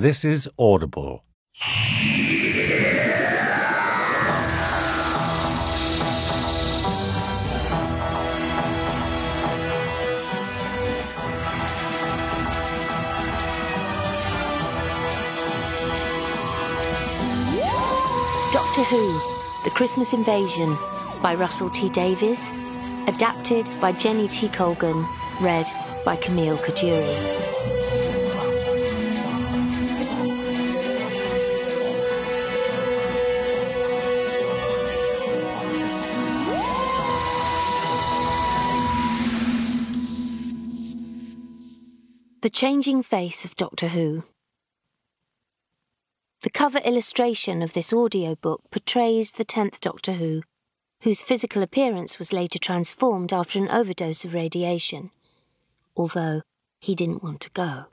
[0.00, 1.24] This is Audible.
[18.52, 19.20] Doctor Who
[19.64, 20.78] The Christmas Invasion
[21.20, 22.52] by Russell T Davies.
[23.08, 24.48] Adapted by Jenny T.
[24.48, 25.04] Colgan.
[25.40, 25.66] Read
[26.04, 27.47] by Camille Coduri.
[42.48, 44.24] The Changing Face of Doctor Who.
[46.40, 50.40] The cover illustration of this audiobook portrays the 10th Doctor Who,
[51.02, 55.10] whose physical appearance was later transformed after an overdose of radiation,
[55.94, 56.40] although
[56.80, 57.84] he didn't want to go.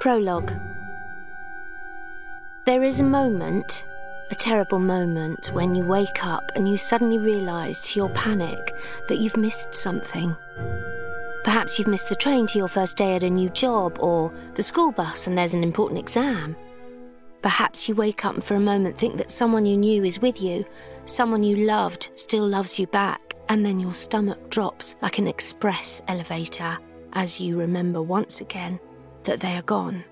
[0.00, 0.52] Prologue
[2.66, 3.84] There is a moment,
[4.30, 8.74] a terrible moment, when you wake up and you suddenly realise to your panic
[9.08, 10.36] that you've missed something.
[11.42, 14.62] Perhaps you've missed the train to your first day at a new job, or the
[14.62, 16.54] school bus and there's an important exam.
[17.42, 20.42] Perhaps you wake up and for a moment think that someone you knew is with
[20.42, 20.64] you,
[21.06, 26.02] someone you loved still loves you back, and then your stomach drops like an express
[26.06, 26.78] elevator
[27.14, 28.78] as you remember once again
[29.24, 30.04] that they are gone,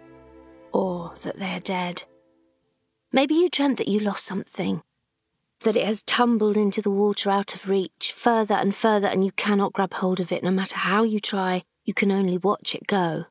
[0.72, 2.02] or that they are dead.
[3.10, 4.82] Maybe you dreamt that you lost something,
[5.60, 9.32] that it has tumbled into the water out of reach, further and further, and you
[9.32, 10.44] cannot grab hold of it.
[10.44, 13.24] No matter how you try, you can only watch it go.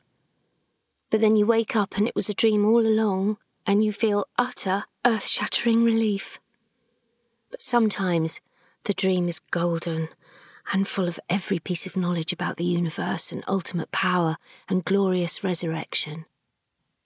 [1.11, 4.25] But then you wake up and it was a dream all along, and you feel
[4.37, 6.39] utter, earth shattering relief.
[7.51, 8.41] But sometimes
[8.85, 10.09] the dream is golden
[10.73, 15.43] and full of every piece of knowledge about the universe and ultimate power and glorious
[15.43, 16.25] resurrection.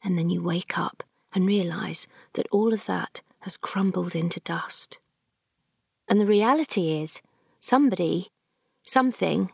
[0.04, 5.00] And then you wake up and realize that all of that has crumbled into dust.
[6.08, 7.22] And the reality is,
[7.59, 8.31] somebody,
[8.84, 9.52] something,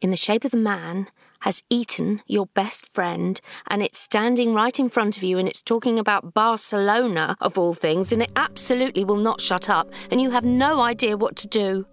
[0.00, 1.08] in the shape of a man,
[1.40, 5.62] has eaten your best friend, and it's standing right in front of you, and it's
[5.62, 10.30] talking about Barcelona, of all things, and it absolutely will not shut up, and you
[10.30, 11.86] have no idea what to do.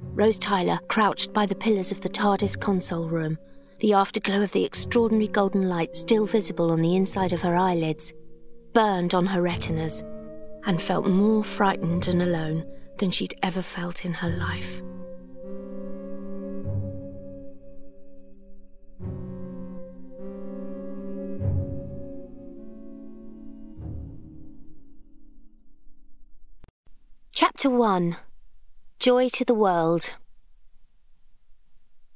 [0.00, 3.38] Rose Tyler crouched by the pillars of the TARDIS console room,
[3.80, 8.12] the afterglow of the extraordinary golden light still visible on the inside of her eyelids,
[8.72, 10.02] burned on her retinas,
[10.64, 12.64] and felt more frightened and alone
[12.98, 14.80] than she'd ever felt in her life.
[27.34, 28.16] Chapter 1
[28.98, 30.14] Joy to the World.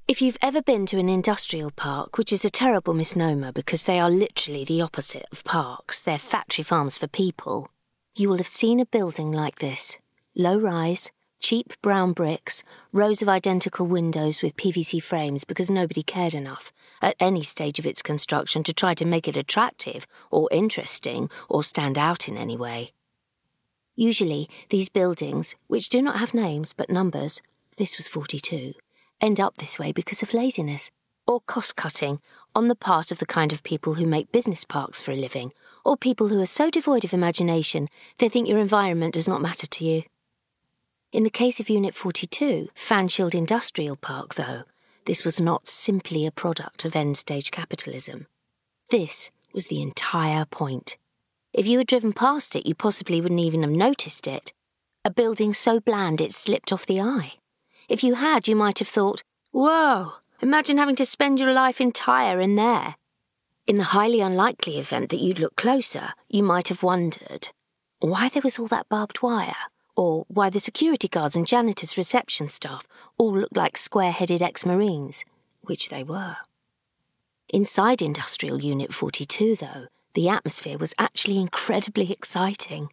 [0.08, 3.98] If you've ever been to an industrial park, which is a terrible misnomer because they
[3.98, 7.70] are literally the opposite of parks, they're factory farms for people,
[8.14, 9.98] you will have seen a building like this
[10.36, 12.62] low rise, cheap brown bricks,
[12.92, 17.86] rows of identical windows with PVC frames because nobody cared enough at any stage of
[17.86, 22.56] its construction to try to make it attractive or interesting or stand out in any
[22.56, 22.92] way.
[23.96, 27.42] Usually, these buildings, which do not have names but numbers,
[27.76, 28.72] this was 42,
[29.20, 30.90] end up this way because of laziness
[31.26, 32.20] or cost cutting
[32.54, 35.52] on the part of the kind of people who make business parks for a living,
[35.84, 37.88] or people who are so devoid of imagination
[38.18, 40.02] they think your environment does not matter to you.
[41.12, 44.64] In the case of Unit 42, Fanshield Industrial Park, though,
[45.06, 48.26] this was not simply a product of end stage capitalism.
[48.90, 50.96] This was the entire point.
[51.52, 54.52] If you had driven past it, you possibly wouldn't even have noticed it.
[55.04, 57.34] A building so bland it slipped off the eye.
[57.88, 62.40] If you had, you might have thought, Whoa, imagine having to spend your life entire
[62.40, 62.96] in there.
[63.66, 67.48] In the highly unlikely event that you'd look closer, you might have wondered
[68.00, 69.56] why there was all that barbed wire
[69.96, 72.86] or why the security guards and janitors' reception staff
[73.16, 75.24] all looked like square headed ex Marines,
[75.62, 76.36] which they were.
[77.48, 82.90] Inside Industrial Unit 42, though, the atmosphere was actually incredibly exciting.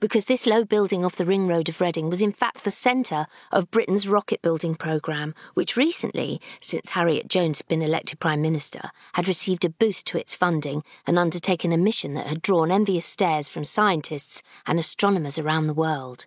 [0.00, 3.26] Because this low building off the ring road of Reading was in fact the centre
[3.52, 8.90] of Britain's rocket building programme, which recently, since Harriet Jones had been elected Prime Minister,
[9.12, 13.04] had received a boost to its funding and undertaken a mission that had drawn envious
[13.04, 16.24] stares from scientists and astronomers around the world.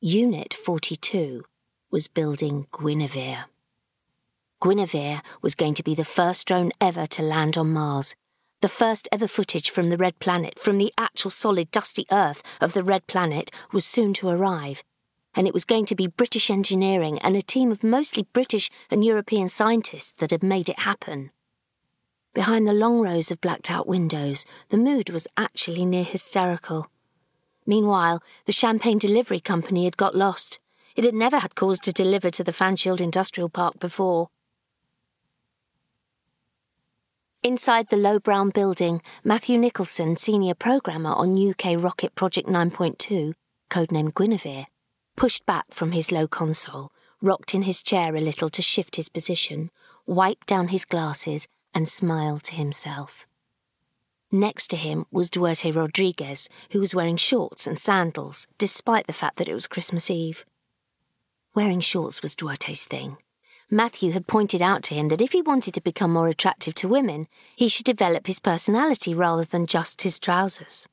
[0.00, 1.44] Unit 42
[1.90, 3.46] was building Guinevere.
[4.62, 8.14] Guinevere was going to be the first drone ever to land on Mars,
[8.60, 12.72] the first ever footage from the Red Planet, from the actual solid dusty Earth of
[12.72, 14.82] the Red Planet, was soon to arrive.
[15.34, 19.04] and it was going to be British engineering and a team of mostly British and
[19.04, 21.30] European scientists that had made it happen.
[22.34, 26.88] Behind the long rows of blacked out windows, the mood was actually near hysterical.
[27.66, 30.58] Meanwhile, the champagne delivery company had got lost.
[30.96, 34.28] It had never had cause to deliver to the Fanshield Industrial Park before.
[37.42, 43.32] Inside the low brown building, Matthew Nicholson, senior programmer on UK Rocket Project 9.2,
[43.70, 44.66] codenamed Guinevere,
[45.16, 46.92] pushed back from his low console,
[47.22, 49.70] rocked in his chair a little to shift his position,
[50.04, 53.26] wiped down his glasses, and smiled to himself.
[54.30, 59.36] Next to him was Duarte Rodriguez, who was wearing shorts and sandals, despite the fact
[59.36, 60.44] that it was Christmas Eve.
[61.54, 63.16] Wearing shorts was Duarte's thing.
[63.72, 66.88] Matthew had pointed out to him that if he wanted to become more attractive to
[66.88, 70.88] women, he should develop his personality rather than just his trousers.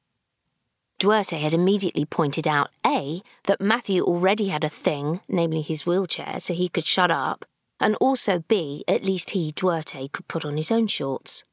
[0.99, 6.39] Duarte had immediately pointed out A, that Matthew already had a thing, namely his wheelchair,
[6.39, 7.45] so he could shut up,
[7.79, 11.45] and also B, at least he, Duarte, could put on his own shorts.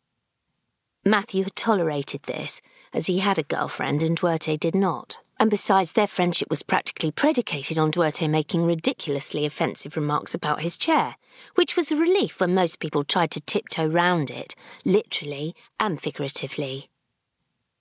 [1.04, 2.62] Matthew had tolerated this,
[2.92, 5.18] as he had a girlfriend and Duarte did not.
[5.44, 10.78] And besides, their friendship was practically predicated on Duarte making ridiculously offensive remarks about his
[10.78, 11.16] chair,
[11.54, 14.54] which was a relief when most people tried to tiptoe round it,
[14.86, 16.88] literally and figuratively.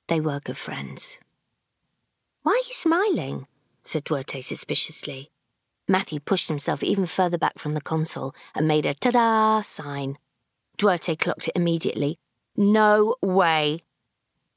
[0.08, 1.20] They were good friends.
[2.42, 3.48] Why are you smiling?
[3.82, 5.32] said Duarte suspiciously.
[5.88, 10.18] Matthew pushed himself even further back from the console and made a ta-da sign.
[10.76, 12.20] Duarte clocked it immediately.
[12.58, 13.84] No way.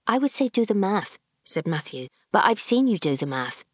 [0.09, 3.65] I would say do the math, said Matthew, but I've seen you do the math.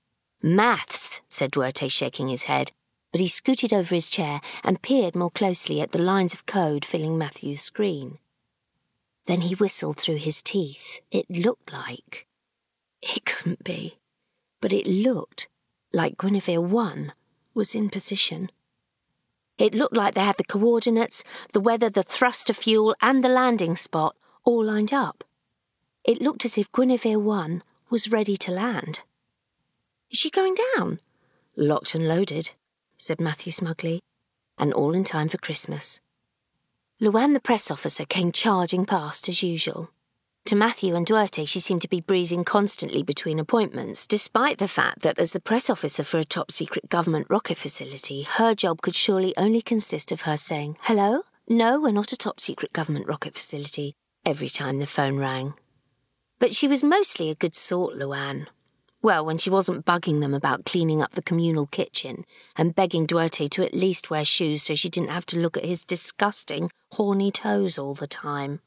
[0.40, 2.70] Maths, said Duarte, shaking his head,
[3.10, 6.84] but he scooted over his chair and peered more closely at the lines of code
[6.84, 8.18] filling Matthew's screen.
[9.26, 11.00] Then he whistled through his teeth.
[11.10, 12.28] It looked like.
[13.02, 13.98] It couldn't be.
[14.60, 15.48] But it looked
[15.92, 17.12] like Guinevere 1
[17.54, 18.48] was in position.
[19.58, 23.28] It looked like they had the coordinates, the weather, the thrust of fuel, and the
[23.28, 24.14] landing spot
[24.44, 25.24] all lined up.
[26.04, 29.02] It looked as if Guinevere 1 was ready to land.
[30.10, 30.98] Is she going down?
[31.56, 32.52] Locked and loaded,
[32.96, 34.00] said Matthew smugly,
[34.56, 36.00] and all in time for Christmas.
[37.02, 39.90] Luann, the press officer, came charging past as usual.
[40.46, 45.02] To Matthew and Duarte, she seemed to be breezing constantly between appointments, despite the fact
[45.02, 48.94] that, as the press officer for a top secret government rocket facility, her job could
[48.94, 51.24] surely only consist of her saying, Hello?
[51.46, 53.92] No, we're not a top secret government rocket facility,
[54.24, 55.52] every time the phone rang.
[56.42, 58.48] But she was mostly a good sort, Luann.
[59.00, 62.24] Well, when she wasn't bugging them about cleaning up the communal kitchen
[62.56, 65.64] and begging Duarte to at least wear shoes so she didn't have to look at
[65.64, 68.58] his disgusting, horny toes all the time.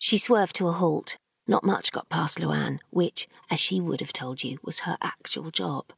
[0.00, 1.18] She swerved to a halt.
[1.46, 5.52] Not much got past Luann, which, as she would have told you, was her actual
[5.52, 5.92] job.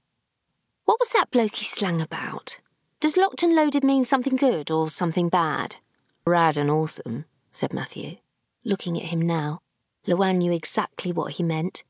[0.85, 2.61] What was that blokey slang about?
[3.00, 5.76] Does locked and loaded mean something good or something bad?
[6.26, 8.19] Rad and awesome, said Matthew.
[8.67, 9.61] Looking at him now,
[10.09, 11.85] Luann knew exactly what he meant.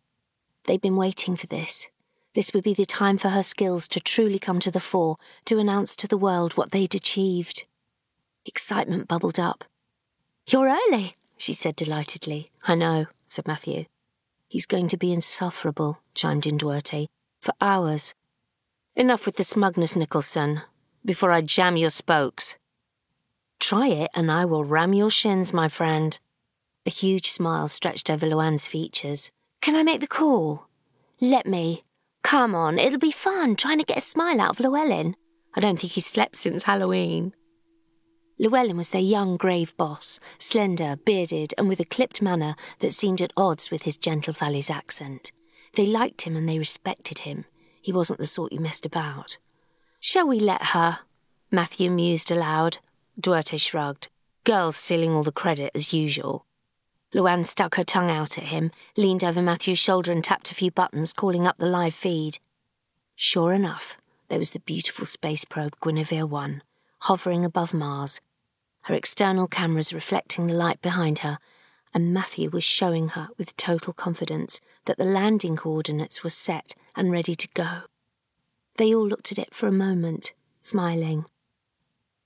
[0.66, 1.88] They'd been waiting for this.
[2.34, 5.58] This would be the time for her skills to truly come to the fore, to
[5.58, 7.66] announce to the world what they'd achieved.
[8.44, 9.64] Excitement bubbled up.
[10.48, 12.50] You're early, she said delightedly.
[12.66, 13.84] I know, said Matthew.
[14.48, 17.06] He's going to be insufferable, chimed in Duarte.
[17.40, 18.14] For hours.
[18.96, 20.62] Enough with the smugness, Nicholson,
[21.04, 22.56] before I jam your spokes.
[23.60, 26.18] Try it, and I will ram your shins, my friend.
[26.88, 29.30] A huge smile stretched over Luann's features.
[29.60, 30.68] Can I make the call?
[31.20, 31.84] Let me.
[32.22, 35.14] Come on, it'll be fun trying to get a smile out of Llewellyn.
[35.52, 37.34] I don't think he's slept since Halloween.
[38.38, 43.20] Llewellyn was their young, grave boss, slender, bearded, and with a clipped manner that seemed
[43.20, 45.30] at odds with his gentle Valleys accent.
[45.74, 47.44] They liked him and they respected him.
[47.82, 49.36] He wasn't the sort you messed about.
[50.00, 51.00] Shall we let her?
[51.50, 52.78] Matthew mused aloud.
[53.20, 54.08] Duarte shrugged.
[54.44, 56.46] Girls stealing all the credit as usual.
[57.14, 60.70] Luann stuck her tongue out at him, leaned over Matthew's shoulder and tapped a few
[60.70, 62.38] buttons, calling up the live feed.
[63.16, 63.96] Sure enough,
[64.28, 66.62] there was the beautiful space probe Guinevere 1,
[67.00, 68.20] hovering above Mars,
[68.82, 71.38] her external cameras reflecting the light behind her,
[71.94, 77.10] and Matthew was showing her with total confidence that the landing coordinates were set and
[77.10, 77.82] ready to go.
[78.76, 81.24] They all looked at it for a moment, smiling.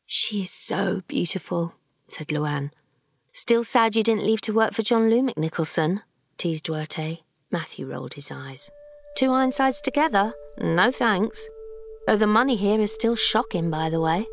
[0.07, 1.75] She is so beautiful,
[2.09, 2.71] said Luann.
[3.35, 6.03] Still sad you didn't leave to work for John Lumick Nicholson,
[6.37, 7.21] teased Duarte.
[7.51, 8.71] Matthew rolled his eyes.
[9.17, 10.35] Two Ironsides together?
[10.59, 11.49] No thanks.
[12.07, 14.27] Though the money here is still shocking, by the way.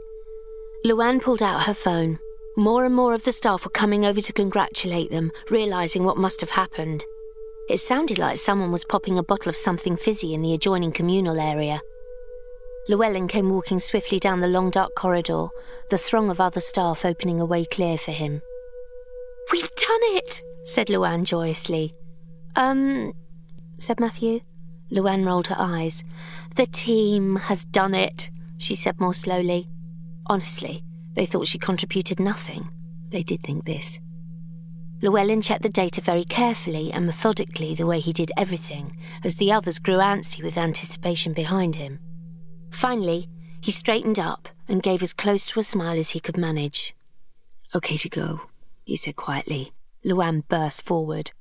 [0.85, 2.19] Luann pulled out her phone.
[2.57, 6.41] More and more of the staff were coming over to congratulate them, realizing what must
[6.41, 7.05] have happened.
[7.69, 11.39] It sounded like someone was popping a bottle of something fizzy in the adjoining communal
[11.39, 11.81] area.
[12.89, 15.47] Llewellyn came walking swiftly down the long dark corridor,
[15.89, 18.41] the throng of other staff opening a way clear for him.
[19.51, 21.93] We've done it, said Luann joyously.
[22.55, 23.13] Um,
[23.77, 24.41] said Matthew.
[24.91, 26.03] Luann rolled her eyes.
[26.55, 29.69] The team has done it, she said more slowly.
[30.25, 30.83] Honestly,
[31.15, 32.69] they thought she contributed nothing.
[33.09, 33.99] They did think this.
[35.01, 39.51] Llewellyn checked the data very carefully and methodically the way he did everything, as the
[39.51, 41.99] others grew antsy with anticipation behind him.
[42.71, 43.29] Finally,
[43.61, 46.95] he straightened up and gave as close to a smile as he could manage.
[47.73, 48.41] Okay to go,
[48.89, 49.71] he said quietly.
[50.03, 51.31] Luann burst forward.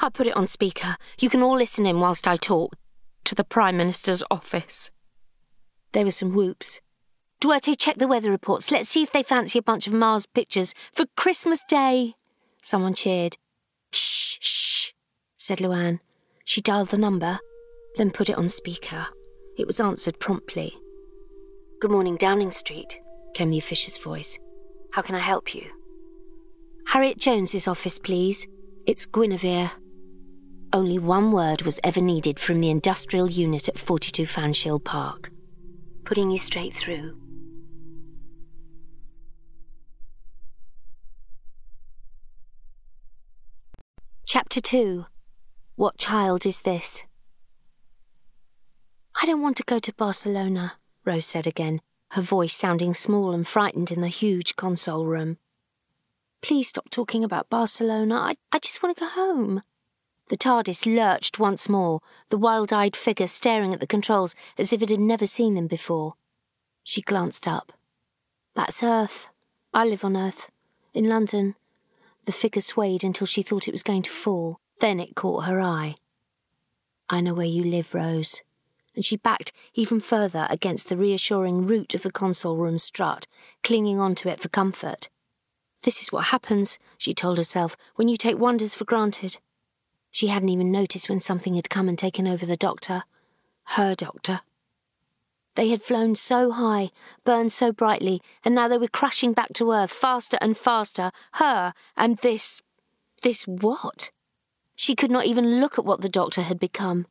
[0.00, 0.96] I put it on speaker.
[1.20, 2.76] You can all listen in whilst I talk.
[3.24, 4.90] To the Prime Minister's office.
[5.92, 6.80] There were some whoops.
[7.40, 8.70] Duarte, check the weather reports.
[8.70, 12.14] Let's see if they fancy a bunch of Mars pictures for Christmas Day.
[12.62, 13.36] Someone cheered.
[13.92, 14.92] Shh, shh,
[15.36, 16.00] said Luann.
[16.46, 17.38] She dialed the number,
[17.96, 19.08] then put it on speaker.
[19.58, 20.74] It was answered promptly.
[21.80, 22.98] Good morning, Downing Street,
[23.34, 24.38] came the officious voice.
[24.92, 25.70] How can I help you?
[26.86, 28.46] Harriet Jones's office, please.
[28.86, 29.72] It's Guinevere.
[30.72, 35.30] Only one word was ever needed from the industrial unit at 42 Fanshill Park.
[36.04, 37.18] Putting you straight through.
[44.26, 45.06] Chapter 2
[45.76, 47.04] What Child Is This?
[49.22, 50.74] I don't want to go to Barcelona,
[51.04, 55.38] Rose said again, her voice sounding small and frightened in the huge console room.
[56.44, 58.16] Please stop talking about Barcelona.
[58.16, 59.62] I, I just want to go home.
[60.28, 64.82] The TARDIS lurched once more, the wild eyed figure staring at the controls as if
[64.82, 66.16] it had never seen them before.
[66.82, 67.72] She glanced up.
[68.54, 69.28] That's Earth.
[69.72, 70.50] I live on Earth.
[70.92, 71.54] In London.
[72.26, 74.60] The figure swayed until she thought it was going to fall.
[74.80, 75.94] Then it caught her eye.
[77.08, 78.42] I know where you live, Rose.
[78.94, 83.26] And she backed even further against the reassuring root of the console room strut,
[83.62, 85.08] clinging onto it for comfort.
[85.84, 89.36] This is what happens, she told herself, when you take wonders for granted.
[90.10, 93.04] She hadn't even noticed when something had come and taken over the doctor.
[93.64, 94.40] Her doctor.
[95.56, 96.90] They had flown so high,
[97.24, 101.12] burned so brightly, and now they were crashing back to earth faster and faster.
[101.34, 102.62] Her and this.
[103.22, 104.10] this what?
[104.74, 107.06] She could not even look at what the doctor had become.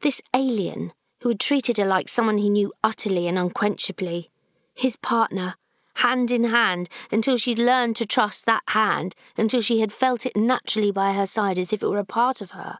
[0.00, 4.30] This alien, who had treated her like someone he knew utterly and unquenchably.
[4.74, 5.56] His partner,
[5.96, 10.36] hand in hand, until she'd learned to trust that hand, until she had felt it
[10.36, 12.78] naturally by her side as if it were a part of her,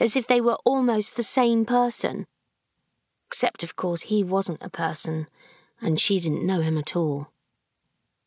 [0.00, 2.26] as if they were almost the same person.
[3.26, 5.28] Except, of course, he wasn't a person,
[5.80, 7.28] and she didn't know him at all.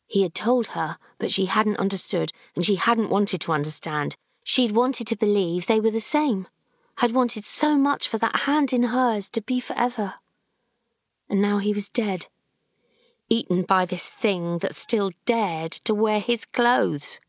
[0.06, 4.16] He had told her, but she hadn't understood, and she hadn't wanted to understand.
[4.42, 6.46] She'd wanted to believe they were the same,
[6.96, 10.14] had wanted so much for that hand in hers to be forever.
[11.28, 12.26] And now he was dead
[13.28, 17.20] eaten by this thing that still dared to wear his clothes.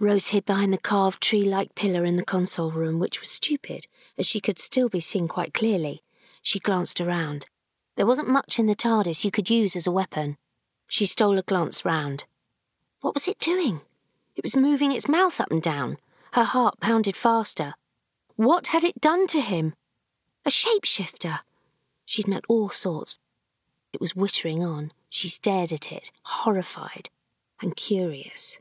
[0.00, 3.86] Rose hid behind the carved tree like pillar in the console room, which was stupid,
[4.16, 6.02] as she could still be seen quite clearly.
[6.40, 7.46] She glanced around.
[7.96, 10.36] There wasn't much in the TARDIS you could use as a weapon.
[10.86, 12.26] She stole a glance round.
[13.00, 13.80] What was it doing?
[14.36, 15.98] It was moving its mouth up and down.
[16.32, 17.74] Her heart pounded faster.
[18.36, 19.74] What had it done to him?
[20.46, 21.40] A shapeshifter.
[22.08, 23.18] She'd met all sorts.
[23.92, 24.92] It was wittering on.
[25.10, 27.10] She stared at it, horrified
[27.60, 28.60] and curious.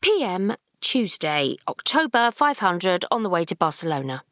[0.00, 4.22] PM, Tuesday, October 500, on the way to Barcelona.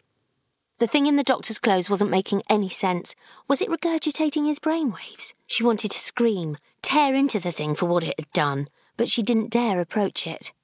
[0.78, 3.14] The thing in the doctor's clothes wasn't making any sense.
[3.46, 5.34] Was it regurgitating his brainwaves?
[5.46, 9.22] She wanted to scream, tear into the thing for what it had done, but she
[9.22, 10.54] didn't dare approach it.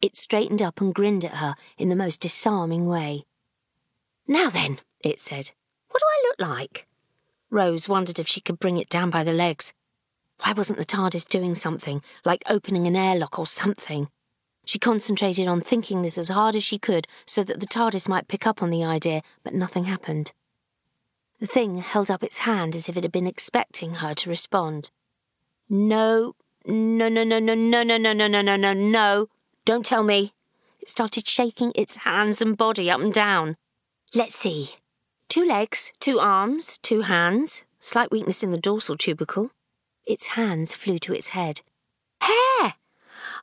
[0.00, 3.24] It straightened up and grinned at her in the most disarming way.
[4.28, 5.50] Now then, it said,
[5.96, 6.86] what do I look like?
[7.50, 9.72] Rose wondered if she could bring it down by the legs.
[10.40, 14.10] Why wasn't the TARDIS doing something, like opening an airlock or something?
[14.66, 18.28] She concentrated on thinking this as hard as she could so that the TARDIS might
[18.28, 20.32] pick up on the idea, but nothing happened.
[21.40, 24.90] The thing held up its hand as if it had been expecting her to respond.
[25.70, 26.34] No,
[26.66, 29.28] no, no, no, no, no, no, no, no, no, no, no, no.
[29.64, 30.34] Don't tell me.
[30.78, 33.56] It started shaking its hands and body up and down.
[34.14, 34.72] Let's see.
[35.36, 39.50] Two legs, two arms, two hands, slight weakness in the dorsal tubercle.
[40.06, 41.60] Its hands flew to its head.
[42.22, 42.76] Hair!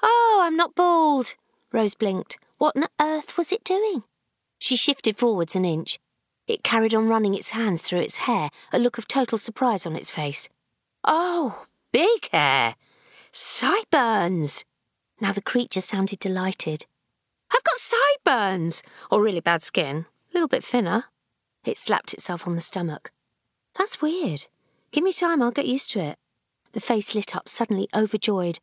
[0.01, 1.35] Oh, I'm not bald.
[1.71, 2.39] Rose blinked.
[2.57, 4.01] What on earth was it doing?
[4.57, 6.00] She shifted forwards an inch.
[6.47, 9.95] It carried on running its hands through its hair, a look of total surprise on
[9.95, 10.50] its face.
[11.03, 12.73] Oh, big hair!
[13.31, 14.65] Sideburns!
[15.21, 16.88] Now the creature sounded delighted.
[17.53, 18.81] I've got sideburns!
[19.12, 20.07] Or really bad skin.
[20.31, 21.05] A little bit thinner.
[21.65, 23.12] It slapped itself on the stomach.
[23.77, 24.46] That's weird.
[24.91, 26.17] Give me time, I'll get used to it.
[26.74, 28.60] The face lit up, suddenly overjoyed.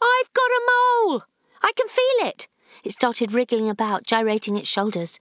[0.00, 1.22] I've got a mole!
[1.62, 2.48] I can feel it!
[2.84, 5.20] It started wriggling about, gyrating its shoulders.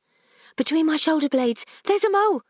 [0.56, 2.42] Between my shoulder blades, there's a mole.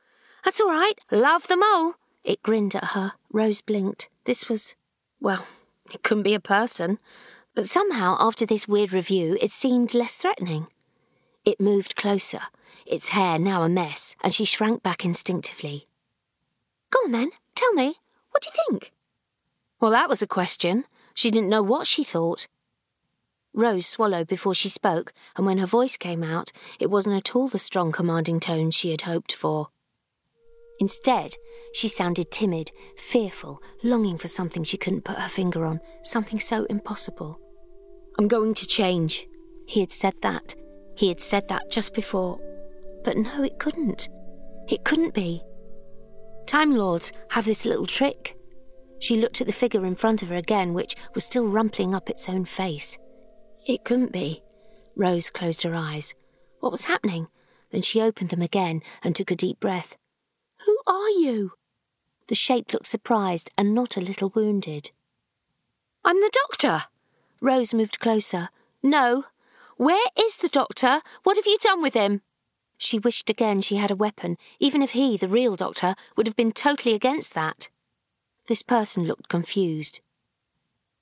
[0.44, 0.94] That's all right.
[1.12, 1.94] Love the mole.
[2.24, 3.14] It grinned at her.
[3.32, 4.10] Rose blinked.
[4.26, 4.76] This was,
[5.20, 5.48] well,
[5.94, 7.00] it couldn't be a person.
[7.54, 10.68] But somehow, after this weird review, it seemed less threatening.
[11.46, 12.42] It moved closer,
[12.88, 15.88] its hair now a mess, and she shrank back instinctively.
[16.90, 18.00] Go on then, tell me.
[18.32, 18.92] What do you think?
[19.80, 20.86] Well, that was a question.
[21.14, 22.48] She didn't know what she thought.
[23.54, 27.48] Rose swallowed before she spoke, and when her voice came out, it wasn't at all
[27.48, 29.70] the strong, commanding tone she had hoped for.
[30.80, 31.36] Instead,
[31.74, 36.66] she sounded timid, fearful, longing for something she couldn't put her finger on, something so
[36.66, 37.40] impossible.
[38.20, 39.28] I'm going to change.
[39.68, 40.56] He had said that.
[40.96, 42.40] He had said that just before.
[43.04, 44.10] But no, it couldn't.
[44.68, 45.44] It couldn't be.
[46.46, 48.38] Time Lords have this little trick.
[49.00, 52.10] She looked at the figure in front of her again, which was still rumpling up
[52.10, 52.98] its own face.
[53.68, 54.42] It couldn't be.
[54.96, 56.14] Rose closed her eyes.
[56.60, 57.28] What was happening?
[57.72, 59.98] Then she opened them again and took a deep breath.
[60.66, 61.54] Who are you?
[62.28, 64.92] The shape looked surprised and not a little wounded.
[66.04, 66.86] I'm the doctor.
[67.42, 68.50] Rose moved closer.
[68.82, 69.26] No.
[69.78, 71.02] Where is the doctor?
[71.24, 72.22] What have you done with him?
[72.78, 76.36] She wished again she had a weapon, even if he, the real doctor, would have
[76.36, 77.68] been totally against that.
[78.48, 80.02] This person looked confused.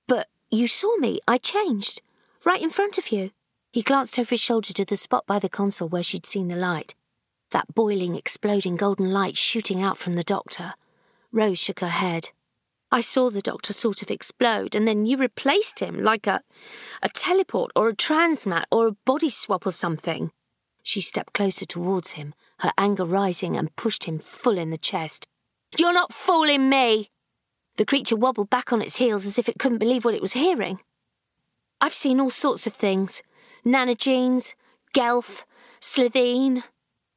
[0.08, 1.20] But you saw me.
[1.28, 2.02] I changed.
[2.46, 3.32] Right in front of you.
[3.72, 6.56] He glanced over his shoulder to the spot by the console where she'd seen the
[6.56, 6.96] light.
[7.52, 10.74] That boiling, exploding golden light shooting out from the doctor.
[11.32, 12.30] Rose shook her head.
[12.94, 16.42] I saw the doctor sort of explode, and then you replaced him like a,
[17.02, 20.32] a teleport or a transmat or a body swap or something.
[20.84, 25.28] She stepped closer towards him, her anger rising, and pushed him full in the chest.
[25.76, 27.10] You're not fooling me!
[27.78, 30.34] The creature wobbled back on its heels as if it couldn't believe what it was
[30.34, 30.80] hearing.
[31.82, 33.24] I've seen all sorts of things.
[33.66, 34.54] Nanogenes,
[34.94, 35.46] Gelth,
[35.82, 36.62] Slitheen.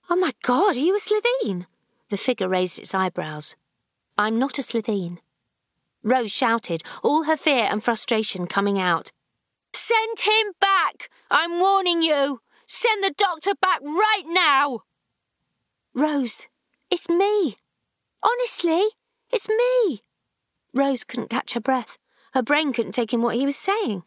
[0.09, 1.67] Oh my god, are you a Slitheen?
[2.09, 3.57] The figure raised its eyebrows.
[4.17, 5.19] I'm not a Slitheen.
[6.07, 9.11] Rose shouted, all her fear and frustration coming out.
[9.75, 11.11] Send him back!
[11.33, 12.41] I'm warning you!
[12.65, 14.83] Send the doctor back right now!
[15.95, 16.47] Rose,
[16.93, 17.57] it's me.
[18.23, 18.85] Honestly,
[19.33, 20.03] it's me.
[20.73, 21.99] Rose couldn't catch her breath.
[22.35, 24.05] Her brain couldn't take in what he was saying.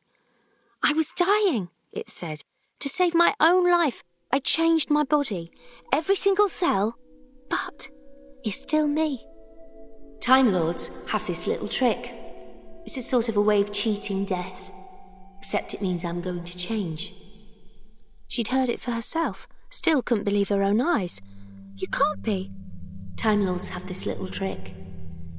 [0.81, 2.43] I was dying, it said.
[2.79, 5.51] To save my own life, I changed my body,
[5.91, 6.95] every single cell,
[7.49, 7.89] but
[8.45, 9.25] it's still me.
[10.21, 12.13] Time Lords have this little trick.
[12.86, 14.71] It's a sort of a way of cheating death,
[15.38, 17.13] except it means I'm going to change.
[18.27, 21.21] She'd heard it for herself, still couldn't believe her own eyes.
[21.75, 22.51] You can't be.
[23.17, 24.73] Time Lords have this little trick.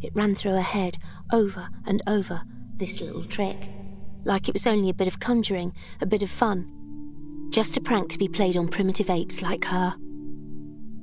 [0.00, 0.98] It ran through her head,
[1.32, 2.42] over and over,
[2.76, 3.68] this little trick
[4.24, 7.48] like it was only a bit of conjuring, a bit of fun.
[7.50, 9.96] Just a prank to be played on primitive apes like her.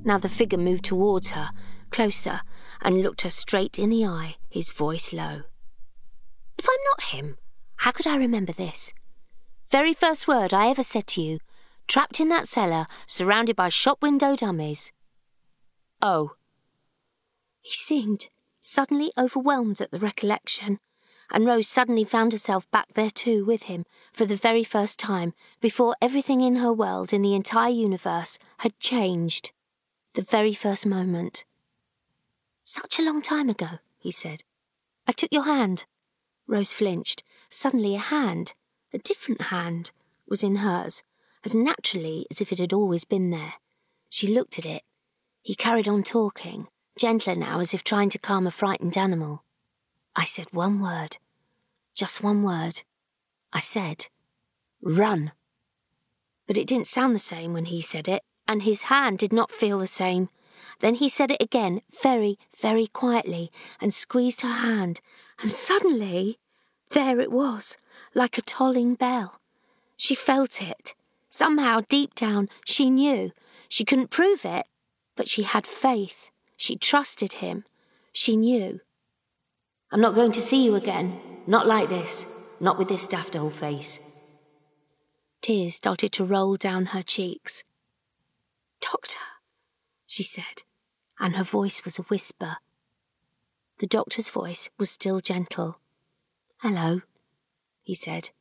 [0.03, 1.49] Now the figure moved towards her,
[1.89, 2.41] closer,
[2.81, 5.41] and looked her straight in the eye, his voice low.
[6.57, 7.37] If I'm not him,
[7.77, 8.93] how could I remember this?
[9.69, 11.39] Very first word I ever said to you,
[11.87, 14.93] trapped in that cellar, surrounded by shop window dummies.
[16.01, 16.35] Oh.
[17.61, 18.27] He seemed
[18.59, 20.79] suddenly overwhelmed at the recollection
[21.31, 25.33] and Rose suddenly found herself back there too with him for the very first time
[25.59, 29.51] before everything in her world, in the entire universe, had changed.
[30.13, 31.45] The very first moment.
[32.79, 34.43] Such a long time ago, he said.
[35.07, 35.85] I took your hand.
[36.45, 37.23] Rose flinched.
[37.49, 38.53] Suddenly a hand,
[38.93, 39.89] a different hand,
[40.27, 41.01] was in hers,
[41.43, 43.55] as naturally as if it had always been there.
[44.09, 44.83] She looked at it.
[45.41, 46.67] He carried on talking,
[46.99, 49.43] gentler now as if trying to calm a frightened animal.
[50.15, 51.17] I said one word.
[51.95, 52.83] Just one word.
[53.51, 54.05] I said,
[54.83, 55.31] Run.
[56.45, 59.51] But it didn't sound the same when he said it, and his hand did not
[59.51, 60.29] feel the same.
[60.79, 65.01] Then he said it again, very, very quietly, and squeezed her hand,
[65.41, 66.39] and suddenly,
[66.91, 67.77] there it was,
[68.13, 69.39] like a tolling bell.
[69.95, 70.93] She felt it.
[71.29, 73.31] Somehow, deep down, she knew.
[73.67, 74.67] She couldn't prove it,
[75.15, 76.29] but she had faith.
[76.55, 77.65] She trusted him.
[78.13, 78.79] She knew.
[79.91, 81.19] I'm not going to see you again.
[81.47, 82.25] Not like this.
[82.59, 83.99] Not with this daft old face.
[85.41, 87.63] Tears started to roll down her cheeks.
[88.81, 89.19] Doctor,
[90.05, 90.63] she said,
[91.19, 92.58] and her voice was a whisper.
[93.80, 95.80] The doctor's voice was still gentle.
[96.62, 97.01] Hello,
[97.84, 98.32] he said.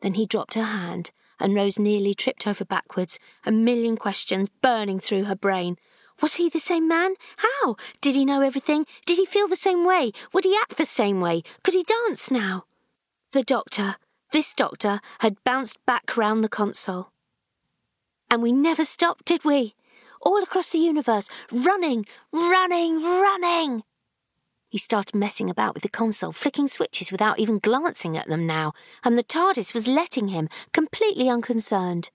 [0.00, 1.10] Then he dropped her hand,
[1.40, 5.76] and Rose nearly tripped over backwards, a million questions burning through her brain.
[6.20, 7.14] Was he the same man?
[7.38, 7.76] How?
[8.00, 8.86] Did he know everything?
[9.06, 10.12] Did he feel the same way?
[10.32, 11.42] Would he act the same way?
[11.62, 12.64] Could he dance now?
[13.32, 13.96] The doctor,
[14.32, 17.10] this doctor, had bounced back round the console.
[18.30, 19.74] And we never stopped, did we?
[20.24, 23.82] All across the universe, running, running, running.
[24.68, 28.72] He started messing about with the console, flicking switches without even glancing at them now,
[29.04, 32.10] and the TARDIS was letting him, completely unconcerned.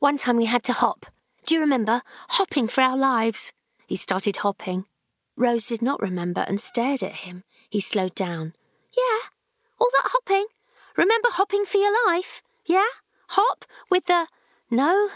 [0.00, 1.06] One time we had to hop.
[1.46, 2.02] Do you remember?
[2.30, 3.52] Hopping for our lives.
[3.86, 4.86] He started hopping.
[5.36, 7.44] Rose did not remember and stared at him.
[7.70, 8.54] He slowed down.
[8.96, 9.28] Yeah,
[9.78, 10.46] all that hopping.
[10.96, 12.42] Remember hopping for your life?
[12.64, 12.88] Yeah?
[13.28, 14.26] Hop with the.
[14.70, 15.10] No?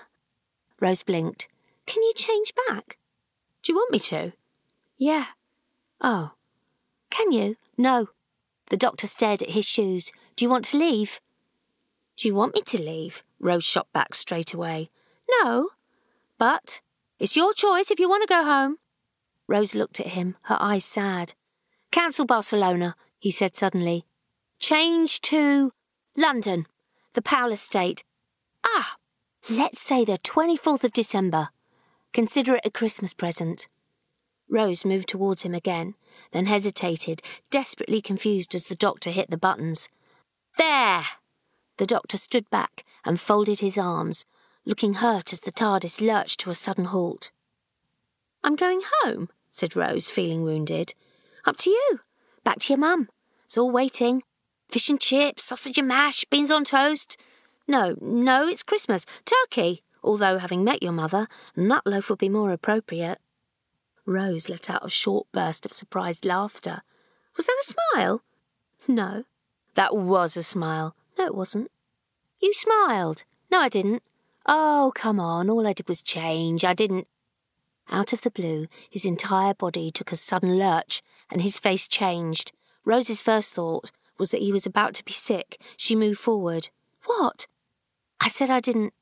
[0.80, 1.48] Rose blinked.
[1.90, 2.98] Can you change back?
[3.64, 4.32] Do you want me to?
[4.96, 5.24] Yeah.
[6.00, 6.34] Oh.
[7.10, 7.56] Can you?
[7.76, 8.10] No.
[8.66, 10.12] The doctor stared at his shoes.
[10.36, 11.20] Do you want to leave?
[12.16, 13.24] Do you want me to leave?
[13.40, 14.88] Rose shot back straight away.
[15.42, 15.70] No.
[16.38, 16.80] But
[17.18, 18.76] it's your choice if you want to go home.
[19.48, 21.34] Rose looked at him, her eyes sad.
[21.90, 24.04] Cancel Barcelona, he said suddenly.
[24.60, 25.72] Change to
[26.16, 26.68] London,
[27.14, 28.04] the Powell estate.
[28.62, 28.94] Ah,
[29.50, 31.48] let's say the 24th of December.
[32.12, 33.68] Consider it a Christmas present.
[34.48, 35.94] Rose moved towards him again,
[36.32, 39.88] then hesitated, desperately confused as the doctor hit the buttons.
[40.58, 41.04] There!
[41.78, 44.26] The doctor stood back and folded his arms,
[44.66, 47.30] looking hurt as the TARDIS lurched to a sudden halt.
[48.42, 50.94] I'm going home, said Rose, feeling wounded.
[51.46, 52.00] Up to you.
[52.44, 53.08] Back to your mum.
[53.44, 54.22] It's all waiting.
[54.70, 57.16] Fish and chips, sausage and mash, beans on toast.
[57.66, 59.06] No, no, it's Christmas.
[59.24, 59.82] Turkey.
[60.02, 63.18] Although, having met your mother, nutloaf would be more appropriate.
[64.06, 66.82] Rose let out a short burst of surprised laughter.
[67.36, 68.22] Was that a smile?
[68.88, 69.24] No.
[69.74, 70.96] That was a smile.
[71.18, 71.70] No, it wasn't.
[72.40, 73.24] You smiled.
[73.50, 74.02] No, I didn't.
[74.46, 76.64] Oh, come on, all I did was change.
[76.64, 77.06] I didn't.
[77.90, 82.52] Out of the blue, his entire body took a sudden lurch, and his face changed.
[82.84, 85.60] Rose's first thought was that he was about to be sick.
[85.76, 86.68] She moved forward.
[87.04, 87.46] What?
[88.20, 88.92] I said I didn't.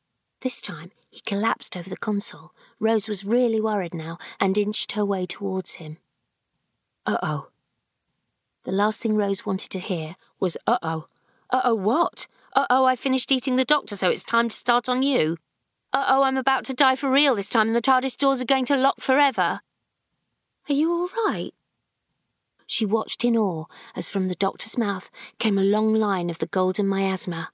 [0.40, 2.52] This time, he collapsed over the console.
[2.78, 5.98] Rose was really worried now and inched her way towards him.
[7.04, 7.48] Uh oh.
[8.64, 11.08] The last thing Rose wanted to hear was uh oh.
[11.50, 12.28] Uh oh, what?
[12.52, 15.38] Uh oh, I finished eating the doctor, so it's time to start on you.
[15.92, 18.46] Uh oh, I'm about to die for real this time, and the TARDIS doors are
[18.46, 19.60] going to lock forever.
[20.68, 21.52] Are you all right?
[22.66, 23.64] She watched in awe
[23.96, 27.48] as from the doctor's mouth came a long line of the golden miasma.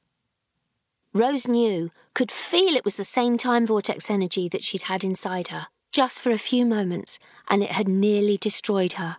[1.14, 5.48] Rose knew, could feel it was the same time vortex energy that she'd had inside
[5.48, 9.18] her, just for a few moments, and it had nearly destroyed her.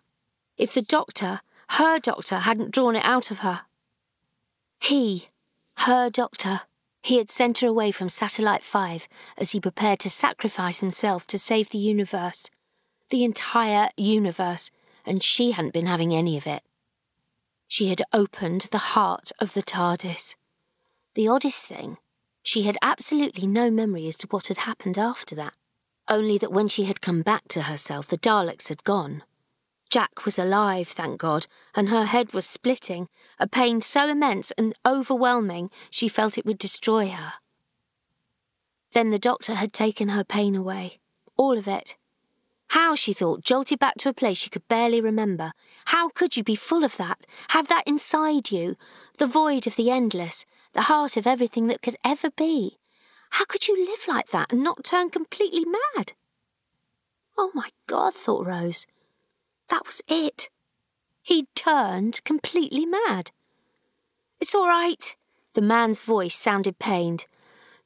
[0.57, 3.61] If the doctor, her doctor, hadn't drawn it out of her.
[4.81, 5.29] He,
[5.77, 6.61] her doctor.
[7.01, 11.39] He had sent her away from Satellite 5 as he prepared to sacrifice himself to
[11.39, 12.49] save the universe.
[13.09, 14.69] The entire universe,
[15.05, 16.63] and she hadn't been having any of it.
[17.67, 20.35] She had opened the heart of the TARDIS.
[21.15, 21.97] The oddest thing,
[22.43, 25.53] she had absolutely no memory as to what had happened after that,
[26.09, 29.23] only that when she had come back to herself, the Daleks had gone.
[29.89, 33.07] Jack was alive, thank God, and her head was splitting,
[33.39, 37.33] a pain so immense and overwhelming she felt it would destroy her.
[38.91, 40.99] Then the doctor had taken her pain away,
[41.37, 41.95] all of it.
[42.69, 45.53] How, she thought, jolted back to a place she could barely remember.
[45.85, 48.75] How could you be full of that, have that inside you,
[49.17, 52.77] the void of the endless, the heart of everything that could ever be?
[53.31, 56.13] How could you live like that and not turn completely mad?
[57.37, 58.85] Oh my God, thought Rose.
[59.69, 60.49] That was it.
[61.23, 63.31] He'd turned completely mad.
[64.39, 65.15] It's all right.
[65.53, 67.25] The man's voice sounded pained.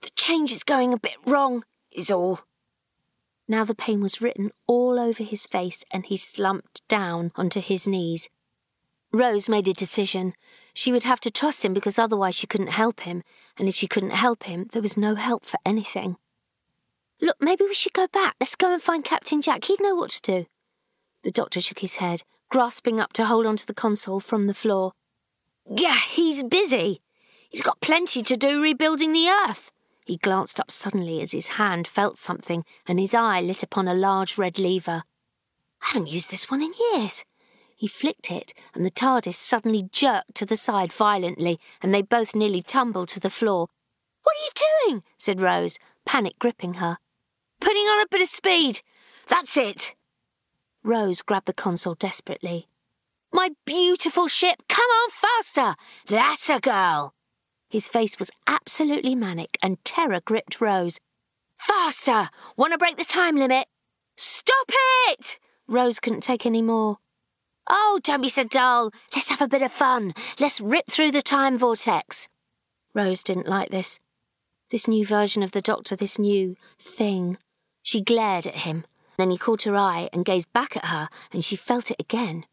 [0.01, 2.41] The change is going a bit wrong, is all.
[3.47, 7.87] Now the pain was written all over his face and he slumped down onto his
[7.87, 8.29] knees.
[9.11, 10.33] Rose made a decision.
[10.79, 13.21] She would have to trust him because otherwise she couldn't help him,
[13.57, 16.15] and if she couldn't help him, there was no help for anything.
[17.19, 18.37] Look, maybe we should go back.
[18.39, 19.65] Let's go and find Captain Jack.
[19.65, 20.45] He'd know what to do.
[21.23, 24.93] The doctor shook his head, grasping up to hold onto the console from the floor.
[25.69, 27.01] Yeah, he's busy.
[27.49, 29.71] He's got plenty to do rebuilding the earth.
[30.05, 33.93] He glanced up suddenly as his hand felt something and his eye lit upon a
[33.93, 35.03] large red lever.
[35.81, 37.25] I haven't used this one in years.
[37.79, 42.35] He flicked it, and the TARDIS suddenly jerked to the side violently, and they both
[42.35, 43.69] nearly tumbled to the floor.
[44.23, 45.03] What are you doing?
[45.17, 46.97] said Rose, panic gripping her.
[47.61, 48.81] Putting on a bit of speed.
[49.29, 49.95] That's it.
[50.83, 52.67] Rose grabbed the console desperately.
[53.31, 55.75] My beautiful ship, come on faster!
[56.05, 57.13] That's a girl!
[57.69, 60.99] His face was absolutely manic, and terror gripped Rose.
[61.55, 62.29] Faster!
[62.57, 63.69] Want to break the time limit?
[64.17, 64.69] Stop
[65.07, 65.39] it!
[65.65, 66.97] Rose couldn't take any more.
[67.69, 68.91] Oh, don't be so dull.
[69.15, 70.13] Let's have a bit of fun.
[70.39, 72.27] Let's rip through the time vortex.
[72.95, 74.01] Rose didn't like this.
[74.71, 77.37] This new version of the doctor, this new thing.
[77.83, 78.85] She glared at him.
[79.17, 82.45] Then he caught her eye and gazed back at her, and she felt it again.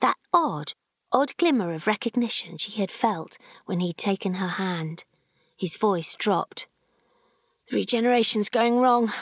[0.00, 0.72] That odd,
[1.12, 5.04] odd glimmer of recognition she had felt when he'd taken her hand.
[5.56, 6.66] His voice dropped.
[7.68, 9.12] The regeneration's going wrong.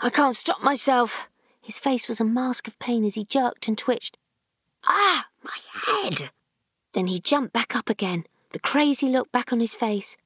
[0.00, 1.28] I can't stop myself.
[1.60, 4.18] His face was a mask of pain as he jerked and twitched.
[4.86, 6.30] Ah, my head!
[6.92, 10.16] Then he jumped back up again, the crazy look back on his face.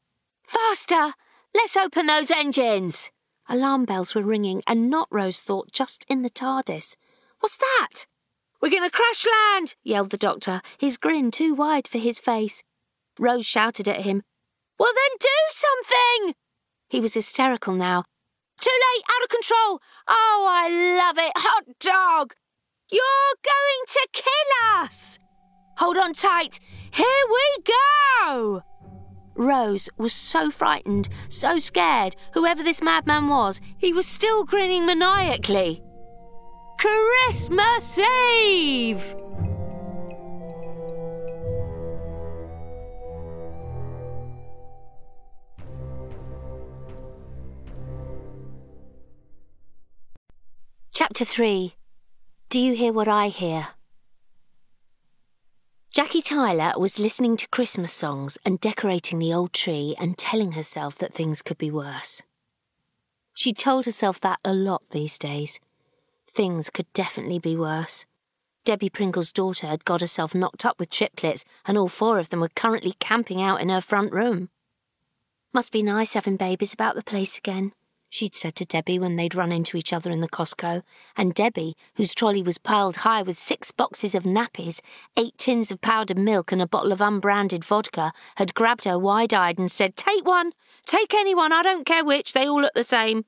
[0.42, 1.14] Faster!
[1.54, 3.10] Let's open those engines!
[3.48, 6.96] Alarm bells were ringing, and not Rose thought, just in the TARDIS.
[7.40, 8.06] What's that?
[8.60, 12.64] We're going to crash land, yelled the doctor, his grin too wide for his face.
[13.18, 14.22] Rose shouted at him.
[14.78, 16.34] Well, then do something!
[16.88, 18.04] He was hysterical now.
[18.60, 19.80] Too late, out of control.
[20.08, 22.34] Oh, I love it, hot dog.
[22.90, 23.00] You're
[23.42, 25.18] going to kill us!
[25.78, 26.60] Hold on tight.
[26.92, 28.62] Here we go!
[29.34, 35.82] Rose was so frightened, so scared, whoever this madman was, he was still grinning maniacally.
[36.78, 39.16] Christmas Eve!
[50.92, 51.74] Chapter 3
[52.48, 53.68] do you hear what I hear?
[55.90, 60.96] Jackie Tyler was listening to Christmas songs and decorating the old tree and telling herself
[60.98, 62.22] that things could be worse.
[63.34, 65.58] She told herself that a lot these days.
[66.30, 68.06] Things could definitely be worse.
[68.64, 72.40] Debbie Pringle's daughter had got herself knocked up with triplets, and all four of them
[72.40, 74.50] were currently camping out in her front room.
[75.52, 77.72] Must be nice having babies about the place again
[78.08, 80.82] she'd said to Debbie when they'd run into each other in the Costco,
[81.16, 84.80] and Debbie, whose trolley was piled high with six boxes of nappies,
[85.16, 89.34] eight tins of powdered milk, and a bottle of unbranded vodka, had grabbed her wide
[89.34, 90.52] eyed and said, Take one!
[90.84, 93.24] Take any one, I don't care which, they all look the same.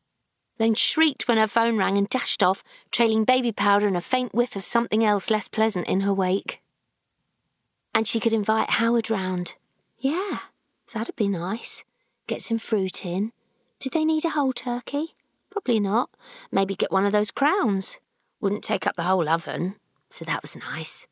[0.59, 4.35] Then shrieked when her phone rang and dashed off, trailing baby powder and a faint
[4.35, 6.61] whiff of something else less pleasant in her wake.
[7.95, 9.57] And she could invite Howard round.
[9.99, 10.39] Yeah,
[10.93, 11.85] that'd be nice.
[12.27, 13.33] Get some fruit in
[13.81, 15.15] did they need a whole turkey?
[15.51, 16.11] Probably not.
[16.51, 17.99] Maybe get one of those crowns.
[18.41, 19.77] Wouldn't take up the whole oven,
[20.09, 21.07] so that was nice.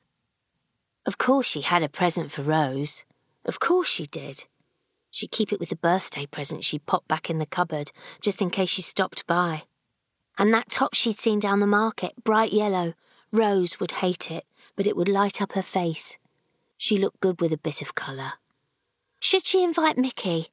[1.05, 3.05] Of course she had a present for Rose.
[3.45, 4.45] Of course she did.
[5.11, 8.51] She'd keep it with the birthday present she'd popped back in the cupboard, just in
[8.51, 9.63] case she stopped by.
[10.37, 12.95] And that top she'd seen down the market, bright yellow,
[13.33, 16.19] Rose would hate it, but it would light up her face.
[16.77, 18.35] She looked good with a bit of colour.
[19.21, 20.49] Should she invite Mickey?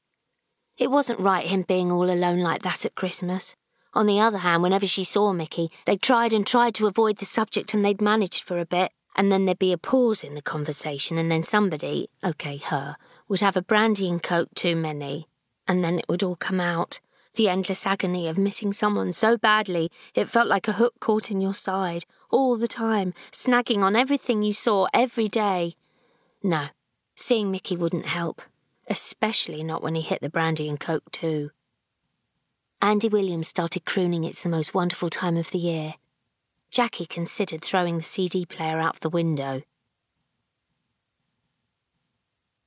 [0.77, 3.55] It wasn't right him being all alone like that at Christmas.
[3.93, 7.25] On the other hand, whenever she saw Mickey, they tried and tried to avoid the
[7.25, 10.41] subject and they'd managed for a bit, and then there'd be a pause in the
[10.41, 15.27] conversation, and then somebody, okay, her, would have a brandy and coke too many,
[15.67, 16.99] and then it would all come out.
[17.35, 21.39] The endless agony of missing someone so badly it felt like a hook caught in
[21.39, 25.75] your side, all the time, snagging on everything you saw every day.
[26.41, 26.69] No,
[27.15, 28.41] seeing Mickey wouldn't help
[28.87, 31.51] especially not when he hit the brandy and coke too.
[32.81, 35.95] Andy Williams started crooning It's the Most Wonderful Time of the Year.
[36.69, 39.61] Jackie considered throwing the CD player out the window.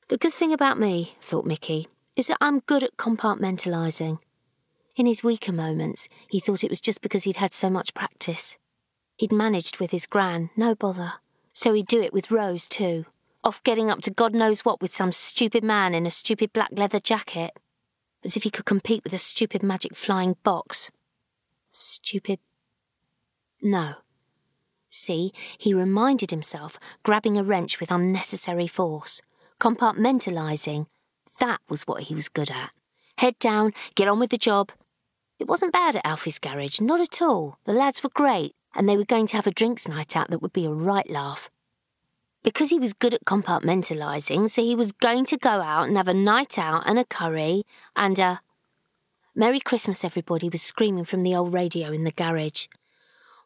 [0.08, 4.20] The good thing about me, thought Mickey, is that I'm good at compartmentalising.
[4.94, 8.56] In his weaker moments, he thought it was just because he'd had so much practice.
[9.18, 11.14] He'd managed with his gran, no bother.
[11.52, 13.06] So he'd do it with Rose, too
[13.46, 16.70] off getting up to God knows what with some stupid man in a stupid black
[16.72, 17.52] leather jacket.
[18.24, 20.90] As if he could compete with a stupid magic flying box.
[21.70, 22.40] Stupid.
[23.62, 23.94] No.
[24.90, 29.22] See, he reminded himself, grabbing a wrench with unnecessary force.
[29.60, 30.86] Compartmentalising.
[31.38, 32.70] That was what he was good at.
[33.18, 34.72] Head down, get on with the job.
[35.38, 37.58] It wasn't bad at Alfie's garage, not at all.
[37.64, 40.42] The lads were great, and they were going to have a drinks night out that
[40.42, 41.48] would be a right laugh
[42.46, 46.06] because he was good at compartmentalising, so he was going to go out and have
[46.06, 47.64] a night out and a curry
[47.96, 48.40] and a.
[49.34, 52.68] Merry Christmas, everybody was screaming from the old radio in the garage.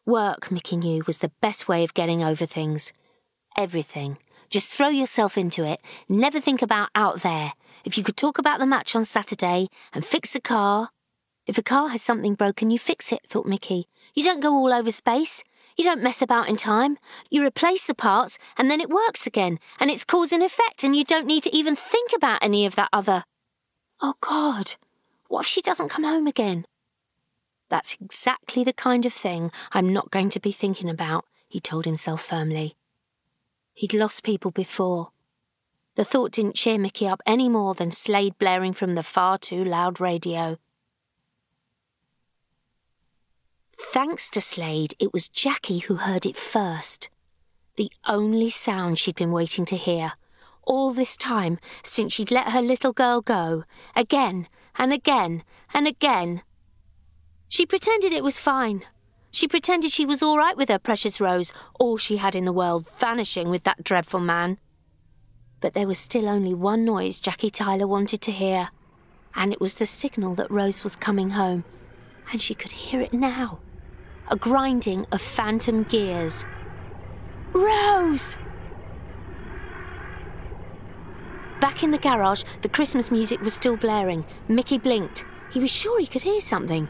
[0.05, 2.93] Work, Mickey knew, was the best way of getting over things.
[3.57, 4.19] Everything.
[4.51, 5.81] Just throw yourself into it.
[6.07, 7.53] Never think about out there.
[7.83, 10.89] If you could talk about the match on Saturday and fix a car.
[11.47, 13.87] If a car has something broken, you fix it, thought Mickey.
[14.13, 15.43] You don't go all over space.
[15.77, 16.97] You don't mess about in time.
[17.29, 20.95] You replace the parts and then it works again, and it's cause and effect, and
[20.95, 23.23] you don't need to even think about any of that other.
[24.01, 24.75] Oh God,
[25.27, 26.65] what if she doesn't come home again?
[27.69, 31.85] That's exactly the kind of thing I'm not going to be thinking about, he told
[31.85, 32.75] himself firmly.
[33.73, 35.11] He'd lost people before.
[35.95, 39.63] The thought didn't cheer Mickey up any more than Slade blaring from the far too
[39.63, 40.57] loud radio.
[43.89, 47.09] Thanks to Slade, it was Jackie who heard it first.
[47.75, 50.13] The only sound she'd been waiting to hear.
[50.63, 53.65] All this time since she'd let her little girl go.
[53.93, 56.41] Again and again and again.
[57.49, 58.83] She pretended it was fine.
[59.29, 62.53] She pretended she was all right with her precious Rose, all she had in the
[62.53, 64.57] world, vanishing with that dreadful man.
[65.59, 68.69] But there was still only one noise Jackie Tyler wanted to hear,
[69.35, 71.65] and it was the signal that Rose was coming home,
[72.31, 73.59] and she could hear it now
[74.29, 76.45] a grinding of phantom gears.
[77.53, 78.37] Rose!
[81.59, 84.25] Back in the garage, the Christmas music was still blaring.
[84.47, 85.25] Mickey blinked.
[85.51, 86.87] He was sure he could hear something.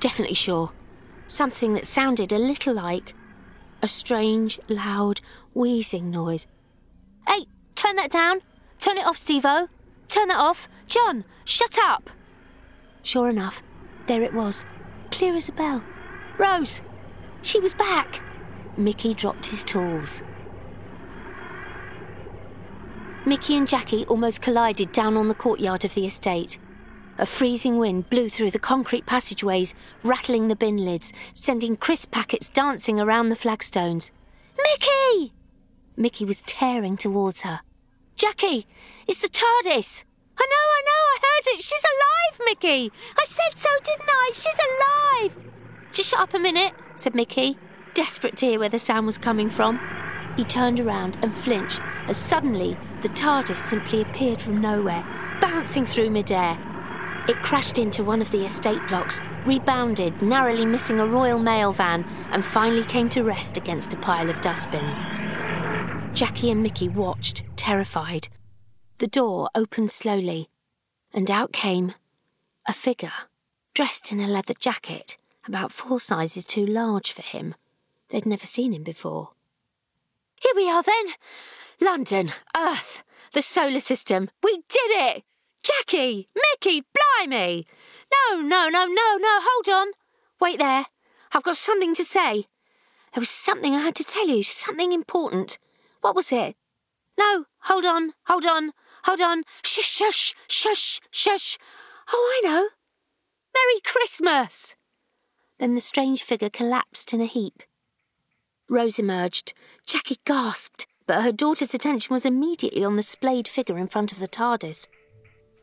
[0.00, 0.72] Definitely sure.
[1.26, 3.14] Something that sounded a little like
[3.82, 5.20] a strange, loud,
[5.54, 6.46] wheezing noise.
[7.26, 8.40] Hey, turn that down.
[8.80, 9.68] Turn it off, Steve-O.
[10.08, 10.68] Turn that off.
[10.86, 12.10] John, shut up.
[13.02, 13.62] Sure enough,
[14.06, 14.64] there it was,
[15.10, 15.82] clear as a bell.
[16.38, 16.82] Rose!
[17.42, 18.22] She was back!
[18.76, 20.22] Mickey dropped his tools.
[23.24, 26.58] Mickey and Jackie almost collided down on the courtyard of the estate.
[27.18, 32.48] A freezing wind blew through the concrete passageways, rattling the bin lids, sending crisp packets
[32.48, 34.10] dancing around the flagstones.
[34.56, 35.32] Mickey!
[35.96, 37.60] Mickey was tearing towards her.
[38.16, 38.66] Jackie,
[39.06, 40.04] it's the TARDIS!
[40.38, 41.62] I know, I know, I heard it!
[41.62, 42.92] She's alive, Mickey!
[43.16, 44.30] I said so, didn't I?
[44.32, 44.60] She's
[45.28, 45.51] alive!
[45.92, 47.58] Just shut up a minute, said Mickey,
[47.92, 49.78] desperate to hear where the sound was coming from.
[50.38, 55.04] He turned around and flinched as suddenly the TARDIS simply appeared from nowhere,
[55.42, 56.58] bouncing through midair.
[57.28, 62.04] It crashed into one of the estate blocks, rebounded, narrowly missing a Royal Mail van,
[62.30, 65.04] and finally came to rest against a pile of dustbins.
[66.14, 68.28] Jackie and Mickey watched, terrified.
[68.96, 70.48] The door opened slowly,
[71.12, 71.92] and out came
[72.66, 73.12] a figure,
[73.74, 77.54] dressed in a leather jacket about four sizes too large for him.
[78.10, 79.30] They'd never seen him before.
[80.40, 81.06] Here we are then!
[81.80, 83.02] London, Earth,
[83.32, 84.30] the solar system.
[84.42, 85.24] We did it!
[85.62, 86.28] Jackie!
[86.34, 86.84] Mickey!
[86.92, 87.66] Blimey!
[88.12, 89.92] No, no, no, no, no, hold on.
[90.40, 90.86] Wait there.
[91.32, 92.46] I've got something to say.
[93.14, 95.58] There was something I had to tell you, something important.
[96.00, 96.56] What was it?
[97.18, 98.72] No, hold on, hold on,
[99.04, 99.44] hold on.
[99.64, 101.58] Shush, shush, shush, shush.
[102.12, 102.68] Oh, I know.
[103.54, 104.76] Merry Christmas!
[105.62, 107.62] Then the strange figure collapsed in a heap.
[108.68, 109.54] Rose emerged.
[109.86, 114.18] Jackie gasped, but her daughter's attention was immediately on the splayed figure in front of
[114.18, 114.88] the TARDIS.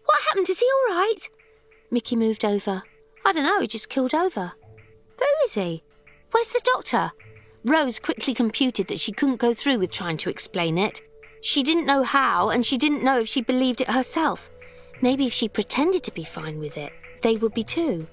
[0.06, 0.50] What happened?
[0.50, 1.20] Is he all right?
[1.92, 2.84] Mickey moved over.
[3.26, 4.54] I don't know, he just killed over.
[5.18, 5.84] Who is he?
[6.32, 7.12] Where's the doctor?
[7.66, 11.02] Rose quickly computed that she couldn't go through with trying to explain it.
[11.42, 14.50] She didn't know how, and she didn't know if she believed it herself.
[15.02, 18.08] Maybe if she pretended to be fine with it, they would be too.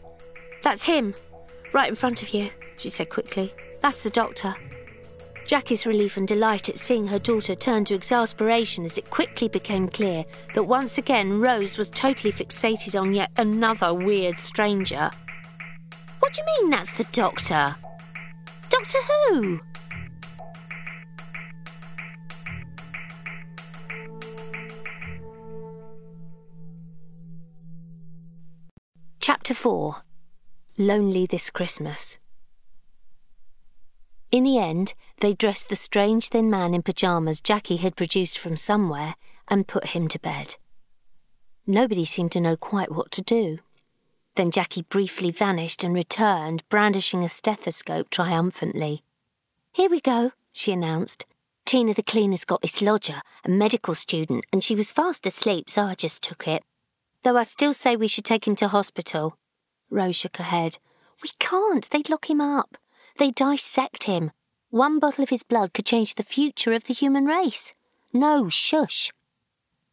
[0.64, 1.14] That's him,
[1.77, 3.55] Right in front of you, she said quickly.
[3.83, 4.55] That's the doctor.
[5.47, 9.87] Jackie's relief and delight at seeing her daughter turned to exasperation as it quickly became
[9.87, 15.11] clear that once again Rose was totally fixated on yet another weird stranger.
[16.21, 17.77] What do you mean that's the doctor?
[18.71, 19.61] Doctor who?
[29.21, 30.06] Chapter 4
[30.79, 32.19] lonely this Christmas.
[34.31, 38.57] In the end, they dressed the strange thin man in pyjamas Jackie had produced from
[38.57, 39.15] somewhere
[39.49, 40.57] and put him to bed.
[41.67, 43.59] Nobody seemed to know quite what to do.
[44.35, 49.03] Then Jackie briefly vanished and returned, brandishing a stethoscope triumphantly.
[49.73, 51.25] Here we go, she announced.
[51.65, 55.83] Tina the cleaner's got this lodger, a medical student, and she was fast asleep, so
[55.83, 56.62] I just took it.
[57.23, 59.37] Though I still say we should take him to hospital.
[59.90, 60.79] Rose shook her head.
[61.22, 61.89] We can't.
[61.89, 62.76] They'd lock him up.
[63.18, 64.32] They'd dissect him.
[64.70, 67.74] One bottle of his blood could change the future of the human race.
[68.12, 69.12] No, shush.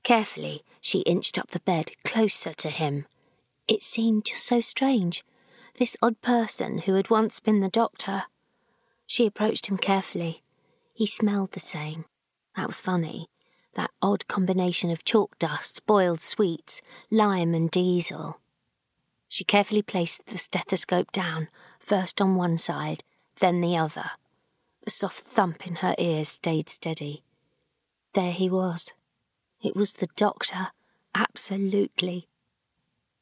[0.04, 3.06] Carefully, she inched up the bed, closer to him.
[3.68, 5.24] It seemed just so strange.
[5.78, 8.24] This odd person who had once been the doctor.
[9.08, 10.44] She approached him carefully.
[10.94, 12.06] He smelled the same.
[12.56, 13.30] That was funny.
[13.76, 18.39] That odd combination of chalk dust, boiled sweets, lime, and diesel.
[19.34, 21.48] She carefully placed the stethoscope down,
[21.80, 23.04] first on one side,
[23.40, 24.12] then the other.
[24.84, 27.24] The soft thump in her ears stayed steady.
[28.14, 28.94] There he was.
[29.60, 30.68] It was the doctor,
[31.16, 32.28] absolutely.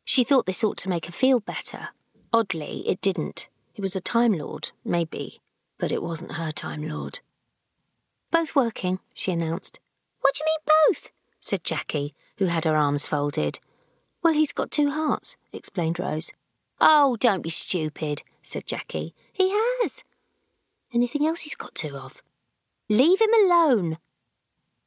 [0.04, 1.92] She thought this ought to make her feel better.
[2.34, 3.48] Oddly, it didn't.
[3.72, 5.40] He was a Time Lord, maybe,
[5.78, 7.22] but it wasn't her Time Lord.
[8.32, 9.80] Both working, she announced.
[10.20, 11.12] What do you mean both?
[11.40, 13.60] said Jackie, who had her arms folded.
[14.24, 16.32] Well, he's got two hearts, explained Rose.
[16.80, 19.14] Oh, don't be stupid, said Jackie.
[19.32, 20.04] He has.
[20.94, 22.22] Anything else he's got two of?
[22.90, 23.98] Leave him alone.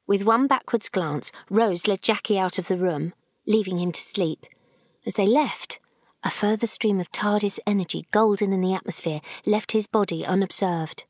[0.07, 3.15] With one backwards glance, Rose led Jackie out of the room,
[3.47, 4.47] leaving him to sleep.
[5.07, 5.81] As they left,
[6.23, 11.05] a further stream of TARDIS energy, golden in the atmosphere, left his body unobserved,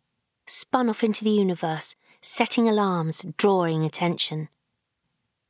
[0.47, 4.49] spun off into the universe, setting alarms, drawing attention.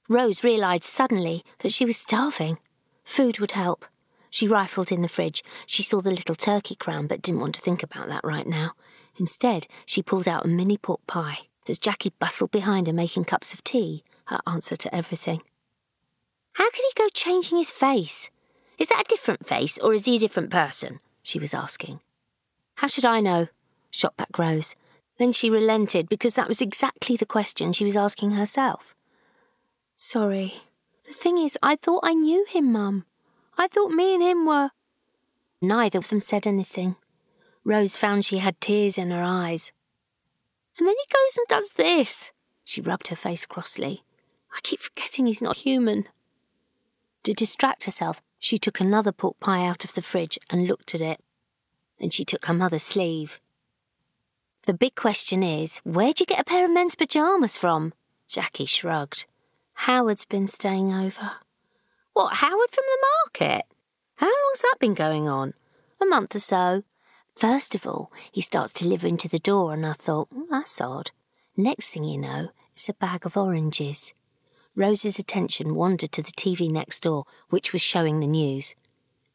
[0.09, 2.59] Rose realised suddenly that she was starving.
[3.05, 3.85] Food would help.
[4.31, 5.45] She rifled in the fridge.
[5.67, 8.73] She saw the little turkey crown, but didn't want to think about that right now.
[9.19, 13.55] Instead, she pulled out a mini pork pie as Jackie bustled behind her making cups
[13.55, 15.43] of tea, her answer to everything.
[16.55, 18.31] How could he go changing his face?
[18.79, 21.01] Is that a different face, or is he a different person?
[21.23, 22.01] she was asking.
[22.77, 23.49] How should I know?
[23.91, 24.75] shot back Rose.
[25.19, 28.95] Then she relented because that was exactly the question she was asking herself.
[29.95, 30.55] Sorry.
[31.07, 33.05] The thing is, I thought I knew him, Mum.
[33.57, 34.71] I thought me and him were.
[35.61, 36.97] Neither of them said anything.
[37.65, 39.73] Rose found she had tears in her eyes.
[40.79, 42.33] And then he goes and does this.
[42.65, 44.05] She rubbed her face crossly.
[44.55, 46.09] I keep forgetting he's not human.
[47.25, 51.01] To distract herself, she took another pork pie out of the fridge and looked at
[51.01, 51.21] it.
[51.99, 53.41] Then she took her mother's sleeve.
[54.67, 57.93] The big question is, where'd you get a pair of men's pyjamas from?
[58.29, 59.27] Jackie shrugged.
[59.75, 61.33] Howard's been staying over.
[62.12, 63.66] What, Howard from the market?
[64.16, 65.55] How long's that been going on?
[66.01, 66.85] A month or so.
[67.37, 71.11] First of all, he starts delivering to the door, and I thought, well, that's odd.
[71.57, 74.14] Next thing you know, it's a bag of oranges.
[74.77, 78.75] Rose's attention wandered to the TV next door, which was showing the news.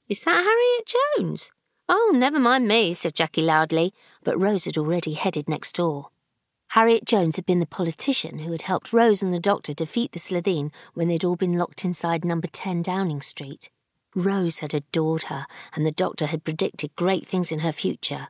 [0.08, 1.52] Is that Harriet Jones?
[1.88, 6.10] Oh, never mind me, said Jackie loudly, but Rose had already headed next door.
[6.74, 10.20] Harriet Jones had been the politician who had helped Rose and the doctor defeat the
[10.20, 13.72] Slitheen when they'd all been locked inside number 10 Downing Street.
[14.16, 18.28] Rose had adored her, and the doctor had predicted great things in her future.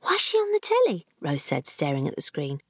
[0.00, 1.04] Why's she on the telly?
[1.20, 2.60] Rose said, staring at the screen.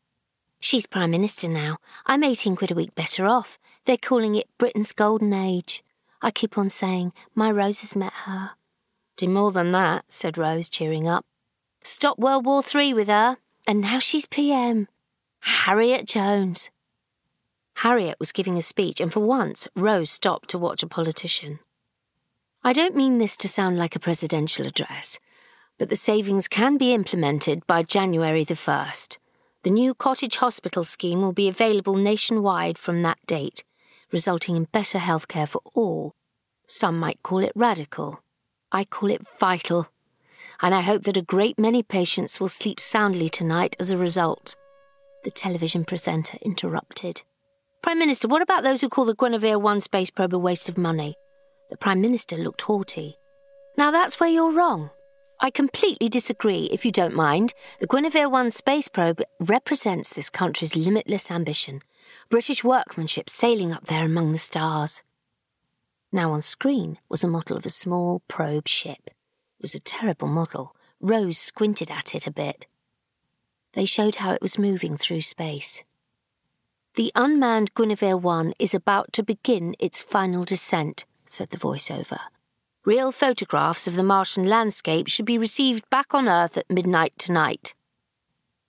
[0.58, 1.78] She's Prime Minister now.
[2.04, 3.60] I'm 18 quid a week better off.
[3.84, 5.84] They're calling it Britain's Golden Age.
[6.20, 8.52] I keep on saying, my Rose has met her.
[9.16, 11.24] Do more than that, said Rose, cheering up.
[11.84, 13.36] Stop World War Three with her,
[13.68, 14.88] and now she's PM.
[15.46, 16.70] Harriet Jones.
[17.74, 21.60] Harriet was giving a speech, and for once, Rose stopped to watch a politician.
[22.64, 25.20] I don't mean this to sound like a presidential address,
[25.78, 29.18] but the savings can be implemented by January the 1st.
[29.62, 33.62] The new cottage hospital scheme will be available nationwide from that date,
[34.10, 36.16] resulting in better healthcare for all.
[36.66, 38.20] Some might call it radical.
[38.72, 39.86] I call it vital.
[40.60, 44.56] And I hope that a great many patients will sleep soundly tonight as a result.
[45.26, 47.22] The television presenter interrupted.
[47.82, 50.78] Prime Minister, what about those who call the Guinevere 1 space probe a waste of
[50.78, 51.16] money?
[51.68, 53.16] The Prime Minister looked haughty.
[53.76, 54.90] Now that's where you're wrong.
[55.40, 57.54] I completely disagree, if you don't mind.
[57.80, 61.82] The Guinevere 1 space probe represents this country's limitless ambition.
[62.30, 65.02] British workmanship sailing up there among the stars.
[66.12, 69.08] Now on screen was a model of a small probe ship.
[69.08, 70.76] It was a terrible model.
[71.00, 72.68] Rose squinted at it a bit.
[73.76, 75.84] They showed how it was moving through space.
[76.94, 82.18] The unmanned Guinevere 1 is about to begin its final descent, said the voiceover.
[82.86, 87.74] Real photographs of the Martian landscape should be received back on Earth at midnight tonight.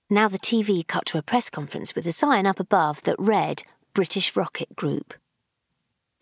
[0.10, 3.64] Now the TV cut to a press conference with a sign up above that read
[3.94, 5.14] British Rocket Group.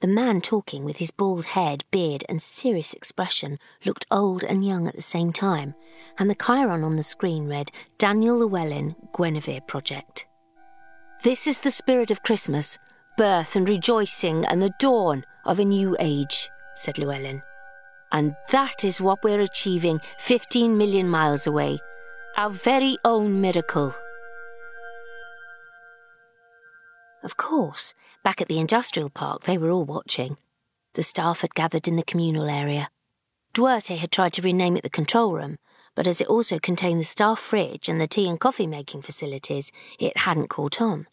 [0.01, 4.87] The man talking, with his bald head, beard, and serious expression, looked old and young
[4.87, 5.73] at the same time,
[6.19, 10.27] and the chyron on the screen read Daniel Llewellyn Guinevere Project.
[11.23, 12.77] This is the spirit of Christmas,
[13.17, 17.41] birth and rejoicing, and the dawn of a new age, said Llewellyn.
[18.11, 21.79] And that is what we're achieving 15 million miles away.
[22.37, 23.95] Our very own miracle.
[27.23, 27.93] Of course,
[28.25, 30.35] back at the industrial park, they were all watching.
[30.95, 32.89] The staff had gathered in the communal area.
[33.53, 35.57] Duarte had tried to rename it the control room,
[35.93, 39.71] but as it also contained the staff fridge and the tea and coffee making facilities,
[39.99, 41.05] it hadn't caught on.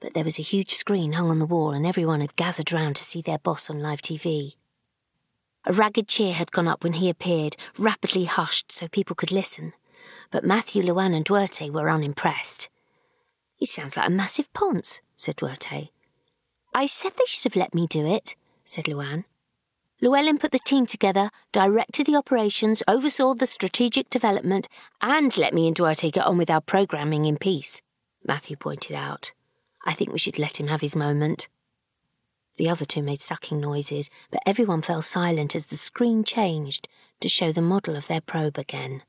[0.00, 2.96] But there was a huge screen hung on the wall, and everyone had gathered round
[2.96, 4.56] to see their boss on live TV.
[5.64, 9.72] A ragged cheer had gone up when he appeared, rapidly hushed so people could listen.
[10.32, 12.70] But Matthew, Luan, and Duarte were unimpressed.
[13.54, 15.90] He sounds like a massive ponce, said Duarte.
[16.74, 19.24] I said they should have let me do it, said Luan.
[20.00, 24.68] Llewellyn put the team together, directed the operations, oversaw the strategic development,
[25.00, 27.80] and let me and Duarte get on with our programming in peace,
[28.26, 29.32] Matthew pointed out.
[29.86, 31.48] I think we should let him have his moment.
[32.56, 36.88] The other two made sucking noises, but everyone fell silent as the screen changed
[37.20, 39.02] to show the model of their probe again.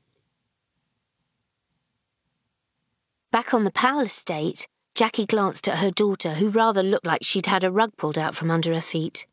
[3.30, 7.44] Back on the Powell estate, Jackie glanced at her daughter, who rather looked like she'd
[7.44, 9.26] had a rug pulled out from under her feet.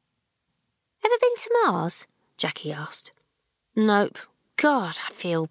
[1.06, 2.06] Ever been to Mars?
[2.38, 3.14] Jackie asked.
[3.74, 4.20] Nope.
[4.58, 5.48] God, I feel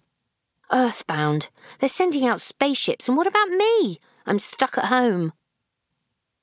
[0.71, 1.49] earthbound.
[1.79, 3.99] They're sending out spaceships, and what about me?
[4.27, 5.33] I'm stuck at home.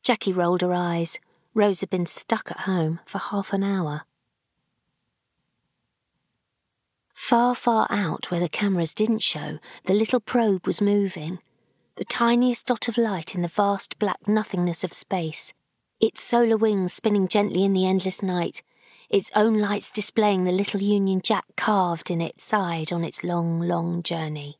[0.02, 1.20] Jackie rolled her eyes.
[1.54, 4.02] Rose had been stuck at home for half an hour.
[7.14, 11.38] Far, far out where the cameras didn't show, the little probe was moving.
[11.96, 15.54] The tiniest dot of light in the vast black nothingness of space.
[16.00, 18.62] Its solar wings spinning gently in the endless night,
[19.10, 23.60] its own lights displaying the little Union Jack carved in its side on its long,
[23.60, 24.56] long journey.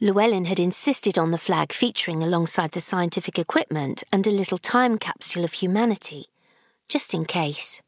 [0.00, 4.96] Llewellyn had insisted on the flag featuring alongside the scientific equipment and a little time
[4.96, 6.26] capsule of humanity,
[6.88, 7.82] just in case.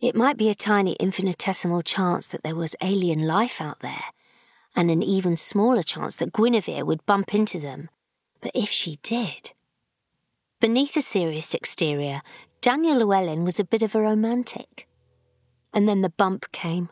[0.00, 4.04] It might be a tiny infinitesimal chance that there was alien life out there,
[4.76, 7.88] and an even smaller chance that Guinevere would bump into them.
[8.40, 9.52] But if she did.
[10.60, 12.22] Beneath a serious exterior,
[12.60, 14.86] Daniel Llewellyn was a bit of a romantic.
[15.72, 16.90] And then the bump came.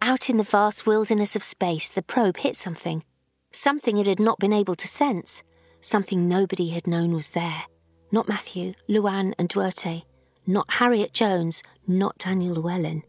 [0.00, 3.02] Out in the vast wilderness of space, the probe hit something
[3.50, 5.42] Something it had not been able to sense.
[5.80, 7.64] Something nobody had known was there.
[8.12, 10.04] Not Matthew, Luann, and Duarte.
[10.46, 11.62] Not Harriet Jones.
[11.86, 13.04] Not Daniel Llewellyn.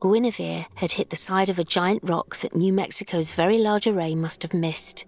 [0.00, 4.14] Guinevere had hit the side of a giant rock that New Mexico's very large array
[4.14, 5.06] must have missed.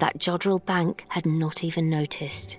[0.00, 2.58] That Jodrell bank had not even noticed.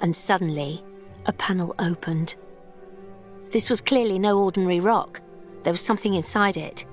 [0.00, 0.84] And suddenly,
[1.26, 2.36] a panel opened.
[3.50, 5.20] This was clearly no ordinary rock.
[5.64, 6.86] There was something inside it.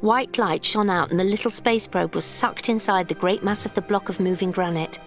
[0.00, 3.66] White light shone out, and the little space probe was sucked inside the great mass
[3.66, 4.98] of the block of moving granite.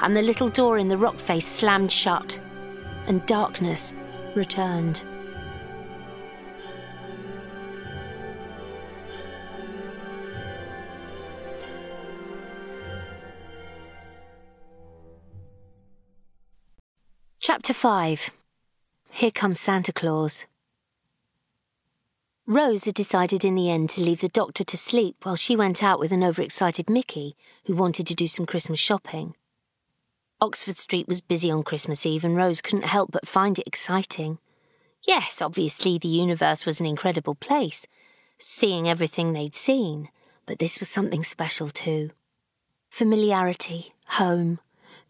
[0.00, 2.40] And the little door in the rock face slammed shut,
[3.06, 3.94] and darkness
[4.34, 5.04] returned.
[17.46, 18.30] Chapter 5
[19.10, 20.46] Here Comes Santa Claus.
[22.46, 25.82] Rose had decided in the end to leave the doctor to sleep while she went
[25.82, 27.36] out with an overexcited Mickey
[27.66, 29.34] who wanted to do some Christmas shopping.
[30.40, 34.38] Oxford Street was busy on Christmas Eve and Rose couldn't help but find it exciting.
[35.06, 37.86] Yes, obviously the universe was an incredible place,
[38.38, 40.08] seeing everything they'd seen,
[40.46, 42.08] but this was something special too.
[42.88, 44.60] Familiarity, home,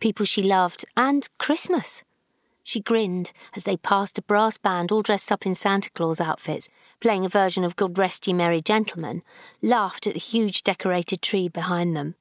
[0.01, 2.03] people she loved, and Christmas.
[2.64, 6.70] She grinned as they passed a brass band all dressed up in Santa Claus outfits,
[6.98, 9.22] playing a version of God Rest Ye Merry Gentlemen,
[9.60, 12.14] laughed at the huge decorated tree behind them.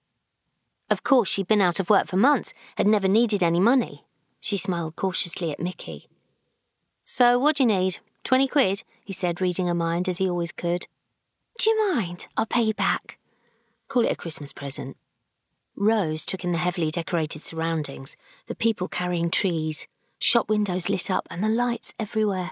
[0.89, 4.03] Of course, she'd been out of work for months, had never needed any money.
[4.41, 6.09] She smiled cautiously at Mickey.
[7.01, 7.99] So, what do you need?
[8.25, 8.83] Twenty quid?
[9.03, 10.87] he said, reading her mind as he always could.
[11.57, 12.27] Do you mind?
[12.35, 13.17] I'll pay you back.
[13.87, 14.97] Call it a Christmas present.
[15.75, 18.17] Rose took in the heavily decorated surroundings,
[18.47, 19.87] the people carrying trees,
[20.23, 22.51] shop windows lit up, and the lights everywhere.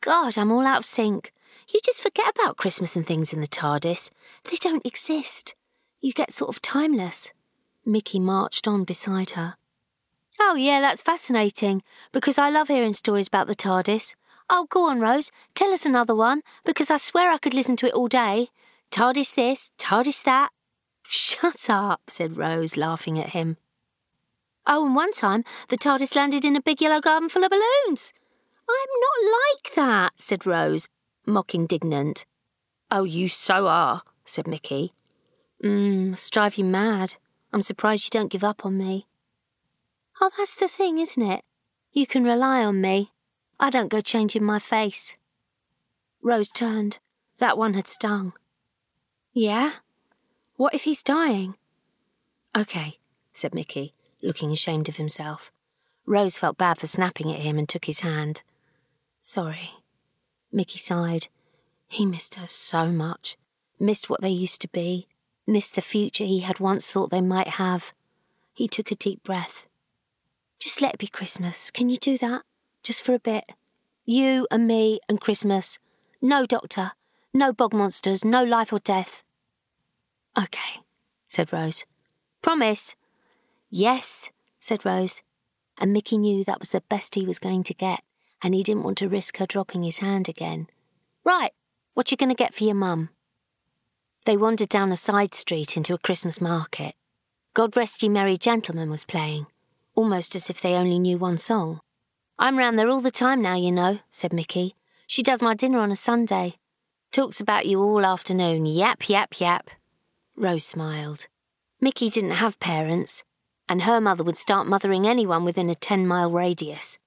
[0.00, 1.32] God, I'm all out of sync.
[1.72, 4.10] You just forget about Christmas and things in the TARDIS.
[4.44, 5.56] They don't exist.
[6.00, 7.32] You get sort of timeless.
[7.84, 9.56] Mickey marched on beside her.
[10.38, 11.82] Oh, yeah, that's fascinating,
[12.12, 14.14] because I love hearing stories about the TARDIS.
[14.48, 17.86] Oh, go on, Rose, tell us another one, because I swear I could listen to
[17.86, 18.50] it all day.
[18.92, 20.50] TARDIS this, TARDIS that.
[21.02, 23.56] Shut up, said Rose, laughing at him.
[24.66, 28.12] Oh, and one time the TARDIS landed in a big yellow garden full of balloons.
[28.68, 30.88] I'm not like that, said Rose,
[31.24, 32.24] mock indignant.
[32.90, 34.92] Oh, you so are, said Mickey.
[35.62, 37.14] Mmm, must drive you mad.
[37.52, 39.06] I'm surprised you don't give up on me.
[40.20, 41.42] Oh, that's the thing, isn't it?
[41.92, 43.12] You can rely on me.
[43.60, 45.16] I don't go changing my face.
[46.22, 46.98] Rose turned.
[47.38, 48.32] That one had stung.
[49.32, 49.74] Yeah?
[50.56, 51.54] What if he's dying?
[52.54, 52.98] OK,
[53.32, 55.52] said Mickey looking ashamed of himself.
[56.04, 58.42] Rose felt bad for snapping at him and took his hand.
[59.20, 59.70] Sorry.
[60.52, 61.28] Mickey sighed.
[61.88, 63.36] He missed her so much.
[63.78, 65.08] Missed what they used to be.
[65.46, 67.92] Missed the future he had once thought they might have.
[68.54, 69.66] He took a deep breath.
[70.58, 71.70] Just let it be Christmas.
[71.70, 72.42] Can you do that?
[72.82, 73.52] Just for a bit.
[74.04, 75.78] You and me and Christmas.
[76.22, 76.92] No doctor.
[77.34, 78.24] No bog monsters.
[78.24, 79.22] No life or death.
[80.38, 80.80] Okay,
[81.28, 81.84] said Rose.
[82.42, 82.96] Promise.
[83.70, 85.22] Yes, said Rose,
[85.78, 88.02] and Mickey knew that was the best he was going to get,
[88.42, 90.68] and he didn't want to risk her dropping his hand again.
[91.24, 91.52] Right,
[91.94, 93.10] what you going to get for your mum?
[94.24, 96.94] They wandered down a side street into a Christmas market.
[97.54, 99.46] God Rest Ye Merry Gentlemen was playing,
[99.94, 101.80] almost as if they only knew one song.
[102.38, 104.74] I'm round there all the time now, you know, said Mickey.
[105.06, 106.56] She does my dinner on a Sunday.
[107.12, 108.66] Talks about you all afternoon.
[108.66, 109.70] Yap, yap, yap.
[110.36, 111.28] Rose smiled.
[111.80, 113.24] Mickey didn't have parents,
[113.68, 116.98] and her mother would start mothering anyone within a 10 mile radius.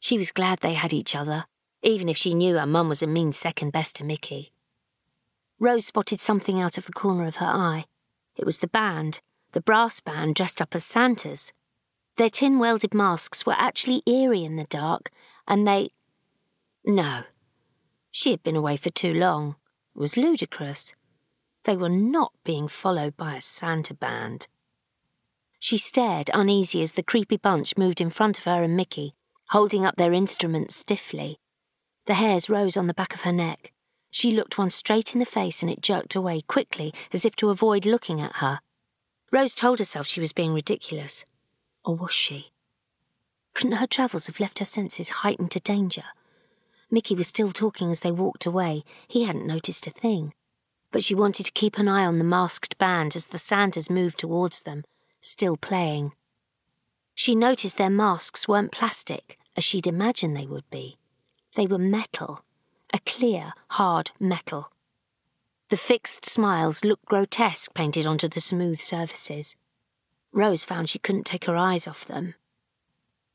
[0.00, 1.44] She was glad they had each other,
[1.82, 4.52] even if she knew her mum was a mean second best to Mickey.
[5.58, 7.84] Rose spotted something out of the corner of her eye.
[8.36, 9.20] It was the band,
[9.52, 11.52] the brass band dressed up as Santas.
[12.16, 15.10] Their tin welded masks were actually eerie in the dark,
[15.46, 15.90] and they.
[16.84, 17.22] No.
[18.10, 19.56] She had been away for too long.
[19.94, 20.94] It was ludicrous.
[21.64, 24.48] They were not being followed by a Santa band.
[25.62, 29.14] She stared, uneasy, as the creepy bunch moved in front of her and Mickey,
[29.50, 31.38] holding up their instruments stiffly.
[32.06, 33.72] The hairs rose on the back of her neck.
[34.10, 37.50] She looked one straight in the face and it jerked away quickly, as if to
[37.50, 38.58] avoid looking at her.
[39.30, 41.24] Rose told herself she was being ridiculous.
[41.84, 42.50] Or was she?
[43.54, 46.06] Couldn't her travels have left her senses heightened to danger?
[46.90, 48.82] Mickey was still talking as they walked away.
[49.06, 50.34] He hadn't noticed a thing.
[50.90, 54.18] But she wanted to keep an eye on the masked band as the Santas moved
[54.18, 54.82] towards them,
[55.22, 56.12] still playing.
[57.14, 60.98] She noticed their masks weren't plastic, as she'd imagined they would be.
[61.54, 62.44] They were metal,
[62.92, 64.70] a clear, hard metal.
[65.68, 69.56] The fixed smiles looked grotesque painted onto the smooth surfaces.
[70.32, 72.34] Rose found she couldn't take her eyes off them.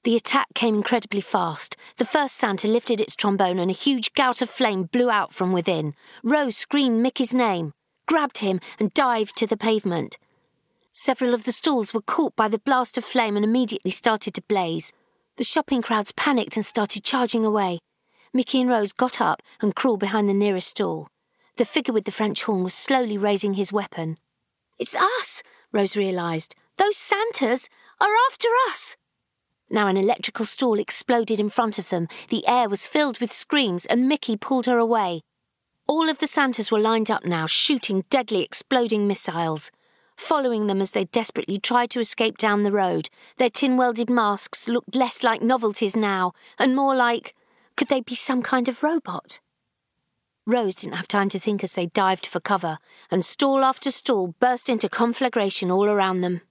[0.04, 1.76] The attack came incredibly fast.
[1.98, 5.52] The first Santa lifted its trombone and a huge gout of flame blew out from
[5.52, 5.96] within.
[6.24, 7.74] Rose screamed Mickey's name,
[8.06, 10.18] grabbed him, and dived to the pavement.
[11.00, 14.41] Several of the stalls were caught by the blast of flame and immediately started to
[14.41, 14.93] blaze.
[15.38, 17.80] The shopping crowds panicked and started charging away.
[18.34, 21.08] Mickey and Rose got up and crawled behind the nearest stall.
[21.56, 24.18] The figure with the French horn was slowly raising his weapon.
[24.80, 26.56] It's us, Rose realised.
[26.78, 27.70] Those Santas
[28.02, 28.98] are after us.
[29.70, 32.08] Now an electrical stall exploded in front of them.
[32.30, 35.22] The air was filled with screams, and Mickey pulled her away.
[35.86, 39.72] All of the Santas were lined up now, shooting deadly exploding missiles
[40.18, 43.09] following them as they desperately tried to escape down the road.
[43.38, 47.34] Their tin welded masks looked less like novelties now, and more like
[47.78, 49.39] could they be some kind of robot?
[50.47, 52.80] Rose didn't have time to think as they dived for cover,
[53.11, 56.41] and stall after stall burst into conflagration all around them.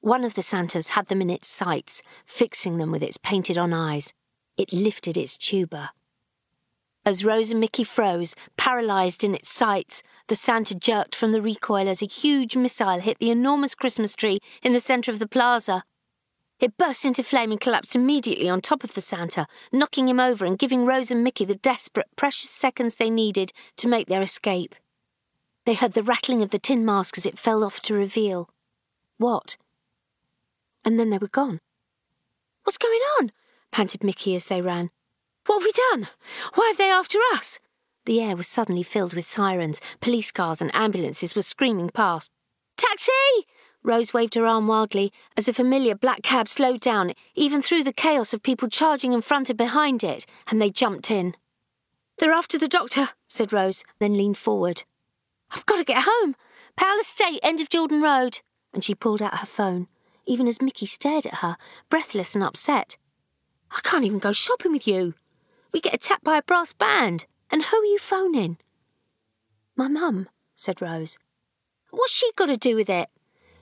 [0.00, 3.72] One of the Santas had them in its sights, fixing them with its painted on
[3.72, 4.14] eyes.
[4.56, 5.90] It lifted its tuba.
[7.06, 11.88] As Rose and Mickey froze, paralysed in its sights, the Santa jerked from the recoil
[11.88, 15.84] as a huge missile hit the enormous Christmas tree in the centre of the plaza.
[16.58, 20.44] It burst into flame and collapsed immediately on top of the Santa, knocking him over
[20.44, 24.74] and giving Rose and Mickey the desperate, precious seconds they needed to make their escape.
[25.64, 28.50] They heard the rattling of the tin mask as it fell off to reveal.
[29.16, 29.56] What?
[30.84, 31.60] And then they were gone.
[32.64, 33.30] What's going on?
[33.70, 34.90] panted Mickey as they ran.
[35.46, 35.72] What have we
[36.02, 36.08] done?
[36.54, 37.60] Why are they after us?
[38.04, 39.80] The air was suddenly filled with sirens.
[40.00, 42.30] Police cars and ambulances were screaming past.
[42.76, 43.12] Taxi!
[43.82, 47.92] Rose waved her arm wildly as a familiar black cab slowed down, even through the
[47.92, 51.34] chaos of people charging in front and behind it, and they jumped in.
[52.18, 54.82] They're after the doctor, said Rose, then leaned forward.
[55.50, 56.34] I've got to get home.
[56.76, 58.40] Powell Estate, end of Jordan Road.
[58.74, 59.86] And she pulled out her phone,
[60.26, 61.56] even as Mickey stared at her,
[61.88, 62.96] breathless and upset.
[63.70, 65.14] I can't even go shopping with you.
[65.72, 67.26] We get attacked by a brass band.
[67.50, 68.58] And who are you phoning?
[69.76, 71.18] My mum, said Rose.
[71.90, 73.08] What's she got to do with it?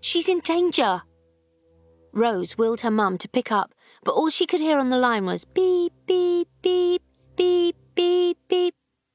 [0.00, 1.02] She's in danger.
[2.12, 3.74] Rose willed her mum to pick up,
[4.04, 7.02] but all she could hear on the line was beep, beep, beep,
[7.36, 8.74] beep, beep, beep.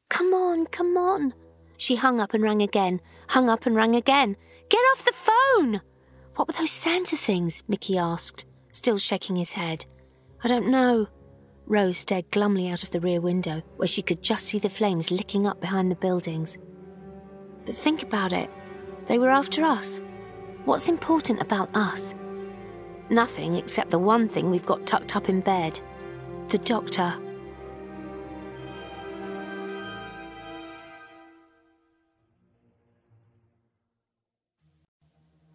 [0.10, 1.34] Come on, come on.
[1.78, 4.36] She hung up and rang again, hung up and rang again.
[4.70, 5.82] Get off the phone!
[6.36, 7.64] What were those Santa things?
[7.68, 9.86] Mickey asked, still shaking his head.
[10.44, 11.08] I don't know.
[11.70, 15.12] Rose stared glumly out of the rear window, where she could just see the flames
[15.12, 16.58] licking up behind the buildings.
[17.64, 18.50] But think about it.
[19.06, 20.02] They were after us.
[20.66, 22.16] What's important about us?
[23.12, 25.80] Nothing except the one thing we've got tucked up in bed
[26.50, 27.14] the doctor.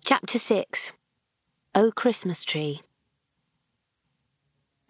[0.05, 0.93] Chapter 6
[1.75, 2.83] O Christmas Tree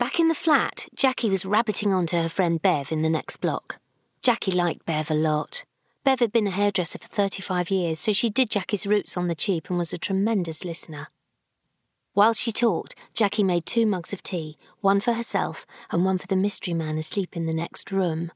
[0.04, 3.38] Back in the flat, Jackie was rabbiting on to her friend Bev in the next
[3.38, 3.78] block.
[4.20, 5.64] Jackie liked Bev a lot.
[6.04, 9.34] Bev had been a hairdresser for 35 years, so she did Jackie's roots on the
[9.34, 11.08] cheap and was a tremendous listener.
[12.12, 16.26] While she talked, Jackie made two mugs of tea, one for herself and one for
[16.26, 18.30] the mystery man asleep in the next room.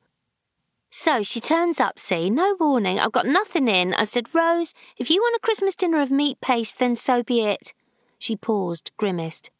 [0.88, 3.92] So she turns up, see, no warning, I've got nothing in.
[3.92, 7.42] I said, Rose, if you want a Christmas dinner of meat paste, then so be
[7.42, 7.74] it.
[8.18, 9.50] She paused, grimaced.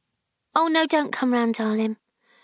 [0.60, 1.98] Oh, no, don't come round, darling.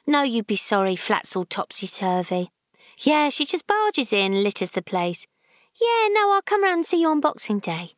[0.06, 2.52] No, you'd be sorry, flat's all topsy turvy.
[2.96, 5.26] Yeah, she just barges in, litters the place.
[5.80, 7.94] Yeah, no, I'll come round and see you on Boxing Day.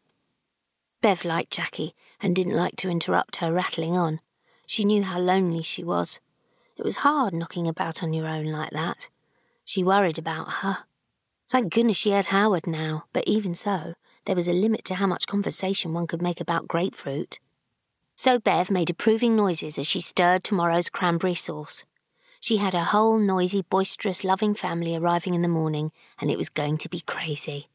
[1.02, 4.20] Bev liked Jackie and didn't like to interrupt her rattling on.
[4.66, 6.18] She knew how lonely she was.
[6.78, 9.10] It was hard knocking about on your own like that.
[9.66, 10.78] She worried about her.
[11.50, 13.92] Thank goodness she had Howard now, but even so,
[14.24, 17.38] there was a limit to how much conversation one could make about grapefruit.
[18.16, 21.84] So Bev made approving noises as she stirred tomorrow's cranberry sauce.
[22.40, 26.48] She had a whole noisy, boisterous, loving family arriving in the morning, and it was
[26.48, 27.68] going to be crazy.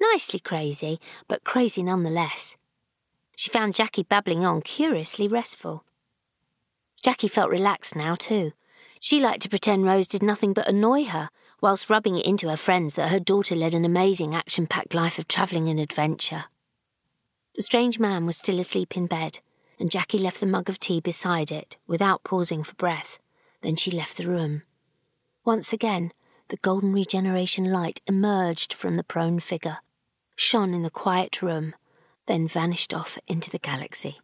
[0.00, 2.56] Nicely crazy, but crazy nonetheless.
[3.36, 5.84] She found Jackie babbling on curiously restful.
[7.02, 8.52] Jackie felt relaxed now, too.
[9.00, 11.28] She liked to pretend Rose did nothing but annoy her,
[11.60, 15.18] whilst rubbing it into her friends that her daughter led an amazing action packed life
[15.18, 16.44] of travelling and adventure.
[17.54, 19.40] The strange man was still asleep in bed,
[19.78, 23.18] and Jackie left the mug of tea beside it without pausing for breath.
[23.62, 24.62] Then she left the room.
[25.44, 26.12] Once again,
[26.48, 29.78] the golden regeneration light emerged from the prone figure,
[30.36, 31.74] shone in the quiet room,
[32.26, 34.18] then vanished off into the galaxy.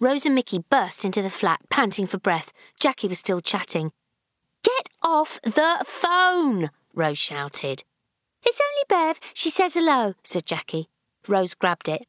[0.00, 2.52] Rose and Mickey burst into the flat, panting for breath.
[2.78, 3.92] Jackie was still chatting.
[4.62, 6.70] Get off the phone!
[6.94, 7.84] Rose shouted.
[8.42, 9.20] It's only Bev.
[9.34, 10.88] She says hello, said Jackie.
[11.28, 12.06] Rose grabbed it.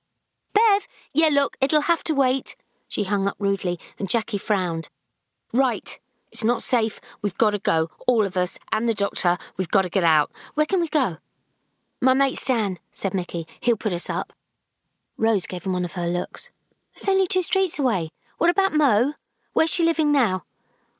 [0.53, 0.87] Bev!
[1.13, 2.55] Yeah, look, it'll have to wait.
[2.87, 4.89] She hung up rudely, and Jackie frowned.
[5.53, 5.99] Right.
[6.31, 7.01] It's not safe.
[7.21, 7.89] We've got to go.
[8.07, 9.37] All of us, and the doctor.
[9.57, 10.31] We've got to get out.
[10.55, 11.17] Where can we go?
[12.01, 13.45] My mate Stan, said Mickey.
[13.59, 14.33] He'll put us up.
[15.17, 16.51] Rose gave him one of her looks.
[16.95, 18.09] It's only two streets away.
[18.37, 19.13] What about Mo?
[19.53, 20.43] Where's she living now?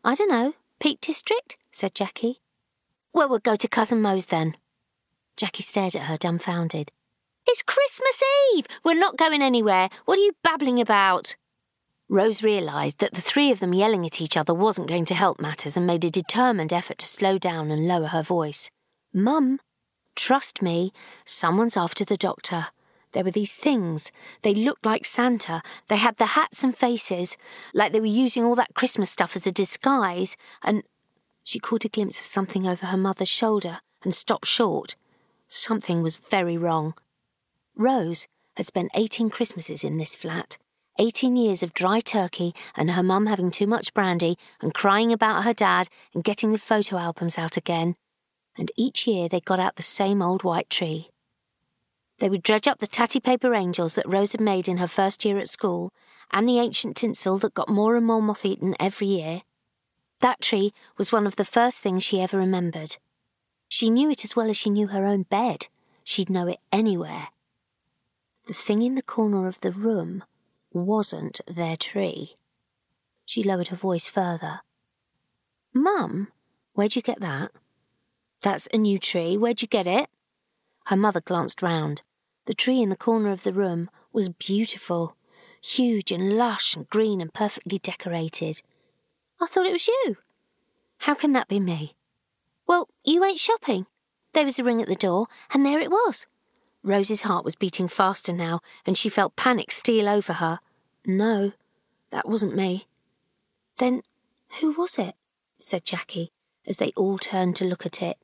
[0.03, 0.53] I don't know.
[0.79, 1.57] Peak District?
[1.71, 2.41] said Jackie.
[3.13, 4.55] Well, we'll go to Cousin Mo's then.
[5.37, 6.91] Jackie stared at her dumbfounded.
[7.47, 8.21] It's Christmas
[8.53, 8.67] Eve!
[8.83, 9.89] We're not going anywhere.
[10.05, 11.35] What are you babbling about?
[12.09, 15.39] Rose realised that the three of them yelling at each other wasn't going to help
[15.39, 18.69] matters and made a determined effort to slow down and lower her voice.
[19.13, 19.59] Mum,
[20.15, 20.91] Trust me,
[21.25, 22.67] someone's after the doctor.
[23.13, 24.11] There were these things.
[24.41, 25.61] They looked like Santa.
[25.87, 27.37] They had the hats and faces,
[27.73, 30.37] like they were using all that Christmas stuff as a disguise.
[30.63, 30.83] And
[31.43, 34.95] she caught a glimpse of something over her mother's shoulder and stopped short.
[35.47, 36.93] Something was very wrong.
[37.75, 40.57] Rose had spent 18 Christmases in this flat.
[40.99, 45.43] 18 years of dry turkey and her mum having too much brandy and crying about
[45.43, 47.95] her dad and getting the photo albums out again
[48.57, 51.09] and each year they got out the same old white tree.
[52.19, 55.25] They would dredge up the tatty paper angels that Rose had made in her first
[55.25, 55.91] year at school,
[56.31, 59.41] and the ancient tinsel that got more and more moth eaten every year.
[60.19, 62.97] That tree was one of the first things she ever remembered.
[63.69, 65.67] She knew it as well as she knew her own bed.
[66.03, 67.29] She'd know it anywhere.
[68.51, 70.25] The thing in the corner of the room
[70.73, 72.35] wasn't their tree.
[73.25, 74.59] She lowered her voice further.
[75.73, 76.27] Mum,
[76.73, 77.51] where'd you get that?
[78.41, 79.37] That's a new tree.
[79.37, 80.09] Where'd you get it?
[80.87, 82.01] Her mother glanced round.
[82.45, 85.15] The tree in the corner of the room was beautiful,
[85.63, 88.61] huge and lush and green and perfectly decorated.
[89.39, 90.17] I thought it was you.
[90.97, 91.95] How can that be me?
[92.67, 93.85] Well, you ain't shopping.
[94.33, 96.27] There was a ring at the door, and there it was.
[96.83, 100.59] Rose's heart was beating faster now, and she felt panic steal over her.
[101.05, 101.51] No,
[102.09, 102.87] that wasn't me.
[103.77, 104.01] Then
[104.59, 105.15] who was it?
[105.57, 106.31] said Jackie,
[106.65, 108.17] as they all turned to look at it.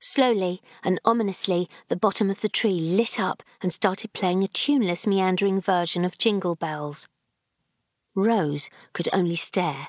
[0.00, 5.06] Slowly and ominously, the bottom of the tree lit up and started playing a tuneless,
[5.06, 7.08] meandering version of Jingle Bells.
[8.14, 9.88] Rose could only stare.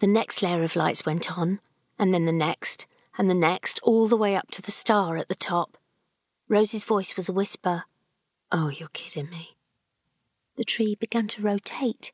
[0.00, 1.60] The next layer of lights went on,
[1.98, 2.86] and then the next,
[3.16, 5.76] and the next, all the way up to the star at the top.
[6.48, 7.84] Rose's voice was a whisper.
[8.50, 9.56] Oh, you're kidding me.
[10.56, 12.12] The tree began to rotate.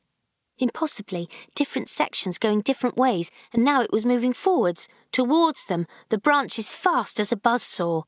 [0.57, 6.17] Impossibly, different sections going different ways, and now it was moving forwards, towards them, the
[6.17, 8.03] branches fast as a buzz saw.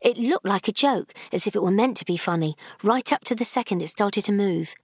[0.00, 3.24] It looked like a joke, as if it were meant to be funny, right up
[3.24, 4.74] to the second it started to move.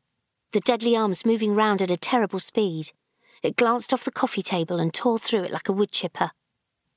[0.52, 2.92] The deadly arms moving round at a terrible speed.
[3.42, 6.32] It glanced off the coffee table and tore through it like a wood chipper.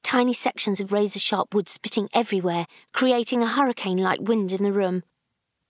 [0.05, 4.71] Tiny sections of razor sharp wood spitting everywhere, creating a hurricane like wind in the
[4.71, 5.01] room.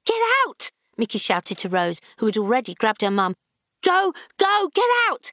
[0.06, 0.72] Get out!
[0.98, 3.36] Mickey shouted to Rose, who had already grabbed her mum.
[3.82, 5.32] Go, go, get out!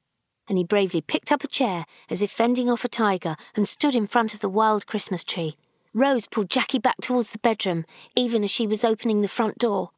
[0.48, 3.96] And he bravely picked up a chair as if fending off a tiger and stood
[3.96, 5.56] in front of the wild Christmas tree.
[5.92, 7.84] Rose pulled Jackie back towards the bedroom,
[8.14, 9.90] even as she was opening the front door.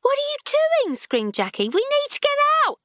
[0.00, 0.38] What are you
[0.86, 0.94] doing?
[0.94, 1.68] screamed Jackie.
[1.68, 2.30] We need to get
[2.66, 2.78] out.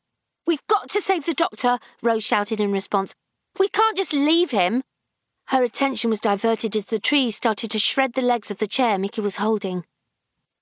[0.46, 3.16] We've got to save the doctor, Rose shouted in response.
[3.58, 4.84] We can't just leave him.
[5.48, 8.98] Her attention was diverted as the trees started to shred the legs of the chair
[8.98, 9.84] Mickey was holding.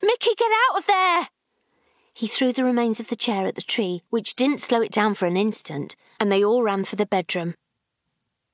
[0.01, 1.27] Mickey, get out of there!
[2.13, 5.15] He threw the remains of the chair at the tree, which didn't slow it down
[5.15, 7.55] for an instant, and they all ran for the bedroom.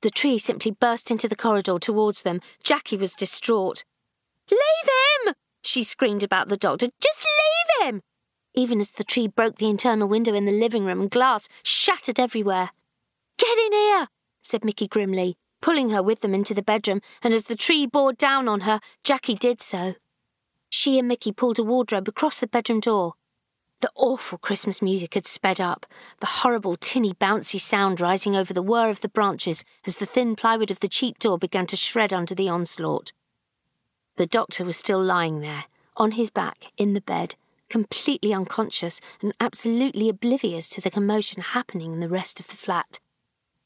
[0.01, 2.41] The tree simply burst into the corridor towards them.
[2.63, 3.84] Jackie was distraught.
[4.51, 5.34] Leave him!
[5.63, 6.89] She screamed about the doctor.
[7.01, 8.01] Just leave him!
[8.53, 12.19] Even as the tree broke the internal window in the living room and glass shattered
[12.19, 12.69] everywhere.
[13.38, 14.07] Get in here,
[14.41, 18.13] said Mickey grimly, pulling her with them into the bedroom, and as the tree bore
[18.13, 19.95] down on her, Jackie did so.
[20.70, 23.16] She and Mickey pulled a wardrobe across the bedroom door.
[23.80, 25.88] The awful Christmas music had sped up,
[26.20, 30.36] the horrible tinny bouncy sound rising over the whir of the branches as the thin
[30.36, 33.11] plywood of the cheap door began to shred under the onslaught.
[34.18, 35.66] The doctor was still lying there,
[35.97, 37.34] on his back, in the bed,
[37.70, 42.99] completely unconscious and absolutely oblivious to the commotion happening in the rest of the flat.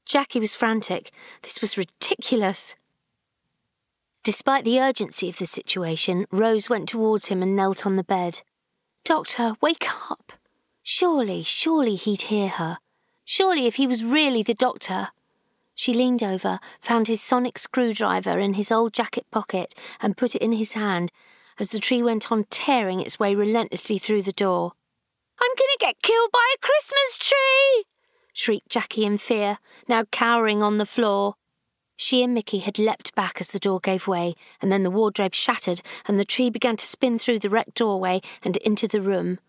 [0.09, 1.11] Jackie was frantic.
[1.43, 2.75] This was ridiculous.
[4.23, 8.41] Despite the urgency of the situation, Rose went towards him and knelt on the bed.
[9.05, 10.33] Doctor, wake up.
[10.81, 12.79] Surely, surely he'd hear her.
[13.23, 15.09] Surely, if he was really the doctor.
[15.75, 20.41] She leaned over, found his sonic screwdriver in his old jacket pocket, and put it
[20.41, 21.11] in his hand
[21.59, 24.71] as the tree went on tearing its way relentlessly through the door.
[25.39, 27.85] I'm going to get killed by a Christmas tree!
[28.33, 29.57] Shrieked Jackie in fear,
[29.87, 31.35] now cowering on the floor.
[31.95, 35.35] She and Mickey had leapt back as the door gave way, and then the wardrobe
[35.35, 39.39] shattered, and the tree began to spin through the wrecked doorway and into the room.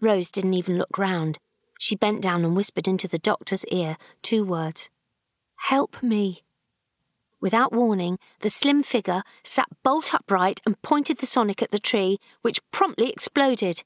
[0.00, 1.38] Rose didn't even look round.
[1.78, 4.90] She bent down and whispered into the doctor's ear two words
[5.56, 6.44] Help me.
[7.40, 12.18] Without warning, the slim figure sat bolt upright and pointed the sonic at the tree,
[12.42, 13.82] which promptly exploded.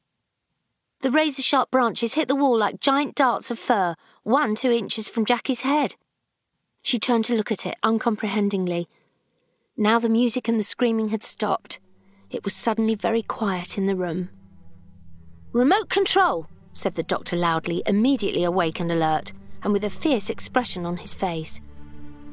[1.03, 5.09] The razor sharp branches hit the wall like giant darts of fir, one two inches
[5.09, 5.97] from Jackie's head.
[6.85, 8.87] She turned to look at it uncomprehendingly.
[9.77, 11.81] Now the music and the screaming had stopped.
[12.31, 14.31] It was suddenly very quiet in the room.
[15.53, 19.33] Remote control, said the doctor loudly, immediately awake and alert,
[19.65, 21.61] and with a fierce expression on his face.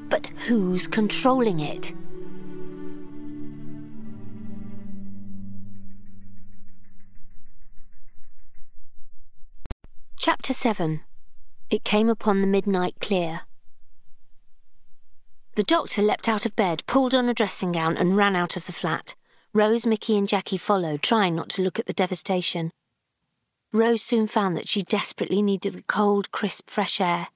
[0.10, 1.92] But who's controlling it?
[10.32, 11.02] Chapter 7
[11.72, 13.42] It came upon the midnight clear.
[15.56, 18.68] The doctor leapt out of bed, pulled on a dressing gown, and ran out of
[18.68, 19.16] the flat.
[19.56, 22.70] Rose, Mickey, and Jackie followed, trying not to look at the devastation.
[23.74, 27.30] Rose soon found that she desperately needed the cold, crisp, fresh air.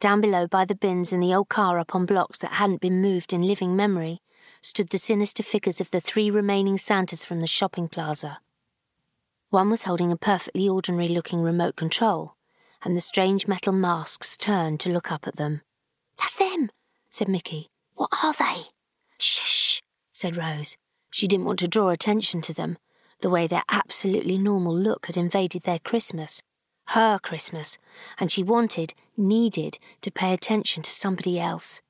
[0.00, 3.02] Down below, by the bins in the old car up on blocks that hadn't been
[3.02, 4.22] moved in living memory,
[4.62, 8.38] stood the sinister figures of the three remaining Santas from the shopping plaza.
[9.50, 12.36] One was holding a perfectly ordinary looking remote control,
[12.82, 15.62] and the strange metal masks turned to look up at them.
[16.18, 16.70] That's them,
[17.08, 17.68] said Mickey.
[17.94, 18.66] What are they?
[19.18, 19.80] Shh,
[20.12, 20.76] said Rose.
[21.10, 22.78] She didn't want to draw attention to them,
[23.22, 26.42] the way their absolutely normal look had invaded their Christmas.
[26.86, 27.76] Her Christmas,
[28.18, 31.82] and she wanted, needed, to pay attention to somebody else.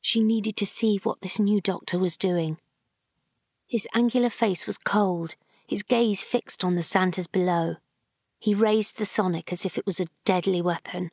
[0.00, 2.58] She needed to see what this new doctor was doing.
[3.66, 5.34] His angular face was cold,
[5.70, 7.76] his gaze fixed on the Santas below.
[8.40, 11.10] He raised the sonic as if it was a deadly weapon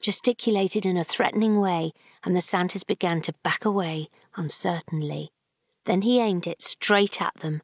[0.00, 1.92] gesticulated in a threatening way,
[2.24, 5.30] and the Santas began to back away uncertainly.
[5.84, 7.62] Then he aimed it straight at them,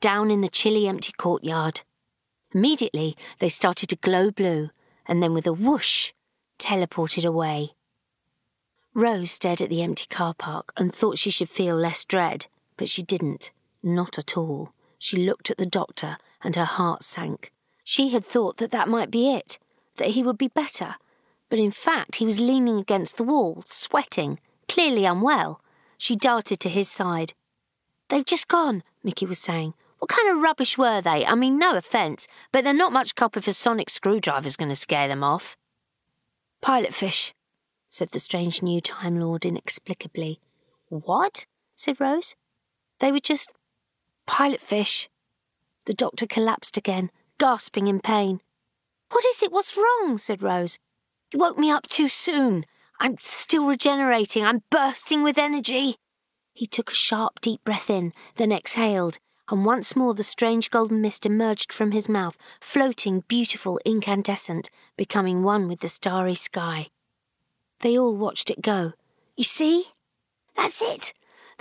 [0.00, 1.82] down in the chilly empty courtyard.
[2.54, 4.70] Immediately they started to glow blue,
[5.06, 6.12] and then with a whoosh,
[6.58, 7.72] teleported away.
[8.94, 12.88] Rose stared at the empty car park and thought she should feel less dread, but
[12.88, 13.50] she didn't.
[13.82, 14.72] Not at all.
[15.02, 17.50] She looked at the doctor, and her heart sank.
[17.82, 19.58] She had thought that that might be it,
[19.96, 20.94] that he would be better,
[21.48, 24.38] but in fact he was leaning against the wall, sweating,
[24.68, 25.60] clearly unwell.
[25.98, 27.32] She darted to his side.
[28.10, 29.74] They've just gone, Mickey was saying.
[29.98, 31.26] What kind of rubbish were they?
[31.26, 34.76] I mean, no offence, but they're not much cop if a sonic screwdriver's going to
[34.76, 35.56] scare them off.
[36.60, 37.34] Pilot fish,
[37.88, 40.38] said the strange new Time Lord inexplicably.
[40.90, 41.46] What?
[41.74, 42.36] said Rose.
[43.00, 43.50] They were just
[44.26, 45.08] pilot fish.
[45.86, 48.40] The doctor collapsed again, gasping in pain.
[49.10, 49.52] What is it?
[49.52, 50.16] What's wrong?
[50.18, 50.78] said Rose.
[51.32, 52.64] You woke me up too soon.
[53.00, 54.44] I'm still regenerating.
[54.44, 55.96] I'm bursting with energy.
[56.52, 59.18] He took a sharp, deep breath in, then exhaled,
[59.48, 65.42] and once more the strange golden mist emerged from his mouth, floating, beautiful, incandescent, becoming
[65.42, 66.88] one with the starry sky.
[67.80, 68.92] They all watched it go.
[69.36, 69.86] You see?
[70.56, 71.12] That's it.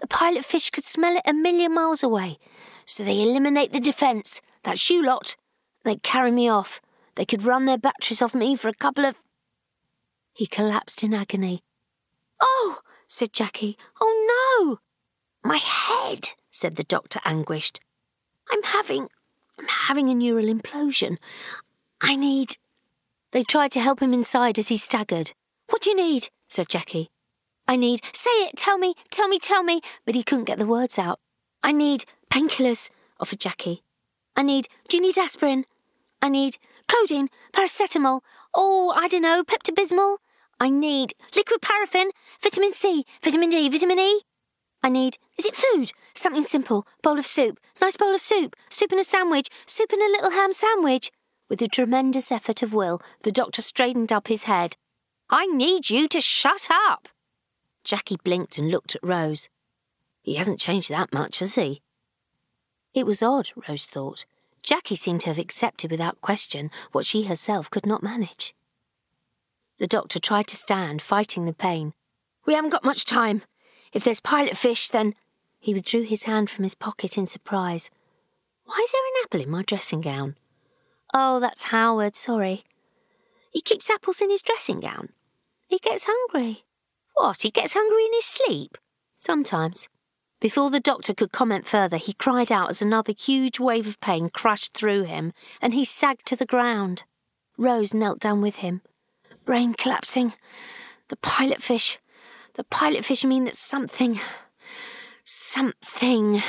[0.01, 2.39] The pilot fish could smell it a million miles away.
[2.85, 4.41] So they eliminate the defence.
[4.63, 5.37] That's you lot.
[5.85, 6.81] They'd carry me off.
[7.15, 9.15] They could run their batteries off me for a couple of.
[10.33, 11.63] He collapsed in agony.
[12.41, 13.77] Oh, said Jackie.
[13.99, 14.79] Oh no!
[15.47, 17.79] My head, said the doctor, anguished.
[18.49, 19.07] I'm having.
[19.59, 21.17] I'm having a neural implosion.
[22.01, 22.57] I need.
[23.31, 25.33] They tried to help him inside as he staggered.
[25.69, 26.29] What do you need?
[26.47, 27.11] said Jackie.
[27.67, 28.01] I need.
[28.13, 29.81] Say it, tell me, tell me, tell me.
[30.05, 31.19] But he couldn't get the words out.
[31.63, 33.83] I need painkillers, offered Jackie.
[34.35, 34.67] I need.
[34.87, 35.65] Do you need aspirin?
[36.21, 36.57] I need
[36.87, 38.21] codeine, paracetamol.
[38.53, 40.17] Oh, I don't know, Peptobismol?
[40.59, 44.21] I need liquid paraffin, vitamin C, vitamin D, vitamin E.
[44.83, 45.17] I need.
[45.37, 45.91] Is it food?
[46.13, 46.85] Something simple.
[47.03, 47.59] Bowl of soup.
[47.79, 48.55] Nice bowl of soup.
[48.69, 49.49] Soup and a sandwich.
[49.65, 51.11] Soup and a little ham sandwich.
[51.49, 54.77] With a tremendous effort of will, the doctor straightened up his head.
[55.29, 57.09] I need you to shut up.
[57.91, 59.49] Jackie blinked and looked at Rose.
[60.21, 61.81] He hasn't changed that much, has he?
[62.93, 64.25] It was odd, Rose thought.
[64.63, 68.55] Jackie seemed to have accepted without question what she herself could not manage.
[69.77, 71.91] The doctor tried to stand, fighting the pain.
[72.45, 73.41] We haven't got much time.
[73.91, 75.13] If there's pilot fish, then.
[75.59, 77.91] He withdrew his hand from his pocket in surprise.
[78.63, 80.37] Why is there an apple in my dressing gown?
[81.13, 82.63] Oh, that's Howard, sorry.
[83.51, 85.09] He keeps apples in his dressing gown.
[85.67, 86.63] He gets hungry.
[87.21, 88.79] What, he gets hungry in his sleep?
[89.15, 89.87] Sometimes.
[90.39, 94.29] Before the doctor could comment further, he cried out as another huge wave of pain
[94.29, 97.03] crashed through him, and he sagged to the ground.
[97.59, 98.81] Rose knelt down with him.
[99.45, 100.33] Brain collapsing.
[101.09, 101.99] The pilot fish.
[102.55, 104.19] The pilot fish mean that something.
[105.23, 106.41] Something.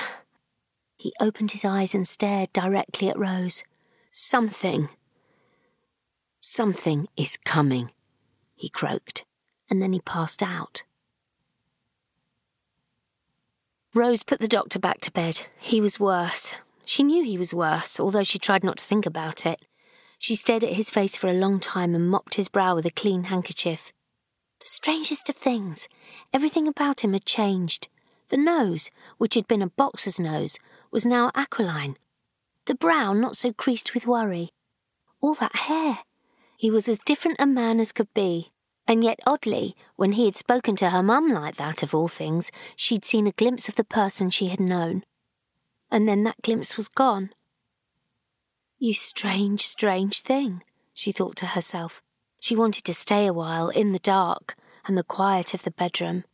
[0.96, 3.62] He opened his eyes and stared directly at Rose.
[4.10, 4.88] Something.
[6.40, 7.90] Something is coming,
[8.54, 9.24] he croaked,
[9.72, 10.82] and then he passed out.
[13.94, 15.46] Rose put the doctor back to bed.
[15.58, 16.54] He was worse.
[16.84, 19.64] She knew he was worse, although she tried not to think about it.
[20.18, 22.90] She stared at his face for a long time and mopped his brow with a
[22.90, 23.94] clean handkerchief.
[24.60, 25.88] The strangest of things.
[26.34, 27.88] Everything about him had changed.
[28.28, 30.58] The nose, which had been a boxer's nose,
[30.90, 31.96] was now aquiline.
[32.66, 34.50] The brow not so creased with worry.
[35.22, 36.00] All that hair.
[36.58, 38.51] He was as different a man as could be.
[38.86, 42.50] And yet, oddly, when he had spoken to her mum like that, of all things,
[42.76, 45.04] she'd seen a glimpse of the person she had known.
[45.90, 47.30] And then that glimpse was gone.
[48.78, 50.62] You strange, strange thing,
[50.92, 52.02] she thought to herself.
[52.40, 56.24] She wanted to stay a while in the dark and the quiet of the bedroom.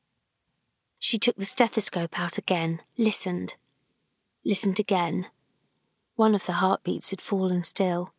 [0.98, 3.54] She took the stethoscope out again, listened,
[4.44, 5.26] listened again.
[6.16, 8.14] One of the heartbeats had fallen still,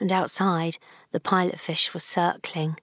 [0.00, 0.78] and outside
[1.12, 2.78] the pilot fish was circling.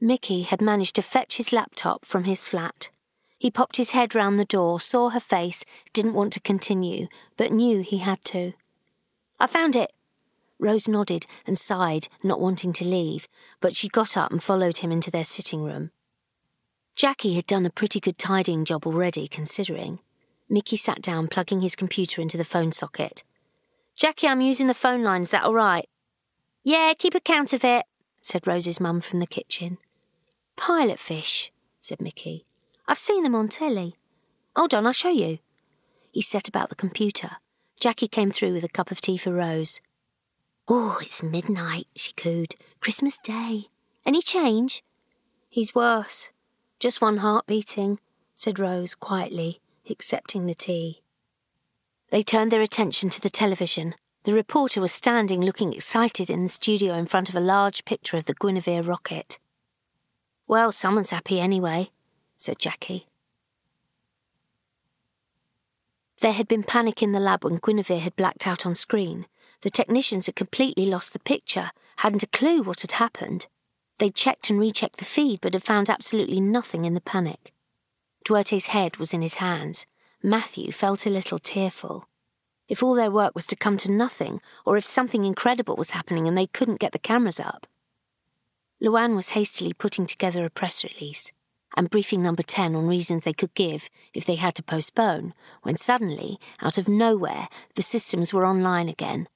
[0.00, 2.90] Mickey had managed to fetch his laptop from his flat.
[3.38, 7.52] He popped his head round the door, saw her face, didn't want to continue, but
[7.52, 8.52] knew he had to.
[9.40, 9.92] I found it.
[10.58, 13.28] Rose nodded and sighed, not wanting to leave,
[13.60, 15.90] but she got up and followed him into their sitting room.
[16.94, 19.98] Jackie had done a pretty good tidying job already, considering.
[20.48, 23.22] Mickey sat down, plugging his computer into the phone socket.
[23.94, 25.88] Jackie, I'm using the phone line, is that all right?
[26.64, 27.84] Yeah, keep account of it,
[28.22, 29.78] said Rose's mum from the kitchen.
[30.56, 32.46] Pilot fish, said Mickey.
[32.88, 33.96] I've seen them on telly.
[34.56, 35.38] Hold on, I'll show you.
[36.10, 37.36] He set about the computer.
[37.78, 39.80] Jackie came through with a cup of tea for Rose.
[40.68, 42.56] Oh, it's midnight, she cooed.
[42.80, 43.66] Christmas Day.
[44.04, 44.82] Any change?
[45.48, 46.32] He's worse.
[46.80, 47.98] Just one heart beating,
[48.34, 51.02] said Rose quietly, accepting the tea.
[52.10, 53.94] They turned their attention to the television.
[54.24, 58.16] The reporter was standing looking excited in the studio in front of a large picture
[58.16, 59.38] of the Guinevere rocket.
[60.48, 61.90] Well, someone's happy anyway,
[62.36, 63.06] said Jackie.
[66.20, 69.26] There had been panic in the lab when Guinevere had blacked out on screen.
[69.62, 73.46] The technicians had completely lost the picture, hadn't a clue what had happened.
[73.98, 77.52] They'd checked and rechecked the feed, but had found absolutely nothing in the panic.
[78.24, 79.86] Duarte's head was in his hands.
[80.22, 82.08] Matthew felt a little tearful.
[82.68, 86.26] If all their work was to come to nothing, or if something incredible was happening
[86.26, 87.66] and they couldn't get the cameras up,
[88.82, 91.32] Luann was hastily putting together a press release
[91.76, 95.76] and briefing number 10 on reasons they could give if they had to postpone, when
[95.76, 99.28] suddenly, out of nowhere, the systems were online again.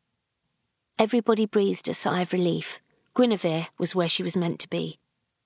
[0.99, 2.81] Everybody breathed a sigh of relief.
[3.15, 4.99] Guinevere was where she was meant to be.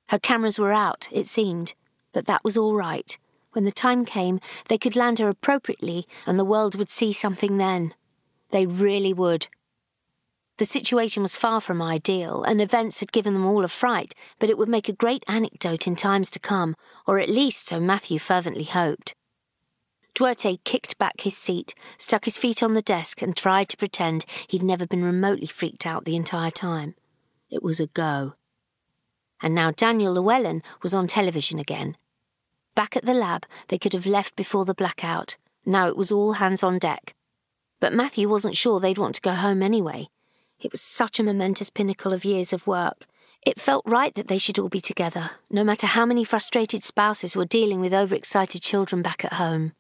[0.08, 1.74] Her cameras were out, it seemed,
[2.12, 3.18] but that was all right.
[3.52, 7.56] When the time came, they could land her appropriately, and the world would see something
[7.56, 7.94] then.
[8.50, 9.48] They really would.
[10.58, 14.48] The situation was far from ideal, and events had given them all a fright, but
[14.48, 16.76] it would make a great anecdote in times to come,
[17.06, 19.14] or at least so Matthew fervently hoped.
[20.14, 24.24] Duarte kicked back his seat, stuck his feet on the desk, and tried to pretend
[24.46, 26.94] he'd never been remotely freaked out the entire time.
[27.50, 28.34] It was a go.
[29.42, 31.96] And now Daniel Llewellyn was on television again.
[32.76, 35.36] Back at the lab, they could have left before the blackout.
[35.66, 37.14] Now it was all hands on deck.
[37.80, 40.08] But Matthew wasn't sure they'd want to go home anyway.
[40.64, 43.04] It was such a momentous pinnacle of years of work.
[43.42, 47.36] It felt right that they should all be together, no matter how many frustrated spouses
[47.36, 49.74] were dealing with overexcited children back at home.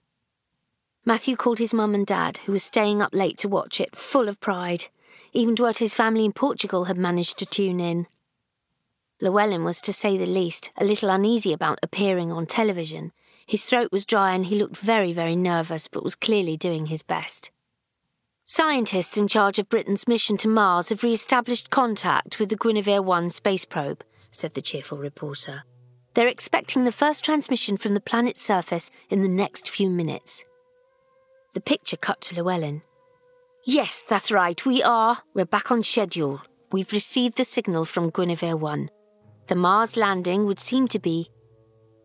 [1.06, 4.28] Matthew called his mum and dad, who were staying up late to watch it, full
[4.28, 4.88] of pride.
[5.32, 8.06] Even Duarte's family in Portugal had managed to tune in.
[9.22, 13.12] Llewellyn was, to say the least, a little uneasy about appearing on television.
[13.46, 17.02] His throat was dry and he looked very, very nervous, but was clearly doing his
[17.02, 17.50] best.
[18.46, 23.02] Scientists in charge of Britain's mission to Mars have re established contact with the Guinevere
[23.02, 25.62] 1 space probe, said the cheerful reporter.
[26.12, 30.44] They're expecting the first transmission from the planet's surface in the next few minutes.
[31.54, 32.82] The picture cut to Llewellyn.
[33.64, 35.22] Yes, that's right, we are.
[35.32, 36.42] We're back on schedule.
[36.70, 38.90] We've received the signal from Guinevere 1.
[39.46, 41.30] The Mars landing would seem to be.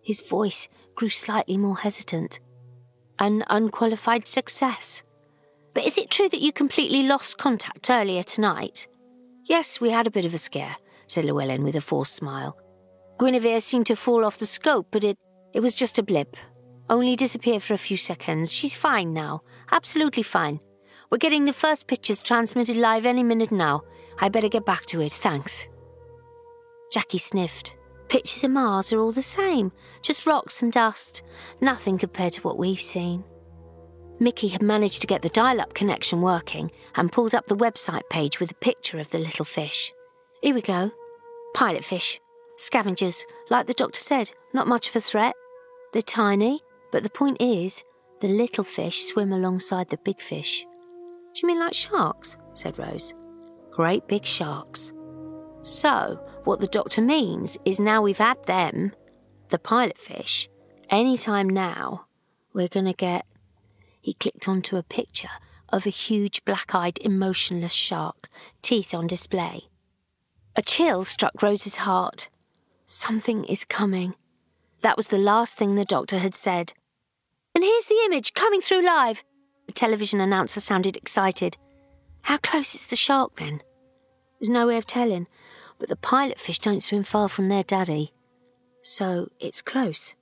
[0.02, 2.40] His voice grew slightly more hesitant.
[3.20, 5.04] An unqualified success.
[5.74, 8.88] But is it true that you completely lost contact earlier tonight?
[9.46, 10.76] Yes, we had a bit of a scare,
[11.08, 12.58] said Llewellyn with a forced smile.
[13.20, 15.18] Guinevere seemed to fall off the scope, but it,
[15.54, 16.38] it was just a blip,
[16.90, 18.52] only disappeared for a few seconds.
[18.52, 19.42] She's fine now.
[19.72, 20.60] Absolutely fine.
[21.12, 23.82] We're getting the first pictures transmitted live any minute now.
[24.20, 25.68] I better get back to it, thanks.
[26.92, 27.76] Jackie sniffed.
[28.10, 31.22] Pictures of Mars are all the same, just rocks and dust.
[31.62, 33.24] Nothing compared to what we've seen.
[34.20, 38.08] Mickey had managed to get the dial up connection working and pulled up the website
[38.10, 39.94] page with a picture of the little fish.
[40.42, 40.92] Here we go.
[41.54, 42.20] Pilot fish.
[42.58, 45.36] Scavengers, like the doctor said, not much of a threat.
[45.94, 46.62] They're tiny,
[46.92, 47.84] but the point is,
[48.20, 50.66] the little fish swim alongside the big fish.
[51.34, 52.36] Do you mean like sharks?
[52.54, 53.14] said Rose.
[53.72, 54.92] Great big sharks.
[55.62, 58.94] So, what the doctor means is now we've had them,
[59.50, 60.50] the pilot fish,
[60.90, 62.08] any time now,
[62.54, 63.26] we're going to get.
[64.02, 65.30] He clicked onto a picture
[65.70, 68.28] of a huge black eyed, emotionless shark,
[68.62, 69.66] teeth on display.
[70.56, 72.30] A chill struck Rose's heart.
[72.86, 74.16] Something is coming.
[74.82, 76.74] That was the last thing the doctor had said.
[77.54, 79.24] And here's the image coming through live.
[79.68, 81.58] The television announcer sounded excited.
[82.24, 83.62] How close is the shark then?
[84.40, 85.28] There's no way of telling,
[85.78, 88.14] but the pilot fish don't swim far from their daddy.
[88.82, 90.16] So it's close.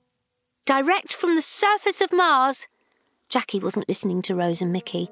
[0.66, 2.68] Direct from the surface of Mars.
[3.28, 5.10] Jackie wasn't listening to Rose and Mickey.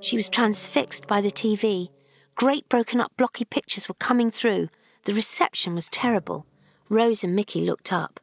[0.00, 1.88] She was transfixed by the TV.
[2.36, 4.68] Great broken up blocky pictures were coming through.
[5.04, 6.46] The reception was terrible.
[6.88, 8.20] Rose and Mickey looked up.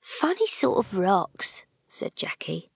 [0.00, 2.70] Funny sort of rocks, said Jackie.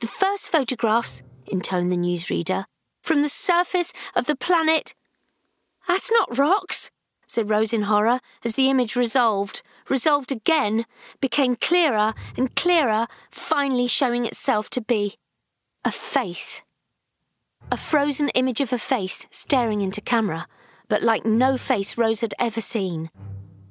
[0.00, 2.64] The first photographs, intoned the newsreader,
[3.02, 4.94] from the surface of the planet.
[5.86, 6.90] That's not rocks,
[7.26, 9.62] said Rose in horror as the image resolved,
[9.92, 10.86] resolved again,
[11.20, 15.16] became clearer and clearer, finally showing itself to be
[15.84, 16.62] a face.
[17.70, 20.46] A frozen image of a face staring into camera,
[20.88, 23.10] but like no face Rose had ever seen.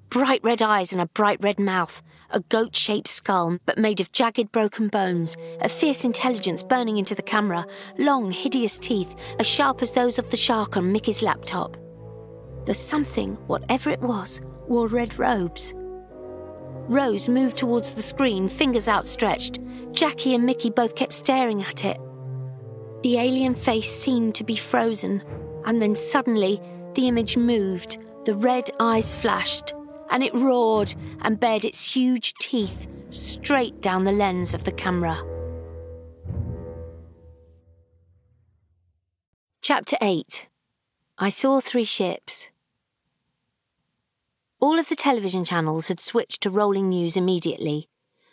[0.10, 4.12] Bright red eyes and a bright red mouth, a goat shaped skull, but made of
[4.12, 7.66] jagged, broken bones, a fierce intelligence burning into the camera,
[7.98, 11.78] long, hideous teeth, as sharp as those of the shark on Mickey's laptop.
[12.66, 15.74] The something, whatever it was, wore red robes.
[16.88, 19.60] Rose moved towards the screen, fingers outstretched.
[19.92, 21.98] Jackie and Mickey both kept staring at it.
[23.04, 25.24] The alien face seemed to be frozen,
[25.66, 26.62] and then suddenly
[26.94, 29.74] the image moved, the red eyes flashed,
[30.12, 35.20] and it roared and bared its huge teeth straight down the lens of the camera.
[39.62, 40.48] Chapter 8
[41.18, 42.51] I Saw Three Ships.
[44.62, 47.90] All of the television channels had switched to rolling news immediately.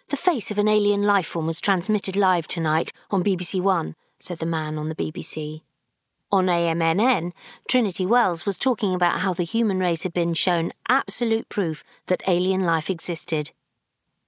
[0.09, 4.38] The face of an alien life form was transmitted live tonight on BBC One, said
[4.38, 5.62] the man on the BBC.
[6.30, 7.32] On AMNN,
[7.66, 12.22] Trinity Wells was talking about how the human race had been shown absolute proof that
[12.28, 13.52] alien life existed.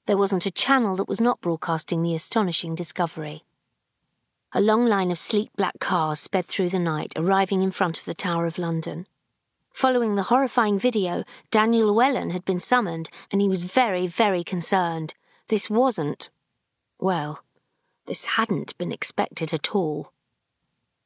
[0.07, 3.45] There wasn't a channel that was not broadcasting the astonishing discovery.
[4.55, 8.07] A long line of sleek black cars sped through the night, arriving in front of
[8.07, 9.07] the Tower of London.
[9.73, 15.15] Following the horrifying video, Daniel Llewellyn had been summoned, and he was very, very concerned.
[15.49, 16.31] This wasn't.
[16.99, 17.43] Well,
[18.07, 20.13] this hadn't been expected at all.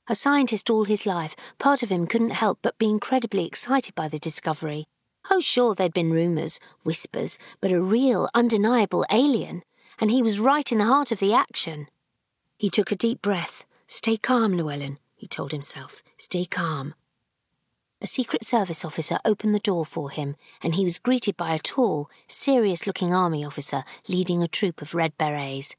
[0.09, 4.09] A scientist all his life, part of him couldn't help but be incredibly excited by
[4.09, 4.87] the discovery.
[5.31, 9.63] Oh, sure, there'd been rumours, whispers, but a real, undeniable alien,
[9.99, 11.89] and he was right in the heart of the action.
[12.59, 13.65] He took a deep breath.
[13.87, 16.03] Stay calm, Llewellyn, he told himself.
[16.19, 16.95] Stay calm.
[18.01, 21.59] A Secret Service officer opened the door for him, and he was greeted by a
[21.59, 25.77] tall, serious looking army officer leading a troop of red berets.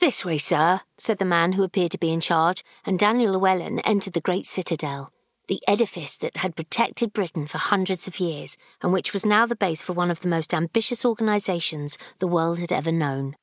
[0.00, 3.78] This way, sir, said the man who appeared to be in charge, and Daniel Llewellyn
[3.80, 5.12] entered the great citadel,
[5.46, 9.54] the edifice that had protected Britain for hundreds of years, and which was now the
[9.54, 13.36] base for one of the most ambitious organisations the world had ever known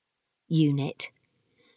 [0.49, 1.11] UNIT.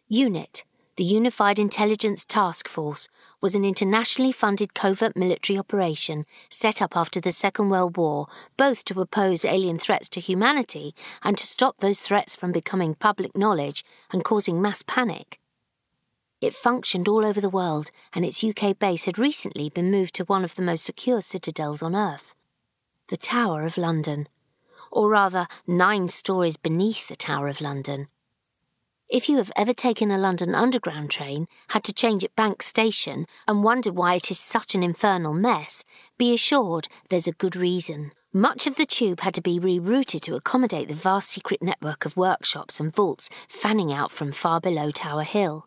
[0.08, 0.64] UNIT,
[1.02, 3.08] the Unified Intelligence Task Force,
[3.40, 8.84] was an internationally funded covert military operation set up after the Second World War, both
[8.84, 13.84] to oppose alien threats to humanity and to stop those threats from becoming public knowledge
[14.12, 15.40] and causing mass panic.
[16.40, 20.24] It functioned all over the world, and its UK base had recently been moved to
[20.26, 22.36] one of the most secure citadels on Earth
[23.08, 24.28] the Tower of London.
[24.92, 28.06] Or rather, nine stories beneath the Tower of London.
[29.12, 33.26] If you have ever taken a London Underground train, had to change at Bank Station,
[33.46, 35.84] and wondered why it is such an infernal mess,
[36.16, 38.12] be assured there's a good reason.
[38.32, 42.16] Much of the tube had to be rerouted to accommodate the vast secret network of
[42.16, 45.66] workshops and vaults fanning out from far below Tower Hill.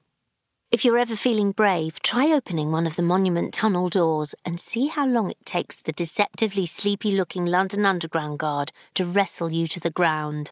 [0.71, 4.87] If you're ever feeling brave, try opening one of the monument tunnel doors and see
[4.87, 9.79] how long it takes the deceptively sleepy looking London Underground guard to wrestle you to
[9.79, 10.51] the ground.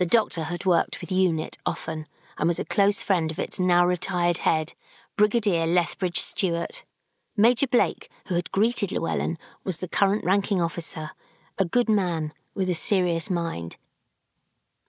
[0.00, 2.06] The doctor had worked with UNIT often
[2.38, 4.72] and was a close friend of its now retired head,
[5.14, 6.84] Brigadier Lethbridge Stewart.
[7.36, 11.10] Major Blake, who had greeted Llewellyn, was the current ranking officer,
[11.58, 13.76] a good man with a serious mind.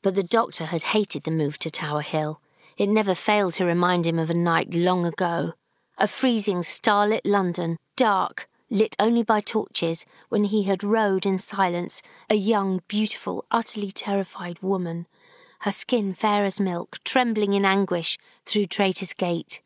[0.02, 2.40] But the doctor had hated the move to Tower Hill.
[2.78, 5.56] It never failed to remind him of a night long ago,
[5.98, 12.02] a freezing starlit London, dark, lit only by torches, when he had rowed in silence
[12.30, 15.06] a young, beautiful, utterly terrified woman,
[15.60, 19.61] her skin fair as milk, trembling in anguish through Traitor's Gate.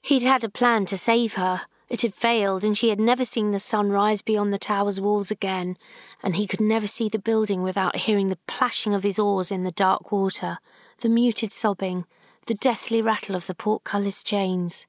[0.00, 1.62] He'd had a plan to save her.
[1.90, 5.30] It had failed, and she had never seen the sun rise beyond the tower's walls
[5.30, 5.76] again,
[6.22, 9.64] and he could never see the building without hearing the plashing of his oars in
[9.64, 10.58] the dark water,
[10.98, 12.06] the muted sobbing,
[12.46, 14.86] the deathly rattle of the portcullis chains.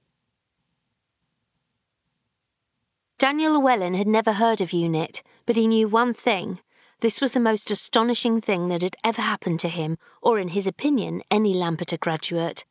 [3.21, 6.57] Daniel Llewellyn had never heard of UNIT, but he knew one thing.
[7.01, 10.65] This was the most astonishing thing that had ever happened to him, or in his
[10.65, 12.65] opinion, any Lampeter graduate.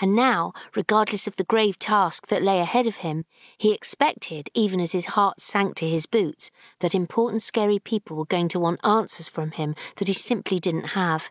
[0.00, 3.24] And now, regardless of the grave task that lay ahead of him,
[3.56, 6.50] he expected, even as his heart sank to his boots,
[6.80, 10.96] that important, scary people were going to want answers from him that he simply didn't
[10.98, 11.30] have.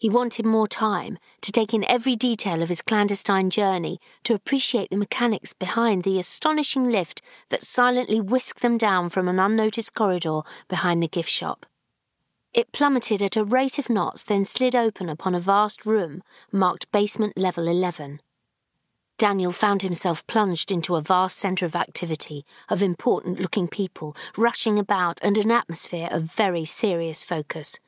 [0.00, 4.88] He wanted more time to take in every detail of his clandestine journey, to appreciate
[4.88, 7.20] the mechanics behind the astonishing lift
[7.50, 11.66] that silently whisked them down from an unnoticed corridor behind the gift shop.
[12.54, 16.90] It plummeted at a rate of knots, then slid open upon a vast room marked
[16.92, 18.22] basement level 11.
[19.18, 24.78] Daniel found himself plunged into a vast centre of activity, of important looking people rushing
[24.78, 27.78] about, and an atmosphere of very serious focus.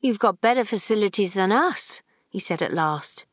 [0.00, 3.26] You've got better facilities than us, he said at last.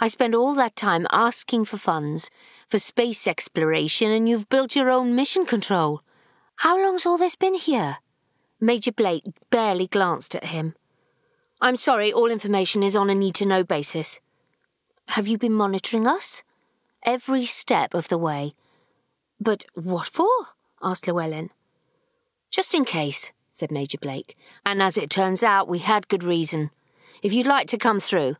[0.00, 2.30] I spend all that time asking for funds
[2.68, 6.02] for space exploration, and you've built your own mission control.
[6.56, 7.98] How long's all this been here?
[8.60, 10.74] Major Blake barely glanced at him.
[11.60, 14.20] I'm sorry, all information is on a need to know basis.
[15.08, 16.42] Have you been monitoring us?
[17.04, 18.54] Every step of the way.
[19.38, 20.28] But what for?
[20.82, 21.50] asked Llewellyn.
[22.50, 24.36] Just in case, said Major Blake,
[24.66, 26.70] and as it turns out, we had good reason.
[27.22, 28.36] If you'd like to come through.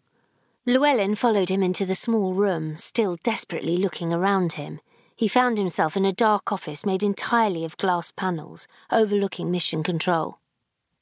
[0.66, 4.80] Llewellyn followed him into the small room, still desperately looking around him.
[5.14, 10.40] He found himself in a dark office made entirely of glass panels, overlooking mission control.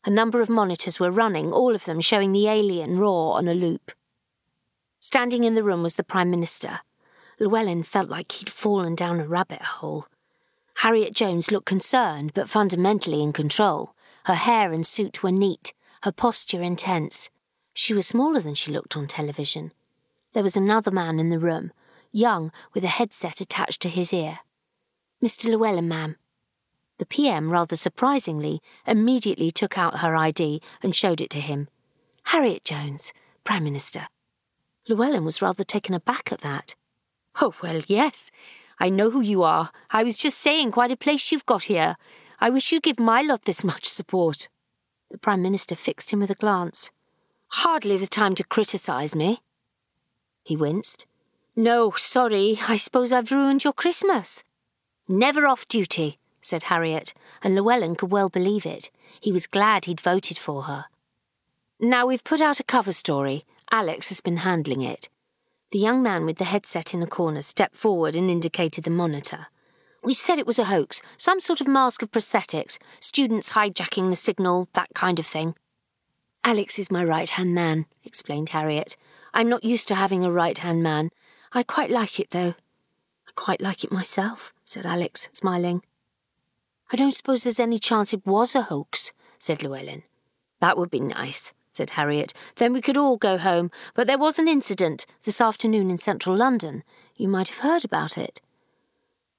[0.05, 3.55] A number of monitors were running, all of them showing the alien raw on a
[3.55, 3.93] loop.
[5.01, 6.81] Standing in the room was the Prime Minister.
[7.41, 10.07] Llewellyn felt like he'd fallen down a rabbit hole.
[10.77, 13.92] Harriet Jones looked concerned, but fundamentally in control.
[14.25, 17.31] Her hair and suit were neat, her posture intense.
[17.75, 19.73] She was smaller than she looked on television.
[20.33, 21.73] There was another man in the room,
[22.13, 24.41] young, with a headset attached to his ear.
[25.23, 25.47] Mr.
[25.47, 26.17] Llewellyn, ma'am.
[26.99, 31.69] The PM, rather surprisingly, immediately took out her ID and showed it to him.
[32.25, 33.13] Harriet Jones,
[33.45, 34.09] Prime Minister.
[34.89, 36.75] Llewellyn was rather taken aback at that.
[37.41, 38.31] Oh, well, yes.
[38.79, 39.71] I know who you are.
[39.91, 41.97] I was just saying, quite a place you've got here.
[42.43, 44.49] I wish you'd give my lot this much support.
[45.13, 46.91] The Prime Minister fixed him with a glance.
[47.47, 49.43] Hardly the time to criticise me.
[50.43, 51.07] He winced.
[51.55, 54.43] No, sorry, I suppose I've ruined your Christmas.
[55.07, 57.15] Never off duty, said Harriet,
[57.45, 58.91] and Llewellyn could well believe it.
[59.21, 60.87] He was glad he'd voted for her.
[61.79, 63.45] Now we've put out a cover story.
[63.71, 65.09] Alex has been handling it.
[65.71, 69.47] The young man with the headset in the corner stepped forward and indicated the monitor.
[70.05, 74.17] We've said it was a hoax, some sort of mask of prosthetics, students hijacking the
[74.17, 75.55] signal, that kind of thing.
[76.43, 78.97] Alex is my right hand man, explained Harriet.
[79.33, 81.11] I'm not used to having a right hand man.
[81.53, 82.55] I quite like it, though.
[83.29, 85.83] I quite like it myself, said Alex, smiling.
[86.93, 90.03] I don't suppose there's any chance it was a hoax, said Llewellyn.
[90.61, 92.35] That would be nice, said Harriet.
[92.57, 93.71] Then we could all go home.
[93.95, 96.83] But there was an incident this afternoon in central London.
[97.17, 98.41] You might have heard about it.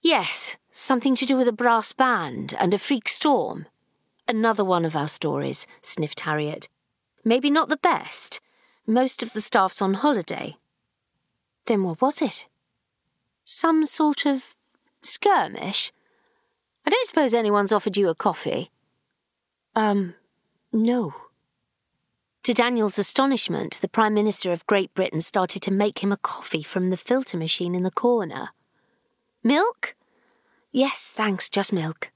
[0.04, 3.68] Yes, something to do with a brass band and a freak storm.
[4.28, 6.68] Another one of our stories, sniffed Harriet.
[7.24, 8.42] Maybe not the best.
[8.86, 10.58] Most of the staff's on holiday.
[11.68, 12.48] Then what was it?
[13.46, 14.56] Some sort of
[15.02, 15.94] skirmish?
[16.86, 18.72] I don't suppose anyone's offered you a coffee?
[19.74, 20.16] Um,
[20.74, 21.14] no.
[22.44, 26.62] To Daniel's astonishment, the Prime Minister of Great Britain started to make him a coffee
[26.62, 28.50] from the filter machine in the corner.
[29.46, 29.94] Milk?
[30.72, 32.12] Yes, thanks, just milk.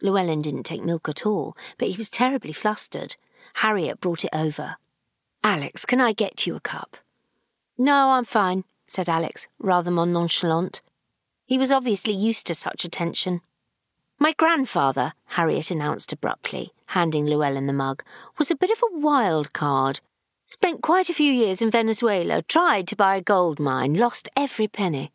[0.00, 3.16] Llewellyn didn't take milk at all, but he was terribly flustered.
[3.54, 4.76] Harriet brought it over.
[5.42, 6.96] Alex, can I get you a cup?
[7.76, 10.80] No, I'm fine, said Alex, rather more nonchalant.
[11.46, 13.40] He was obviously used to such attention.
[14.20, 18.04] My grandfather, Harriet announced abruptly, handing Llewellyn the mug,
[18.38, 19.98] was a bit of a wild card.
[20.46, 24.68] Spent quite a few years in Venezuela, tried to buy a gold mine, lost every
[24.68, 25.10] penny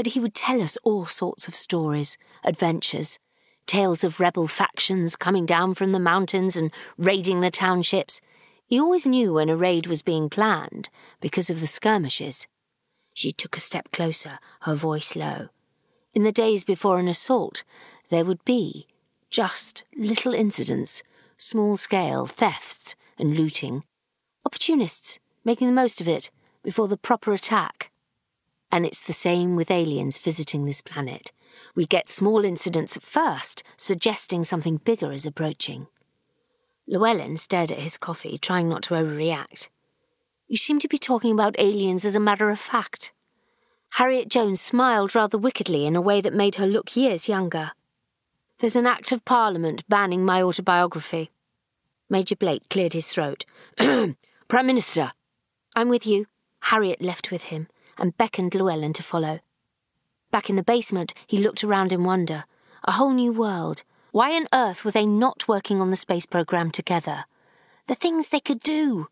[0.00, 3.18] but he would tell us all sorts of stories, adventures,
[3.66, 8.22] tales of rebel factions coming down from the mountains and raiding the townships.
[8.64, 10.88] He always knew when a raid was being planned
[11.20, 12.46] because of the skirmishes.
[13.12, 15.50] She took a step closer, her voice low.
[16.14, 17.62] In the days before an assault,
[18.08, 18.86] there would be
[19.28, 21.02] just little incidents,
[21.36, 23.84] small scale thefts and looting.
[24.46, 26.30] Opportunists making the most of it
[26.62, 27.89] before the proper attack.
[28.72, 31.32] And it's the same with aliens visiting this planet.
[31.74, 35.88] We get small incidents at first, suggesting something bigger is approaching.
[36.86, 39.68] Llewellyn stared at his coffee, trying not to overreact.
[40.48, 43.12] You seem to be talking about aliens as a matter of fact.
[43.94, 47.72] Harriet Jones smiled rather wickedly in a way that made her look years younger.
[48.58, 51.30] There's an Act of Parliament banning my autobiography.
[52.08, 53.44] Major Blake cleared his throat.
[53.78, 54.16] Prime
[54.66, 55.12] Minister.
[55.74, 56.26] I'm with you.
[56.60, 57.68] Harriet left with him
[57.98, 59.40] and beckoned Llewellyn to follow.
[60.30, 62.44] Back in the basement, he looked around in wonder.
[62.84, 63.82] A whole new world.
[64.12, 67.24] Why on earth were they not working on the space program together?
[67.86, 69.08] The things they could do!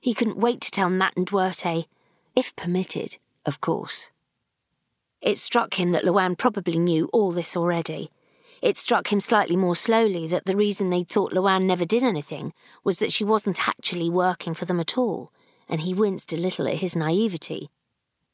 [0.00, 1.86] He couldn't wait to tell Matt and Duarte,
[2.34, 4.10] if permitted, of course.
[5.20, 8.10] It struck him that Luann probably knew all this already.
[8.62, 12.52] It struck him slightly more slowly that the reason they'd thought Luann never did anything
[12.84, 15.32] was that she wasn't actually working for them at all,
[15.68, 17.70] and he winced a little at his naivety.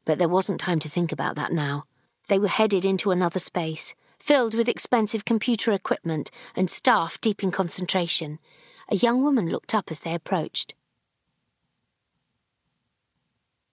[0.04, 1.84] But there wasn't time to think about that now.
[2.28, 7.50] They were headed into another space, filled with expensive computer equipment and staff deep in
[7.50, 8.38] concentration.
[8.88, 10.74] A young woman looked up as they approached.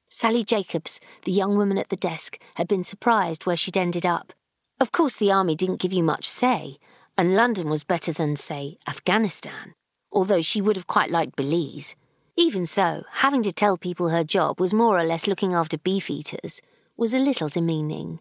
[0.07, 4.33] Sally Jacobs, the young woman at the desk, had been surprised where she'd ended up.
[4.79, 6.79] Of course, the army didn't give you much say,
[7.17, 9.75] and London was better than, say, Afghanistan,
[10.11, 11.95] although she would have quite liked Belize.
[12.39, 16.61] Even so, having to tell people her job was more or less looking after beefeaters
[16.95, 18.19] was a little demeaning.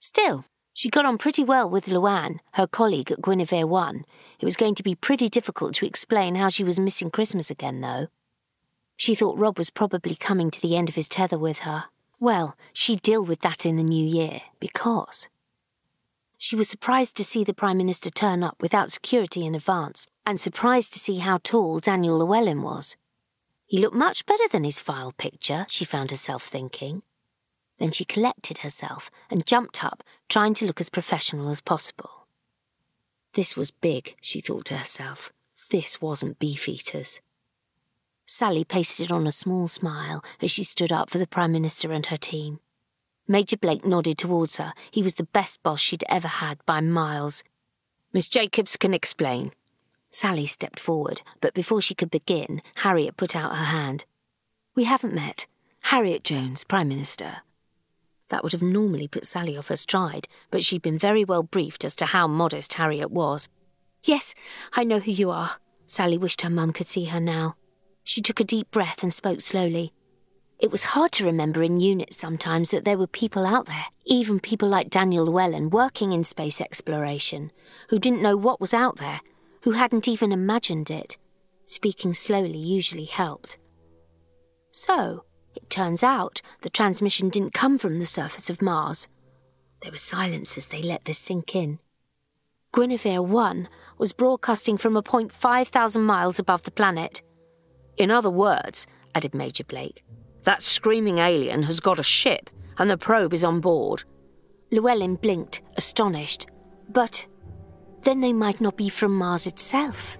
[0.00, 0.44] Still,
[0.74, 4.04] she got on pretty well with Luann, her colleague at Guinevere One.
[4.40, 7.82] It was going to be pretty difficult to explain how she was missing Christmas again,
[7.82, 8.08] though.
[8.96, 11.84] She thought Rob was probably coming to the end of his tether with her.
[12.18, 15.30] Well, she'd deal with that in the new year, because
[16.36, 20.38] she was surprised to see the Prime Minister turn up without security in advance, and
[20.38, 22.96] surprised to see how tall Daniel Llewellyn was.
[23.66, 27.02] He looked much better than his file picture, she found herself thinking.
[27.78, 32.26] Then she collected herself and jumped up, trying to look as professional as possible.
[33.34, 35.32] This was big, she thought to herself.
[35.70, 37.22] This wasn't beefeaters.
[38.26, 42.06] Sally pasted on a small smile as she stood up for the Prime Minister and
[42.06, 42.60] her team.
[43.26, 44.74] Major Blake nodded towards her.
[44.90, 47.42] He was the best boss she'd ever had by miles.
[48.12, 49.52] Miss Jacobs can explain.
[50.12, 54.04] Sally stepped forward, but before she could begin, Harriet put out her hand.
[54.74, 55.46] We haven't met.
[55.84, 57.38] Harriet Jones, Prime Minister.
[58.28, 61.84] That would have normally put Sally off her stride, but she'd been very well briefed
[61.84, 63.48] as to how modest Harriet was.
[64.04, 64.34] Yes,
[64.74, 65.56] I know who you are.
[65.86, 67.56] Sally wished her mum could see her now.
[68.04, 69.92] She took a deep breath and spoke slowly.
[70.58, 74.40] It was hard to remember in units sometimes that there were people out there, even
[74.40, 77.50] people like Daniel Llewellyn, working in space exploration,
[77.88, 79.20] who didn't know what was out there,
[79.62, 81.18] who hadn't even imagined it.
[81.64, 83.58] Speaking slowly usually helped.
[84.72, 85.24] So,
[85.54, 89.08] It turns out the transmission didn't come from the surface of Mars.
[89.82, 91.78] There was silence as they let this sink in.
[92.72, 93.68] Guinevere 1
[93.98, 97.20] was broadcasting from a point 5,000 miles above the planet.
[97.98, 100.02] In other words, added Major Blake,
[100.44, 102.48] that screaming alien has got a ship
[102.78, 104.04] and the probe is on board.
[104.70, 106.46] Llewellyn blinked, astonished.
[106.88, 107.26] But
[108.02, 110.18] then they might not be from Mars itself.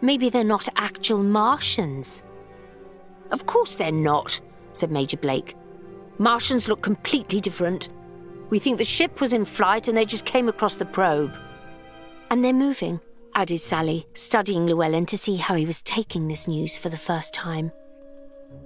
[0.00, 2.24] Maybe they're not actual Martians.
[3.30, 4.40] Of course they're not,
[4.72, 5.54] said Major Blake.
[6.18, 7.90] Martians look completely different.
[8.50, 11.38] We think the ship was in flight and they just came across the probe.
[12.30, 13.00] And they're moving,
[13.34, 17.34] added Sally, studying Llewellyn to see how he was taking this news for the first
[17.34, 17.72] time.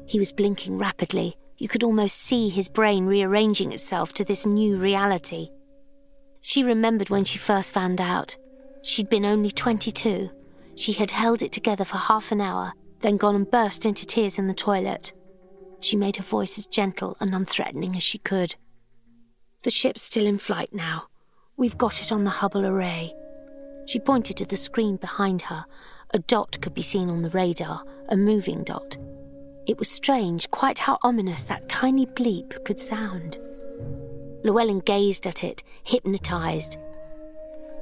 [0.07, 1.37] He was blinking rapidly.
[1.59, 5.51] You could almost see his brain rearranging itself to this new reality.
[6.41, 8.37] She remembered when she first found out.
[8.85, 10.29] She'd been only 22.
[10.77, 14.39] She had held it together for half an hour, then gone and burst into tears
[14.39, 15.15] in the toilet.
[15.81, 18.57] She made her voice as gentle and unthreatening as she could.
[19.63, 21.07] The ship's still in flight now.
[21.57, 23.15] We've got it on the Hubble array.
[23.87, 25.65] She pointed to the screen behind her.
[26.11, 28.99] A dot could be seen on the radar, a moving dot.
[29.67, 33.39] It was strange quite how ominous that tiny bleep could sound.
[34.45, 36.77] Llewellyn gazed at it, hypnotized.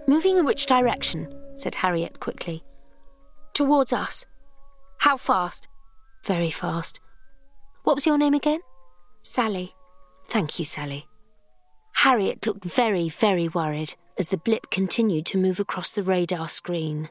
[0.06, 1.32] Moving in which direction?
[1.54, 2.64] said Harriet quickly.
[3.54, 4.26] Towards us.
[4.98, 5.68] How fast?
[6.24, 7.00] Very fast.
[7.84, 8.60] What was your name again?
[9.22, 9.74] Sally.
[10.28, 11.06] Thank you, Sally.
[11.94, 17.08] Harriet looked very, very worried as the blip continued to move across the radar screen.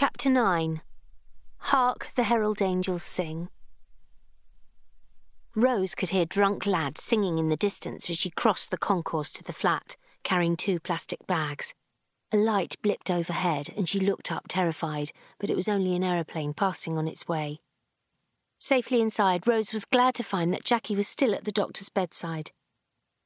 [0.00, 0.80] Chapter 9
[1.58, 3.50] Hark the Herald Angels Sing.
[5.54, 9.44] Rose could hear drunk lads singing in the distance as she crossed the concourse to
[9.44, 11.74] the flat, carrying two plastic bags.
[12.32, 16.54] A light blipped overhead and she looked up terrified, but it was only an aeroplane
[16.54, 17.60] passing on its way.
[18.58, 22.52] Safely inside, Rose was glad to find that Jackie was still at the doctor's bedside.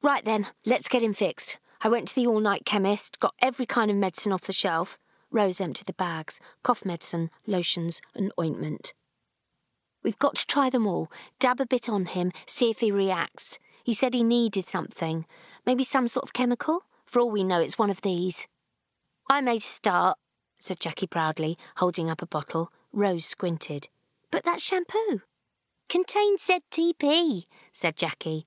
[0.03, 1.57] Right then, let's get him fixed.
[1.81, 4.99] I went to the all night chemist, got every kind of medicine off the shelf.
[5.35, 8.95] Rose emptied the bags cough medicine, lotions, and ointment.
[10.05, 13.59] We've got to try them all, dab a bit on him, see if he reacts.
[13.83, 15.27] He said he needed something.
[15.67, 16.85] Maybe some sort of chemical?
[17.05, 18.47] For all we know, it's one of these.
[19.29, 20.19] I made a start,
[20.61, 22.71] said Jackie proudly, holding up a bottle.
[22.93, 23.89] Rose squinted.
[24.31, 25.23] But that shampoo.
[25.89, 28.47] Contains ZTP, said Jackie.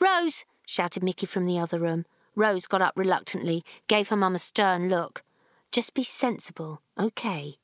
[0.00, 2.04] Rose, shouted Mickey from the other room.
[2.34, 5.22] Rose got up reluctantly, gave her mum a stern look.
[5.76, 7.58] Just be sensible, okay?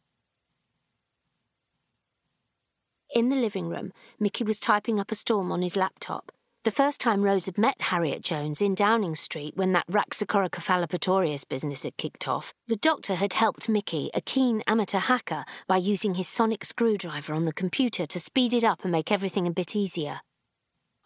[3.14, 3.90] In the living room,
[4.20, 6.30] Mickey was typing up a storm on his laptop.
[6.64, 11.84] The first time Rose had met Harriet Jones in Downing Street when that Raxacoricofallapatorius business
[11.84, 16.28] had kicked off, the doctor had helped Mickey, a keen amateur hacker, by using his
[16.28, 20.20] sonic screwdriver on the computer to speed it up and make everything a bit easier.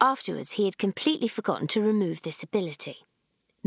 [0.01, 3.06] Afterwards, he had completely forgotten to remove this ability.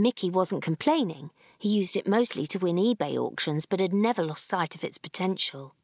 [0.01, 1.31] Mickey wasn't complaining.
[1.57, 4.97] He used it mostly to win eBay auctions, but had never lost sight of its
[4.97, 5.75] potential.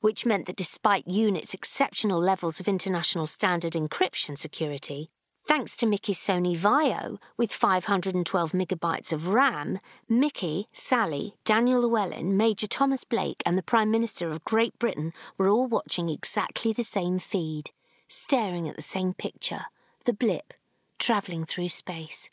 [0.00, 5.10] Which meant that despite UNIT's exceptional levels of international standard encryption security,
[5.42, 12.66] thanks to Mickey's Sony Vaio with 512 megabytes of RAM, Mickey, Sally, Daniel Llewellyn, Major
[12.66, 17.18] Thomas Blake, and the Prime Minister of Great Britain were all watching exactly the same
[17.18, 17.70] feed,
[18.06, 19.64] staring at the same picture,
[20.04, 20.54] the blip,
[20.98, 22.30] travelling through space.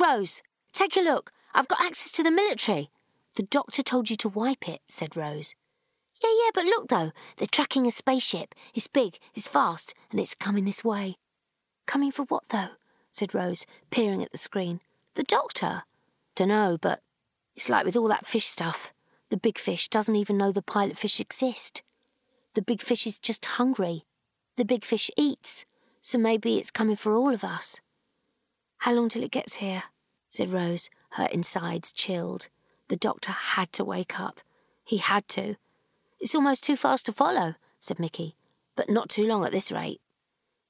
[0.00, 0.42] Rose,
[0.72, 1.32] take a look.
[1.54, 2.90] I've got access to the military.
[3.36, 5.54] The doctor told you to wipe it, said Rose.
[6.22, 8.54] Yeah, yeah, but look though, they're tracking a spaceship.
[8.74, 11.16] It's big, it's fast, and it's coming this way.
[11.86, 12.70] Coming for what though?
[13.10, 14.80] said Rose, peering at the screen.
[15.14, 15.82] The doctor?
[16.34, 17.00] Dunno, but
[17.54, 18.92] it's like with all that fish stuff.
[19.28, 21.82] The big fish doesn't even know the pilot fish exist.
[22.54, 24.04] The big fish is just hungry.
[24.56, 25.66] The big fish eats,
[26.00, 27.80] so maybe it's coming for all of us.
[28.82, 29.84] How long till it gets here?
[30.28, 32.48] said Rose, her insides chilled.
[32.88, 34.40] The doctor had to wake up.
[34.82, 35.54] He had to.
[36.18, 38.34] It's almost too fast to follow, said Mickey,
[38.74, 40.00] but not too long at this rate.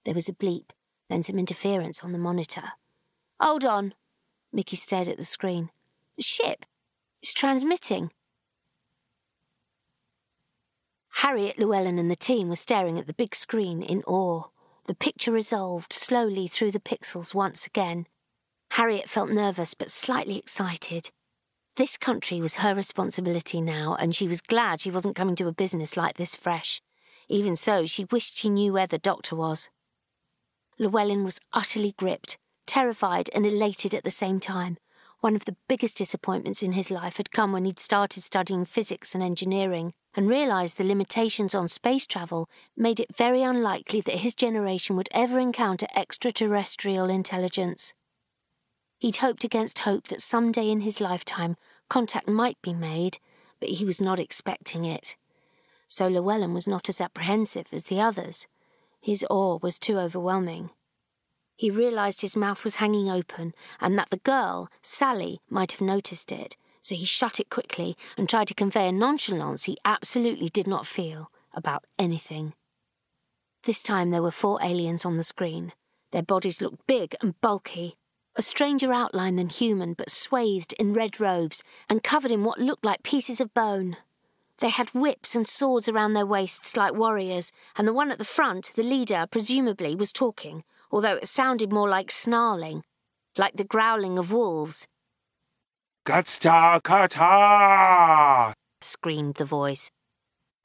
[0.04, 0.72] There was a bleep,
[1.08, 2.72] then some interference on the monitor.
[3.40, 3.94] Hold on.
[4.52, 5.70] Mickey stared at the screen.
[6.18, 6.66] The ship.
[7.22, 8.10] It's transmitting.
[11.22, 14.48] Harriet Llewellyn and the team were staring at the big screen in awe.
[14.86, 18.06] The picture resolved slowly through the pixels once again.
[18.72, 21.10] Harriet felt nervous but slightly excited.
[21.76, 25.52] This country was her responsibility now, and she was glad she wasn't coming to a
[25.52, 26.82] business like this fresh.
[27.28, 29.70] Even so, she wished she knew where the doctor was.
[30.78, 32.36] Llewellyn was utterly gripped,
[32.66, 34.78] terrified and elated at the same time.
[35.22, 39.14] One of the biggest disappointments in his life had come when he'd started studying physics
[39.14, 44.34] and engineering and realised the limitations on space travel made it very unlikely that his
[44.34, 47.94] generation would ever encounter extraterrestrial intelligence.
[48.98, 51.56] He'd hoped against hope that someday in his lifetime
[51.88, 53.18] contact might be made,
[53.60, 55.16] but he was not expecting it.
[55.86, 58.48] So Llewellyn was not as apprehensive as the others.
[59.00, 60.70] His awe was too overwhelming.
[61.56, 66.32] He realised his mouth was hanging open and that the girl, Sally, might have noticed
[66.32, 70.66] it, so he shut it quickly and tried to convey a nonchalance he absolutely did
[70.66, 72.54] not feel about anything.
[73.64, 75.72] This time there were four aliens on the screen.
[76.10, 77.96] Their bodies looked big and bulky,
[78.34, 82.84] a stranger outline than human, but swathed in red robes and covered in what looked
[82.84, 83.96] like pieces of bone.
[84.58, 88.24] They had whips and swords around their waists like warriors, and the one at the
[88.24, 92.82] front, the leader, presumably, was talking, although it sounded more like snarling,
[93.38, 94.86] like the growling of wolves.
[96.06, 98.52] Gatsta kata!
[98.82, 99.90] screamed the voice.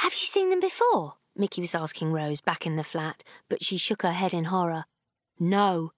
[0.00, 1.16] Have you seen them before?
[1.36, 4.86] Mickey was asking Rose back in the flat, but she shook her head in horror.
[5.38, 5.92] No.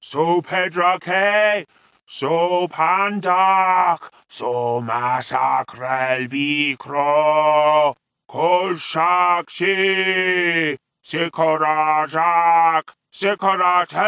[0.00, 1.68] So pedrake,
[2.08, 7.94] so pandak, so massacrel bicro,
[8.26, 12.82] kol shakshi, sikorajak,
[13.12, 14.00] sikorafa!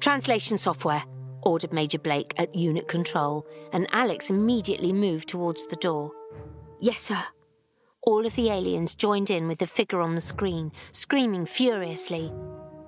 [0.00, 1.04] Translation software
[1.42, 6.12] ordered Major Blake at UNIT control, and Alex immediately moved towards the door.
[6.80, 7.22] Yes, sir.
[8.02, 12.30] All of the aliens joined in with the figure on the screen, screaming furiously.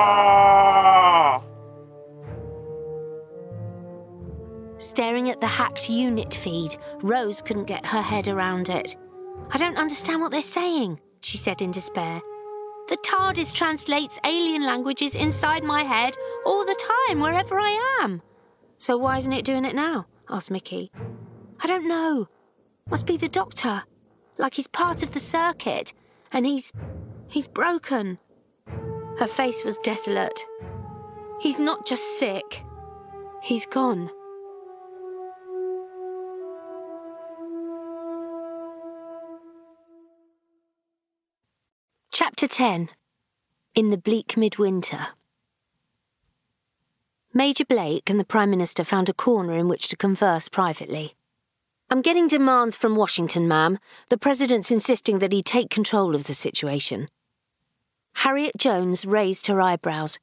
[4.78, 8.96] Staring at the hacked UNIT feed, Rose couldn't get her head around it.
[9.50, 12.20] I don't understand what they're saying she said in despair.
[12.88, 16.14] The TARDIS translates alien languages inside my head
[16.44, 16.78] all the
[17.08, 18.20] time, wherever I am.
[18.76, 20.06] So why isn't it doing it now?
[20.28, 20.90] asked Mickey.
[21.60, 22.28] I don't know.
[22.90, 23.84] Must be the doctor.
[24.36, 25.92] Like he's part of the circuit,
[26.32, 26.72] and he's.
[27.28, 28.18] he's broken.
[29.18, 30.44] Her face was desolate.
[31.40, 32.64] He's not just sick,
[33.42, 34.10] he's gone.
[42.44, 42.90] Chapter 10
[43.74, 45.06] In the Bleak Midwinter.
[47.32, 51.14] Major Blake and the Prime Minister found a corner in which to converse privately.
[51.88, 53.78] I'm getting demands from Washington, ma'am.
[54.10, 57.08] The President's insisting that he take control of the situation.
[58.16, 60.18] Harriet Jones raised her eyebrows.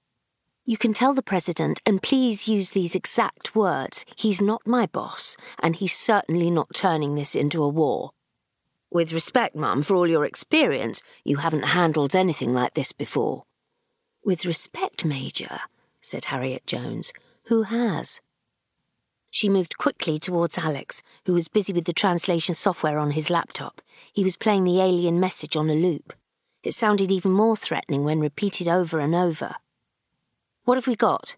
[0.64, 5.36] You can tell the President, and please use these exact words he's not my boss,
[5.58, 8.12] and he's certainly not turning this into a war.
[8.92, 13.46] With respect, Mum, for all your experience, you haven't handled anything like this before.
[14.26, 15.62] With respect, Major,
[16.02, 17.14] said Harriet Jones,
[17.46, 18.22] who has?
[19.30, 23.82] She moved quickly towards Alex, who was busy with the translation software on his laptop.
[24.12, 26.14] He was playing the alien message on a loop.
[26.62, 29.56] It sounded even more threatening when repeated over and over.
[30.66, 31.38] What have we got?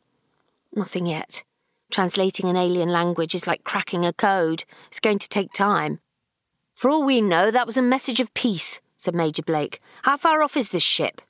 [0.76, 1.44] Nothing yet.
[1.92, 4.64] Translating an alien language is like cracking a code.
[4.88, 6.00] It's going to take time.
[6.84, 9.80] For all we know, that was a message of peace, said Major Blake.
[10.02, 11.22] How far off is this ship?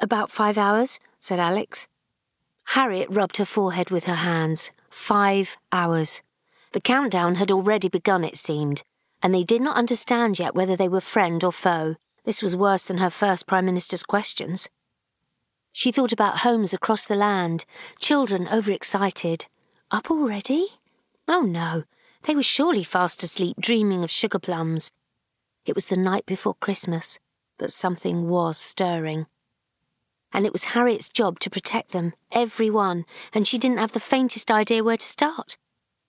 [0.00, 1.86] About five hours, said Alex.
[2.64, 4.72] Harriet rubbed her forehead with her hands.
[4.88, 6.22] Five hours.
[6.72, 8.82] The countdown had already begun, it seemed,
[9.22, 11.96] and they did not understand yet whether they were friend or foe.
[12.24, 14.70] This was worse than her first Prime Minister's questions.
[15.74, 17.66] She thought about homes across the land,
[17.98, 19.44] children overexcited.
[19.90, 20.68] Up already?
[21.28, 21.84] Oh no,
[22.24, 24.92] they were surely fast asleep, dreaming of sugar plums.
[25.64, 27.18] It was the night before Christmas,
[27.58, 29.26] but something was stirring.
[30.32, 34.00] And it was Harriet's job to protect them, every one, and she didn't have the
[34.00, 35.58] faintest idea where to start.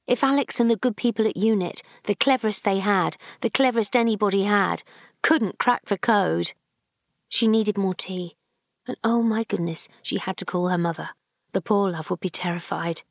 [0.07, 4.43] If Alex and the good people at UNIT, the cleverest they had, the cleverest anybody
[4.43, 4.83] had,
[5.21, 6.53] couldn't crack the code,
[7.29, 8.35] she needed more tea.
[8.85, 11.11] And oh my goodness, she had to call her mother.
[11.53, 13.03] The poor love would be terrified.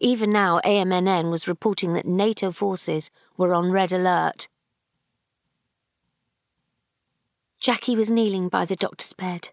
[0.00, 4.48] Even now, AMNN was reporting that NATO forces were on red alert.
[7.58, 9.50] Jackie was kneeling by the doctor's bed.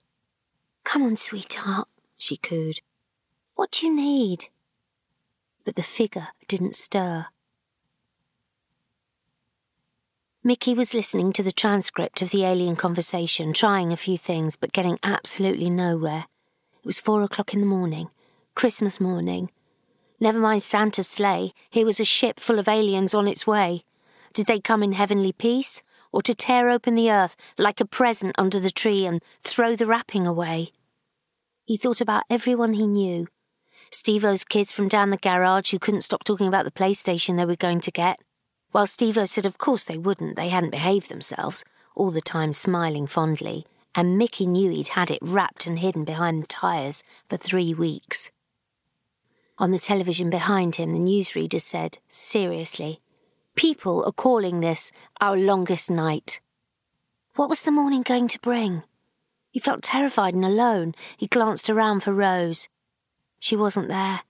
[0.83, 2.81] Come on, sweetheart, she cooed.
[3.55, 4.49] What do you need?
[5.63, 7.27] But the figure didn't stir.
[10.43, 14.73] Mickey was listening to the transcript of the alien conversation, trying a few things, but
[14.73, 16.25] getting absolutely nowhere.
[16.77, 18.09] It was four o'clock in the morning,
[18.53, 19.49] Christmas morning.
[20.19, 23.83] Never mind Santa's sleigh, here was a ship full of aliens on its way.
[24.33, 28.35] Did they come in heavenly peace, or to tear open the earth like a present
[28.37, 30.71] under the tree and throw the wrapping away?
[31.65, 33.27] He thought about everyone he knew.
[33.91, 37.55] Steve-O's kids from down the garage who couldn't stop talking about the PlayStation they were
[37.55, 38.19] going to get.
[38.71, 41.63] While Steve-O said of course they wouldn't, they hadn't behaved themselves,
[41.95, 46.41] all the time smiling fondly, and Mickey knew he'd had it wrapped and hidden behind
[46.41, 48.31] the tyres for three weeks.
[49.57, 52.99] On the television behind him, the newsreader said, seriously,
[53.55, 54.91] People are calling this
[55.21, 56.41] our longest night.
[57.35, 58.83] What was the morning going to bring?
[59.49, 60.93] He felt terrified and alone.
[61.15, 62.67] He glanced around for Rose.
[63.39, 64.21] She wasn't there.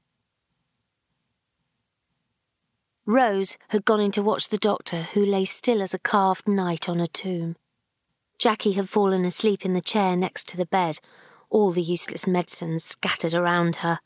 [3.08, 6.88] Rose had gone in to watch the doctor, who lay still as a carved knight
[6.88, 7.56] on a tomb.
[8.38, 11.00] Jackie had fallen asleep in the chair next to the bed,
[11.50, 14.00] all the useless medicines scattered around her.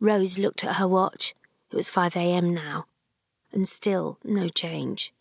[0.00, 1.34] Rose looked at her watch.
[1.70, 2.54] It was 5 a.m.
[2.54, 2.86] now,
[3.52, 5.12] and still no change.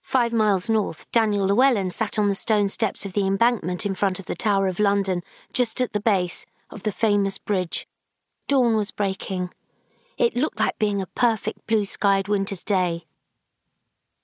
[0.00, 4.20] Five miles north, Daniel Llewellyn sat on the stone steps of the embankment in front
[4.20, 5.22] of the Tower of London,
[5.52, 7.88] just at the base of the famous bridge.
[8.46, 9.50] Dawn was breaking.
[10.16, 13.06] It looked like being a perfect blue skied winter's day.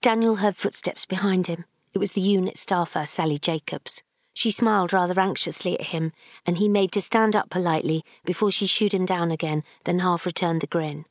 [0.01, 1.65] Daniel heard footsteps behind him.
[1.93, 4.03] It was the UNIT staffer, Sally Jacobs.
[4.35, 6.13] She smiled rather anxiously at him,
[6.47, 10.25] and he made to stand up politely before she shooed him down again, then half
[10.25, 11.05] returned the grin.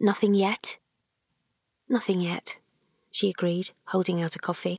[0.00, 0.78] Nothing yet?
[1.88, 2.56] Nothing yet
[3.10, 4.78] she agreed, holding out a coffee.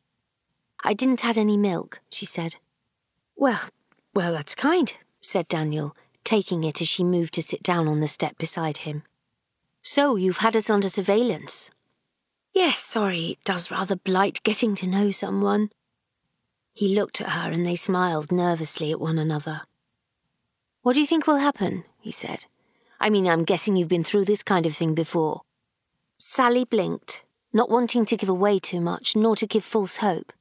[0.83, 2.55] I didn't add any milk, she said.
[3.35, 3.59] Well,
[4.13, 8.07] well, that's kind, said Daniel, taking it as she moved to sit down on the
[8.07, 9.03] step beside him.
[9.81, 11.71] So you've had us under surveillance?
[12.53, 15.69] Yes, sorry, it does rather blight getting to know someone.
[16.79, 19.63] He looked at her and they smiled nervously at one another.
[20.81, 21.83] What do you think will happen?
[21.99, 22.45] he said.
[23.01, 25.41] I mean, I'm guessing you've been through this kind of thing before.
[26.17, 30.31] Sally blinked not wanting to give away too much, nor to give false hope.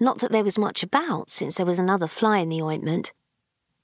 [0.00, 3.12] Not that there was much about, since there was another fly in the ointment.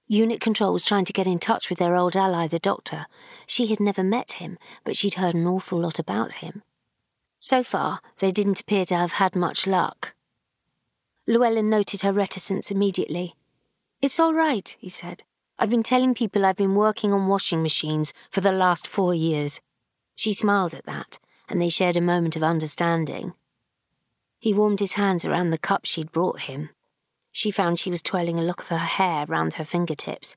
[0.08, 3.04] UNIT Control was trying to get in touch with their old ally, the Doctor.
[3.46, 6.62] She had never met him, but she'd heard an awful lot about him.
[7.38, 10.14] So far, they didn't appear to have had much luck.
[11.26, 13.36] Llewellyn noted her reticence immediately.
[14.00, 15.22] It's all right, he said.
[15.58, 19.60] I've been telling people I've been working on washing machines for the last four years.
[20.16, 23.34] She smiled at that, and they shared a moment of understanding.
[24.40, 26.70] He warmed his hands around the cup she'd brought him.
[27.30, 30.36] She found she was twirling a lock of her hair round her fingertips.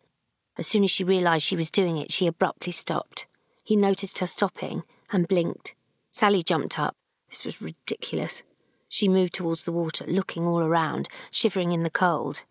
[0.58, 3.26] As soon as she realized she was doing it, she abruptly stopped.
[3.64, 5.74] He noticed her stopping and blinked.
[6.12, 6.96] Sally jumped up.
[7.30, 8.44] This was ridiculous.
[8.90, 12.44] She moved towards the water, looking all around, shivering in the cold.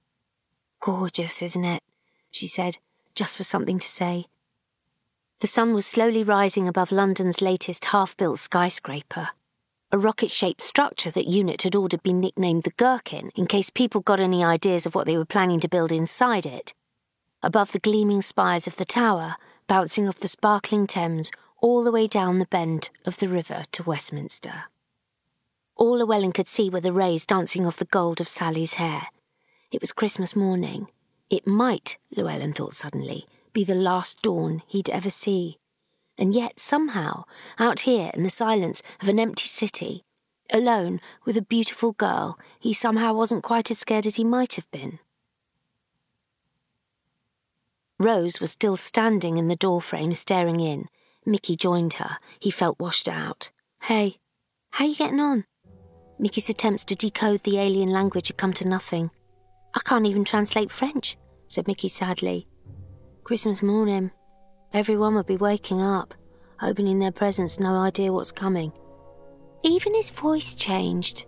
[0.81, 1.83] Gorgeous, isn't it?
[2.33, 2.79] she said,
[3.15, 4.27] just for something to say.
[5.41, 9.31] The sun was slowly rising above London's latest half built skyscraper.
[9.93, 14.01] A rocket shaped structure that UNIT had ordered be nicknamed the Gherkin in case people
[14.01, 16.75] got any ideas of what they were planning to build inside it.
[17.43, 19.37] Above the gleaming spires of the tower,
[19.69, 21.31] bouncing off the sparkling Thames
[21.61, 24.65] all the way down the bend of the river to Westminster.
[25.77, 29.09] All Llewellyn could see were the rays dancing off the gold of Sally's hair.
[29.73, 30.89] It was Christmas morning.
[31.31, 35.59] It might, Llewellyn thought suddenly, be the last dawn he'd ever see.
[36.17, 37.25] And yet, somehow,
[37.59, 40.05] out here in the silence of an empty city,
[40.53, 44.71] alone with a beautiful girl, he somehow wasn't quite as scared as he might have
[44.71, 45.01] been.
[47.99, 50.89] Rose was still standing in the doorframe, staring in.
[51.27, 52.19] Mickey joined her.
[52.39, 53.51] He felt washed out.
[53.83, 54.19] Hey,
[54.71, 55.45] how you getting on?
[56.19, 59.11] Mickey's attempts to decode the alien language had come to nothing.
[59.75, 61.17] I can't even translate French,
[61.49, 62.47] said Mickey sadly.
[63.25, 64.11] Christmas morning.
[64.73, 66.15] Everyone would be waking up,
[66.63, 68.73] opening their presents, no idea what's coming.
[69.63, 71.27] Even his voice changed,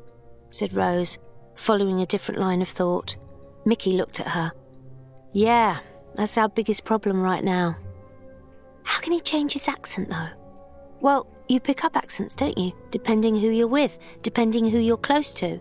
[0.50, 1.18] said Rose,
[1.54, 3.16] following a different line of thought.
[3.64, 4.52] Mickey looked at her.
[5.32, 5.78] Yeah,
[6.14, 7.76] that's our biggest problem right now.
[8.84, 10.28] How can he change his accent, though?
[11.00, 12.72] Well, you pick up accents, don't you?
[12.90, 15.60] Depending who you're with, depending who you're close to.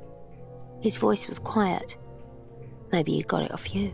[0.82, 1.98] His voice was quiet.
[2.92, 3.94] Maybe you got it off you.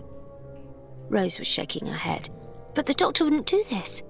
[1.10, 2.30] Rose was shaking her head.
[2.74, 4.04] But the doctor wouldn't do this.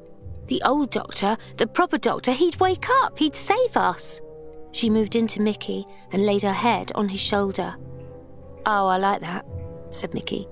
[0.48, 4.22] The old doctor, the proper doctor, he'd wake up, he'd save us.
[4.72, 7.76] She moved into Mickey and laid her head on his shoulder.
[8.66, 9.46] Oh, I like that,
[9.90, 10.48] said Mickey.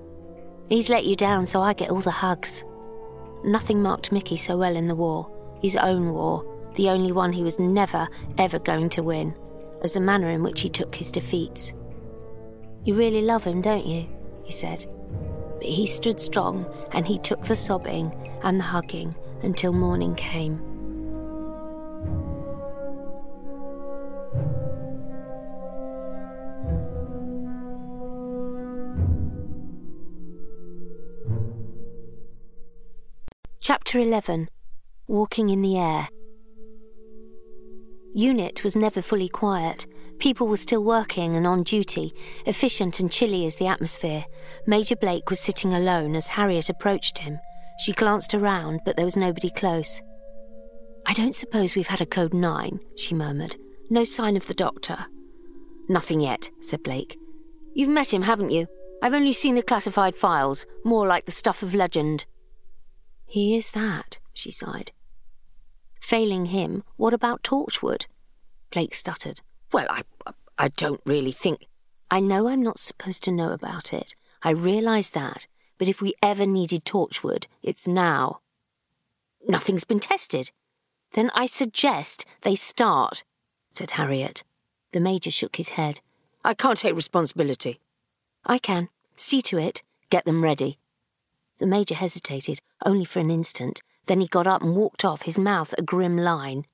[0.68, 2.64] He's let you down, so I get all the hugs.
[3.44, 5.30] Nothing marked Mickey so well in the war,
[5.62, 6.44] his own war,
[6.74, 9.34] the only one he was never, ever going to win,
[9.82, 11.72] as the manner in which he took his defeats.
[12.84, 14.06] You really love him, don't you?
[14.44, 14.86] he said.
[15.56, 20.60] But he stood strong and he took the sobbing and the hugging until morning came.
[33.60, 34.48] Chapter 11
[35.06, 36.08] Walking in the Air.
[38.14, 39.86] UNIT was never fully quiet.
[40.18, 42.12] People were still working and on duty,
[42.46, 44.24] efficient and chilly as the atmosphere.
[44.66, 47.38] Major Blake was sitting alone as Harriet approached him.
[47.78, 50.02] She glanced around, but there was nobody close.
[51.06, 53.56] I don't suppose we've had a code 9, she murmured.
[53.88, 55.06] No sign of the doctor.
[55.88, 57.18] Nothing yet, said Blake.
[57.74, 58.66] You've met him, haven't you?
[59.02, 62.26] I've only seen the classified files, more like the stuff of legend.
[63.26, 64.92] He is that, she sighed.
[66.00, 68.06] Failing him, what about Torchwood?
[68.70, 69.42] Blake stuttered.
[69.72, 70.02] Well, I,
[70.58, 71.66] I don't really think.
[72.10, 74.16] I know I'm not supposed to know about it.
[74.42, 75.46] I realise that.
[75.78, 78.40] But if we ever needed Torchwood, it's now.
[79.48, 80.50] Nothing's been tested.
[81.12, 83.24] Then I suggest they start,
[83.72, 84.44] said Harriet.
[84.92, 86.00] The Major shook his head.
[86.44, 87.80] I can't take responsibility.
[88.44, 88.88] I can.
[89.16, 89.82] See to it.
[90.10, 90.78] Get them ready.
[91.58, 93.82] The Major hesitated, only for an instant.
[94.06, 96.64] Then he got up and walked off, his mouth a grim line.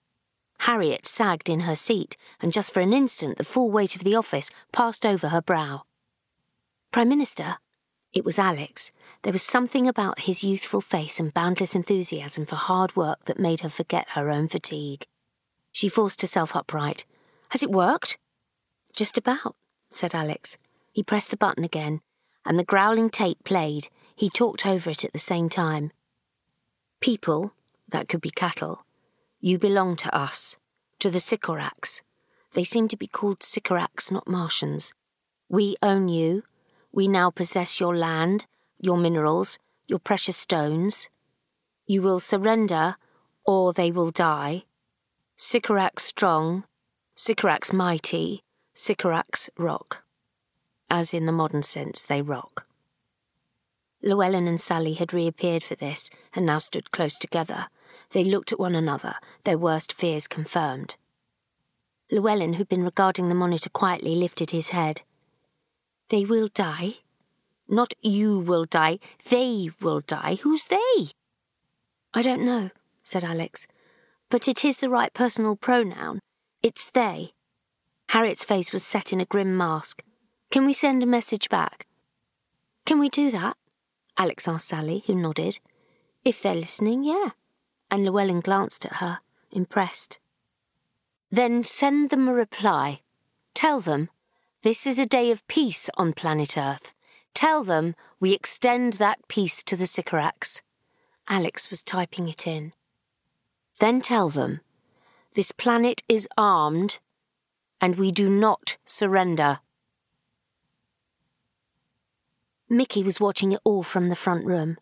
[0.61, 4.15] Harriet sagged in her seat, and just for an instant the full weight of the
[4.15, 5.83] office passed over her brow.
[6.93, 7.57] Prime Minister?
[8.13, 8.93] It was Alex.
[9.23, 13.61] There was something about his youthful face and boundless enthusiasm for hard work that made
[13.61, 15.07] her forget her own fatigue.
[15.73, 17.05] She forced herself upright.
[17.51, 18.19] Has it worked?
[18.95, 19.57] Just about,
[19.91, 20.57] said Alex.
[20.93, 22.01] He pressed the button again,
[22.47, 25.93] and the growling tape played, he talked over it at the same time.
[27.01, 27.53] People,
[27.89, 28.85] that could be cattle,
[29.41, 30.59] you belong to us,
[30.99, 32.03] to the Sycorax.
[32.53, 34.95] They seem to be called Sycorax, not Martians.
[35.49, 36.43] We own you.
[36.93, 38.47] We now possess your land,
[38.81, 41.09] your minerals, your precious stones.
[41.87, 42.97] You will surrender,
[43.45, 44.65] or they will die.
[45.37, 46.65] Sycorax strong,
[47.15, 48.43] Sycorax mighty,
[48.75, 50.03] Sycorax rock.
[50.89, 52.66] As in the modern sense, they rock.
[54.03, 57.67] Llewellyn and Sally had reappeared for this and now stood close together.
[58.13, 60.97] They looked at one another, their worst fears confirmed.
[62.11, 65.03] Llewellyn, who'd been regarding the monitor quietly, lifted his head.
[66.09, 66.97] They will die?
[67.69, 70.39] Not you will die, they will die.
[70.43, 71.11] Who's they?
[72.15, 72.71] I don't know,
[73.03, 73.67] said Alex.
[74.31, 76.21] But it is the right personal pronoun.
[76.63, 77.33] It's they.
[78.11, 80.03] Harriet's face was set in a grim mask.
[80.51, 81.87] Can we send a message back?
[82.85, 83.57] Can we do that?
[84.19, 85.61] Alex asked Sally, who nodded.
[86.25, 87.31] If they're listening, yeah.
[87.91, 89.21] And Llewellyn glanced at her,
[89.51, 90.19] impressed.
[91.31, 93.01] Then send them a reply.
[93.55, 94.11] Tell them
[94.63, 96.95] this is a day of peace on planet Earth.
[97.35, 100.63] Tell them we extend that peace to the Sycorax.
[101.29, 102.73] Alex was typing it in.
[103.79, 104.61] Then tell them
[105.35, 106.99] this planet is armed
[107.81, 109.61] and we do not surrender.
[112.69, 114.77] Mickey was watching it all from the front room.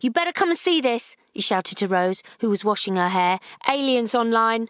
[0.00, 3.40] You better come and see this, he shouted to Rose, who was washing her hair.
[3.68, 4.68] Aliens online.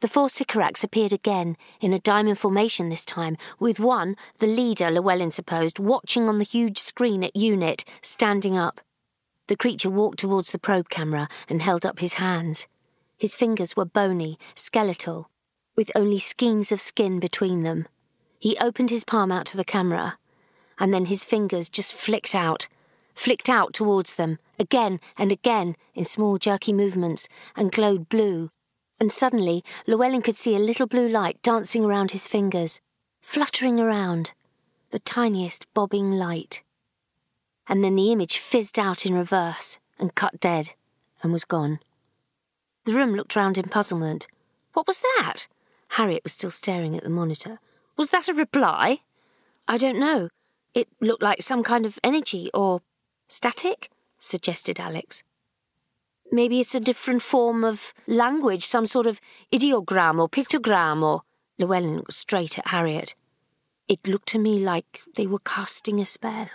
[0.00, 4.90] The four Sycorax appeared again, in a diamond formation this time, with one, the leader
[4.90, 8.80] Llewellyn supposed, watching on the huge screen at UNIT, standing up.
[9.46, 12.66] The creature walked towards the probe camera and held up his hands.
[13.16, 15.30] His fingers were bony, skeletal,
[15.76, 17.86] with only skeins of skin between them.
[18.38, 20.18] He opened his palm out to the camera,
[20.78, 22.68] and then his fingers just flicked out,
[23.14, 28.50] flicked out towards them, again and again in small jerky movements, and glowed blue.
[28.98, 32.80] And suddenly, Llewellyn could see a little blue light dancing around his fingers,
[33.20, 34.32] fluttering around,
[34.90, 36.62] the tiniest bobbing light.
[37.68, 40.70] And then the image fizzed out in reverse and cut dead
[41.22, 41.80] and was gone.
[42.84, 44.28] The room looked round in puzzlement.
[44.72, 45.48] What was that?
[45.88, 47.58] Harriet was still staring at the monitor.
[47.96, 49.00] Was that a reply?
[49.66, 50.28] I don't know.
[50.74, 52.82] It looked like some kind of energy or
[53.28, 55.24] static, suggested Alex.
[56.30, 59.20] Maybe it's a different form of language, some sort of
[59.52, 61.22] ideogram or pictogram or.
[61.58, 63.14] Llewellyn looked straight at Harriet.
[63.88, 66.48] It looked to me like they were casting a spell.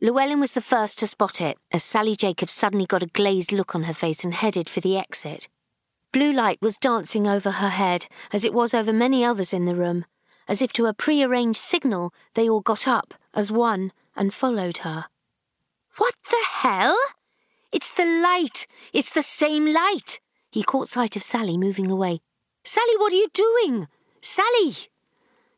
[0.00, 3.74] Llewellyn was the first to spot it as Sally Jacobs suddenly got a glazed look
[3.74, 5.48] on her face and headed for the exit.
[6.16, 9.74] Blue light was dancing over her head, as it was over many others in the
[9.74, 10.06] room.
[10.48, 15.08] As if to a prearranged signal, they all got up as one and followed her.
[15.98, 16.96] What the hell?
[17.70, 18.66] It's the light!
[18.94, 20.20] It's the same light!
[20.50, 22.22] He caught sight of Sally moving away.
[22.64, 23.86] Sally, what are you doing?
[24.22, 24.74] Sally!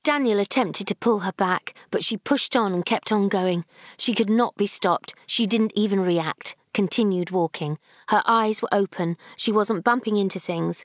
[0.02, 3.64] Daniel attempted to pull her back, but she pushed on and kept on going.
[3.96, 5.14] She could not be stopped.
[5.24, 7.76] She didn't even react, continued walking.
[8.08, 9.16] Her eyes were open.
[9.36, 10.84] She wasn't bumping into things.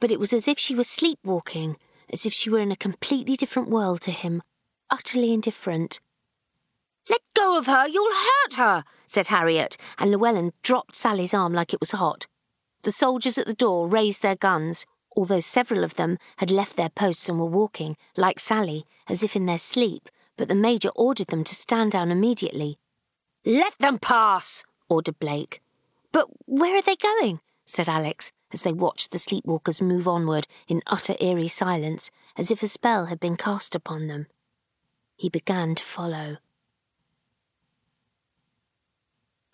[0.00, 1.78] But it was as if she was sleepwalking,
[2.12, 4.44] as if she were in a completely different world to him,
[4.88, 5.98] utterly indifferent.
[7.10, 11.74] Let go of her, you'll hurt her, said Harriet, and Llewellyn dropped Sally's arm like
[11.74, 12.28] it was hot.
[12.84, 14.86] The soldiers at the door raised their guns,
[15.16, 19.34] although several of them had left their posts and were walking, like Sally, as if
[19.34, 22.78] in their sleep, but the Major ordered them to stand down immediately.
[23.44, 25.62] Let them pass, ordered Blake.
[26.12, 27.40] But where are they going?
[27.64, 32.62] said Alex, as they watched the sleepwalkers move onward in utter eerie silence, as if
[32.62, 34.26] a spell had been cast upon them.
[35.16, 36.36] He began to follow.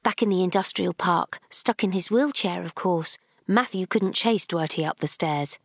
[0.03, 4.87] Back in the industrial park, stuck in his wheelchair, of course, Matthew couldn't chase Dwerty
[4.87, 5.61] up the stairs.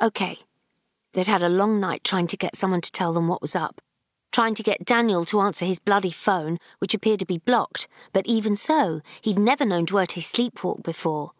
[0.00, 0.38] OK.
[1.12, 3.80] They'd had a long night trying to get someone to tell them what was up.
[4.32, 8.26] Trying to get Daniel to answer his bloody phone, which appeared to be blocked, but
[8.26, 11.32] even so, he'd never known Dwerty sleepwalk before.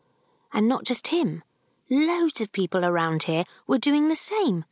[0.53, 1.43] And not just him.
[1.89, 4.67] Loads of people around here were doing the same.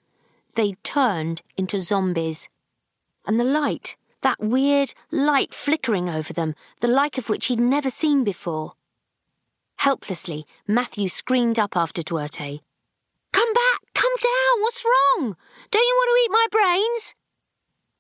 [0.55, 2.51] They'd turned into zombies.
[3.27, 7.91] And the light, that weird light flickering over them, the like of which he'd never
[7.91, 8.75] seen before.
[9.77, 12.61] Helplessly, Matthew screamed up after Dwerty.
[13.33, 13.81] Come back!
[13.95, 14.61] Come down!
[14.61, 15.37] What's wrong?
[15.71, 17.15] Don't you want to eat my brains?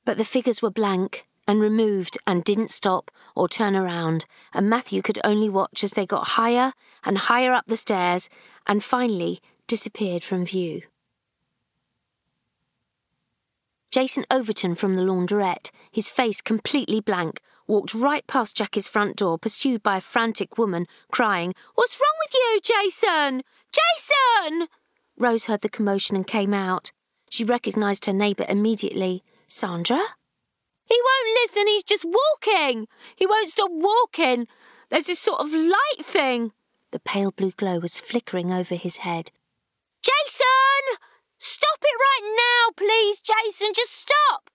[0.04, 5.02] But the figures were blank and removed and didn't stop or turn around, and Matthew
[5.02, 6.72] could only watch as they got higher
[7.04, 8.30] and higher up the stairs
[8.66, 10.82] and finally disappeared from view.
[13.90, 19.36] Jason Overton from the laundrette, his face completely blank, walked right past Jackie's front door,
[19.36, 23.42] pursued by a frantic woman, crying, What's wrong with you, Jason?
[23.72, 24.68] Jason!
[25.16, 26.92] Rose heard the commotion and came out.
[27.30, 29.24] She recognised her neighbour immediately.
[29.50, 30.00] Sandra?
[30.84, 32.86] He won't listen, he's just walking!
[33.16, 34.46] He won't stop walking!
[34.90, 36.52] There's this sort of light thing.
[36.90, 39.30] The pale blue glow was flickering over his head.
[40.02, 40.98] Jason!
[41.38, 44.50] Stop it right now, please, Jason, just stop!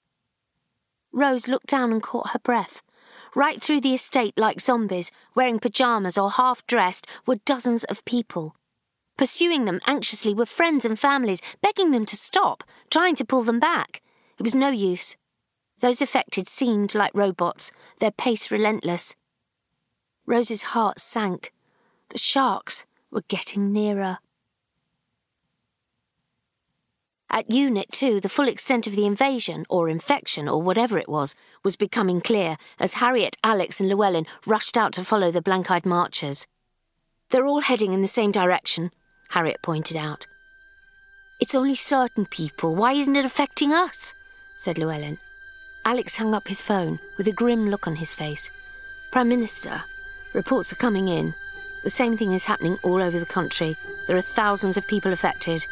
[1.11, 2.81] Rose looked down and caught her breath.
[3.35, 8.55] Right through the estate, like zombies, wearing pyjamas or half dressed, were dozens of people.
[9.17, 13.59] Pursuing them anxiously were friends and families, begging them to stop, trying to pull them
[13.59, 14.01] back.
[14.37, 15.17] It was no use.
[15.79, 19.15] Those affected seemed like robots, their pace relentless.
[20.25, 21.53] Rose's heart sank.
[22.09, 24.19] The sharks were getting nearer.
[27.29, 31.35] At UNIT 2, the full extent of the invasion, or infection, or whatever it was,
[31.63, 35.85] was becoming clear as Harriet, Alex, and Llewellyn rushed out to follow the blank eyed
[35.85, 36.47] marchers.
[37.31, 38.91] They're all heading in the same direction,
[39.29, 40.27] Harriet pointed out.
[41.41, 42.75] It's only certain people.
[42.75, 44.13] Why isn't it affecting us?
[44.55, 45.17] Said Llewellyn.
[45.85, 48.49] Alex hung up his phone with a grim look on his face.
[49.11, 49.83] Prime Minister,
[50.33, 51.33] reports are coming in.
[51.83, 53.77] The same thing is happening all over the country.
[54.07, 55.65] There are thousands of people affected,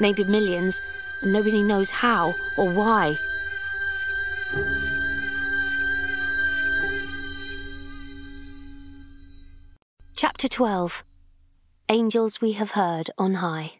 [0.00, 0.80] maybe millions,
[1.20, 3.18] and nobody knows how or why.
[10.16, 11.04] Chapter 12
[11.90, 13.74] Angels We Have Heard on High.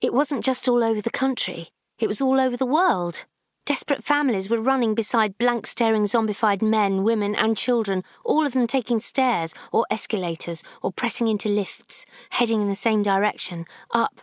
[0.00, 1.68] It wasn't just all over the country,
[1.98, 3.24] it was all over the world.
[3.64, 8.66] Desperate families were running beside blank staring zombified men, women, and children, all of them
[8.66, 14.20] taking stairs or escalators or pressing into lifts, heading in the same direction, up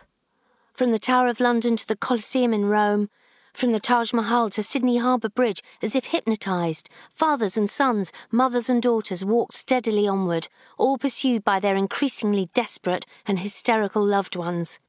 [0.74, 3.10] from the Tower of London to the Colosseum in Rome,
[3.52, 8.70] from the Taj Mahal to Sydney Harbour Bridge, as if hypnotised, fathers and sons, mothers
[8.70, 14.80] and daughters walked steadily onward, all pursued by their increasingly desperate and hysterical loved ones.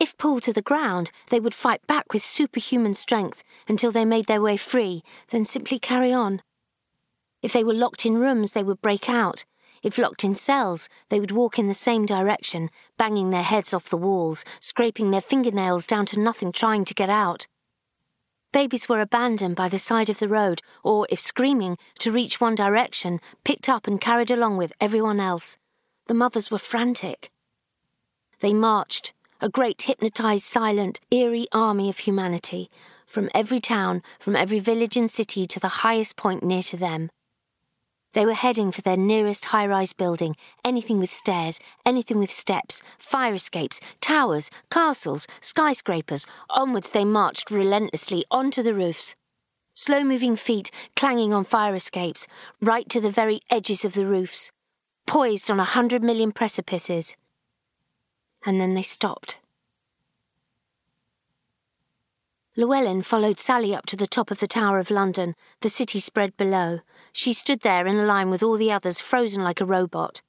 [0.00, 4.26] If pulled to the ground, they would fight back with superhuman strength until they made
[4.26, 6.42] their way free, then simply carry on.
[7.42, 9.44] If they were locked in rooms, they would break out,
[9.82, 13.88] if locked in cells, they would walk in the same direction, banging their heads off
[13.88, 17.46] the walls, scraping their fingernails down to nothing trying to get out.
[18.52, 22.54] Babies were abandoned by the side of the road, or, if screaming, to reach one
[22.54, 25.56] direction, picked up and carried along with everyone else.
[26.08, 27.30] The mothers were frantic.
[28.40, 32.70] They marched, a great hypnotized, silent, eerie army of humanity,
[33.06, 37.10] from every town, from every village and city to the highest point near to them.
[38.12, 42.82] They were heading for their nearest high rise building, anything with stairs, anything with steps,
[42.98, 46.26] fire escapes, towers, castles, skyscrapers.
[46.50, 49.14] Onwards they marched relentlessly onto the roofs.
[49.74, 52.26] Slow moving feet clanging on fire escapes,
[52.60, 54.50] right to the very edges of the roofs,
[55.06, 57.16] poised on a hundred million precipices.
[58.44, 59.38] And then they stopped.
[62.56, 66.36] Llewellyn followed Sally up to the top of the Tower of London, the city spread
[66.36, 66.80] below.
[67.12, 70.20] She stood there in a line with all the others, frozen like a robot.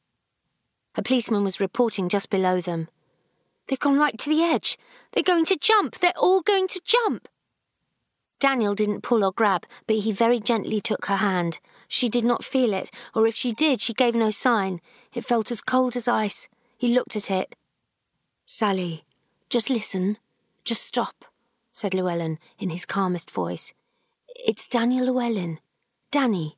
[0.95, 2.89] A policeman was reporting just below them.
[3.67, 4.77] They've gone right to the edge.
[5.11, 5.99] They're going to jump.
[5.99, 7.27] They're all going to jump.
[8.39, 11.59] Daniel didn't pull or grab, but he very gently took her hand.
[11.87, 14.81] She did not feel it, or if she did, she gave no sign.
[15.13, 16.49] It felt as cold as ice.
[16.77, 17.55] He looked at it.
[18.53, 19.05] Sally,
[19.49, 20.17] just listen.
[20.65, 21.23] Just stop
[21.71, 23.73] said Llewellyn in his calmest voice.
[24.27, 25.59] It's Daniel Llewellyn.
[26.11, 26.57] Danny.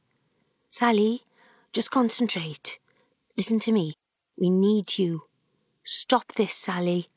[0.71, 1.21] Sally,
[1.71, 2.79] just concentrate.
[3.37, 3.93] Listen to me.
[4.35, 5.25] We need you.
[5.83, 7.09] Stop this, Sally.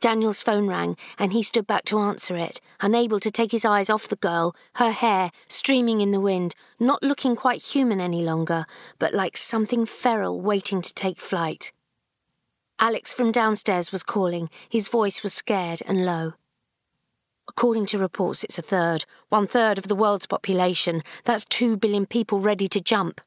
[0.00, 3.90] Daniel's phone rang, and he stood back to answer it, unable to take his eyes
[3.90, 8.64] off the girl, her hair streaming in the wind, not looking quite human any longer,
[9.00, 11.72] but like something feral waiting to take flight.
[12.78, 14.50] Alex from downstairs was calling.
[14.68, 16.34] His voice was scared and low.
[17.48, 21.02] According to reports, it's a third, one third of the world's population.
[21.24, 23.20] That's two billion people ready to jump.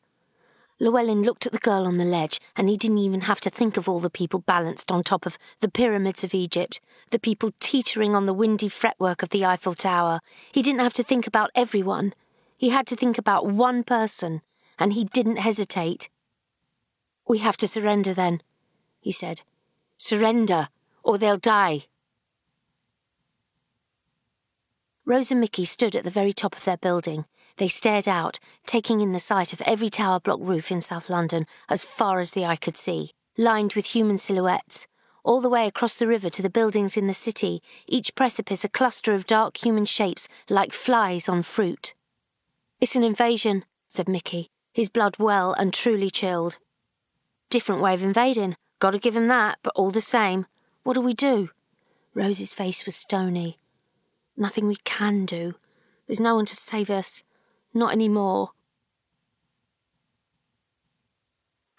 [0.80, 3.76] Llewellyn looked at the girl on the ledge, and he didn't even have to think
[3.76, 8.16] of all the people balanced on top of the pyramids of Egypt, the people teetering
[8.16, 10.22] on the windy fretwork of the Eiffel Tower.
[10.52, 12.14] He didn't have to think about everyone.
[12.56, 14.42] He had to think about one person,
[14.78, 16.10] and he didn't hesitate.
[17.28, 18.42] We have to surrender then,
[19.10, 19.42] he said.
[19.98, 20.70] Surrender,
[21.02, 21.86] or they'll die.
[25.04, 27.26] Rose and Mickey stood at the very top of their building.
[27.58, 28.38] They stared out,
[28.68, 32.32] taking in the sight of every tower block roof in South London as far as
[32.32, 34.86] the eye could see, lined with human silhouettes.
[35.24, 38.70] All the way across the river to the buildings in the city, each precipice a
[38.70, 41.96] cluster of dark human shapes like flies on fruit.
[42.80, 46.60] It's an invasion, said Mickey, his blood well and truly chilled.
[47.50, 48.56] Different way of invading.
[48.80, 50.46] Gotta give him that, but all the same.
[50.84, 51.50] What do we do?
[52.14, 53.60] Rose's face was stony.
[54.36, 55.56] Nothing we can do.
[56.08, 57.24] There's no one to save us.
[57.74, 58.52] Not any more.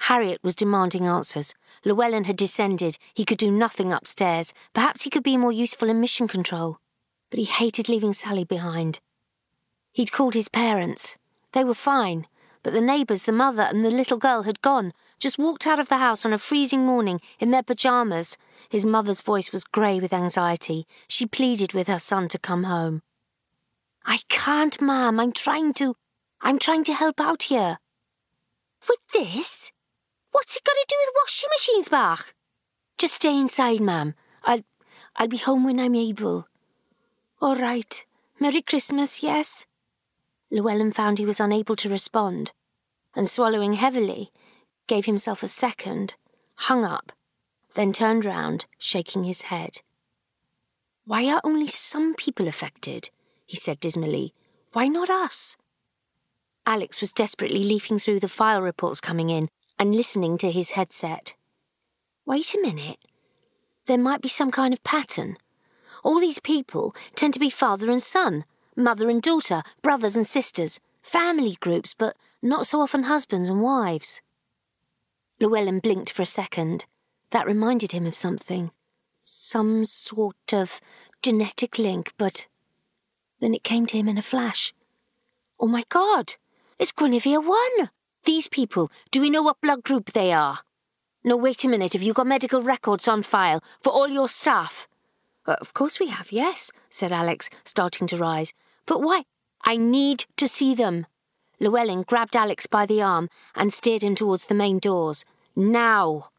[0.05, 1.55] Harriet was demanding answers.
[1.85, 2.99] Llewellyn had descended.
[3.15, 4.53] He could do nothing upstairs.
[4.75, 6.79] Perhaps he could be more useful in mission control.
[7.31, 9.01] But he hated leaving Sally behind.
[9.93, 11.17] He'd called his parents.
[11.53, 12.27] They were fine.
[12.63, 15.89] But the neighbours, the mother, and the little girl had gone, just walked out of
[15.89, 18.37] the house on a freezing morning in their pyjamas.
[18.69, 20.87] His mother's voice was grey with anxiety.
[21.09, 23.03] She pleaded with her son to come home.
[24.05, 25.19] I can't, ma'am.
[25.21, 25.97] I'm trying to.
[26.43, 27.79] I'm trying to help out here.
[28.89, 29.73] With this?
[30.33, 32.35] What's it got to do with washing machines, Bach?
[32.99, 34.15] Just stay inside, ma'am.
[34.45, 34.63] I'll.
[35.17, 36.47] I'll be home when I'm able.
[37.41, 38.07] All right.
[38.39, 39.67] Merry Christmas, yes?
[40.51, 42.53] Llewellyn found he was unable to respond,
[43.15, 44.33] and swallowing heavily,
[44.87, 46.15] gave himself a second,
[46.57, 47.13] hung up,
[47.75, 49.81] then turned round, shaking his head.
[51.05, 53.11] Why are only some people affected?
[53.47, 54.33] he said dismally.
[54.73, 55.57] Why not us?
[56.67, 59.49] Alex was desperately leafing through the file reports coming in
[59.79, 61.35] and listening to his headset.
[62.27, 62.99] Wait a minute.
[63.87, 65.37] There might be some kind of pattern.
[66.05, 68.45] All these people tend to be father and son,
[68.77, 74.21] mother and daughter, brothers and sisters, family groups, but not so often husbands and wives.
[75.41, 76.87] Llewellyn blinked for a second.
[77.31, 78.71] That reminded him of something.
[79.23, 80.81] Some sort of
[81.23, 82.47] genetic link, but.
[83.41, 84.75] Then it came to him in a flash.
[85.59, 86.35] Oh my god!
[86.79, 87.91] It's Guinevere 1!
[88.25, 90.61] These people, do we know what blood group they are?
[91.23, 91.93] No, wait a minute.
[91.93, 94.89] Have you got medical records on file for all your staff?
[95.51, 98.55] Uh, of course we have, yes, said Alex, starting to rise.
[98.87, 99.25] But why?
[99.65, 101.07] I need to see them.
[101.59, 105.25] Llewellyn grabbed Alex by the arm and steered him towards the main doors.
[105.57, 106.31] Now!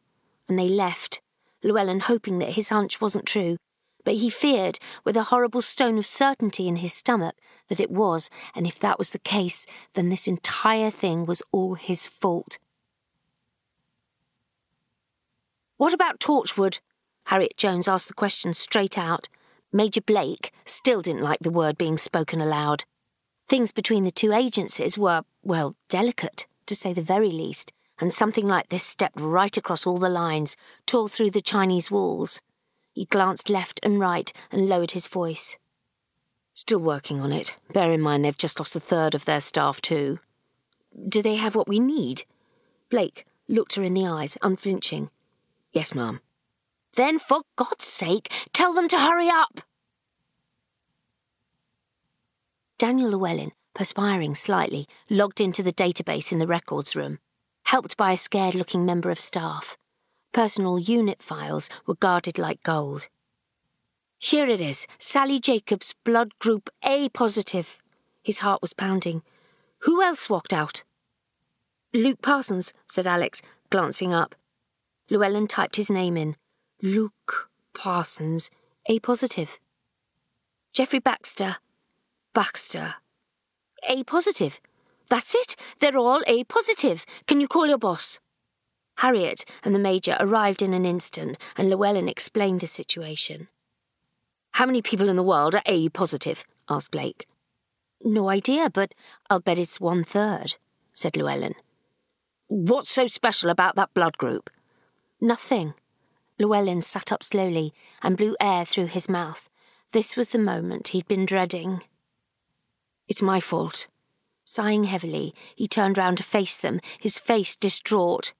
[0.47, 1.19] And they left,
[1.61, 3.57] Llewellyn hoping that his hunch wasn't true.
[4.05, 7.35] But he feared, with a horrible stone of certainty in his stomach,
[7.67, 11.75] that it was, and if that was the case, then this entire thing was all
[11.75, 12.59] his fault.
[15.75, 16.79] What about Torchwood?
[17.31, 19.29] Harriet Jones asked the question straight out.
[19.71, 22.83] Major Blake still didn't like the word being spoken aloud.
[23.47, 27.71] Things between the two agencies were, well, delicate, to say the very least,
[28.01, 32.41] and something like this stepped right across all the lines, tore through the Chinese walls.
[32.91, 35.57] He glanced left and right and lowered his voice.
[36.53, 37.55] Still working on it.
[37.71, 40.19] Bear in mind they've just lost a third of their staff, too.
[41.07, 42.25] Do they have what we need?
[42.89, 45.09] Blake looked her in the eyes, unflinching.
[45.71, 46.19] Yes, ma'am.
[46.95, 49.61] Then, for God's sake, tell them to hurry up!
[52.77, 57.19] Daniel Llewellyn, perspiring slightly, logged into the database in the records room,
[57.65, 59.77] helped by a scared looking member of staff.
[60.33, 63.07] Personal UNIT files were guarded like gold.
[64.17, 67.79] Here it is Sally Jacobs, blood group A positive.
[68.23, 69.23] His heart was pounding.
[69.79, 70.83] Who else walked out?
[71.93, 74.35] Luke Parsons, said Alex, glancing up.
[75.09, 76.35] Llewellyn typed his name in.
[76.83, 78.49] Luke Parsons,
[78.87, 79.59] A positive.
[80.73, 81.57] Jeffrey Baxter.
[82.33, 82.95] Baxter.
[83.87, 84.59] A positive.
[85.07, 85.55] That's it.
[85.79, 87.05] They're all A positive.
[87.27, 88.19] Can you call your boss?
[88.95, 93.47] Harriet and the Major arrived in an instant, and Llewellyn explained the situation.
[94.53, 96.43] How many people in the world are A positive?
[96.67, 97.27] asked Blake.
[98.03, 98.95] No idea, but
[99.29, 100.55] I'll bet it's one third,
[100.93, 101.53] said Llewellyn.
[102.47, 104.49] What's so special about that blood group?
[105.21, 105.75] Nothing.
[106.41, 109.47] Llewellyn sat up slowly and blew air through his mouth.
[109.91, 111.81] This was the moment he'd been dreading.
[113.07, 113.87] It's my fault.
[114.43, 118.33] Sighing heavily, he turned round to face them, his face distraught.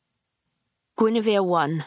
[0.98, 1.86] Guinevere 1.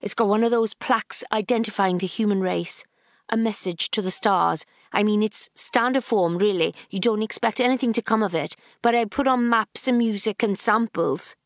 [0.00, 2.86] It's got one of those plaques identifying the human race.
[3.28, 4.64] A message to the stars.
[4.90, 6.74] I mean, it's standard form, really.
[6.90, 8.56] You don't expect anything to come of it.
[8.80, 11.36] But I put on maps and music and samples.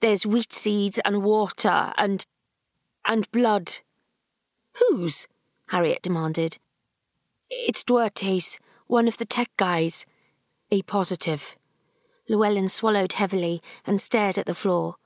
[0.00, 2.26] There's wheat seeds and water and.
[3.06, 3.78] And blood.
[4.74, 5.28] Whose?
[5.68, 6.58] Harriet demanded.
[7.48, 10.06] It's Duarte's, one of the tech guys.
[10.70, 11.56] A positive.
[12.28, 14.96] Llewellyn swallowed heavily and stared at the floor.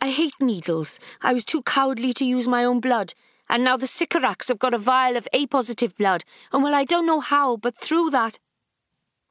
[0.00, 1.00] I hate needles.
[1.22, 3.14] I was too cowardly to use my own blood,
[3.48, 6.84] and now the Sycorax have got a vial of A positive blood, and well, I
[6.84, 8.38] don't know how, but through that.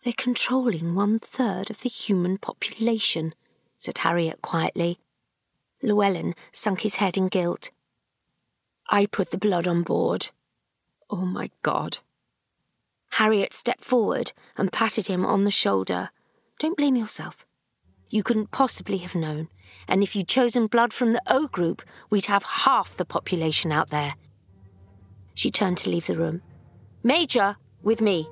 [0.03, 3.33] They're controlling one third of the human population,
[3.77, 4.99] said Harriet quietly.
[5.83, 7.69] Llewellyn sunk his head in guilt.
[8.89, 10.29] I put the blood on board.
[11.09, 11.99] Oh, my God.
[13.11, 16.09] Harriet stepped forward and patted him on the shoulder.
[16.57, 17.45] Don't blame yourself.
[18.09, 19.49] You couldn't possibly have known,
[19.87, 23.89] and if you'd chosen blood from the O group, we'd have half the population out
[23.89, 24.15] there.
[25.35, 26.41] She turned to leave the room.
[27.03, 28.29] Major, with me.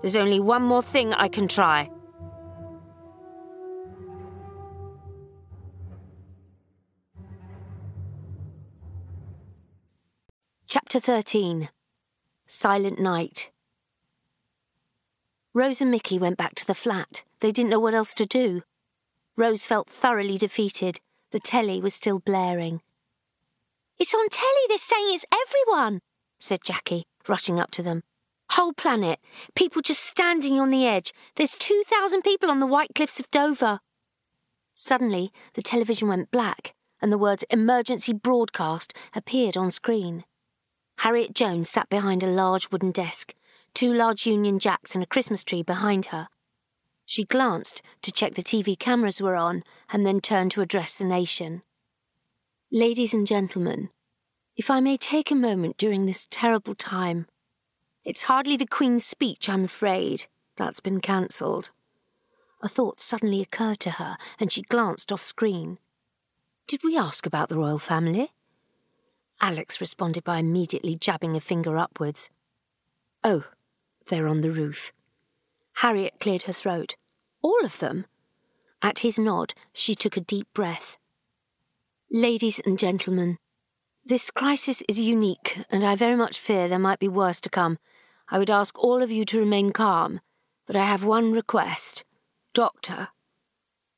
[0.00, 1.90] There's only one more thing I can try.
[10.74, 11.68] Chapter 13
[12.46, 13.50] Silent Night.
[15.52, 17.24] Rose and Mickey went back to the flat.
[17.40, 18.62] They didn't know what else to do.
[19.36, 21.00] Rose felt thoroughly defeated.
[21.30, 22.80] The telly was still blaring.
[23.98, 26.00] It's on telly, they're saying it's everyone,
[26.38, 28.02] said Jackie, rushing up to them.
[28.52, 29.18] Whole planet.
[29.54, 31.12] People just standing on the edge.
[31.36, 33.80] There's 2,000 people on the White Cliffs of Dover.
[34.74, 36.72] Suddenly, the television went black,
[37.02, 40.24] and the words emergency broadcast appeared on screen.
[41.02, 43.34] Harriet Jones sat behind a large wooden desk,
[43.74, 46.28] two large Union Jacks and a Christmas tree behind her.
[47.04, 51.04] She glanced to check the TV cameras were on and then turned to address the
[51.04, 51.62] nation.
[52.70, 53.88] Ladies and gentlemen,
[54.56, 57.26] if I may take a moment during this terrible time,
[58.04, 60.26] it's hardly the Queen's speech, I'm afraid.
[60.54, 61.70] That's been cancelled.
[62.62, 65.78] A thought suddenly occurred to her, and she glanced off screen.
[66.68, 68.30] Did we ask about the royal family?
[69.42, 72.30] Alex responded by immediately jabbing a finger upwards.
[73.24, 73.44] Oh,
[74.06, 74.92] they're on the roof.
[75.74, 76.94] Harriet cleared her throat.
[77.42, 78.06] All of them?
[78.80, 80.96] At his nod, she took a deep breath.
[82.10, 83.38] Ladies and gentlemen,
[84.04, 87.78] this crisis is unique, and I very much fear there might be worse to come.
[88.28, 90.20] I would ask all of you to remain calm,
[90.66, 92.04] but I have one request.
[92.54, 93.08] Doctor,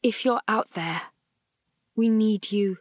[0.03, 1.03] if you're out there,
[1.97, 2.79] we need you.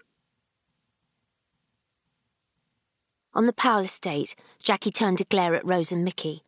[3.36, 6.44] On the Powell estate, Jackie turned to glare at Rose and Mickey.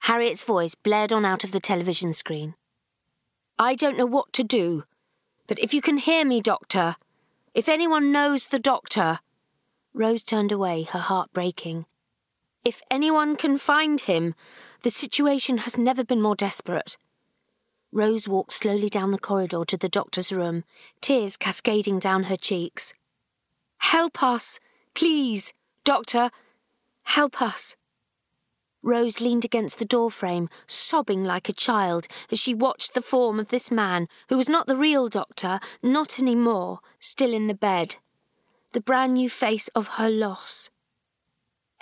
[0.00, 2.54] Harriet's voice blared on out of the television screen.
[3.58, 4.84] I don't know what to do,
[5.46, 6.96] but if you can hear me, Doctor,
[7.54, 9.20] if anyone knows the Doctor.
[9.92, 11.86] Rose turned away, her heart breaking.
[12.64, 14.34] If anyone can find him,
[14.82, 16.96] the situation has never been more desperate.
[17.92, 20.64] Rose walked slowly down the corridor to the doctor's room,
[21.00, 22.92] tears cascading down her cheeks.
[23.78, 24.58] Help us,
[24.94, 25.52] please,
[25.84, 26.30] Doctor,
[27.02, 27.76] help us.
[28.82, 33.48] Rose leaned against the doorframe, sobbing like a child, as she watched the form of
[33.50, 37.96] this man, who was not the real doctor, not any more, still in the bed.
[38.72, 40.70] The brand new face of her loss.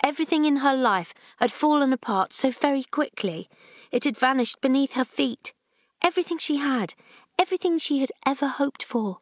[0.03, 3.49] Everything in her life had fallen apart so very quickly.
[3.89, 5.53] It had vanished beneath her feet.
[6.01, 6.93] Everything she had,
[7.39, 9.19] everything she had ever hoped for.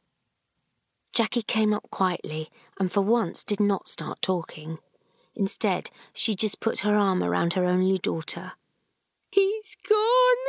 [1.13, 4.77] Jackie came up quietly and for once did not start talking.
[5.35, 8.53] Instead, she just put her arm around her only daughter.
[9.31, 10.45] He's gone,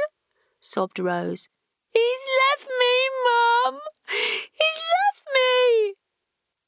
[0.61, 1.49] sobbed Rose.
[1.93, 2.21] He's
[2.51, 3.81] left me, Mum.
[4.09, 5.95] He's left me.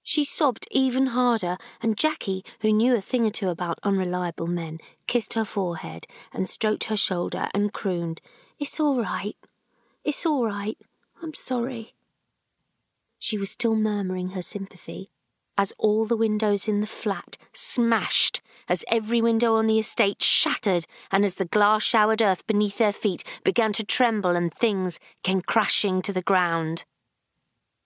[0.03, 4.79] She sobbed even harder, and Jackie, who knew a thing or two about unreliable men,
[5.07, 8.21] kissed her forehead and stroked her shoulder and crooned,
[8.59, 9.37] It's all right.
[10.05, 10.79] It's all right.
[11.23, 11.95] I'm sorry.
[13.25, 15.09] She was still murmuring her sympathy
[15.57, 20.85] as all the windows in the flat smashed, as every window on the estate shattered,
[21.11, 25.41] and as the glass showered earth beneath their feet began to tremble and things came
[25.41, 26.85] crashing to the ground.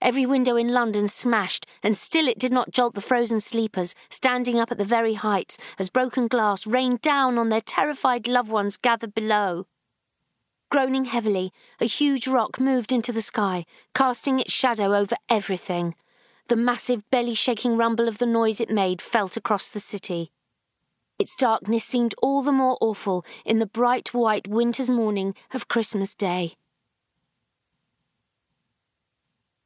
[0.01, 4.59] Every window in London smashed, and still it did not jolt the frozen sleepers, standing
[4.59, 8.75] up at the very heights, as broken glass rained down on their terrified loved ones
[8.75, 9.67] gathered below.
[10.69, 11.51] Groaning heavily,
[11.81, 13.65] a huge rock moved into the sky,
[13.95, 15.95] casting its shadow over everything.
[16.47, 20.31] The massive, belly shaking rumble of the noise it made felt across the city.
[21.17, 26.13] Its darkness seemed all the more awful in the bright white winter's morning of Christmas
[26.13, 26.55] Day.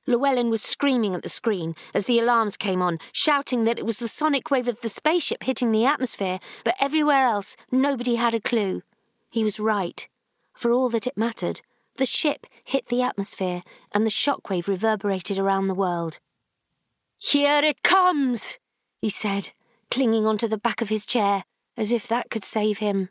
[0.07, 3.97] Llewellyn was screaming at the screen as the alarms came on, shouting that it was
[3.97, 8.41] the sonic wave of the spaceship hitting the atmosphere, but everywhere else nobody had a
[8.41, 8.83] clue.
[9.29, 10.07] He was right.
[10.53, 11.61] For all that it mattered,
[11.97, 16.19] the ship hit the atmosphere and the shockwave reverberated around the world.
[17.17, 18.57] Here it comes,
[19.01, 19.51] he said,
[19.89, 21.45] clinging onto the back of his chair,
[21.77, 23.09] as if that could save him.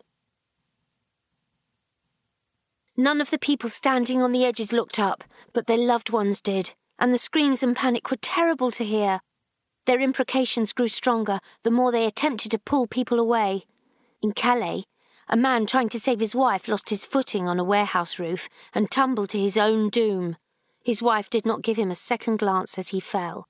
[2.97, 6.75] None of the people standing on the edges looked up, but their loved ones did,
[6.99, 9.21] and the screams and panic were terrible to hear.
[9.87, 13.65] Their imprecations grew stronger the more they attempted to pull people away.
[14.21, 14.85] In Calais,
[15.29, 18.91] a man trying to save his wife lost his footing on a warehouse roof and
[18.91, 20.37] tumbled to his own doom.
[20.85, 23.49] His wife did not give him a second glance as he fell.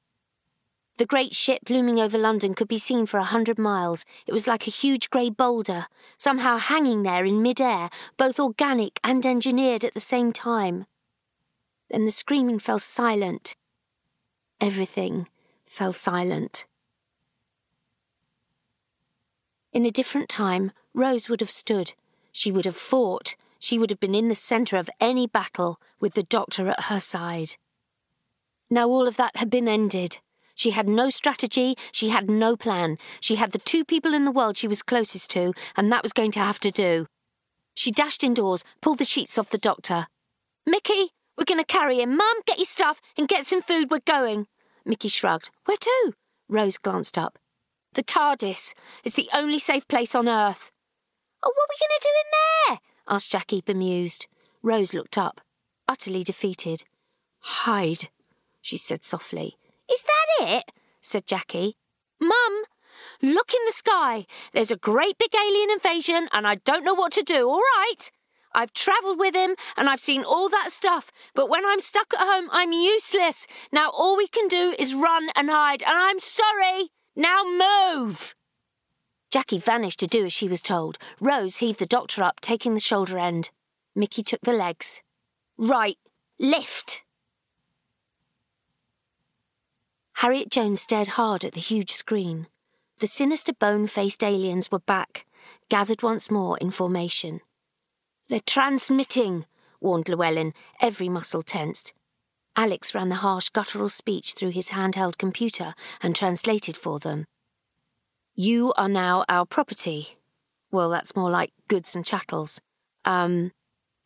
[0.99, 4.05] The great ship looming over London could be seen for a hundred miles.
[4.27, 5.86] It was like a huge grey boulder,
[6.19, 7.89] somehow hanging there in mid-air,
[8.19, 10.85] both organic and engineered at the same time.
[11.90, 13.57] Then the screaming fell silent.
[14.61, 15.28] Everything
[15.66, 16.66] fell silent.
[19.73, 21.94] In a different time, Rose would have stood.
[22.32, 23.36] She would have fought.
[23.59, 27.01] She would have been in the centre of any battle with the doctor at her
[27.01, 27.56] side.
[28.69, 30.19] Now all of that had been ended.
[30.55, 32.98] She had no strategy, she had no plan.
[33.20, 36.12] She had the two people in the world she was closest to, and that was
[36.12, 37.06] going to have to do.
[37.74, 40.09] She dashed indoors, pulled the sheets off the doctor.
[40.66, 42.16] Mickey, we're going to carry him.
[42.16, 43.90] Mum, get your stuff and get some food.
[43.90, 44.47] We're going.
[44.85, 45.51] Mickey shrugged.
[45.64, 46.12] Where to?
[46.48, 47.39] Rose glanced up.
[47.94, 48.74] The TARDIS.
[49.05, 50.72] It's the only safe place on Earth.
[51.43, 52.78] Oh, what are we going to do in there?
[53.09, 54.27] asked Jackie, bemused.
[54.62, 55.40] Rose looked up,
[55.89, 56.85] utterly defeated.
[57.40, 58.09] Hide,
[58.60, 59.56] she said softly.
[59.90, 60.64] Is that it?
[61.01, 61.77] said Jackie.
[62.20, 62.62] Mum,
[63.20, 64.27] look in the sky.
[64.52, 68.10] There's a great big alien invasion, and I don't know what to do, all right?
[68.55, 72.20] I've travelled with him and I've seen all that stuff, but when I'm stuck at
[72.20, 73.47] home, I'm useless.
[73.73, 76.90] Now all we can do is run and hide, and I'm sorry.
[77.16, 78.35] Now move!
[79.32, 80.98] Jackie vanished to do as she was told.
[81.18, 83.48] Rose heaved the doctor up, taking the shoulder end.
[83.94, 85.02] Mickey took the legs.
[85.56, 85.96] Right,
[86.38, 87.02] lift!
[90.16, 92.46] Harriet Jones stared hard at the huge screen.
[92.98, 95.24] The sinister bone faced aliens were back,
[95.70, 97.40] gathered once more in formation.
[98.28, 99.46] They're transmitting,
[99.80, 101.94] warned Llewellyn, every muscle tensed.
[102.54, 107.24] Alex ran the harsh guttural speech through his handheld computer and translated for them.
[108.34, 110.16] You are now our property.
[110.70, 112.60] Well, that's more like goods and chattels.
[113.04, 113.52] Um,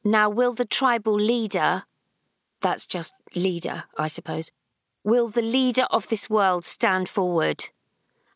[0.05, 1.85] now will the tribal leader,
[2.61, 4.51] that's just leader, I suppose,
[5.07, 7.66] Will the leader of this world stand forward?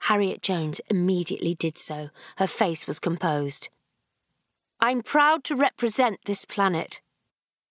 [0.02, 2.10] Harriet Jones immediately did so.
[2.36, 3.70] Her face was composed.
[4.78, 7.02] I'm proud to represent this planet.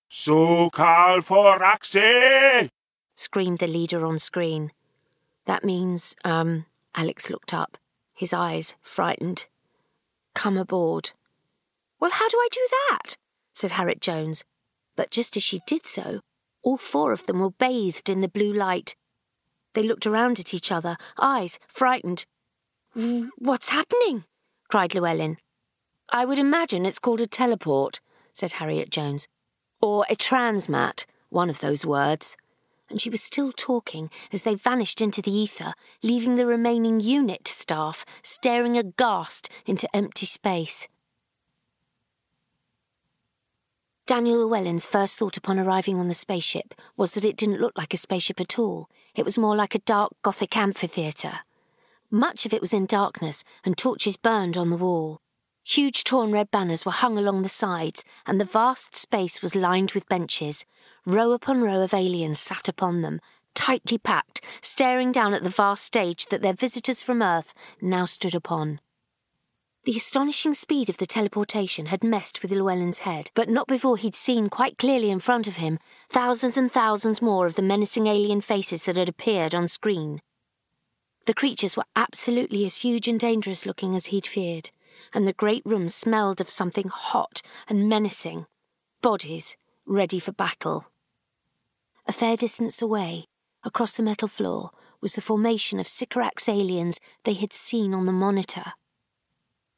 [0.10, 2.70] So call for Foraxi!
[3.16, 4.74] screamed the leader on screen.
[5.46, 7.78] That means, um, Alex looked up,
[8.20, 9.48] his eyes frightened.
[10.36, 11.12] Come aboard.
[12.02, 13.18] Well, how do I do that?
[13.54, 14.44] said Harriet Jones.
[14.98, 16.20] But just as she did so,
[16.62, 18.94] all four of them were bathed in the blue light.
[19.74, 22.26] They looked around at each other, eyes frightened.
[23.38, 24.26] What's happening?
[24.68, 25.38] cried Llewellyn.
[26.10, 28.02] I would imagine it's called a teleport,
[28.34, 29.30] said Harriet Jones.
[29.82, 32.36] Or a transmat, one of those words.
[32.90, 37.48] And she was still talking as they vanished into the ether, leaving the remaining UNIT
[37.48, 40.88] staff staring aghast into empty space.
[44.08, 47.94] Daniel Llewellyn's first thought upon arriving on the spaceship was that it didn't look like
[47.94, 48.90] a spaceship at all.
[49.14, 51.42] It was more like a dark Gothic amphitheatre.
[52.10, 55.22] Much of it was in darkness, and torches burned on the wall.
[55.70, 59.92] Huge torn red banners were hung along the sides, and the vast space was lined
[59.92, 60.66] with benches.
[61.06, 63.22] Row upon row of aliens sat upon them,
[63.54, 68.34] tightly packed, staring down at the vast stage that their visitors from Earth now stood
[68.34, 68.80] upon.
[69.84, 74.16] The astonishing speed of the teleportation had messed with Llewellyn's head, but not before he'd
[74.16, 75.78] seen quite clearly in front of him
[76.10, 80.20] thousands and thousands more of the menacing alien faces that had appeared on screen.
[81.28, 84.72] The creatures were absolutely as huge and dangerous looking as he'd feared,
[85.14, 88.46] and the great room smelled of something hot and menacing
[89.02, 90.86] bodies ready for battle.
[92.06, 93.26] A fair distance away,
[93.64, 94.72] across the metal floor,
[95.02, 98.74] was the formation of Sycorax aliens they had seen on the monitor.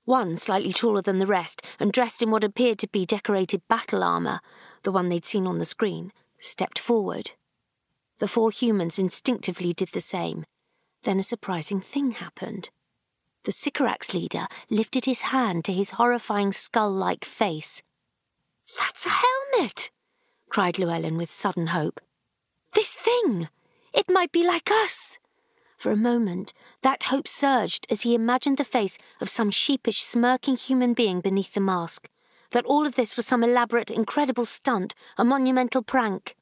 [0.06, 4.04] One, slightly taller than the rest, and dressed in what appeared to be decorated battle
[4.04, 4.42] armour,
[4.84, 7.32] the one they'd seen on the screen, stepped forward.
[8.20, 10.46] The four humans instinctively did the same.
[11.04, 12.70] Then a surprising thing happened.
[13.44, 17.82] The Sycorax leader lifted his hand to his horrifying skull like face.
[18.78, 19.90] That's a helmet!
[20.50, 22.00] cried Llewellyn with sudden hope.
[22.74, 23.50] This thing!
[23.94, 25.18] It might be like us!
[25.78, 26.54] For a moment,
[26.84, 31.56] that hope surged as he imagined the face of some sheepish, smirking human being beneath
[31.56, 32.08] the mask.
[32.52, 36.36] That all of this was some elaborate, incredible stunt, a monumental prank.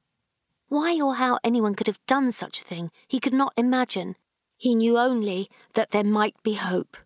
[0.67, 4.17] Why or how anyone could have done such a thing, he could not imagine.
[4.59, 6.97] He knew only that there might be hope.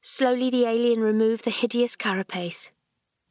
[0.00, 2.70] Slowly, the alien removed the hideous carapace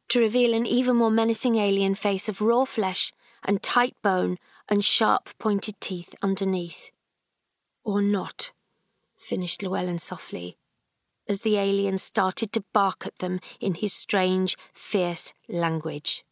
[0.08, 4.36] to reveal an even more menacing alien face of raw flesh and tight bone
[4.68, 6.90] and sharp pointed teeth underneath.
[7.82, 8.52] Or not,
[9.16, 10.58] finished Llewellyn softly,
[11.26, 16.26] as the alien started to bark at them in his strange, fierce language.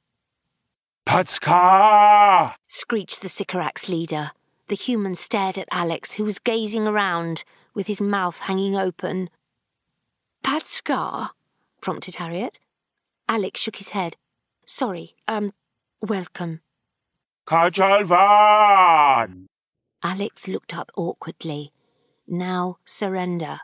[1.06, 2.54] Patska!
[2.68, 4.32] screeched the Sycorax leader.
[4.68, 9.28] The human stared at Alex, who was gazing around with his mouth hanging open.
[10.42, 11.30] Patska?
[11.80, 12.58] prompted Harriet.
[13.28, 14.16] Alex shook his head.
[14.64, 15.52] Sorry, um,
[16.00, 16.60] welcome.
[17.46, 19.46] Kajalvan!
[20.02, 21.72] Alex looked up awkwardly.
[22.26, 23.60] Now surrender.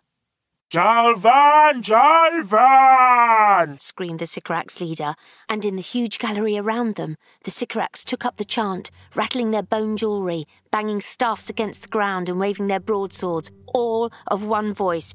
[0.70, 1.82] Jalvan!
[1.82, 3.80] Jalvan!
[3.80, 5.16] screamed the Sycorax leader,
[5.48, 9.64] and in the huge gallery around them, the Sycorax took up the chant, rattling their
[9.64, 15.12] bone jewellery, banging staffs against the ground, and waving their broadswords, all of one voice.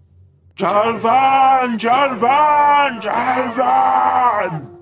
[0.57, 1.79] Jalvan!
[1.79, 3.01] Jalvan!
[3.01, 4.77] Jalvan!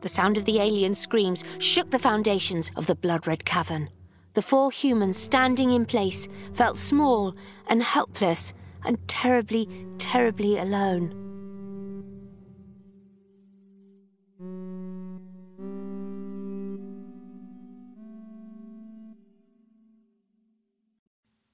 [0.00, 3.90] The sound of the alien screams shook the foundations of the blood red cavern.
[4.32, 7.34] The four humans standing in place felt small
[7.66, 9.68] and helpless and terribly,
[9.98, 11.14] terribly alone.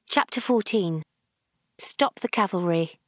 [0.09, 1.03] Chapter 14
[1.79, 3.01] Stop the Cavalry.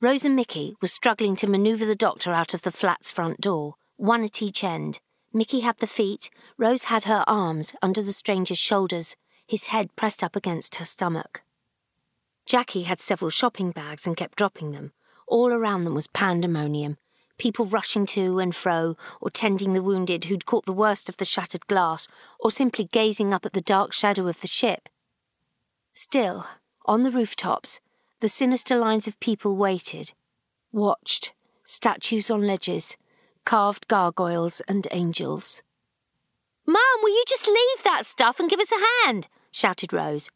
[0.00, 3.76] Rose and Mickey were struggling to maneuver the doctor out of the flat's front door,
[3.96, 5.00] one at each end.
[5.32, 10.22] Mickey had the feet, Rose had her arms under the stranger's shoulders, his head pressed
[10.22, 11.42] up against her stomach.
[12.54, 14.92] Jackie had several shopping bags and kept dropping them.
[15.26, 16.98] All around them was pandemonium,
[17.36, 21.24] people rushing to and fro, or tending the wounded who'd caught the worst of the
[21.24, 22.06] shattered glass,
[22.38, 24.88] or simply gazing up at the dark shadow of the ship.
[25.92, 26.46] Still,
[26.86, 27.80] on the rooftops,
[28.20, 30.12] the sinister lines of people waited,
[30.70, 31.32] watched,
[31.64, 32.96] statues on ledges,
[33.44, 35.64] carved gargoyles and angels.
[36.68, 39.26] Mum, will you just leave that stuff and give us a hand?
[39.50, 40.30] shouted Rose.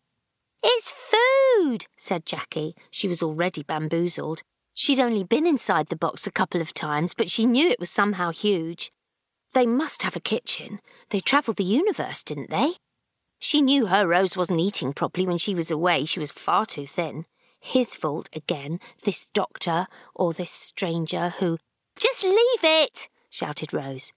[0.63, 2.75] It's food, said Jackie.
[2.91, 4.43] She was already bamboozled.
[4.75, 7.91] She'd only been inside the box a couple of times, but she knew it was
[7.91, 8.91] somehow huge.
[9.55, 10.81] They must have a kitchen.
[11.11, 12.75] They travelled the universe, didn't they?
[13.39, 16.05] She knew her Rose wasn't eating properly when she was away.
[16.05, 17.25] She was far too thin.
[17.61, 21.59] His fault again, this doctor or this stranger who.
[21.99, 24.13] Just leave it, shouted Rose.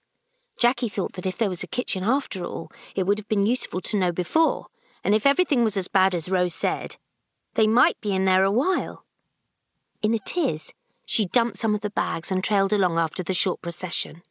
[0.58, 3.80] Jackie thought that if there was a kitchen after all, it would have been useful
[3.80, 4.66] to know before,
[5.04, 6.96] and if everything was as bad as Rose said,
[7.54, 9.04] they might be in there a while.
[10.02, 10.72] In a tiz,
[11.04, 14.22] she dumped some of the bags and trailed along after the short procession.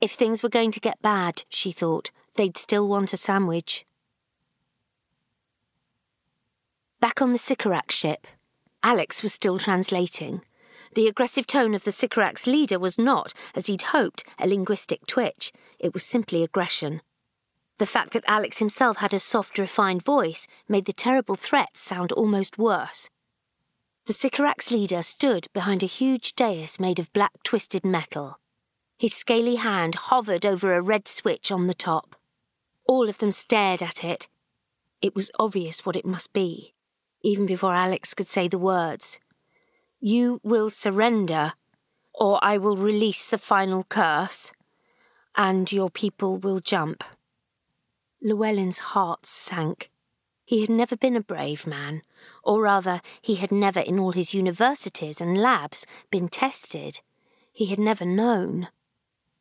[0.00, 3.84] If things were going to get bad, she thought, they'd still want a sandwich.
[7.00, 8.26] Back on the Sycorax ship,
[8.82, 10.42] Alex was still translating.
[10.94, 15.52] The aggressive tone of the Sycorax leader was not, as he'd hoped, a linguistic twitch.
[15.78, 17.02] It was simply aggression.
[17.78, 22.10] The fact that Alex himself had a soft, refined voice made the terrible threats sound
[22.12, 23.08] almost worse.
[24.06, 28.40] The Sycorax leader stood behind a huge dais made of black twisted metal.
[28.98, 32.16] His scaly hand hovered over a red switch on the top.
[32.84, 34.26] All of them stared at it.
[35.00, 36.74] It was obvious what it must be,
[37.22, 39.20] even before Alex could say the words.
[40.00, 41.52] You will surrender,
[42.12, 44.52] or I will release the final curse,
[45.36, 47.04] and your people will jump.
[48.20, 49.90] Llewellyn's heart sank.
[50.44, 52.02] He had never been a brave man,
[52.42, 57.00] or rather, he had never in all his universities and labs been tested.
[57.52, 58.68] He had never known.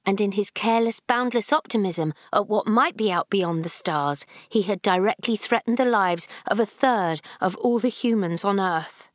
[0.05, 4.61] And in his careless, boundless optimism at what might be out beyond the stars, he
[4.63, 9.09] had directly threatened the lives of a third of all the humans on Earth.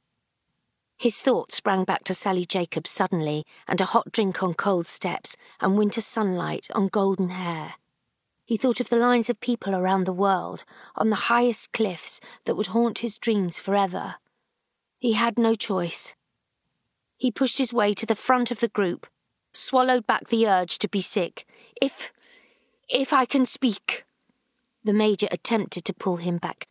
[0.96, 5.36] His thoughts sprang back to Sally Jacobs suddenly, and a hot drink on cold steps,
[5.60, 7.74] and winter sunlight on golden hair.
[8.44, 10.64] He thought of the lines of people around the world,
[10.96, 14.16] on the highest cliffs that would haunt his dreams forever.
[14.98, 16.14] He had no choice.
[17.16, 19.06] He pushed his way to the front of the group,
[19.52, 21.46] swallowed back the urge to be sick.
[21.80, 22.12] If.
[22.88, 24.04] if I can speak.
[24.84, 26.66] The Major attempted to pull him back.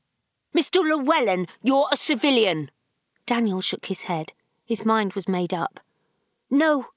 [0.56, 0.84] Mr.
[0.84, 2.70] Llewellyn, you're a civilian.
[3.26, 4.34] Daniel shook his head.
[4.66, 5.80] His mind was made up.
[6.50, 6.88] No,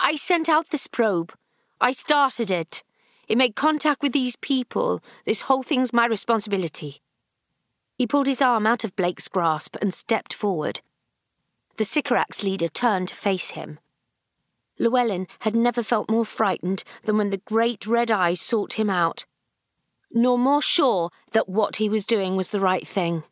[0.00, 1.32] I sent out this probe.
[1.80, 2.82] I started it.
[3.28, 5.02] It made contact with these people.
[5.24, 7.00] This whole thing's my responsibility.
[7.96, 10.80] He pulled his arm out of Blake's grasp and stepped forward.
[11.76, 13.78] The Sycorax leader turned to face him.
[14.78, 19.24] Llewellyn had never felt more frightened than when the great red eyes sought him out,
[20.10, 23.22] nor more sure that what he was doing was the right thing.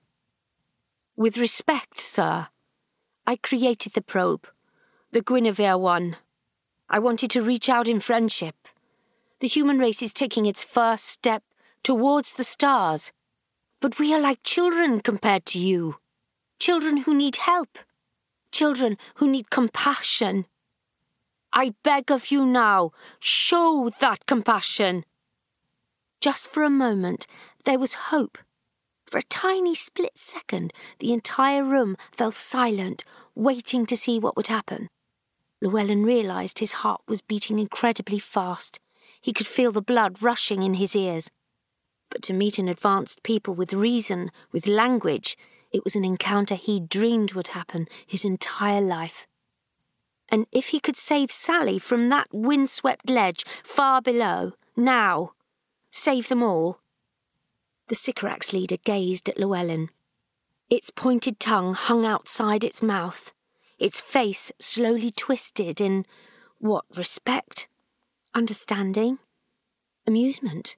[1.17, 2.49] With respect, sir,
[3.27, 4.47] I created the probe,
[5.11, 6.17] the Guinevere one.
[6.89, 8.57] I wanted to reach out in friendship
[9.43, 11.43] the human race is taking its first step
[11.83, 13.13] towards the stars.
[13.81, 15.97] But we are like children compared to you.
[16.61, 17.81] Children who need help.
[18.53, 20.47] Children who need compassion.
[21.53, 25.05] I beg of you now, show that compassion.
[26.21, 27.27] Just for a moment,
[27.65, 28.39] there was hope.
[29.07, 33.05] For a tiny split second, the entire room fell silent,
[33.35, 34.89] waiting to see what would happen.
[35.61, 38.81] Llewellyn realized his heart was beating incredibly fast.
[39.23, 41.31] He could feel the blood rushing in his ears.
[42.11, 45.39] But to meet an advanced people with reason, with language,
[45.71, 49.27] it was an encounter he dreamed would happen his entire life.
[50.29, 55.33] And if he could save Sally from that windswept ledge far below, now,
[55.91, 56.81] save them all.
[57.89, 59.91] The Sycorax leader gazed at Llewellyn.
[60.69, 63.35] Its pointed tongue hung outside its mouth,
[63.79, 66.07] its face slowly twisted in
[66.59, 67.69] what respect?
[68.35, 69.19] Understanding,
[70.07, 70.77] amusement.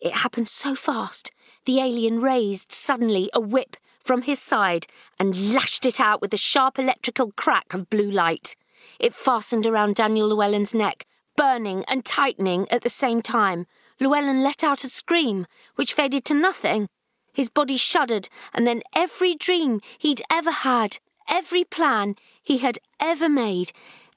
[0.00, 1.30] It happened so fast,
[1.64, 4.86] the alien raised suddenly a whip from his side
[5.18, 8.56] and lashed it out with a sharp electrical crack of blue light.
[8.98, 11.06] It fastened around Daniel Llewellyn's neck,
[11.36, 13.66] burning and tightening at the same time.
[13.98, 15.46] Llewellyn let out a scream,
[15.76, 16.88] which faded to nothing.
[17.32, 23.28] His body shuddered, and then every dream he'd ever had, every plan he had ever
[23.28, 23.72] made,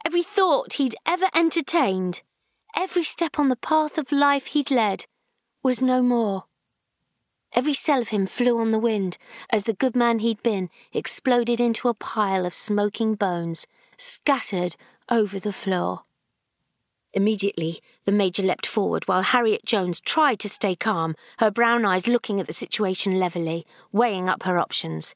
[0.06, 2.22] every thought he'd ever entertained,
[2.76, 5.06] Every step on the path of life he'd led
[5.62, 6.46] was no more.
[7.54, 9.18] Every cell of him flew on the wind
[9.52, 14.76] as the good man he'd been exploded into a pile of smoking bones scattered
[15.08, 16.02] over the floor.
[17.14, 22.08] Immediately, the Major leapt forward while Harriet Jones tried to stay calm, her brown eyes
[22.08, 25.14] looking at the situation levelly, weighing up her options,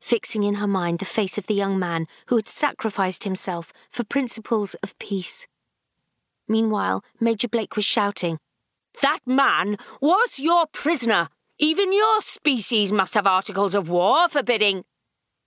[0.00, 4.04] fixing in her mind the face of the young man who had sacrificed himself for
[4.04, 5.48] principles of peace.
[6.48, 8.38] Meanwhile, Major Blake was shouting,
[9.00, 11.28] That man was your prisoner!
[11.58, 14.84] Even your species must have articles of war forbidding.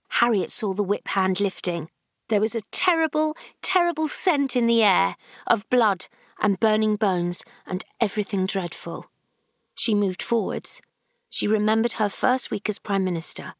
[0.08, 1.90] Harriet saw the whip hand lifting.
[2.28, 5.16] There was a terrible, terrible scent in the air
[5.46, 6.06] of blood
[6.40, 9.06] and burning bones and everything dreadful.
[9.74, 10.80] She moved forwards.
[11.28, 13.54] She remembered her first week as Prime Minister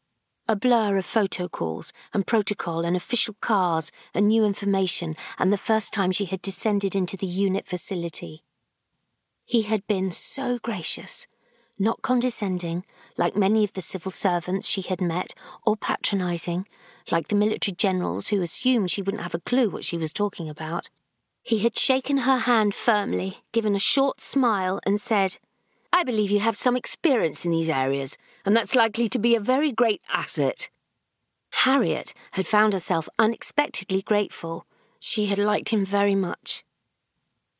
[0.47, 5.57] a blur of photo calls and protocol and official cars and new information and the
[5.57, 8.43] first time she had descended into the UNIT facility.
[9.45, 11.27] He had been so gracious,
[11.79, 12.85] not condescending,
[13.17, 15.33] like many of the civil servants she had met,
[15.65, 16.67] or patronizing,
[17.11, 20.49] like the military generals who assumed she wouldn't have a clue what she was talking
[20.49, 20.89] about.
[21.43, 25.37] He had shaken her hand firmly, given a short smile, and said,
[25.97, 29.39] I believe you have some experience in these areas, and that's likely to be a
[29.39, 30.69] very great asset.
[31.65, 34.67] Harriet had found herself unexpectedly grateful.
[34.99, 36.63] She had liked him very much.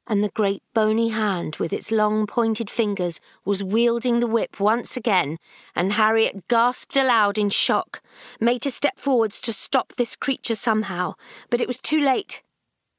[0.05, 4.95] and the great bony hand with its long pointed fingers was wielding the whip once
[4.95, 5.39] again,
[5.75, 8.03] and Harriet gasped aloud in shock,
[8.39, 11.15] made to step forwards to stop this creature somehow,
[11.49, 12.43] but it was too late.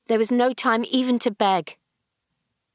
[0.08, 1.77] There was no time even to beg.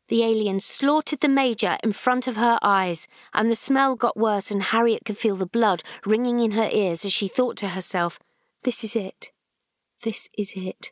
[0.09, 4.51] The alien slaughtered the Major in front of her eyes, and the smell got worse,
[4.51, 8.19] and Harriet could feel the blood ringing in her ears as she thought to herself,
[8.63, 9.31] This is it.
[10.03, 10.91] This is it.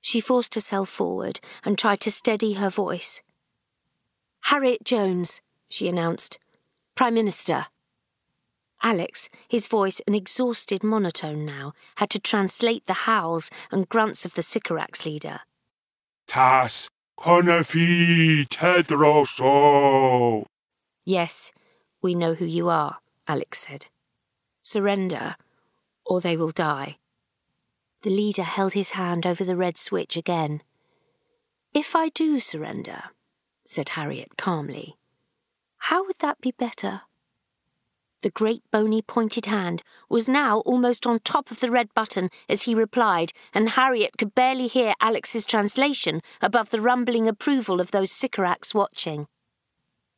[0.00, 3.22] She forced herself forward and tried to steady her voice.
[4.42, 5.40] Harriet Jones,
[5.70, 6.38] she announced.
[6.94, 7.66] Prime Minister.
[8.82, 14.34] Alex, his voice an exhausted monotone now, had to translate the howls and grunts of
[14.34, 15.40] the Sycorax leader.
[16.26, 20.44] Tas Conefi Tedroso.
[21.04, 21.52] Yes,
[22.02, 23.86] we know who you are, Alex said.
[24.62, 25.36] Surrender,
[26.04, 26.98] or they will die.
[28.02, 30.62] The leader held his hand over the red switch again.
[31.72, 33.04] If I do surrender,
[33.64, 34.96] said Harriet calmly,
[35.78, 37.02] how would that be better?
[38.24, 42.62] The great bony pointed hand was now almost on top of the red button as
[42.62, 48.10] he replied, and Harriet could barely hear Alex's translation above the rumbling approval of those
[48.10, 49.26] Sycorax watching.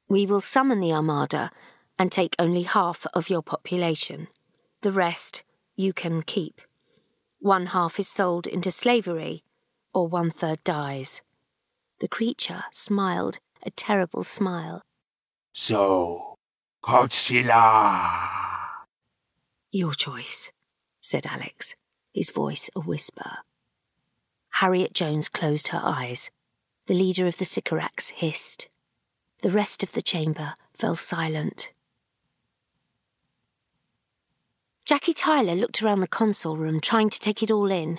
[0.09, 1.51] We will summon the Armada
[1.99, 4.29] and take only half of your population.
[4.83, 5.43] The rest
[5.75, 6.61] you can keep.
[7.41, 9.43] One half is sold into slavery,
[9.93, 11.23] or one third dies.
[11.99, 14.85] The creature smiled a terrible smile.
[15.53, 16.36] So,
[16.87, 18.29] Godzilla.
[19.73, 20.53] Your choice,
[21.01, 21.75] said Alex,
[22.15, 23.39] his voice a whisper.
[24.51, 26.31] Harriet Jones closed her eyes.
[26.87, 28.69] The leader of the Sycorax hissed.
[29.43, 31.73] The rest of the chamber fell silent.
[34.85, 37.99] Jackie Tyler looked around the console room, trying to take it all in.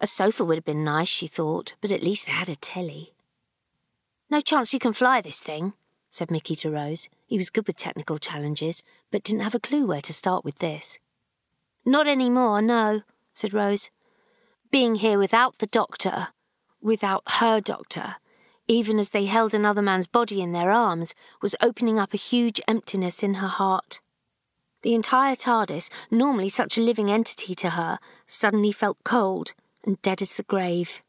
[0.00, 3.12] A sofa would have been nice, she thought, but at least they had a telly.
[4.30, 5.74] No chance you can fly this thing,
[6.08, 7.10] said Mickey to Rose.
[7.32, 10.58] He was good with technical challenges, but didn't have a clue where to start with
[10.58, 10.98] this.
[11.82, 13.90] Not any more, no, said Rose.
[14.70, 16.28] Being here without the doctor,
[16.82, 18.16] without her doctor,
[18.68, 22.60] even as they held another man's body in their arms, was opening up a huge
[22.68, 24.00] emptiness in her heart.
[24.82, 29.54] The entire TARDIS, normally such a living entity to her, suddenly felt cold
[29.84, 31.00] and dead as the grave.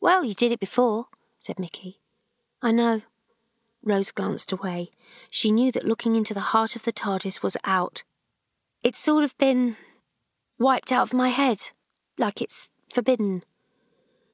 [0.00, 2.00] Well, you did it before, said Mickey.
[2.62, 3.02] I know.
[3.84, 4.90] Rose glanced away.
[5.28, 8.04] She knew that looking into the heart of the TARDIS was out.
[8.82, 9.76] It's sort of been
[10.58, 11.70] wiped out of my head,
[12.18, 13.42] like it's forbidden.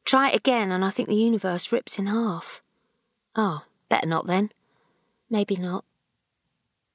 [0.05, 2.63] Try it again, and I think the universe rips in half.
[3.37, 4.51] Oh, better not then.
[5.31, 5.85] Maybe not.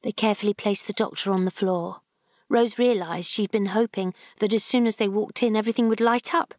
[0.04, 2.02] They carefully placed the doctor on the floor.
[2.50, 6.34] Rose realised she'd been hoping that as soon as they walked in, everything would light
[6.34, 6.54] up,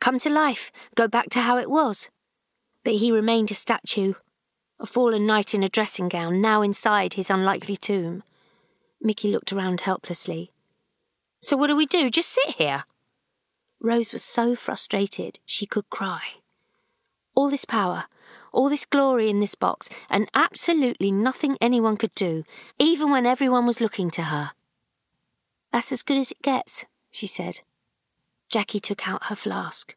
[0.00, 2.10] come to life, go back to how it was.
[2.84, 4.14] But he remained a statue,
[4.80, 8.22] a fallen knight in a dressing gown, now inside his unlikely tomb.
[9.00, 10.50] Mickey looked around helplessly.
[11.40, 12.10] So what do we do?
[12.10, 12.84] Just sit here?
[13.80, 16.22] Rose was so frustrated she could cry.
[17.34, 18.04] All this power,
[18.52, 22.44] all this glory in this box, and absolutely nothing anyone could do,
[22.78, 24.50] even when everyone was looking to her.
[25.72, 27.60] That's as good as it gets, she said.
[28.48, 29.94] Jackie took out her flask.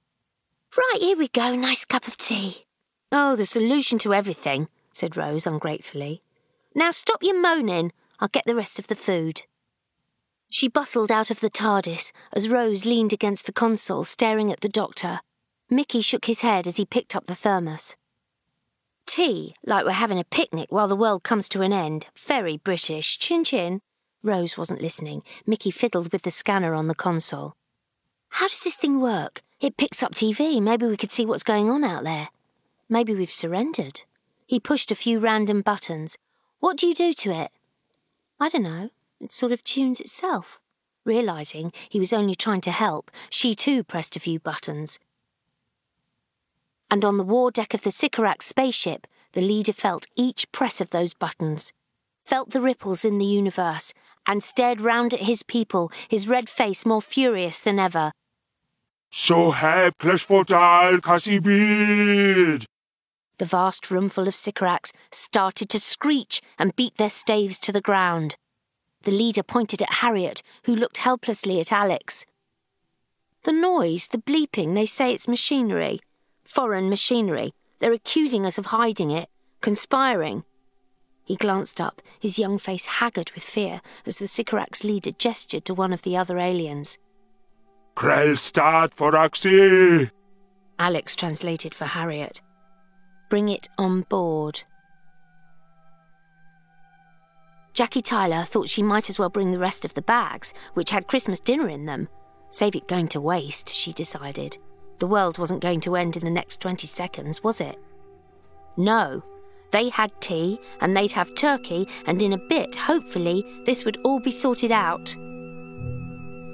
[0.78, 2.66] Right, here we go, nice cup of tea.
[3.12, 6.22] Oh, the solution to everything, said Rose ungratefully.
[6.74, 7.92] Now stop your moaning.
[8.20, 9.42] I'll get the rest of the food.
[10.50, 14.70] She bustled out of the TARDIS as Rose leaned against the console, staring at the
[14.70, 15.20] doctor.
[15.70, 17.96] Mickey shook his head as he picked up the thermos.
[19.06, 22.08] Tea, like we're having a picnic while the world comes to an end.
[22.18, 23.18] Very British.
[23.18, 23.82] Chin chin.
[24.24, 25.24] Rose wasn't listening.
[25.46, 27.54] Mickey fiddled with the scanner on the console.
[28.30, 29.42] How does this thing work?
[29.60, 30.62] It picks up TV.
[30.62, 32.30] Maybe we could see what's going on out there.
[32.90, 34.04] Maybe we've surrendered.
[34.54, 36.16] He pushed a few random buttons.
[36.60, 37.52] What do you do to it?
[38.40, 38.92] I don't know.
[39.20, 40.60] It sort of tunes itself.
[41.06, 45.00] Realizing he was only trying to help, she too pressed a few buttons
[46.94, 50.92] and on the war deck of the Sycorax spaceship, the leader felt each press of
[50.92, 51.74] those buttons,
[52.24, 53.96] felt the ripples in the universe,
[54.28, 58.12] and stared round at his people, his red face more furious than ever.
[59.10, 62.66] So helpless for Dal Cassibid!
[63.44, 68.38] The vast roomful of Sycorax started to screech and beat their staves to the ground.
[69.02, 72.26] The leader pointed at Harriet, who looked helplessly at Alex.
[73.44, 76.00] The noise, the bleeping, they say it's machinery
[76.46, 77.54] foreign machinery.
[77.80, 79.28] They're accusing us of hiding it,
[79.60, 80.46] conspiring.
[81.26, 85.74] He glanced up, his young face haggard with fear, as the Sycorax leader gestured to
[85.74, 86.98] one of the other aliens.
[87.98, 90.12] Krell start for Axi!
[90.80, 92.40] Alex translated for Harriet.
[93.34, 94.62] Bring it on board.
[97.74, 101.08] Jackie Tyler thought she might as well bring the rest of the bags, which had
[101.08, 102.10] Christmas dinner in them.
[102.52, 104.60] Save it going to waste, she decided.
[105.00, 107.76] The world wasn't going to end in the next 20 seconds, was it?
[108.78, 109.24] No.
[109.72, 114.20] They had tea, and they'd have turkey, and in a bit, hopefully, this would all
[114.20, 115.10] be sorted out.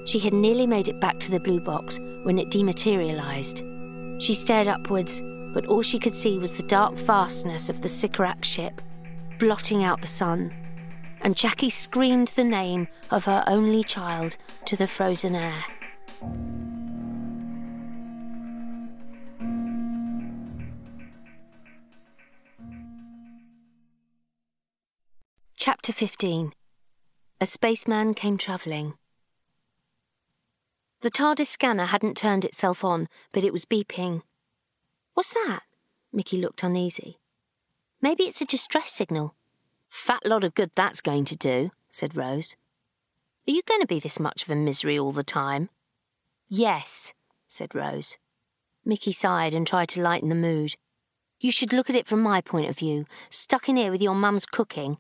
[0.06, 3.66] She had nearly made it back to the blue box when it dematerialized.
[4.20, 5.22] She stared upwards,
[5.54, 8.82] but all she could see was the dark vastness of the Sycorax ship,
[9.40, 10.54] blotting out the sun.
[11.22, 15.66] And Jackie screamed the name of her only child to the frozen air.
[25.56, 26.54] Chapter 15
[27.42, 28.94] A Spaceman Came Travelling.
[31.02, 34.22] The TARDIS scanner hadn't turned itself on, but it was beeping.
[35.20, 35.64] What's that?
[36.14, 37.18] Mickey looked uneasy.
[38.02, 39.36] Maybe it's a distress signal.
[39.90, 42.56] Fat lot of good that's going to do, said Rose.
[43.46, 45.68] Are you going to be this much of a misery all the time?
[46.48, 47.14] Yes,
[47.50, 48.18] said Rose.
[48.86, 50.76] Mickey sighed and tried to lighten the mood.
[51.42, 54.16] You should look at it from my point of view, stuck in here with your
[54.16, 55.00] mum's cooking.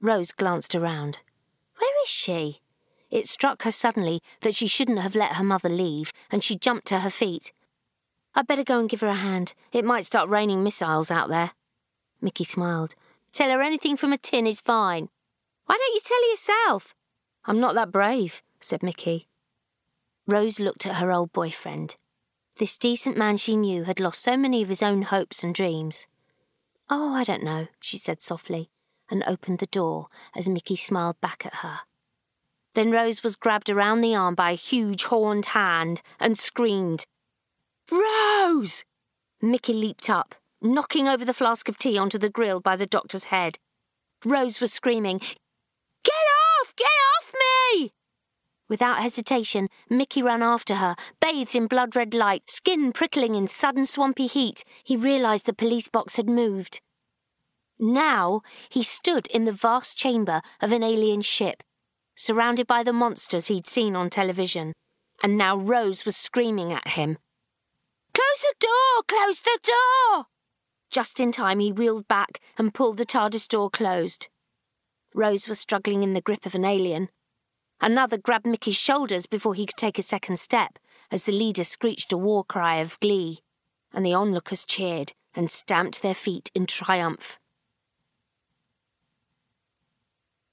[0.00, 1.18] Rose glanced around.
[1.78, 2.60] Where is she?
[3.10, 6.86] It struck her suddenly that she shouldn't have let her mother leave, and she jumped
[6.86, 7.52] to her feet.
[8.34, 9.54] I'd better go and give her a hand.
[9.72, 11.52] It might start raining missiles out there.
[12.20, 12.94] Mickey smiled.
[13.32, 15.08] Tell her anything from a tin is fine.
[15.66, 16.94] Why don't you tell her yourself?
[17.44, 19.28] I'm not that brave, said Mickey.
[20.26, 21.96] Rose looked at her old boyfriend.
[22.56, 26.06] This decent man she knew had lost so many of his own hopes and dreams.
[26.88, 28.70] Oh, I don't know, she said softly,
[29.10, 31.80] and opened the door as Mickey smiled back at her.
[32.74, 37.06] Then Rose was grabbed around the arm by a huge horned hand and screamed.
[37.90, 38.84] Rose!
[39.40, 43.24] Mickey leaped up, knocking over the flask of tea onto the grill by the doctor's
[43.24, 43.58] head.
[44.24, 45.18] Rose was screaming,
[46.04, 46.14] Get
[46.60, 46.74] off!
[46.76, 47.92] Get off me!
[48.68, 53.84] Without hesitation, Mickey ran after her, bathed in blood red light, skin prickling in sudden
[53.84, 54.64] swampy heat.
[54.84, 56.80] He realized the police box had moved.
[57.78, 61.62] Now he stood in the vast chamber of an alien ship,
[62.14, 64.72] surrounded by the monsters he'd seen on television.
[65.22, 67.18] And now Rose was screaming at him.
[68.14, 69.02] Close the door!
[69.06, 70.26] Close the door!
[70.90, 74.28] Just in time, he wheeled back and pulled the TARDIS door closed.
[75.14, 77.08] Rose was struggling in the grip of an alien.
[77.80, 80.78] Another grabbed Mickey's shoulders before he could take a second step,
[81.10, 83.40] as the leader screeched a war cry of glee,
[83.92, 87.38] and the onlookers cheered and stamped their feet in triumph.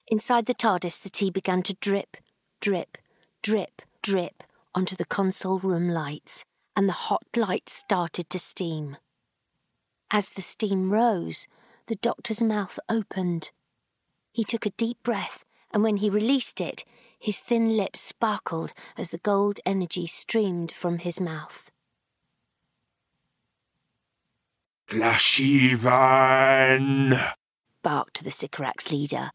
[0.07, 2.17] Inside the TARDIS, the tea began to drip,
[2.59, 2.97] drip,
[3.43, 6.45] drip, drip onto the console room lights,
[6.79, 8.95] and the hot light started to steam.
[10.09, 11.49] As the steam rose,
[11.87, 13.51] the doctor's mouth opened.
[14.31, 16.85] He took a deep breath, and when he released it,
[17.19, 21.69] his thin lips sparkled as the gold energy streamed from his mouth.
[24.87, 25.91] Plashivan!
[27.83, 29.31] barked the Sycorax leader,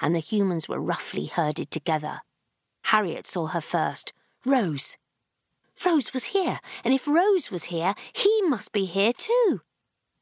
[0.00, 2.22] and the humans were roughly herded together.
[2.84, 4.14] Harriet saw her first.
[4.46, 4.96] Rose.
[5.84, 9.60] Rose was here, and if Rose was here, he must be here too.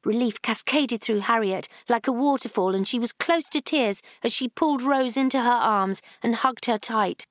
[0.04, 4.48] Relief cascaded through Harriet like a waterfall, and she was close to tears as she
[4.48, 7.26] pulled Rose into her arms and hugged her tight.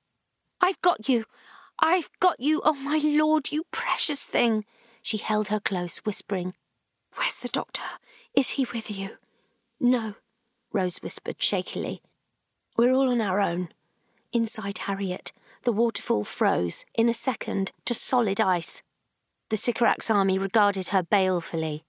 [0.60, 1.24] I've got you!
[1.78, 2.62] I've got you!
[2.64, 4.64] Oh, my lord, you precious thing!
[5.02, 6.54] She held her close, whispering,
[7.16, 7.82] Where's the doctor?
[8.34, 9.18] Is he with you?
[9.78, 10.14] No,
[10.72, 12.02] Rose whispered shakily.
[12.76, 13.68] We're all on our own.
[14.32, 15.32] Inside Harriet,
[15.64, 18.82] the waterfall froze, in a second, to solid ice.
[19.50, 21.84] The Sycorax army regarded her balefully.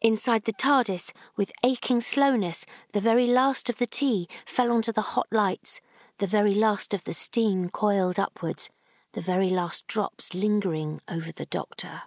[0.00, 5.16] Inside the TARDIS, with aching slowness, the very last of the tea fell onto the
[5.16, 5.80] hot lights,
[6.18, 8.70] the very last of the steam coiled upwards,
[9.14, 12.02] the very last drops lingering over the doctor.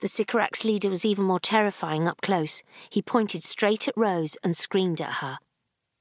[0.00, 2.62] The Sycorax leader was even more terrifying up close.
[2.88, 5.38] He pointed straight at Rose and screamed at her.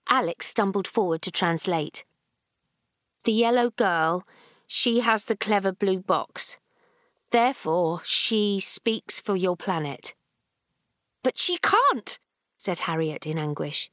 [0.07, 2.05] Alex stumbled forward to translate.
[3.23, 4.25] The yellow girl,
[4.67, 6.59] she has the clever blue box.
[7.31, 10.15] Therefore, she speaks for your planet.
[11.23, 12.19] But she can't,
[12.57, 13.89] said Harriet in anguish.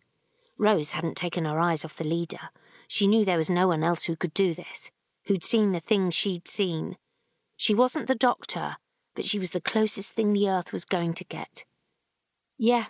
[0.59, 2.51] Rose hadn't taken her eyes off the leader.
[2.87, 4.93] She knew there was no one else who could do this,
[5.25, 6.97] who'd seen the things she'd seen.
[7.57, 8.77] She wasn't the doctor,
[9.15, 11.65] but she was the closest thing the earth was going to get.
[12.57, 12.87] Yeah,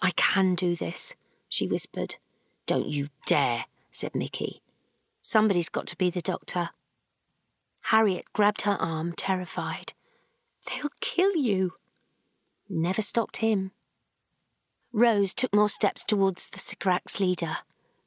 [0.00, 1.14] I can do this,
[1.48, 2.16] she whispered.
[2.66, 4.62] Don't you dare, said Mickey.
[5.22, 6.70] Somebody's got to be the doctor.
[7.82, 9.94] Harriet grabbed her arm, terrified.
[10.66, 11.74] They'll kill you.
[12.68, 13.72] Never stopped him.
[14.92, 17.58] Rose took more steps towards the Sycorax leader.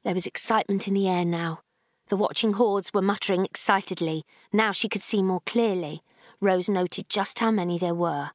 [0.03, 1.61] There was excitement in the air now.
[2.07, 4.25] The watching hordes were muttering excitedly.
[4.51, 6.03] Now she could see more clearly.
[6.41, 8.31] Rose noted just how many there were.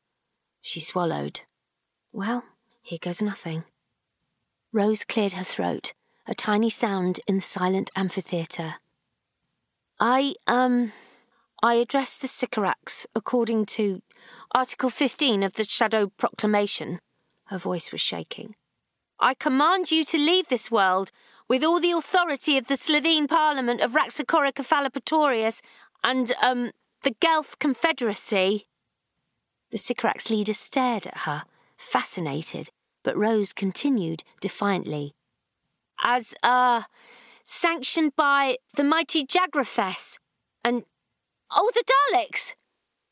[0.60, 1.40] She swallowed.
[2.12, 2.44] Well,
[2.82, 3.64] here goes nothing.
[4.72, 5.92] Rose cleared her throat,
[6.26, 8.76] a tiny sound in the silent amphitheatre.
[9.98, 10.92] I, um,
[11.62, 14.02] I address the Sycorax according to
[14.52, 17.00] Article 15 of the Shadow Proclamation.
[17.46, 18.54] Her voice was shaking.
[19.18, 21.10] I command you to leave this world
[21.48, 25.62] with all the authority of the Slitheen Parliament of Raxacoricofallapatorius
[26.04, 26.72] and, um,
[27.06, 28.66] the Gelth Confederacy.
[29.70, 31.44] The Sycorax leader stared at her,
[31.76, 32.70] fascinated,
[33.04, 35.14] but Rose continued defiantly.
[36.02, 36.82] As, uh,
[37.44, 40.18] sanctioned by the mighty Jagrafess
[40.64, 40.82] and,
[41.52, 42.54] oh, the Daleks!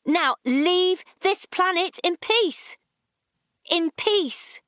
[0.05, 2.75] Now leave this planet in peace!
[3.71, 4.59] In peace!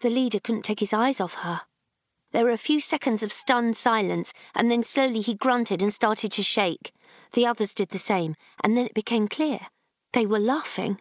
[0.00, 1.60] The leader couldn't take his eyes off her.
[2.32, 6.32] There were a few seconds of stunned silence, and then slowly he grunted and started
[6.32, 6.94] to shake.
[7.34, 9.60] The others did the same, and then it became clear.
[10.12, 11.00] They were laughing.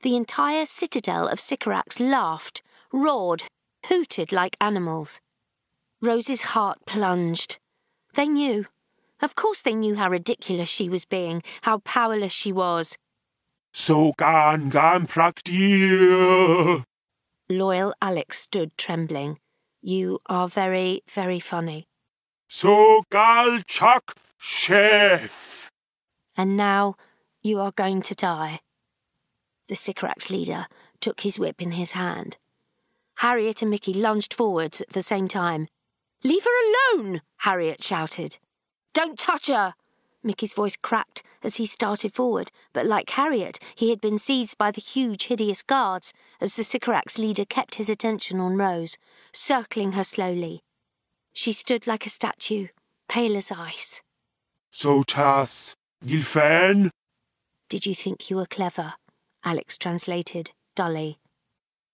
[0.00, 3.44] The entire citadel of Sycorax laughed, roared,
[3.86, 5.20] hooted like animals.
[6.00, 7.58] Rose's heart plunged.
[8.14, 8.66] They knew.
[9.20, 12.96] Of course they knew how ridiculous she was being, how powerless she was.
[13.72, 16.84] So gan gan praktir.
[17.48, 19.38] Loyal Alex stood trembling.
[19.82, 21.86] You are very, very funny.
[23.66, 25.70] Chuck chef.
[26.36, 26.96] And now
[27.40, 28.60] you are going to die.
[29.68, 30.66] The Sycorax leader
[31.00, 32.36] took his whip in his hand.
[33.16, 35.68] Harriet and Mickey lunged forwards at the same time.
[36.22, 37.22] Leave her alone!
[37.38, 38.38] Harriet shouted.
[38.92, 39.74] Don't touch her!
[40.22, 44.70] Mickey's voice cracked as he started forward, but like Harriet, he had been seized by
[44.70, 48.98] the huge, hideous guards as the Sycorax leader kept his attention on Rose,
[49.32, 50.62] circling her slowly.
[51.32, 52.68] She stood like a statue,
[53.08, 54.02] pale as ice.
[54.70, 56.90] So tas, Gilfen?
[57.68, 58.94] Did you think you were clever?
[59.44, 61.18] Alex translated, dully.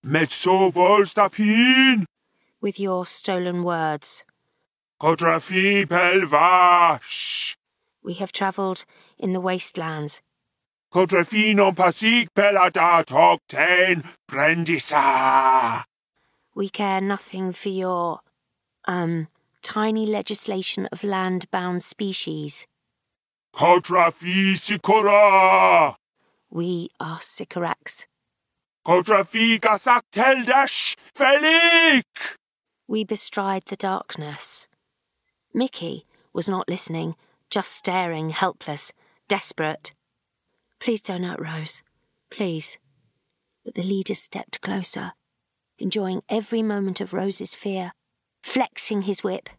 [0.03, 2.05] Met so volstapin?
[2.61, 4.25] With your stolen words.
[5.01, 7.55] Kodrafi pelvash.
[8.03, 8.85] We have travelled
[9.17, 10.21] in the wastelands.
[10.91, 15.83] Kodrafinon pasik pelada tokten brendisa.
[16.55, 18.19] We care nothing for your,
[18.89, 19.27] um,
[19.61, 22.67] tiny legislation of land-bound species.
[23.53, 25.95] Kodrafi sikora.
[26.49, 28.07] We are Sycorax.
[28.83, 32.03] Kodrafi gasak teldash felik.
[32.87, 34.67] We bestride the darkness.
[35.53, 37.15] Mickey was not listening,
[37.51, 38.93] just staring, helpless,
[39.27, 39.93] desperate.
[40.79, 41.83] Please don't hurt Rose.
[42.31, 42.79] Please.
[43.63, 45.13] But the leader stepped closer,
[45.77, 47.91] enjoying every moment of Rose's fear,
[48.43, 49.49] flexing his whip.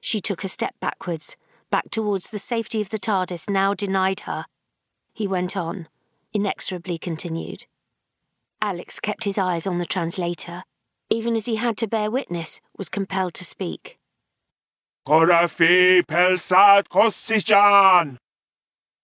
[0.00, 1.36] She took a step backwards,
[1.70, 4.46] back towards the safety of the TARDIS now denied her.
[5.12, 5.88] He went on,
[6.32, 7.66] inexorably continued.
[8.60, 10.62] Alex kept his eyes on the translator,
[11.10, 13.98] even as he had to bear witness, was compelled to speak.
[15.06, 18.16] Korafi pelsat kosichan.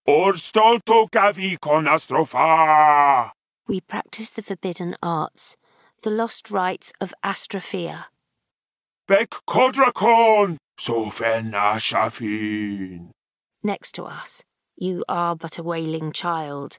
[0.05, 3.31] Or stolto gavi konastropha.
[3.67, 5.57] We practice the forbidden arts,
[6.01, 8.07] the lost rites of astrophia.
[9.11, 10.55] Bek kodrakon.
[10.79, 13.09] Sofen ashafin.
[13.61, 14.41] Next to us,
[14.77, 16.77] you are but a wailing child.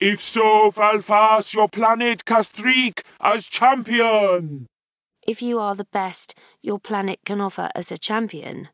[0.00, 4.66] If so, Valfas your planet Castrik as champion.
[5.24, 8.70] If you are the best your planet can offer as a champion,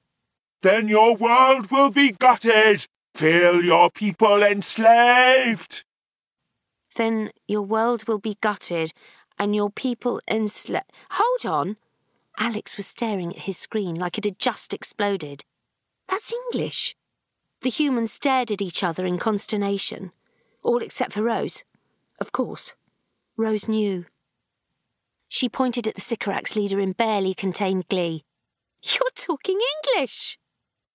[0.62, 2.86] Then your world will be gutted.
[3.14, 5.84] Feel your people enslaved.
[6.96, 8.92] then your world will be gutted
[9.38, 10.90] and your people enslaved.
[11.10, 11.76] Hold on!
[12.38, 15.44] Alex was staring at his screen like it had just exploded.
[16.06, 16.96] That's English.
[17.62, 20.12] The humans stared at each other in consternation,
[20.62, 21.64] all except for Rose.
[22.20, 22.74] Of course.
[23.36, 24.06] Rose knew.
[25.28, 28.24] She pointed at the Sycorax leader in barely contained glee.
[28.82, 30.38] You're talking English!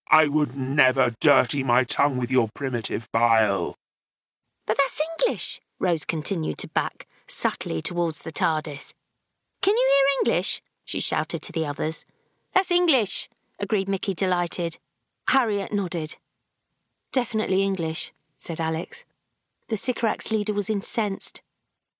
[0.09, 3.75] I would never dirty my tongue with your primitive bile.
[4.65, 8.93] But that's English, Rose continued to back, subtly towards the TARDIS.
[9.61, 9.89] Can you
[10.25, 10.61] hear English?
[10.85, 12.05] She shouted to the others.
[12.53, 13.29] That's English,
[13.59, 14.77] agreed Mickey, delighted.
[15.29, 16.17] Harriet nodded.
[17.11, 19.05] Definitely English, said Alex.
[19.69, 21.41] The Sycorax leader was incensed.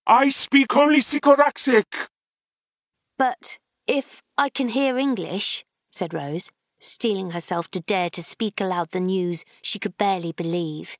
[0.05, 2.09] I speak only Sycoraxic.
[3.17, 8.91] But if I can hear English, said Rose, steeling herself to dare to speak aloud
[8.91, 10.97] the news she could barely believe.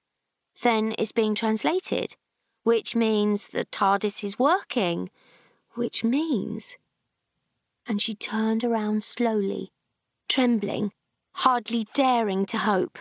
[0.61, 2.15] Then it's being translated,
[2.63, 5.09] which means the TARDIS is working,
[5.73, 6.77] which means.
[7.87, 9.71] And she turned around slowly,
[10.29, 10.91] trembling,
[11.35, 12.99] hardly daring to hope.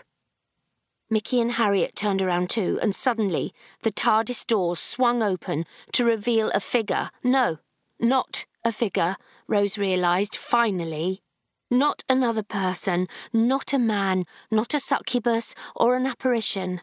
[1.08, 3.52] Mickey and Harriet turned around too, and suddenly
[3.82, 7.10] the TARDIS doors swung open to reveal a figure.
[7.22, 7.58] No,
[8.00, 11.22] not a figure, Rose realised finally.
[11.70, 16.80] Not another person, not a man, not a succubus or an apparition.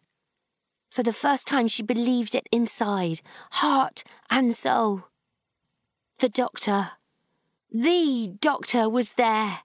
[0.92, 3.22] For the first time, she believed it inside,
[3.52, 5.04] heart and soul.
[6.20, 6.92] The doctor,
[7.72, 9.60] the doctor was there,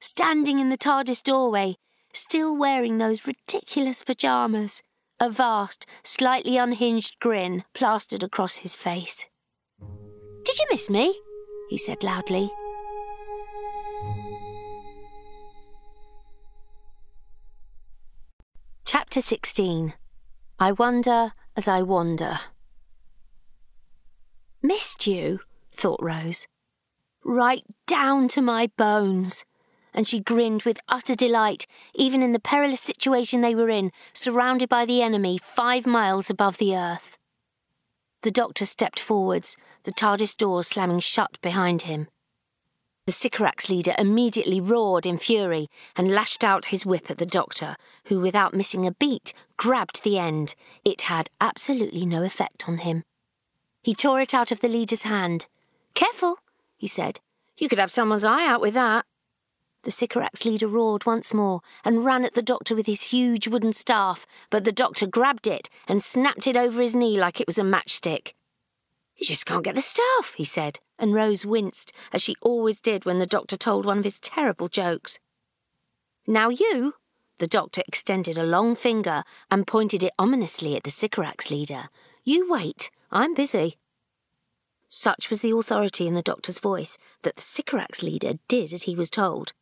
[0.00, 1.76] standing in the TARDIS doorway,
[2.12, 4.82] still wearing those ridiculous pyjamas,
[5.18, 9.26] a vast, slightly unhinged grin plastered across his face.
[10.44, 11.18] Did you miss me?
[11.70, 12.50] he said loudly.
[18.84, 19.94] Chapter 16
[20.58, 22.38] I Wonder as I Wander.
[24.62, 25.40] Missed you,
[25.72, 26.46] thought Rose.
[27.28, 29.44] Right down to my bones.
[29.92, 34.68] And she grinned with utter delight, even in the perilous situation they were in, surrounded
[34.68, 37.18] by the enemy five miles above the earth.
[38.22, 42.06] The doctor stepped forwards, the TARDIS doors slamming shut behind him.
[43.06, 47.74] The Sycorax leader immediately roared in fury and lashed out his whip at the doctor,
[48.04, 50.54] who, without missing a beat, grabbed the end.
[50.84, 53.02] It had absolutely no effect on him.
[53.82, 55.48] He tore it out of the leader's hand.
[55.94, 56.38] Careful,
[56.76, 57.20] he said.
[57.58, 59.06] You could have someone's eye out with that.
[59.84, 63.72] The Sycorax leader roared once more and ran at the doctor with his huge wooden
[63.72, 67.58] staff, but the doctor grabbed it and snapped it over his knee like it was
[67.58, 68.32] a matchstick.
[69.16, 73.04] You just can't get the staff, he said, and Rose winced, as she always did
[73.04, 75.20] when the doctor told one of his terrible jokes.
[76.26, 76.94] Now you,
[77.38, 81.90] the doctor extended a long finger and pointed it ominously at the Sycorax leader.
[82.24, 83.76] You wait, I'm busy.
[84.88, 88.94] Such was the authority in the doctor's voice that the Sycorax leader did as he
[88.94, 89.52] was told.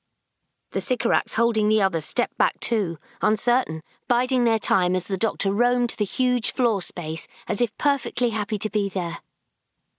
[0.72, 5.52] The Sycorax holding the others stepped back too, uncertain, biding their time as the doctor
[5.52, 9.18] roamed the huge floor space as if perfectly happy to be there.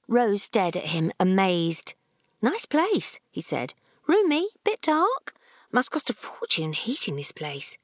[0.07, 1.95] Rose stared at him, amazed.
[2.41, 3.73] Nice place, he said.
[4.07, 5.33] Roomy, bit dark.
[5.71, 7.77] Must cost a fortune heating this place.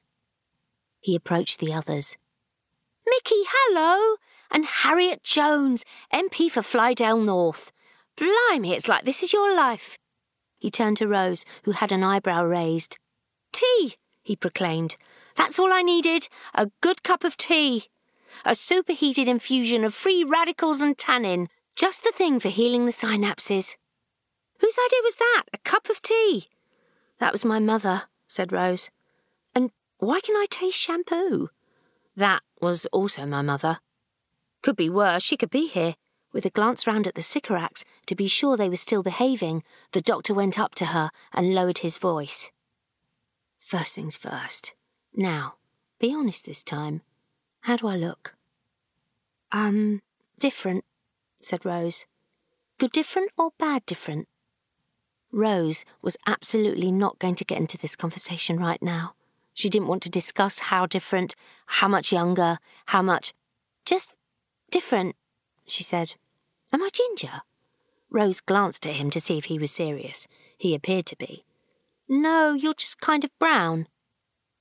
[1.00, 2.16] He approached the others.
[3.06, 4.16] Mickey, hello!
[4.52, 7.72] And Harriet Jones, MP for Flydale North.
[8.16, 9.96] Blimey, it's like this is your life.
[10.58, 12.98] He turned to Rose, who had an eyebrow raised.
[13.52, 14.96] Tea, he proclaimed.
[15.34, 16.28] That's all I needed.
[16.54, 17.86] A good cup of tea.
[18.44, 21.48] A superheated infusion of free radicals and tannin.
[21.74, 23.76] Just the thing for healing the synapses.
[24.60, 25.44] Whose idea was that?
[25.54, 26.48] A cup of tea?
[27.18, 28.90] That was my mother, said Rose.
[29.54, 31.48] And why can I taste shampoo?
[32.14, 33.80] That was also my mother.
[34.62, 35.96] Could be worse, she could be here.
[36.32, 40.00] With a glance round at the Sycorax to be sure they were still behaving, the
[40.00, 42.50] doctor went up to her and lowered his voice.
[43.58, 44.74] First things first.
[45.14, 45.54] Now,
[45.98, 47.02] be honest this time.
[47.62, 48.34] How do I look?
[49.50, 50.00] Um,
[50.38, 50.84] different,
[51.40, 52.06] said Rose.
[52.78, 54.26] Good different or bad different?
[55.30, 59.14] Rose was absolutely not going to get into this conversation right now.
[59.54, 61.34] She didn't want to discuss how different,
[61.66, 63.34] how much younger, how much.
[63.84, 64.14] Just
[64.72, 65.14] different,
[65.66, 66.14] she said.
[66.72, 67.42] Am I ginger?
[68.10, 70.26] Rose glanced at him to see if he was serious.
[70.58, 71.44] He appeared to be.
[72.08, 73.86] No, you're just kind of brown.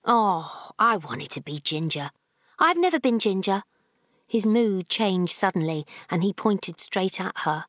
[0.06, 2.12] Oh, I wanted to be ginger.
[2.60, 3.64] I've never been ginger.
[4.28, 7.66] His mood changed suddenly, and he pointed straight at her.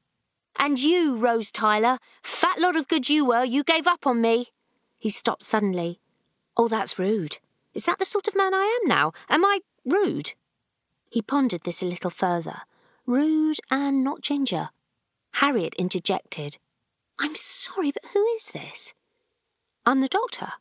[0.58, 4.48] And you, Rose Tyler, fat lot of good you were, you gave up on me.
[4.98, 6.00] He stopped suddenly.
[6.56, 7.38] Oh, that's rude.
[7.74, 9.12] Is that the sort of man I am now?
[9.28, 10.32] Am I rude?
[11.12, 12.62] He pondered this a little further.
[13.04, 14.70] Rude and not ginger.
[15.32, 16.56] Harriet interjected.
[17.18, 18.94] I'm sorry, but who is this?
[19.84, 20.52] I'm the doctor.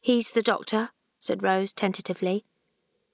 [0.00, 0.90] He's the doctor,
[1.20, 2.44] said Rose tentatively.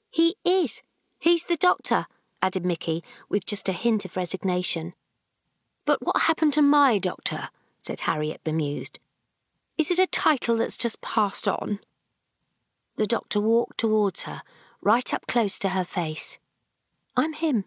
[0.09, 0.83] He is.
[1.19, 2.07] He's the doctor,
[2.41, 4.95] added Mickey, with just a hint of resignation.
[5.85, 7.51] But what happened to my doctor?
[7.83, 9.01] said Harriet, bemused.
[9.77, 11.81] Is it a title that's just passed on?
[12.97, 14.41] The doctor walked towards her,
[14.81, 16.39] right up close to her face.
[17.17, 17.65] I'm him.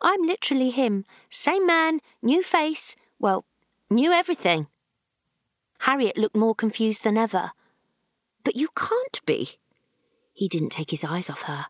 [0.00, 1.04] I'm literally him.
[1.30, 3.44] Same man, new face, well,
[3.90, 4.66] new everything.
[5.80, 7.52] Harriet looked more confused than ever.
[8.44, 9.58] But you can't be.
[10.32, 11.66] He didn't take his eyes off her.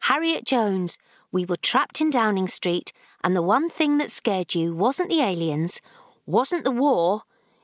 [0.00, 0.98] Harriet Jones,
[1.32, 5.22] we were trapped in Downing Street, and the one thing that scared you wasn't the
[5.22, 5.80] aliens,
[6.26, 7.22] wasn't the war,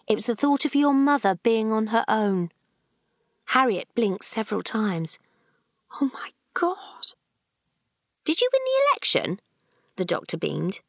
[0.08, 2.50] it was the thought of your mother being on her own.
[3.46, 5.18] Harriet blinked several times.
[6.00, 7.14] Oh my God.
[8.24, 9.40] Did you win the election?
[9.96, 10.80] The doctor beamed.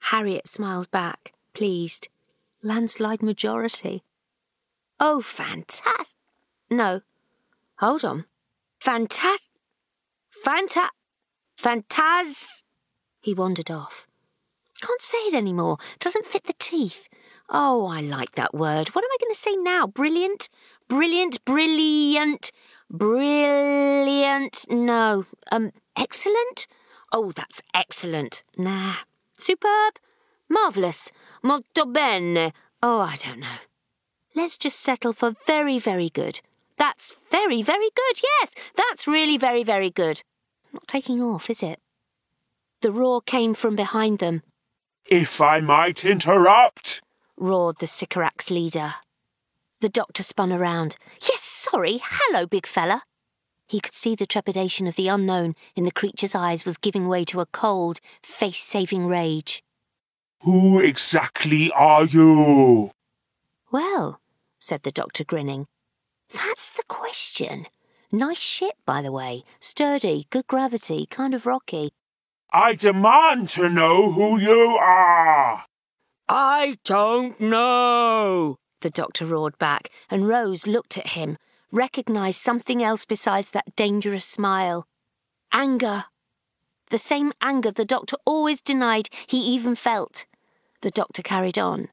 [0.00, 2.08] Harriet smiled back, pleased.
[2.62, 4.02] Landslide majority.
[4.98, 6.16] Oh, fantastic.
[6.70, 7.00] No.
[7.78, 8.26] Hold on.
[8.80, 9.48] Fantas.
[10.44, 10.88] Fanta.
[11.58, 12.62] Fantaz.
[13.20, 14.06] He wandered off.
[14.80, 15.78] Can't say it anymore.
[15.98, 17.08] Doesn't fit the teeth.
[17.48, 18.88] Oh, I like that word.
[18.88, 19.86] What am I going to say now?
[19.86, 20.48] Brilliant?
[20.88, 22.52] Brilliant, brilliant,
[22.90, 24.66] brilliant.
[24.70, 25.26] No.
[25.52, 26.66] Um, excellent?
[27.12, 28.44] Oh, that's excellent.
[28.56, 28.94] Nah.
[29.36, 29.94] Superb?
[30.48, 31.12] Marvellous.
[31.42, 32.52] Molto bene.
[32.82, 33.58] Oh, I don't know.
[34.34, 36.40] Let's just settle for very, very good.
[36.76, 38.20] That's very, very good.
[38.22, 40.22] Yes, that's really very, very good.
[40.72, 41.80] Not taking off, is it?
[42.80, 44.42] The roar came from behind them.
[45.04, 47.02] If I might interrupt,
[47.36, 48.94] roared the Sycorax leader.
[49.80, 50.96] The doctor spun around.
[51.20, 52.00] Yes, sorry.
[52.02, 53.02] Hello, big fella.
[53.70, 57.24] He could see the trepidation of the unknown in the creature's eyes was giving way
[57.26, 59.62] to a cold, face-saving rage.
[60.40, 62.90] Who exactly are you?
[63.70, 64.18] Well,
[64.58, 65.66] said the doctor, grinning,
[66.34, 67.66] that's the question.
[68.10, 69.44] Nice ship, by the way.
[69.60, 71.92] Sturdy, good gravity, kind of rocky.
[72.52, 75.64] I demand to know who you are.
[76.28, 81.36] I don't know, the doctor roared back, and Rose looked at him,
[81.72, 84.86] recognised something else besides that dangerous smile.
[85.52, 86.04] Anger.
[86.90, 90.26] The same anger the doctor always denied he even felt.
[90.82, 91.88] The doctor carried on.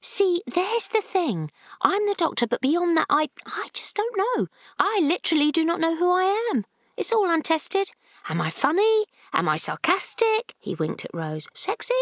[0.00, 1.50] See, there's the thing.
[1.80, 4.46] I'm the doctor, but beyond that, I, I just don't know.
[4.78, 6.64] I literally do not know who I am.
[6.96, 7.90] It's all untested.
[8.28, 9.06] Am I funny?
[9.32, 10.54] Am I sarcastic?
[10.58, 11.48] He winked at Rose.
[11.54, 11.94] Sexy?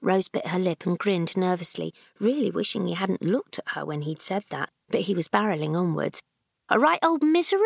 [0.00, 4.02] Rose bit her lip and grinned nervously, really wishing he hadn't looked at her when
[4.02, 6.22] he'd said that, but he was barrelling onwards.
[6.68, 7.60] A right old misery?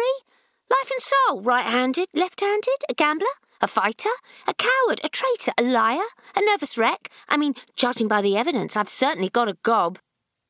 [0.70, 3.26] Life and soul, right handed, left handed, a gambler,
[3.60, 4.10] a fighter?
[4.46, 5.00] A coward?
[5.02, 5.52] A traitor?
[5.58, 6.04] A liar?
[6.36, 7.10] A nervous wreck?
[7.28, 9.98] I mean, judging by the evidence, I've certainly got a gob.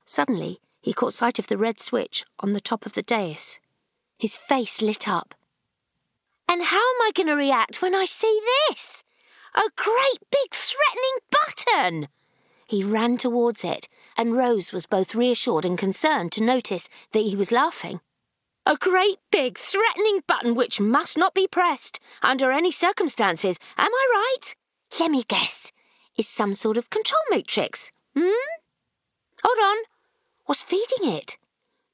[0.05, 3.61] Suddenly, he caught sight of the red switch on the top of the dais.
[4.19, 5.35] His face lit up.
[6.49, 9.05] And how am I going to react when I see this?
[9.55, 12.09] A great big threatening button!
[12.67, 13.89] He ran towards it,
[14.19, 18.01] and Rose was both reassured and concerned to notice that he was laughing.
[18.67, 23.59] A great big threatening button which must not be pressed under any circumstances.
[23.79, 24.55] Am I right?
[25.01, 25.73] Let me guess.
[26.19, 27.93] Is some sort of control matrix?
[28.15, 28.33] Hmm?
[29.45, 29.77] Hold on.
[30.47, 31.39] What's feeding it?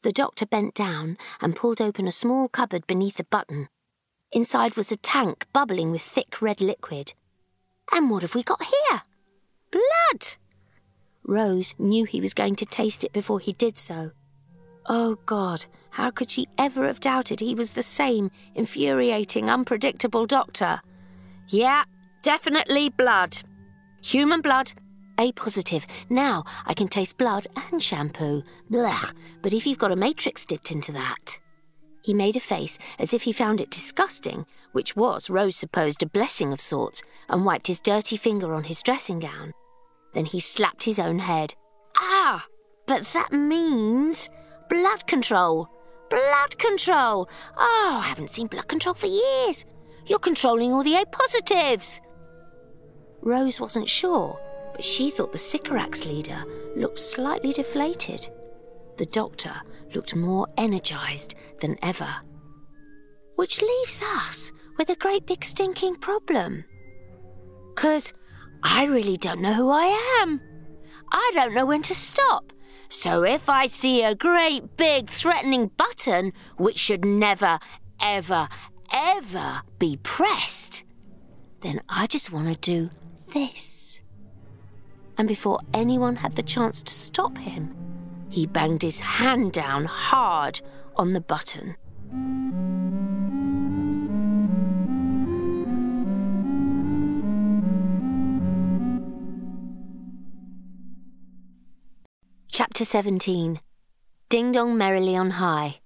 [0.02, 3.68] The doctor bent down and pulled open a small cupboard beneath the button.
[4.32, 7.12] Inside was a tank bubbling with thick red liquid.
[7.92, 9.02] And what have we got here?
[9.70, 10.36] Blood!
[11.26, 14.10] Rose knew he was going to taste it before he did so.
[14.86, 20.80] Oh, God, how could she ever have doubted he was the same infuriating, unpredictable doctor?
[21.48, 21.84] Yeah,
[22.22, 23.38] definitely blood.
[24.02, 24.72] Human blood,
[25.18, 25.86] A positive.
[26.10, 28.42] Now I can taste blood and shampoo.
[28.70, 29.12] Blech.
[29.42, 31.38] But if you've got a matrix dipped into that.
[32.02, 36.06] He made a face as if he found it disgusting, which was, Rose supposed, a
[36.06, 39.52] blessing of sorts, and wiped his dirty finger on his dressing gown.
[40.14, 41.54] Then he slapped his own head.
[42.00, 42.46] Ah!
[42.86, 44.30] But that means
[44.70, 45.68] blood control.
[46.08, 47.28] Blood control!
[47.56, 49.64] Oh, I haven't seen blood control for years.
[50.06, 52.00] You're controlling all the A positives.
[53.22, 54.38] Rose wasn't sure,
[54.72, 56.44] but she thought the Sycorax leader
[56.76, 58.28] looked slightly deflated.
[58.98, 59.54] The doctor
[59.94, 62.14] looked more energized than ever.
[63.36, 66.64] Which leaves us with a great big stinking problem.
[67.74, 68.12] 'Cause
[68.64, 70.40] I really don't know who I am.
[71.12, 72.52] I don't know when to stop.
[72.88, 77.58] So if I see a great big threatening button, which should never,
[78.00, 78.48] ever,
[78.90, 80.84] ever be pressed,
[81.60, 82.90] then I just want to do
[83.32, 84.00] this.
[85.18, 87.76] And before anyone had the chance to stop him,
[88.30, 90.60] he banged his hand down hard
[90.96, 91.76] on the button.
[102.56, 103.58] Chapter 17
[104.28, 105.80] Ding Dong Merrily on High.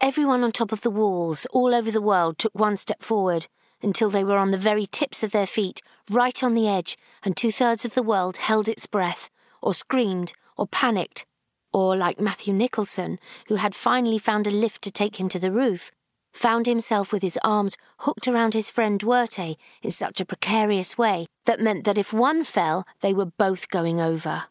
[0.00, 3.46] Everyone on top of the walls, all over the world, took one step forward
[3.80, 7.36] until they were on the very tips of their feet, right on the edge, and
[7.36, 9.30] two thirds of the world held its breath,
[9.62, 11.26] or screamed, or panicked,
[11.72, 15.52] or, like Matthew Nicholson, who had finally found a lift to take him to the
[15.52, 15.92] roof,
[16.32, 21.26] found himself with his arms hooked around his friend Duarte in such a precarious way
[21.44, 24.46] that meant that if one fell, they were both going over.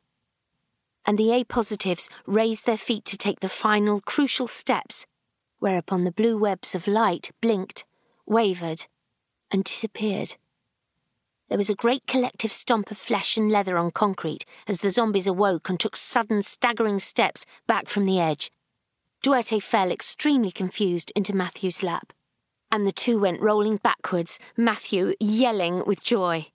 [1.05, 5.05] And the A positives raised their feet to take the final crucial steps,
[5.59, 7.85] whereupon the blue webs of light blinked,
[8.25, 8.87] wavered,
[9.51, 10.35] and disappeared.
[11.49, 15.27] There was a great collective stomp of flesh and leather on concrete as the zombies
[15.27, 18.51] awoke and took sudden, staggering steps back from the edge.
[19.21, 22.13] Duarte fell extremely confused into Matthew's lap,
[22.71, 26.47] and the two went rolling backwards, Matthew yelling with joy.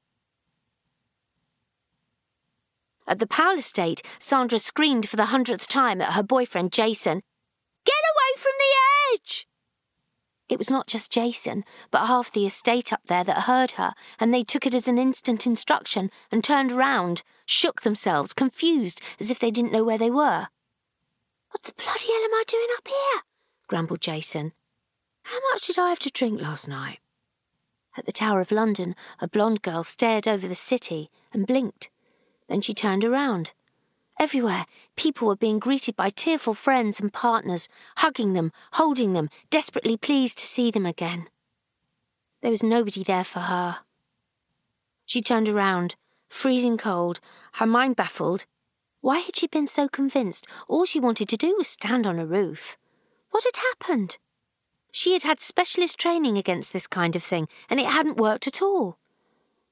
[3.10, 7.22] At the Powell estate, Sandra screamed for the hundredth time at her boyfriend Jason,
[7.84, 9.48] Get away from the edge!
[10.48, 14.32] It was not just Jason, but half the estate up there that heard her, and
[14.32, 19.40] they took it as an instant instruction and turned round, shook themselves, confused, as if
[19.40, 20.46] they didn't know where they were.
[21.50, 23.22] What the bloody hell am I doing up here?
[23.66, 24.52] grumbled Jason.
[25.24, 27.00] How much did I have to drink last night?
[27.96, 31.90] At the Tower of London, a blonde girl stared over the city and blinked.
[32.50, 33.52] Then she turned around.
[34.18, 39.96] Everywhere, people were being greeted by tearful friends and partners, hugging them, holding them, desperately
[39.96, 41.28] pleased to see them again.
[42.42, 43.78] There was nobody there for her.
[45.06, 45.94] She turned around,
[46.28, 47.20] freezing cold,
[47.54, 48.46] her mind baffled.
[49.00, 52.26] Why had she been so convinced all she wanted to do was stand on a
[52.26, 52.76] roof?
[53.30, 54.18] What had happened?
[54.90, 58.60] She had had specialist training against this kind of thing, and it hadn't worked at
[58.60, 58.98] all.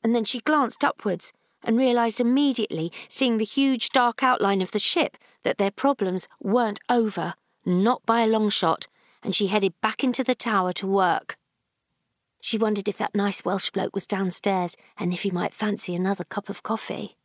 [0.05, 4.79] And then she glanced upwards and realised immediately, seeing the huge dark outline of the
[4.79, 8.87] ship, that their problems weren't over, not by a long shot,
[9.23, 11.37] and she headed back into the tower to work.
[12.41, 16.25] She wondered if that nice Welsh bloke was downstairs and if he might fancy another
[16.25, 17.17] cup of coffee.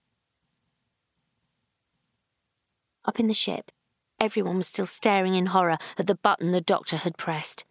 [3.06, 3.72] Up in the ship,
[4.20, 7.66] everyone was still staring in horror at the button the doctor had pressed.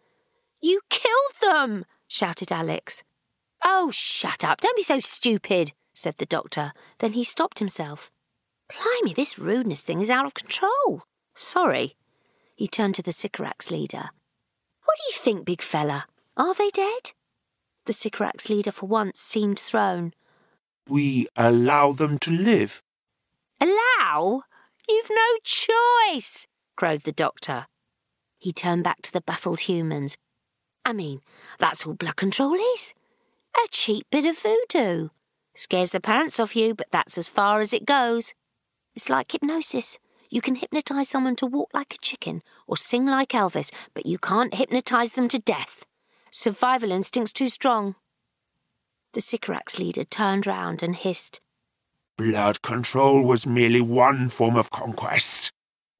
[0.61, 1.85] You killed them!
[2.07, 3.03] shouted Alex.
[3.63, 4.61] Oh, shut up!
[4.61, 5.73] Don't be so stupid!
[5.93, 6.73] Said the doctor.
[6.99, 8.11] Then he stopped himself.
[8.69, 11.03] Blimey, this rudeness thing is out of control.
[11.33, 11.95] Sorry.
[12.55, 14.09] He turned to the Sycorax leader.
[14.85, 16.05] What do you think, big fella?
[16.35, 17.11] Are they dead?
[17.85, 20.13] The Sycorax leader for once seemed thrown.
[20.87, 22.81] We allow them to live.
[23.59, 24.43] Allow?
[24.87, 27.67] You've no choice, crowed the doctor.
[28.37, 30.17] He turned back to the baffled humans.
[30.85, 31.21] I mean,
[31.59, 32.93] that's all blood control is.
[33.55, 35.09] A cheap bit of voodoo.
[35.55, 38.33] Scares the pants off you, but that's as far as it goes.
[38.95, 39.99] It's like hypnosis.
[40.29, 44.17] You can hypnotize someone to walk like a chicken or sing like Elvis, but you
[44.17, 45.85] can't hypnotize them to death.
[46.31, 47.95] Survival instinct's too strong.
[49.13, 51.39] The Sycorax leader turned round and hissed.
[52.17, 55.51] Blood control was merely one form of conquest.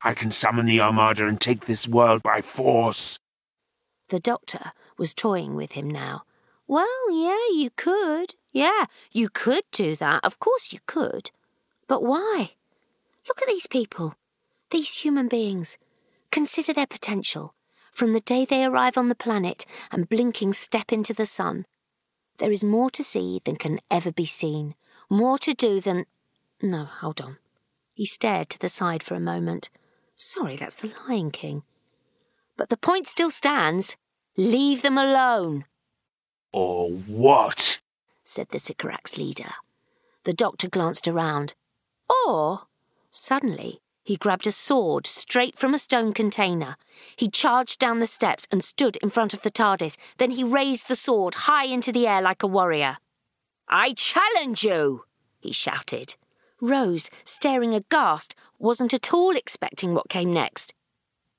[0.03, 3.19] I can summon the Armada and take this world by force.
[4.09, 6.23] The doctor was toying with him now.
[6.73, 8.33] Well, yeah, you could.
[8.51, 10.21] Yeah, you could do that.
[10.23, 11.29] Of course you could.
[11.87, 12.53] But why?
[13.27, 14.15] Look at these people,
[14.71, 15.77] these human beings.
[16.31, 17.53] Consider their potential.
[17.91, 21.67] From the day they arrive on the planet and blinking step into the sun,
[22.39, 24.73] there is more to see than can ever be seen,
[25.11, 26.07] more to do than.
[26.59, 27.37] No, hold on.
[27.93, 29.69] He stared to the side for a moment.
[30.15, 31.61] Sorry, that's the Lion King.
[32.57, 33.95] But the point still stands.
[34.37, 35.65] Leave them alone.
[36.53, 37.81] Or what?
[38.23, 39.55] said the Sycorax leader.
[40.23, 41.55] The doctor glanced around.
[42.25, 42.67] Or,
[43.11, 46.77] suddenly, he grabbed a sword straight from a stone container.
[47.15, 49.97] He charged down the steps and stood in front of the TARDIS.
[50.17, 52.97] Then he raised the sword high into the air like a warrior.
[53.67, 55.05] I challenge you,
[55.39, 56.15] he shouted.
[56.61, 60.73] Rose, staring aghast, wasn't at all expecting what came next.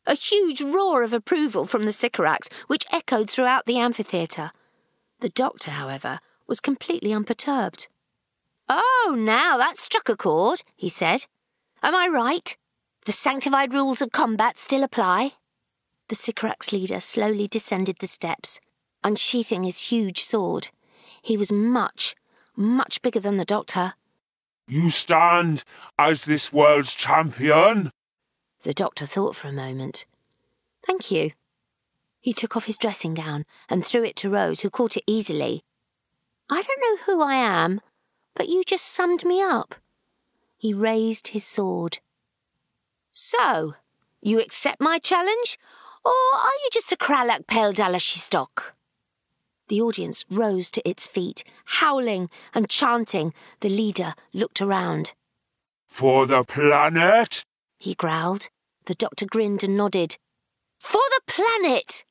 [0.06, 4.52] A huge roar of approval from the Sycorax, which echoed throughout the amphitheatre.
[5.24, 7.88] The doctor, however, was completely unperturbed.
[8.68, 11.24] Oh, now that struck a chord, he said.
[11.82, 12.54] Am I right?
[13.06, 15.32] The sanctified rules of combat still apply?
[16.08, 18.60] The Sycorax leader slowly descended the steps,
[19.02, 20.68] unsheathing his huge sword.
[21.22, 22.14] He was much,
[22.54, 23.94] much bigger than the doctor.
[24.68, 25.64] You stand
[25.98, 27.92] as this world's champion?
[28.60, 30.04] The doctor thought for a moment.
[30.84, 31.30] Thank you.
[32.24, 35.62] He took off his dressing gown and threw it to Rose, who caught it easily.
[36.48, 37.82] I don't know who I am,
[38.34, 39.74] but you just summed me up.
[40.56, 41.98] He raised his sword.
[43.12, 43.74] So,
[44.22, 45.58] you accept my challenge,
[46.02, 48.72] or are you just a Kralak Peldalashystok?
[49.68, 53.34] The audience rose to its feet, howling and chanting.
[53.60, 55.12] The leader looked around.
[55.86, 57.44] For the planet?
[57.76, 58.48] He growled.
[58.86, 60.16] The doctor grinned and nodded.
[60.78, 62.06] For the planet!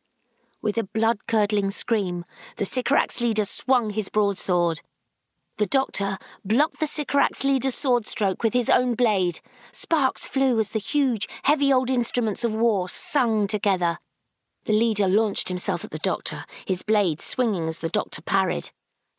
[0.63, 2.23] With a blood curdling scream,
[2.55, 4.79] the Sycorax leader swung his broadsword.
[5.57, 9.41] The doctor blocked the Sycorax leader's sword stroke with his own blade.
[9.73, 13.97] Sparks flew as the huge, heavy old instruments of war sung together.
[14.63, 18.69] The leader launched himself at the doctor, his blade swinging as the doctor parried.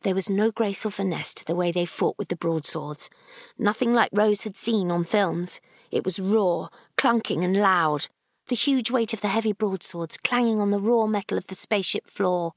[0.01, 3.07] There was no grace or finesse to the way they fought with the broadswords.
[3.55, 5.61] Nothing like Rose had seen on films.
[5.91, 8.07] It was raw, clunking, and loud,
[8.47, 12.07] the huge weight of the heavy broadswords clanging on the raw metal of the spaceship
[12.07, 12.53] floor.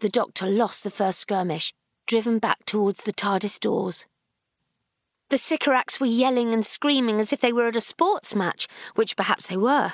[0.00, 1.74] The doctor lost the first skirmish,
[2.06, 4.06] driven back towards the TARDIS doors.
[5.28, 9.16] The Sycorax were yelling and screaming as if they were at a sports match, which
[9.16, 9.92] perhaps they were.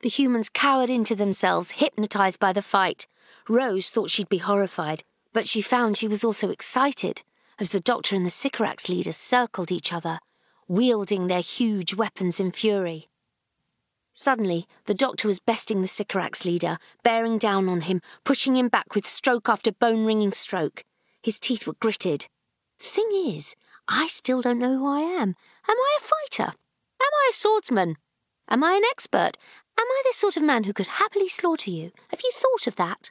[0.00, 3.06] The humans cowered into themselves, hypnotized by the fight.
[3.48, 5.02] Rose thought she'd be horrified,
[5.32, 7.22] but she found she was also excited
[7.58, 10.18] as the Doctor and the Sycorax leader circled each other,
[10.68, 13.08] wielding their huge weapons in fury.
[14.16, 18.94] Suddenly, the Doctor was besting the Sycorax leader, bearing down on him, pushing him back
[18.94, 20.84] with stroke after bone ringing stroke.
[21.20, 22.28] His teeth were gritted.
[22.78, 23.56] Thing is,
[23.88, 25.34] I still don't know who I am.
[25.68, 26.52] Am I a fighter?
[26.52, 27.96] Am I a swordsman?
[28.48, 29.32] Am I an expert?
[29.78, 31.90] Am I the sort of man who could happily slaughter you?
[32.10, 33.10] Have you thought of that?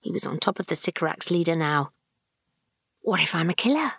[0.00, 1.92] He was on top of the Sycorax leader now.
[3.02, 3.92] What if I'm a killer?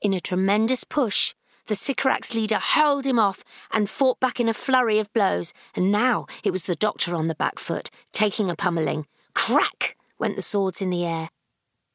[0.00, 1.34] In a tremendous push,
[1.70, 5.92] the Sycorax leader hurled him off and fought back in a flurry of blows, and
[5.92, 9.06] now it was the doctor on the back foot, taking a pummeling.
[9.36, 9.96] Crack!
[10.18, 11.30] went the swords in the air,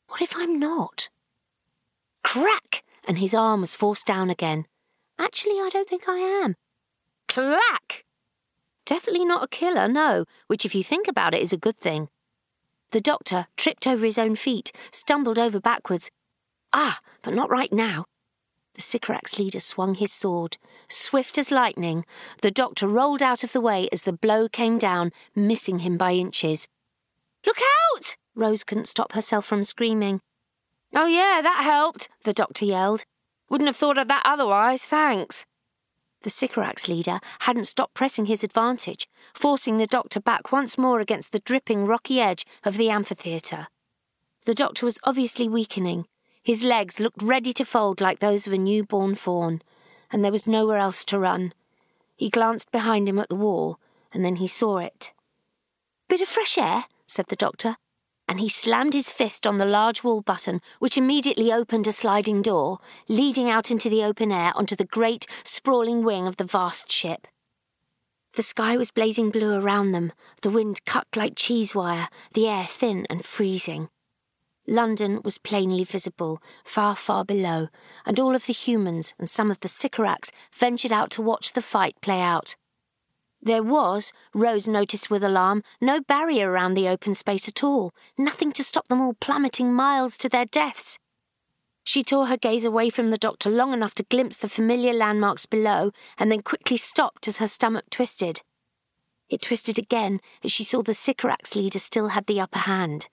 [0.08, 1.10] what if I'm not?
[2.24, 2.86] Crack!
[3.06, 4.66] And his arm was forced down again.
[5.20, 6.56] Actually, I don't think I am.
[7.28, 8.06] Clack!
[8.86, 12.08] Definitely not a killer, no, which, if you think about it, is a good thing.
[12.92, 16.12] The doctor tripped over his own feet, stumbled over backwards.
[16.72, 18.06] Ah, but not right now.
[18.76, 20.58] The Sycorax leader swung his sword.
[20.90, 22.06] Swift as lightning,
[22.42, 26.12] the doctor rolled out of the way as the blow came down, missing him by
[26.12, 26.68] inches.
[27.46, 27.60] Look
[27.96, 28.18] out!
[28.36, 30.20] Rose couldn't stop herself from screaming.
[30.94, 33.06] Oh, yeah, that helped, the doctor yelled.
[33.50, 35.46] Wouldn't have thought of that otherwise, thanks.
[36.24, 41.32] The Sycorax leader hadn't stopped pressing his advantage, forcing the doctor back once more against
[41.32, 43.68] the dripping rocky edge of the amphitheatre.
[44.44, 46.08] The doctor was obviously weakening.
[46.46, 49.62] His legs looked ready to fold like those of a newborn fawn,
[50.10, 51.52] and there was nowhere else to run.
[52.16, 53.78] He glanced behind him at the wall,
[54.14, 55.12] and then he saw it.
[56.08, 57.76] Bit of fresh air, said the doctor
[58.28, 62.42] and he slammed his fist on the large wall button, which immediately opened a sliding
[62.42, 66.92] door, leading out into the open air onto the great, sprawling wing of the vast
[66.92, 67.28] ship.
[68.34, 72.66] The sky was blazing blue around them, the wind cut like cheese wire, the air
[72.66, 73.90] thin and freezing.
[74.68, 77.68] London was plainly visible, far, far below,
[78.06, 81.62] and all of the humans and some of the Sycorax ventured out to watch the
[81.62, 82.56] fight play out.
[83.42, 88.52] There was, Rose noticed with alarm, no barrier around the open space at all, nothing
[88.54, 90.98] to stop them all plummeting miles to their deaths.
[91.84, 95.46] She tore her gaze away from the doctor long enough to glimpse the familiar landmarks
[95.46, 98.42] below, and then quickly stopped as her stomach twisted.
[99.30, 103.08] It twisted again as she saw the Sycorax leader still had the upper hand.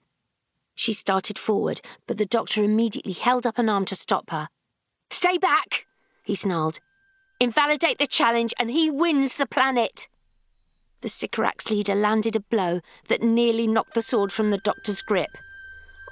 [0.75, 4.49] She started forward, but the doctor immediately held up an arm to stop her.
[5.09, 5.85] Stay back,
[6.23, 6.79] he snarled.
[7.39, 10.09] Invalidate the challenge, and he wins the planet.
[11.01, 12.79] The Sycorax leader landed a blow
[13.09, 15.29] that nearly knocked the sword from the doctor's grip.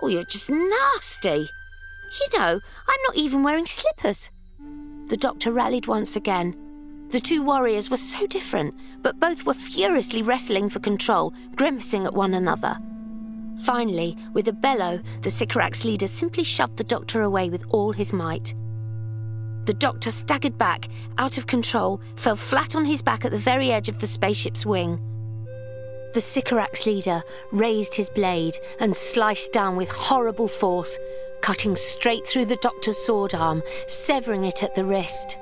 [0.02, 1.50] Oh, you're just nasty.
[2.20, 4.32] You know, I'm not even wearing slippers.
[5.08, 6.58] The doctor rallied once again.
[7.10, 12.14] The two warriors were so different, but both were furiously wrestling for control, grimacing at
[12.14, 12.78] one another.
[13.60, 18.14] Finally, with a bellow, the Sycorax leader simply shoved the doctor away with all his
[18.14, 18.56] might.
[19.66, 23.72] The doctor staggered back, out of control, fell flat on his back at the very
[23.72, 25.00] edge of the spaceship's wing.
[26.14, 27.22] The Sycorax leader
[27.52, 30.98] raised his blade and sliced down with horrible force,
[31.42, 35.38] cutting straight through the doctor's sword arm, severing it at the wrist.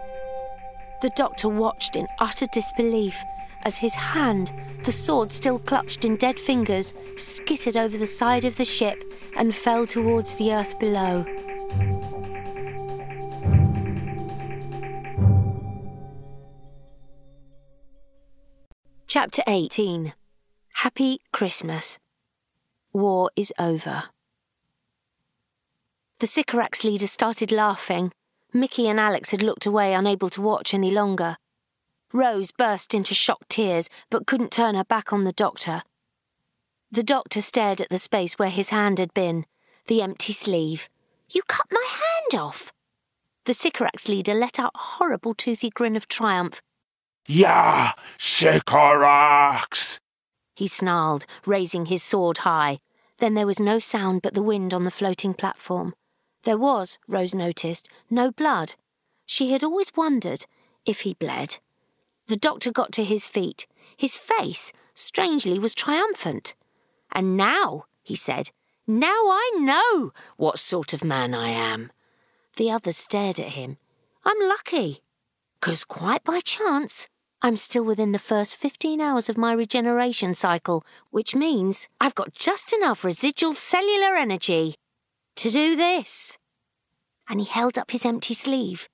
[1.02, 3.24] The doctor watched in utter disbelief
[3.64, 4.52] as his hand,
[4.84, 9.04] the sword still clutched in dead fingers, skittered over the side of the ship
[9.36, 11.26] and fell towards the earth below.
[19.08, 20.14] Chapter 18
[20.76, 21.98] Happy Christmas.
[22.94, 24.04] War is over.
[26.20, 28.12] The Sycorax leader started laughing.
[28.54, 31.38] Mickey and Alex had looked away, unable to watch any longer.
[32.12, 35.84] Rose burst into shocked tears, but couldn't turn her back on the doctor.
[36.92, 39.46] The doctor stared at the space where his hand had been,
[39.88, 40.90] the empty sleeve.
[41.32, 42.74] You cut my hand off!
[43.46, 46.62] The Sycorax leader let out a horrible toothy grin of triumph
[47.32, 50.00] Ya, Sycorax!
[50.56, 52.80] He snarled, raising his sword high.
[53.20, 55.94] Then there was no sound but the wind on the floating platform.
[56.44, 58.74] There was, Rose noticed, no blood.
[59.28, 60.48] She had always wondered
[60.88, 61.60] if he bled.
[62.30, 63.66] The doctor got to his feet.
[63.98, 66.56] His face, strangely, was triumphant.
[67.12, 68.52] And now, he said,
[68.86, 71.92] now I know what sort of man I am.
[72.56, 73.78] The others stared at him.
[74.24, 75.02] I'm lucky.
[75.60, 77.08] 'Cause quite by chance,
[77.42, 82.36] I'm still within the first 15 hours of my regeneration cycle, which means I've got
[82.36, 84.76] just enough residual cellular energy
[85.38, 86.38] to do this.
[87.28, 88.88] And he held up his empty sleeve.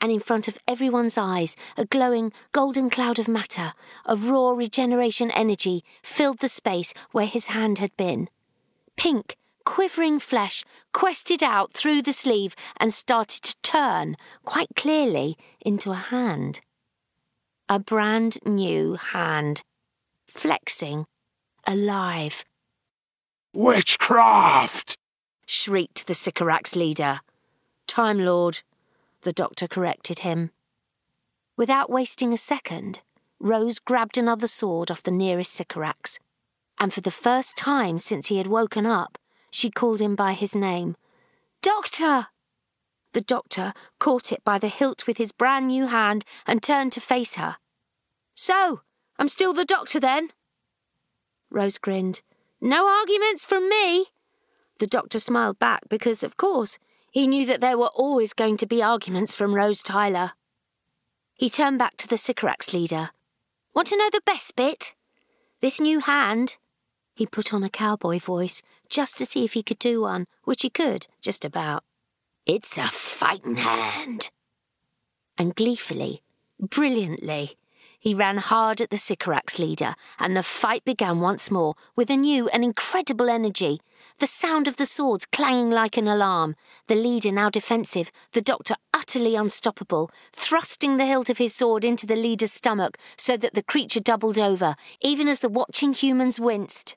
[0.00, 3.72] And in front of everyone's eyes, a glowing golden cloud of matter,
[4.04, 8.28] of raw regeneration energy, filled the space where his hand had been.
[8.96, 15.90] Pink, quivering flesh quested out through the sleeve and started to turn, quite clearly, into
[15.90, 16.60] a hand
[17.68, 19.62] a brand new hand,
[20.28, 21.06] flexing,
[21.66, 22.44] alive.
[23.52, 24.96] Witchcraft!
[25.46, 27.20] shrieked the Sycorax leader.
[27.86, 28.62] Time Lord,
[29.26, 30.52] the doctor corrected him.
[31.56, 33.00] Without wasting a second,
[33.40, 36.20] Rose grabbed another sword off the nearest Sycorax,
[36.78, 39.18] and for the first time since he had woken up,
[39.50, 40.94] she called him by his name.
[41.60, 42.28] Doctor!
[43.14, 47.00] The doctor caught it by the hilt with his brand new hand and turned to
[47.00, 47.56] face her.
[48.36, 48.82] So,
[49.18, 50.30] I'm still the doctor then?
[51.50, 52.22] Rose grinned.
[52.60, 54.06] No arguments from me.
[54.78, 56.78] The doctor smiled back because, of course,
[57.16, 60.32] he knew that there were always going to be arguments from Rose Tyler.
[61.32, 63.08] He turned back to the Sycorax leader.
[63.72, 64.94] Want to know the best bit?
[65.62, 66.58] This new hand.
[67.14, 70.60] He put on a cowboy voice just to see if he could do one, which
[70.60, 71.84] he could, just about.
[72.44, 74.28] It's a fighting hand.
[75.38, 76.20] And gleefully,
[76.60, 77.56] brilliantly,
[77.98, 82.16] he ran hard at the Sycorax leader, and the fight began once more with a
[82.18, 83.80] new and incredible energy.
[84.18, 88.76] The sound of the swords clanging like an alarm, the leader now defensive, the doctor
[88.94, 93.62] utterly unstoppable, thrusting the hilt of his sword into the leader's stomach so that the
[93.62, 96.96] creature doubled over, even as the watching humans winced.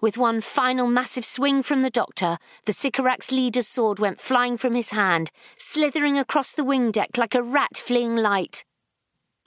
[0.00, 4.76] With one final massive swing from the doctor, the Sycorax leader's sword went flying from
[4.76, 8.64] his hand, slithering across the wing deck like a rat fleeing light.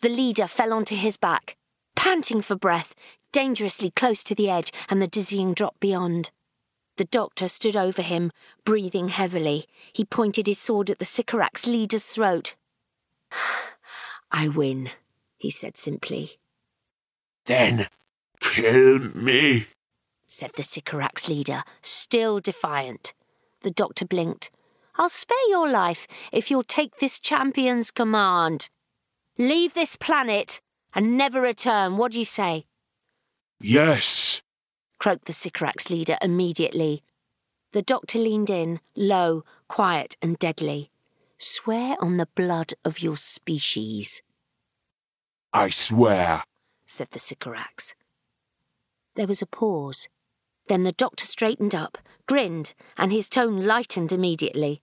[0.01, 1.55] The leader fell onto his back,
[1.95, 2.93] panting for breath,
[3.31, 6.31] dangerously close to the edge and the dizzying drop beyond.
[6.97, 8.31] The doctor stood over him,
[8.65, 9.65] breathing heavily.
[9.93, 12.55] He pointed his sword at the Sycorax leader's throat.
[14.31, 14.89] I win,
[15.37, 16.37] he said simply.
[17.45, 17.87] Then
[18.39, 19.67] kill me
[20.27, 23.13] said the Sycorax leader, still defiant.
[23.61, 24.51] The doctor blinked.
[24.95, 28.69] I'll spare your life if you'll take this champion's command.
[29.37, 30.59] Leave this planet
[30.93, 31.97] and never return.
[31.97, 32.65] What do you say?
[33.59, 34.41] Yes,
[34.99, 37.03] croaked the Sycorax leader immediately.
[37.71, 40.89] The doctor leaned in, low, quiet, and deadly.
[41.37, 44.21] Swear on the blood of your species.
[45.53, 46.43] I swear,
[46.85, 47.95] said the Sycorax.
[49.15, 50.09] There was a pause.
[50.67, 54.81] Then the doctor straightened up, grinned, and his tone lightened immediately.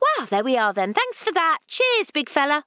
[0.00, 0.92] Well, there we are then.
[0.92, 1.58] Thanks for that.
[1.66, 2.64] Cheers, big fella.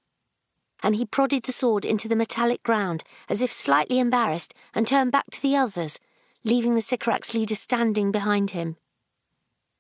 [0.82, 5.12] And he prodded the sword into the metallic ground, as if slightly embarrassed, and turned
[5.12, 6.00] back to the others,
[6.48, 8.78] leaving the Sycorax leader standing behind him.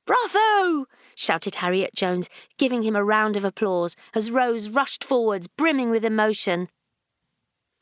[0.06, 0.86] Bravo!
[1.16, 6.06] shouted Harriet Jones, giving him a round of applause as Rose rushed forwards, brimming with
[6.06, 6.70] emotion.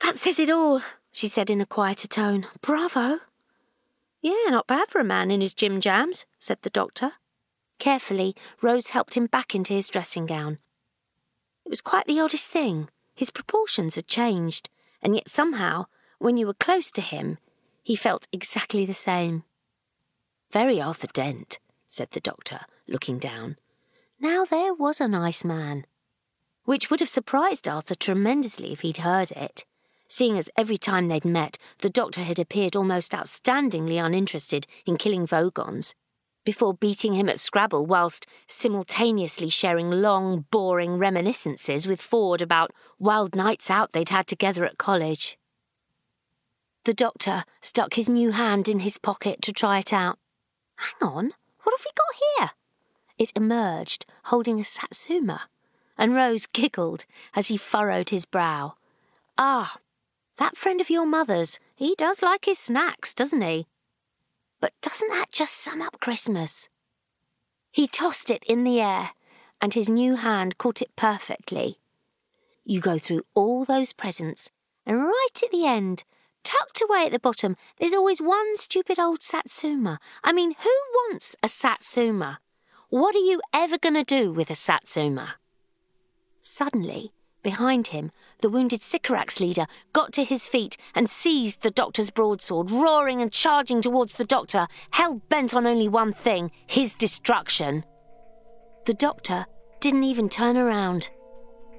[0.01, 0.81] That says it all,
[1.11, 2.47] she said in a quieter tone.
[2.61, 3.19] Bravo!
[4.21, 7.13] Yeah, not bad for a man in his gym jams, said the doctor.
[7.77, 10.59] Carefully, Rose helped him back into his dressing gown.
[11.65, 12.89] It was quite the oddest thing.
[13.13, 14.69] His proportions had changed,
[15.01, 15.85] and yet somehow,
[16.17, 17.37] when you were close to him,
[17.85, 19.43] he felt exactly the same.
[20.51, 23.55] Very Arthur Dent, said the doctor, looking down.
[24.19, 25.85] Now there was a nice man.
[26.65, 29.63] Which would have surprised Arthur tremendously if he'd heard it
[30.07, 35.25] seeing as every time they'd met, the doctor had appeared almost outstandingly uninterested in killing
[35.25, 35.93] Vogons,
[36.45, 43.35] before beating him at Scrabble whilst simultaneously sharing long, boring reminiscences with Ford about wild
[43.35, 45.37] nights out they'd had together at college.
[46.85, 50.19] The doctor stuck his new hand in his pocket to try it out.
[50.77, 51.33] Hang on,
[51.63, 52.51] what have we got here?
[53.17, 55.49] It emerged, holding a satsuma,
[55.97, 57.05] and Rose giggled
[57.35, 58.75] as he furrowed his brow.
[59.35, 59.77] Ah,
[60.37, 63.65] that friend of your mother's, he does like his snacks, doesn't he?
[64.61, 66.69] But doesn't that just sum up Christmas?
[67.71, 69.11] He tossed it in the air,
[69.59, 71.79] and his new hand caught it perfectly.
[72.63, 74.51] You go through all those presents,
[74.85, 76.03] and right at the end,
[76.45, 79.99] tucked away at the bottom, there's always one stupid old satsuma.
[80.23, 82.39] I mean, who wants a satsuma?
[82.89, 85.35] What are you ever going to do with a satsuma?
[86.39, 92.11] Suddenly, behind him, the wounded Sycorax leader got to his feet and seized the doctor's
[92.11, 97.83] broadsword, roaring and charging towards the doctor, hell bent on only one thing his destruction.
[98.85, 99.47] The doctor
[99.79, 101.09] didn't even turn around.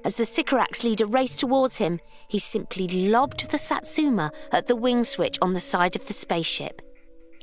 [0.07, 5.03] As the Sycorax leader raced towards him, he simply lobbed the Satsuma at the wing
[5.03, 6.81] switch on the side of the spaceship.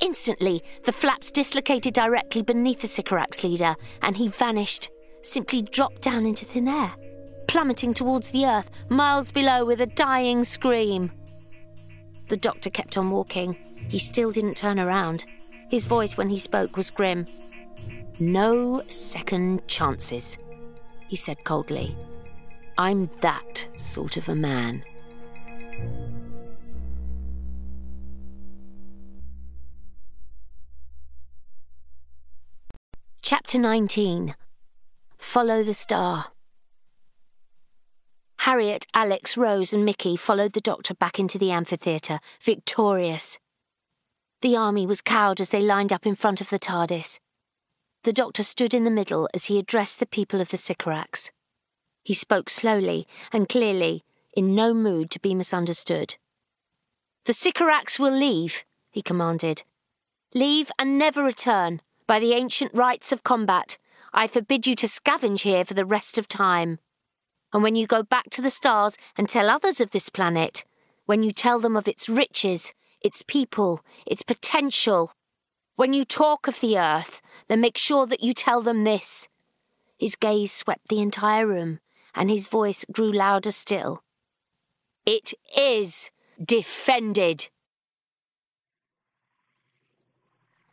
[0.00, 6.24] Instantly, the flaps dislocated directly beneath the Sycorax leader, and he vanished, simply dropped down
[6.24, 6.92] into thin air,
[7.48, 11.12] plummeting towards the earth, miles below with a dying scream.
[12.30, 13.58] The doctor kept on walking.
[13.90, 15.26] He still didn't turn around.
[15.68, 17.26] His voice, when he spoke, was grim.
[18.18, 20.38] No second chances,
[21.08, 21.94] he said coldly.
[22.76, 24.82] I'm that sort of a man.
[33.22, 34.34] Chapter 19
[35.16, 36.26] Follow the Star.
[38.38, 43.38] Harriet, Alex, Rose, and Mickey followed the doctor back into the amphitheatre, victorious.
[44.42, 47.20] The army was cowed as they lined up in front of the TARDIS.
[48.02, 51.30] The doctor stood in the middle as he addressed the people of the Sycorax.
[52.05, 56.16] He spoke slowly and clearly, in no mood to be misunderstood.
[57.24, 59.62] The Sycorax will leave, he commanded.
[60.34, 61.81] Leave and never return.
[62.07, 63.78] By the ancient rites of combat,
[64.12, 66.78] I forbid you to scavenge here for the rest of time.
[67.55, 70.66] And when you go back to the stars and tell others of this planet,
[71.07, 75.12] when you tell them of its riches, its people, its potential,
[75.76, 79.31] when you talk of the earth, then make sure that you tell them this.
[79.99, 81.81] His gaze swept the entire room
[82.14, 84.02] and his voice grew louder still.
[85.06, 86.10] It is
[86.42, 87.48] defended.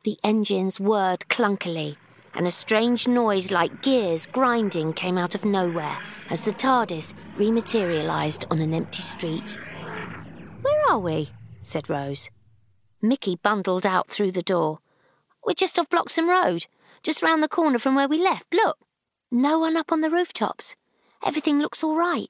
[0.03, 1.97] The engines whirred clunkily,
[2.33, 5.97] and a strange noise like gears grinding came out of nowhere
[6.29, 9.59] as the TARDIS rematerialized on an empty street.
[10.61, 11.31] Where are we?
[11.61, 12.29] said Rose.
[13.01, 14.79] Mickey bundled out through the door.
[15.45, 16.67] We're just off Bloxham Road,
[17.03, 18.53] just round the corner from where we left.
[18.53, 18.77] Look,
[19.31, 20.75] no one up on the rooftops.
[21.23, 22.29] Everything looks all right.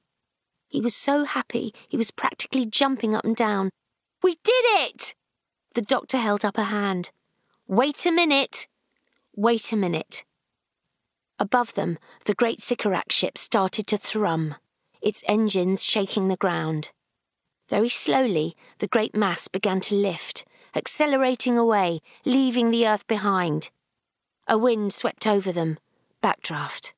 [0.68, 3.70] He was so happy, he was practically jumping up and down.
[4.22, 5.14] We did it!
[5.74, 7.10] The doctor held up a hand.
[7.66, 8.68] Wait a minute.
[9.34, 10.24] Wait a minute.
[11.38, 14.56] Above them, the great Sycorax ship started to thrum,
[15.00, 16.92] its engines shaking the ground.
[17.68, 23.70] Very slowly, the great mass began to lift, accelerating away, leaving the earth behind.
[24.46, 25.78] A wind swept over them,
[26.22, 26.92] backdraft.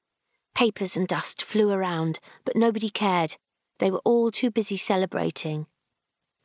[0.55, 3.37] Papers and dust flew around, but nobody cared.
[3.79, 5.67] They were all too busy celebrating.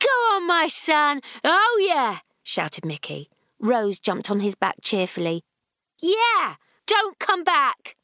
[0.02, 1.22] Go on, my son!
[1.44, 2.20] Oh, yeah!
[2.42, 3.30] shouted Mickey.
[3.60, 5.44] Rose jumped on his back cheerfully.
[6.00, 6.56] Yeah!
[6.88, 7.96] Don't come back!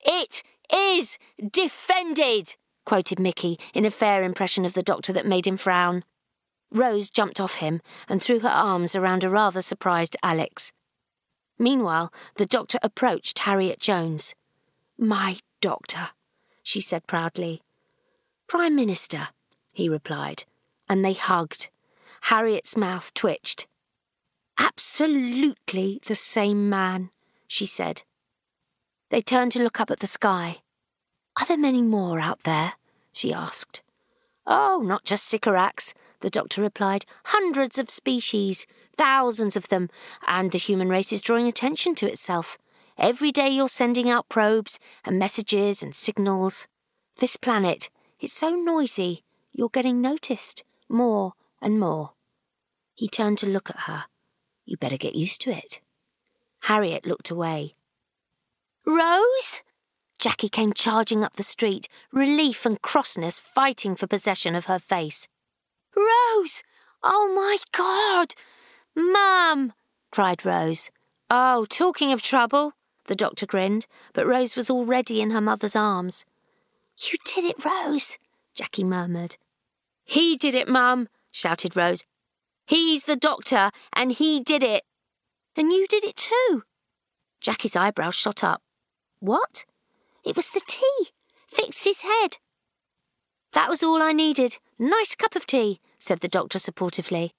[0.00, 1.18] It is
[1.50, 2.56] defended!
[2.86, 6.04] quoted Mickey in a fair impression of the doctor that made him frown.
[6.72, 10.72] Rose jumped off him and threw her arms around a rather surprised Alex.
[11.58, 14.34] Meanwhile, the doctor approached Harriet Jones.
[14.96, 16.10] My doctor,
[16.62, 17.62] she said proudly.
[18.46, 19.28] Prime Minister,
[19.72, 20.44] he replied,
[20.88, 21.70] and they hugged.
[22.22, 23.66] Harriet's mouth twitched.
[24.58, 27.10] Absolutely the same man,
[27.46, 28.02] she said.
[29.08, 30.58] They turned to look up at the sky.
[31.38, 32.74] Are there many more out there?
[33.12, 33.82] she asked.
[34.46, 37.06] Oh, not just Sycorax, the doctor replied.
[37.24, 38.66] Hundreds of species,
[38.96, 39.88] thousands of them,
[40.26, 42.58] and the human race is drawing attention to itself.
[43.00, 46.68] Every day you're sending out probes and messages and signals.
[47.16, 47.88] This planet,
[48.20, 52.12] it's so noisy, you're getting noticed more and more.
[52.94, 54.04] He turned to look at her.
[54.66, 55.80] You better get used to it.
[56.64, 57.74] Harriet looked away.
[58.86, 59.62] Rose?
[60.18, 65.26] Jackie came charging up the street, relief and crossness fighting for possession of her face.
[65.96, 66.62] Rose!
[67.02, 68.34] Oh my God!
[68.94, 69.72] Mum!
[70.10, 70.90] cried Rose.
[71.30, 72.74] Oh, talking of trouble,
[73.06, 76.26] the doctor grinned, but Rose was already in her mother's arms.
[76.98, 78.18] You did it, Rose,
[78.54, 79.36] Jackie murmured.
[80.04, 82.04] He did it, Mum, shouted Rose.
[82.66, 84.84] He's the doctor, and he did it.
[85.56, 86.62] And you did it too.
[87.40, 88.62] Jackie's eyebrows shot up.
[89.18, 89.64] What?
[90.24, 91.08] It was the tea.
[91.48, 92.36] Fixed his head.
[93.52, 94.58] That was all I needed.
[94.78, 97.30] Nice cup of tea, said the doctor supportively.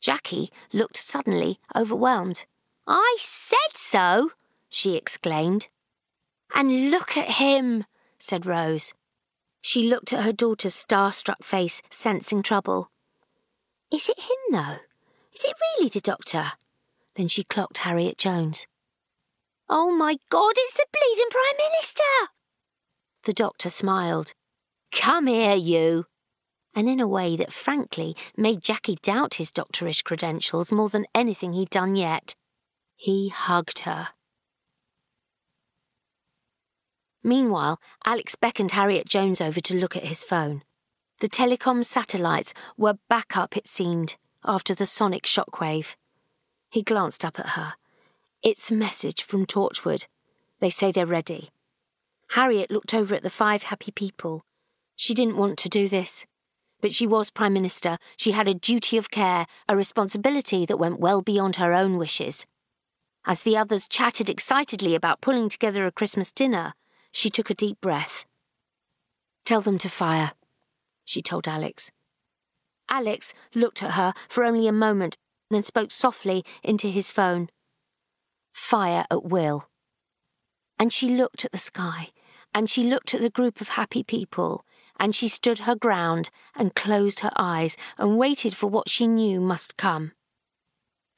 [0.00, 2.46] Jackie looked suddenly overwhelmed.
[2.86, 4.30] I said so,
[4.74, 5.68] she exclaimed.
[6.52, 7.84] And look at him,
[8.18, 8.92] said Rose.
[9.60, 12.90] She looked at her daughter's star-struck face, sensing trouble.
[13.92, 14.78] Is it him, though?
[15.32, 16.52] Is it really the doctor?
[17.14, 18.66] Then she clocked Harriet Jones.
[19.68, 22.32] Oh my God, it's the bleeding Prime Minister!
[23.26, 24.34] The doctor smiled.
[24.90, 26.06] Come here, you.
[26.74, 31.52] And in a way that frankly made Jackie doubt his doctorish credentials more than anything
[31.52, 32.34] he'd done yet.
[32.96, 34.08] He hugged her.
[37.24, 40.62] Meanwhile, Alex beckoned Harriet Jones over to look at his phone.
[41.20, 45.96] The telecom satellites were back up, it seemed, after the sonic shockwave.
[46.70, 47.74] He glanced up at her.
[48.42, 50.06] It's a message from Torchwood.
[50.60, 51.48] They say they're ready.
[52.30, 54.44] Harriet looked over at the five happy people.
[54.94, 56.26] She didn't want to do this.
[56.82, 57.96] But she was Prime Minister.
[58.18, 62.44] She had a duty of care, a responsibility that went well beyond her own wishes.
[63.24, 66.74] As the others chatted excitedly about pulling together a Christmas dinner,
[67.14, 68.26] she took a deep breath.
[69.44, 70.32] Tell them to fire,
[71.04, 71.92] she told Alex.
[72.90, 75.16] Alex looked at her for only a moment,
[75.48, 77.48] then spoke softly into his phone.
[78.52, 79.68] Fire at will.
[80.76, 82.08] And she looked at the sky,
[82.52, 84.64] and she looked at the group of happy people,
[84.98, 89.40] and she stood her ground and closed her eyes and waited for what she knew
[89.40, 90.12] must come.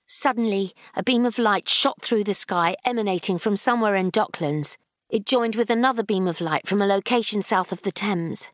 [0.07, 4.77] Suddenly, a beam of light shot through the sky, emanating from somewhere in Docklands.
[5.09, 8.51] It joined with another beam of light from a location south of the Thames.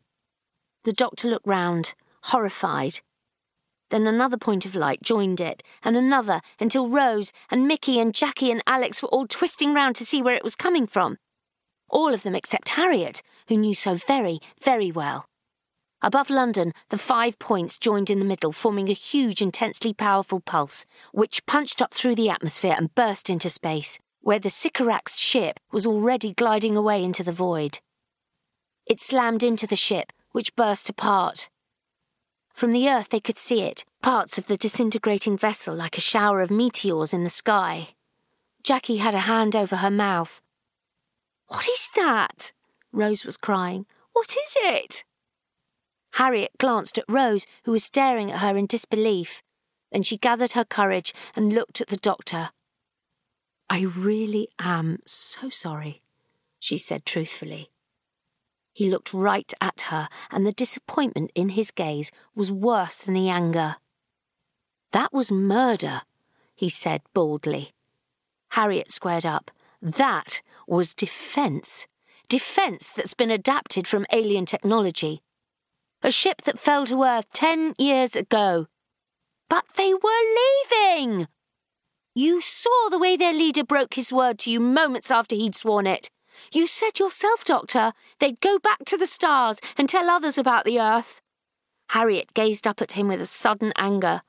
[0.83, 2.99] The doctor looked round, horrified.
[3.89, 8.51] Then another point of light joined it, and another, until Rose and Mickey and Jackie
[8.51, 11.17] and Alex were all twisting round to see where it was coming from.
[11.89, 15.25] All of them except Harriet, who knew so very, very well.
[16.03, 20.85] Above London, the five points joined in the middle, forming a huge, intensely powerful pulse,
[21.13, 25.85] which punched up through the atmosphere and burst into space, where the Sycorax ship was
[25.85, 27.79] already gliding away into the void.
[28.85, 31.49] It slammed into the ship, which burst apart.
[32.53, 36.39] From the earth, they could see it, parts of the disintegrating vessel like a shower
[36.39, 37.89] of meteors in the sky.
[38.63, 40.41] Jackie had a hand over her mouth.
[41.47, 42.53] What is that?
[42.93, 43.85] Rose was crying.
[44.13, 45.03] What is it?
[46.13, 49.43] Harriet glanced at Rose, who was staring at her in disbelief.
[49.91, 52.51] Then she gathered her courage and looked at the doctor.
[53.69, 56.01] I really am so sorry,
[56.59, 57.69] she said truthfully.
[58.73, 63.29] He looked right at her, and the disappointment in his gaze was worse than the
[63.29, 63.77] anger.
[64.91, 66.01] That was murder,
[66.55, 67.73] he said baldly.
[68.51, 69.51] Harriet squared up.
[69.81, 71.87] That was defence.
[72.29, 75.21] Defence that's been adapted from alien technology
[76.03, 78.67] a ship that fell to Earth ten years ago.
[79.49, 80.09] But they were
[80.69, 81.27] leaving!
[82.15, 85.87] You saw the way their leader broke his word to you moments after he'd sworn
[85.87, 86.11] it.
[86.51, 90.79] You said yourself, Doctor, they'd go back to the stars and tell others about the
[90.79, 91.21] Earth.
[91.89, 94.21] Harriet gazed up at him with a sudden anger.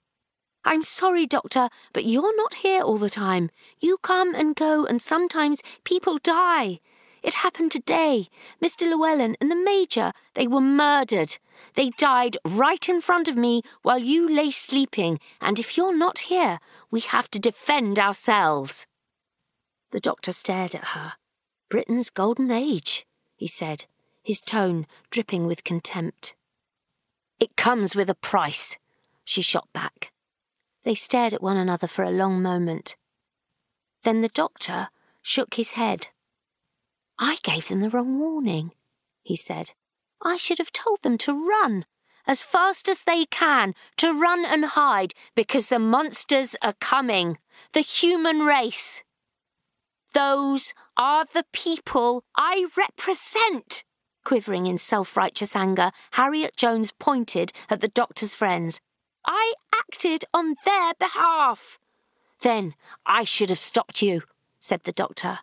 [0.65, 3.51] I'm sorry, Doctor, but you're not here all the time.
[3.81, 6.81] You come and go, and sometimes people die.
[7.23, 8.29] It happened today.
[8.63, 8.83] Mr.
[8.83, 11.39] Llewellyn and the Major, they were murdered.
[11.75, 16.31] They died right in front of me while you lay sleeping, and if you're not
[16.31, 18.87] here, we have to defend ourselves.
[19.91, 21.15] The doctor stared at her.
[21.69, 23.07] Britain's golden age,
[23.37, 23.87] he said,
[24.23, 26.35] his tone dripping with contempt.
[27.41, 28.79] It comes with a price,
[29.25, 30.13] she shot back.
[30.85, 32.97] They stared at one another for a long moment.
[34.03, 34.89] Then the doctor
[35.23, 36.09] shook his head.
[37.19, 38.73] I gave them the wrong warning,
[39.23, 39.73] he said.
[40.23, 41.85] I should have told them to run,
[42.27, 47.39] as fast as they can, to run and hide, because the monsters are coming,
[47.73, 49.05] the human race.
[50.13, 53.85] Those are the people I represent.
[54.25, 58.81] Quivering in self righteous anger, Harriet Jones pointed at the doctor's friends.
[59.27, 61.79] I acted on their behalf.
[62.43, 64.23] Then I should have stopped you,
[64.61, 65.41] said the doctor.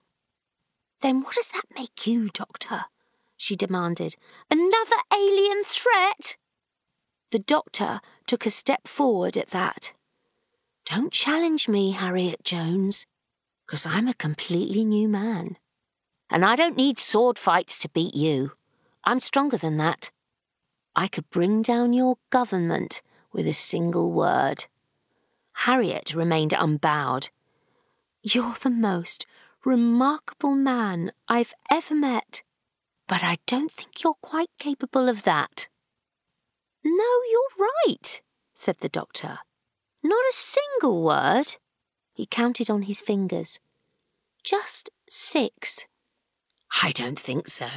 [1.02, 2.86] Then what does that make you, Doctor?
[3.36, 4.16] she demanded.
[4.52, 6.38] Another alien threat?
[7.32, 9.94] The doctor took a step forward at that.
[10.86, 13.06] Don't challenge me, Harriet Jones,
[13.66, 15.58] because I'm a completely new man.
[16.30, 18.52] And I don't need sword fights to beat you.
[19.06, 20.12] I'm stronger than that.
[20.94, 23.02] I could bring down your government
[23.32, 24.66] with a single word.
[25.54, 27.30] Harriet remained unbowed.
[28.22, 29.26] You're the most
[29.64, 32.44] remarkable man I've ever met,
[33.08, 35.70] but I don't think you're quite capable of that.
[36.84, 38.22] No, you're right,
[38.54, 39.40] said the doctor.
[40.04, 41.58] Not a single word.
[42.14, 43.60] He counted on his fingers.
[44.44, 45.86] Just six.
[46.82, 47.68] I don't think so.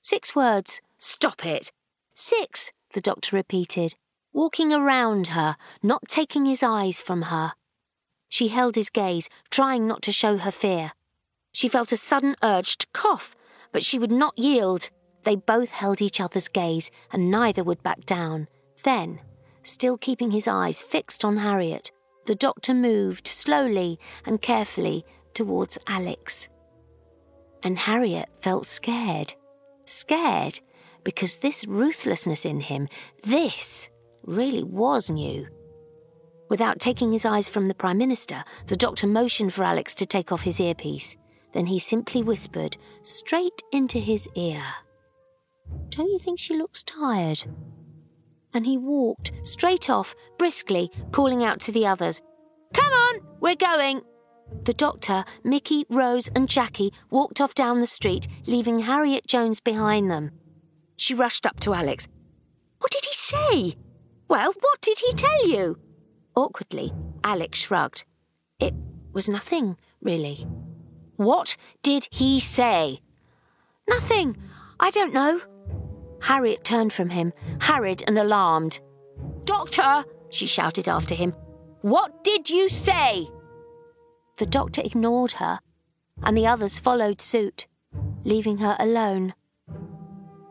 [0.00, 0.80] Six words.
[0.98, 1.72] Stop it.
[2.14, 3.94] Six, the doctor repeated.
[4.32, 7.52] walking around her, not taking his eyes from her.
[8.28, 10.92] She held his gaze, trying not to show her fear.
[11.52, 13.36] She felt a sudden urge to cough,
[13.72, 14.88] but she would not yield.
[15.24, 18.48] They both held each other's gaze, and neither would back down.
[18.82, 19.20] Then,
[19.62, 21.90] still keeping his eyes fixed on Harriet,
[22.26, 26.48] the doctor moved slowly and carefully towards Alex.
[27.62, 29.34] And Harriet felt scared.
[29.84, 30.60] Scared
[31.04, 32.88] because this ruthlessness in him,
[33.22, 33.88] this
[34.24, 35.48] really was new.
[36.48, 40.32] Without taking his eyes from the Prime Minister, the doctor motioned for Alex to take
[40.32, 41.16] off his earpiece.
[41.52, 44.62] Then he simply whispered straight into his ear.
[45.90, 47.44] Don't you think she looks tired?
[48.54, 52.22] And he walked straight off, briskly, calling out to the others,
[52.74, 54.02] Come on, we're going.
[54.64, 60.10] The doctor, Mickey, Rose, and Jackie walked off down the street, leaving Harriet Jones behind
[60.10, 60.30] them.
[60.96, 62.08] She rushed up to Alex.
[62.78, 63.76] What did he say?
[64.28, 65.78] Well, what did he tell you?
[66.34, 66.92] Awkwardly,
[67.24, 68.04] Alex shrugged.
[68.60, 68.74] It
[69.12, 70.46] was nothing, really.
[71.16, 73.00] What did he say?
[73.88, 74.36] Nothing.
[74.80, 75.40] I don't know.
[76.22, 78.80] Harriet turned from him, harried and alarmed.
[79.44, 81.34] Doctor, she shouted after him.
[81.82, 83.28] What did you say?
[84.38, 85.58] The doctor ignored her,
[86.22, 87.66] and the others followed suit,
[88.24, 89.34] leaving her alone.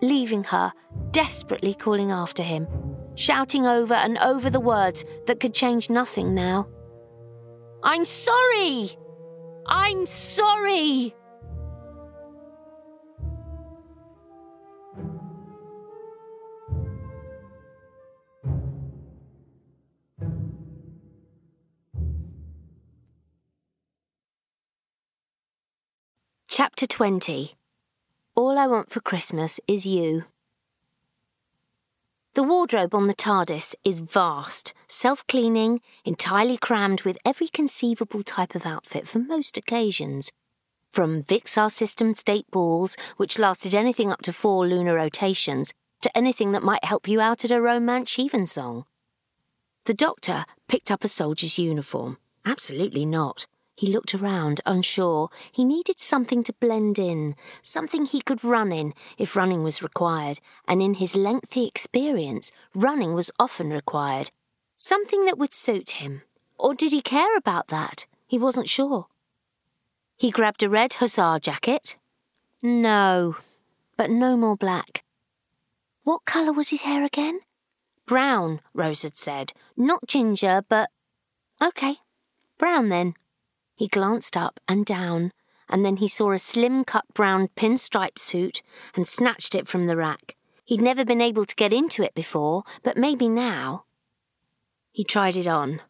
[0.02, 0.74] Leaving her,
[1.12, 2.68] desperately calling after him,
[3.16, 6.68] shouting over and over the words that could change nothing now.
[7.82, 8.92] I'm sorry!
[9.68, 11.16] I'm sorry!
[26.64, 27.56] Chapter 20
[28.36, 30.26] All I Want for Christmas is You.
[32.36, 38.54] The wardrobe on the TARDIS is vast, self cleaning, entirely crammed with every conceivable type
[38.54, 40.34] of outfit for most occasions.
[40.92, 45.74] From Vixar system state balls, which lasted anything up to four lunar rotations,
[46.04, 48.86] to anything that might help you out at a romance evensong.
[49.86, 52.20] The doctor picked up a soldier's uniform.
[52.46, 53.48] Absolutely not.
[53.82, 55.32] He looked around, unsure.
[55.52, 60.40] He needed something to blend in, something he could run in if running was required,
[60.68, 64.30] and in his lengthy experience, running was often required.
[64.76, 66.22] Something that would suit him.
[66.60, 68.06] Or did he care about that?
[68.28, 69.08] He wasn't sure.
[70.16, 71.98] He grabbed a red hussar jacket.
[72.62, 73.38] No,
[73.98, 75.04] but no more black.
[76.04, 77.40] What colour was his hair again?
[78.06, 79.54] Brown, Rose had said.
[79.76, 80.92] Not ginger, but.
[81.60, 81.96] OK,
[82.60, 83.16] brown then.
[83.82, 85.32] He glanced up and down,
[85.68, 88.62] and then he saw a slim cut brown pinstripe suit
[88.94, 90.36] and snatched it from the rack.
[90.64, 93.86] He'd never been able to get into it before, but maybe now.
[94.92, 95.82] He tried it on.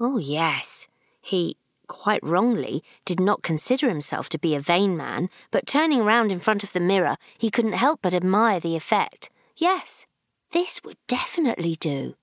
[0.00, 0.88] Oh, yes.
[1.20, 1.58] He,
[1.88, 6.40] quite wrongly, did not consider himself to be a vain man, but turning round in
[6.40, 9.28] front of the mirror, he couldn't help but admire the effect.
[9.58, 10.06] Yes,
[10.52, 12.14] this would definitely do.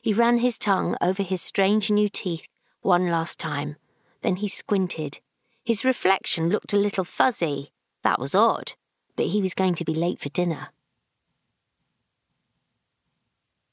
[0.00, 2.48] He ran his tongue over his strange new teeth
[2.80, 3.76] one last time
[4.22, 5.18] then he squinted.
[5.64, 7.72] His reflection looked a little fuzzy.
[8.02, 8.72] That was odd,
[9.16, 10.68] but he was going to be late for dinner.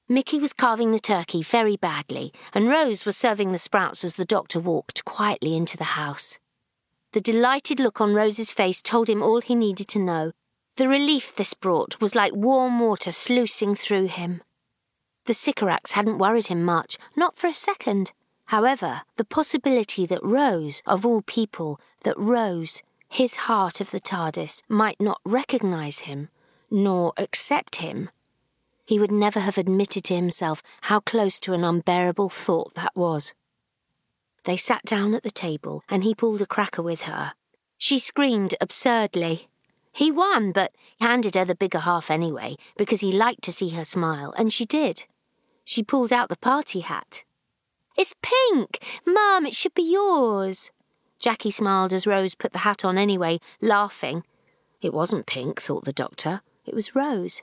[0.08, 4.26] Mickey was carving the turkey very badly, and Rose was serving the sprouts as the
[4.26, 6.38] doctor walked quietly into the house.
[7.14, 10.34] The delighted look on Rose's face told him all he needed to know.
[10.76, 14.44] The relief this brought was like warm water sluicing through him.
[15.26, 18.12] The Sycorax hadn't worried him much, not for a second.
[18.48, 24.62] However, the possibility that Rose, of all people, that Rose, his heart of the TARDIS,
[24.70, 26.30] might not recognize him,
[26.70, 28.10] nor accept him,
[28.86, 33.34] he would never have admitted to himself how close to an unbearable thought that was.
[34.44, 37.34] They sat down at the table, and he pulled a cracker with her.
[37.80, 39.50] She screamed absurdly.
[39.92, 43.86] He won, but handed her the bigger half anyway, because he liked to see her
[43.86, 45.06] smile, and she did.
[45.64, 47.24] She pulled out the party hat.
[47.98, 48.80] It's pink!
[49.06, 50.72] Mum, it should be yours.
[51.20, 54.24] Jackie smiled as Rose put the hat on anyway, laughing.
[54.82, 56.42] It wasn't pink, thought the doctor.
[56.66, 57.42] It was Rose.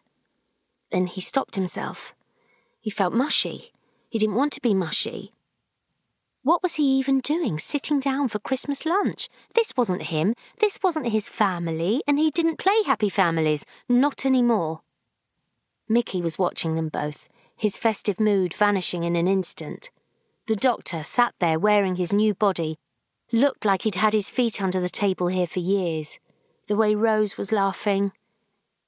[0.91, 2.15] Then he stopped himself.
[2.81, 3.73] He felt mushy.
[4.11, 5.33] He didn't want to be mushy.
[6.45, 9.29] What was he even doing, sitting down for Christmas lunch?
[9.55, 10.35] This wasn't him.
[10.59, 13.65] This wasn't his family, and he didn't play Happy Families.
[13.89, 14.81] Not any more.
[15.89, 19.91] Mickey was watching them both, his festive mood vanishing in an instant.
[20.47, 22.77] The doctor sat there wearing his new body,
[23.31, 26.19] looked like he'd had his feet under the table here for years.
[26.67, 28.11] The way Rose was laughing.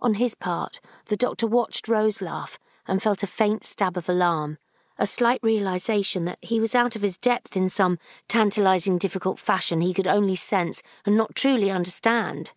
[0.01, 2.59] On his part, the doctor watched Rose laugh,
[2.89, 4.59] and felt a faint stab of alarm,
[4.99, 9.81] a slight realization that he was out of his depth in some tantalizing, difficult fashion
[9.81, 12.53] he could only sense and not truly understand.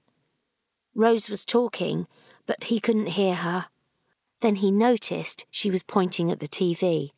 [0.95, 2.08] Rose was talking,
[2.48, 3.67] but he couldn't hear her.
[4.42, 7.11] Then he noticed she was pointing at the TV.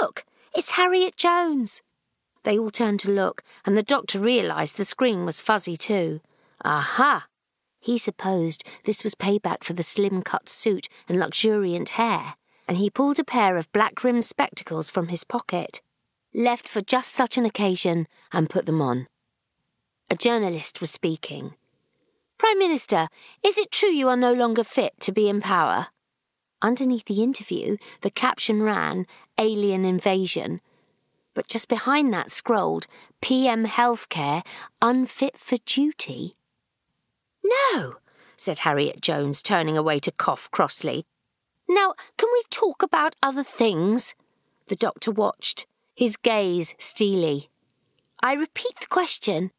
[0.00, 0.24] Look!
[0.54, 1.80] It's Harriet Jones!
[2.42, 6.20] They all turned to look, and the doctor realized the screen was fuzzy too.
[6.62, 7.26] Aha!
[7.80, 12.34] He supposed this was payback for the slim cut suit and luxuriant hair,
[12.68, 15.80] and he pulled a pair of black rimmed spectacles from his pocket,
[16.34, 19.06] left for just such an occasion, and put them on.
[20.10, 21.54] A journalist was speaking.
[22.36, 23.08] Prime Minister,
[23.42, 25.88] is it true you are no longer fit to be in power?
[26.62, 30.60] Underneath the interview, the caption ran Alien Invasion,
[31.34, 32.86] but just behind that scrolled
[33.20, 34.42] PM Healthcare
[34.80, 36.36] Unfit for Duty.
[37.44, 37.96] No,
[38.36, 41.04] said Harriet Jones, turning away to cough crossly.
[41.68, 44.14] Now, can we talk about other things?
[44.68, 45.66] The doctor watched,
[45.96, 47.50] his gaze steely.
[48.20, 49.50] I repeat the question.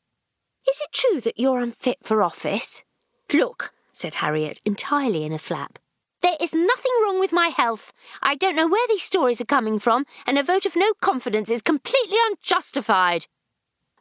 [0.69, 2.85] Is it true that you're unfit for office?
[3.33, 5.79] Look, said Harriet, entirely in a flap.
[6.23, 7.91] There is nothing wrong with my health.
[8.21, 11.49] I don't know where these stories are coming from, and a vote of no confidence
[11.49, 13.27] is completely unjustified.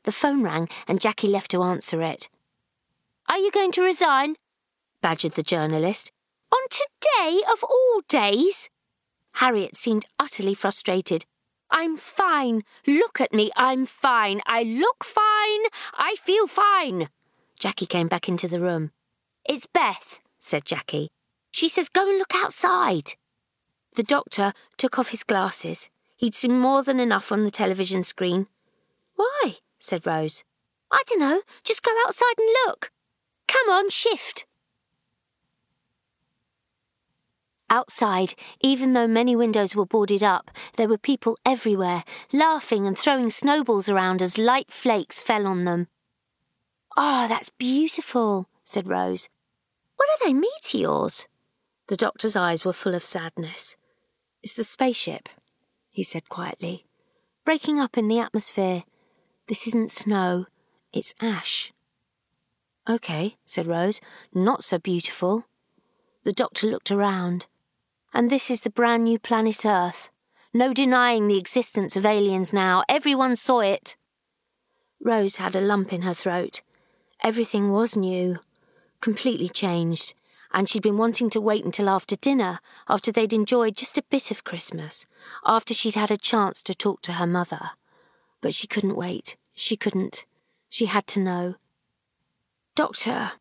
[0.04, 2.30] The phone rang, and Jackie left to answer it.
[3.28, 4.36] Are you going to resign?
[5.00, 6.12] badgered the journalist.
[6.52, 8.70] On today of all days?
[9.34, 11.24] Harriet seemed utterly frustrated.
[11.70, 12.62] I'm fine.
[12.86, 13.50] Look at me.
[13.56, 14.42] I'm fine.
[14.46, 15.62] I look fine.
[15.94, 17.08] I feel fine.
[17.58, 18.92] Jackie came back into the room.
[19.44, 21.08] It's Beth, said Jackie.
[21.52, 23.12] She says go and look outside.
[23.94, 25.90] The doctor took off his glasses.
[26.16, 28.46] He'd seen more than enough on the television screen.
[29.16, 29.58] Why?
[29.78, 30.44] said Rose.
[30.90, 31.42] I don't know.
[31.64, 32.90] Just go outside and look.
[33.48, 34.46] Come on, shift.
[37.68, 43.30] Outside, even though many windows were boarded up, there were people everywhere, laughing and throwing
[43.30, 45.88] snowballs around as light flakes fell on them.
[46.96, 49.30] Oh, that's beautiful, said Rose.
[49.96, 51.26] What are they, meteors?
[51.92, 53.76] The doctor's eyes were full of sadness.
[54.42, 55.28] It's the spaceship,
[55.90, 56.86] he said quietly.
[57.44, 58.84] Breaking up in the atmosphere.
[59.46, 60.46] This isn't snow,
[60.94, 61.70] it's ash.
[62.88, 64.00] OK, said Rose.
[64.32, 65.44] Not so beautiful.
[66.24, 67.44] The doctor looked around.
[68.14, 70.08] And this is the brand new planet Earth.
[70.54, 72.84] No denying the existence of aliens now.
[72.88, 73.98] Everyone saw it.
[74.98, 76.62] Rose had a lump in her throat.
[77.22, 78.38] Everything was new,
[79.02, 80.14] completely changed,
[80.52, 84.30] and she'd been wanting to wait until after dinner, after they'd enjoyed just a bit
[84.30, 85.06] of Christmas,
[85.44, 87.70] after she'd had a chance to talk to her mother.
[88.40, 89.36] But she couldn't wait.
[89.54, 90.26] She couldn't.
[90.68, 91.54] She had to know.
[92.74, 93.32] Doctor.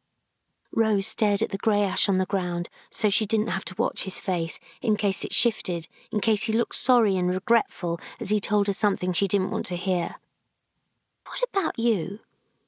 [0.73, 4.03] Rose stared at the grey ash on the ground so she didn't have to watch
[4.03, 8.39] his face in case it shifted, in case he looked sorry and regretful as he
[8.39, 10.15] told her something she didn't want to hear.
[11.25, 12.19] What about you?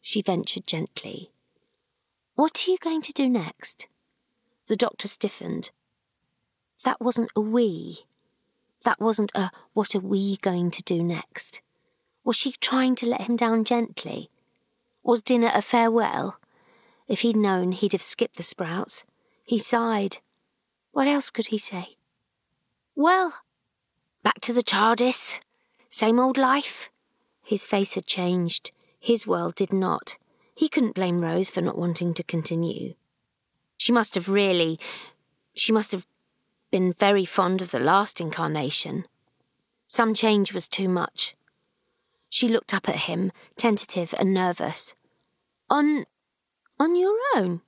[0.02, 1.32] she ventured gently.
[2.36, 3.88] What are you going to do next?
[4.68, 5.72] The doctor stiffened.
[6.84, 8.06] That wasn't a we.
[8.84, 11.62] That wasn't a what are we going to do next.
[12.24, 14.30] Was she trying to let him down gently?
[15.04, 16.38] Was dinner a farewell?
[17.08, 19.06] If he'd known, he'd have skipped the sprouts.
[19.44, 20.18] He sighed.
[20.92, 21.98] What else could he say?
[22.96, 23.34] Well,
[24.24, 25.40] back to the TARDIS.
[25.90, 26.90] Same old life.
[27.44, 28.72] His face had changed.
[29.00, 30.18] His world did not.
[30.56, 32.94] He couldn't blame Rose for not wanting to continue.
[33.84, 34.80] She must have really.
[35.56, 36.08] She must have
[36.72, 39.04] been very fond of the last incarnation.
[39.88, 41.36] Some change was too much.
[42.30, 44.96] She looked up at him, tentative and nervous.
[45.70, 46.06] On
[46.80, 47.60] on your own?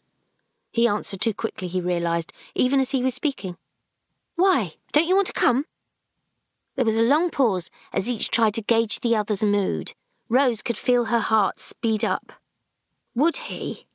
[0.72, 3.58] He answered too quickly, he realised, even as he was speaking.
[4.38, 4.76] Why?
[4.94, 5.66] Don't you want to come?
[6.78, 9.92] There was a long pause as each tried to gauge the other's mood.
[10.30, 12.32] Rose could feel her heart speed up.
[13.16, 13.86] Would he?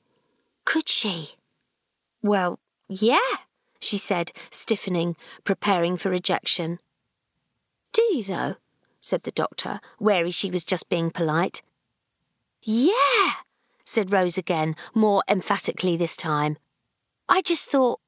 [0.66, 1.39] Could she?
[2.22, 2.58] Well,
[2.88, 3.18] yeah,
[3.78, 6.78] she said, stiffening, preparing for rejection.
[7.92, 8.56] Do you, though?
[9.00, 11.62] said the doctor, wary she was just being polite.
[12.62, 13.32] Yeah,
[13.84, 16.58] said Rose again, more emphatically this time.
[17.28, 18.00] I just thought,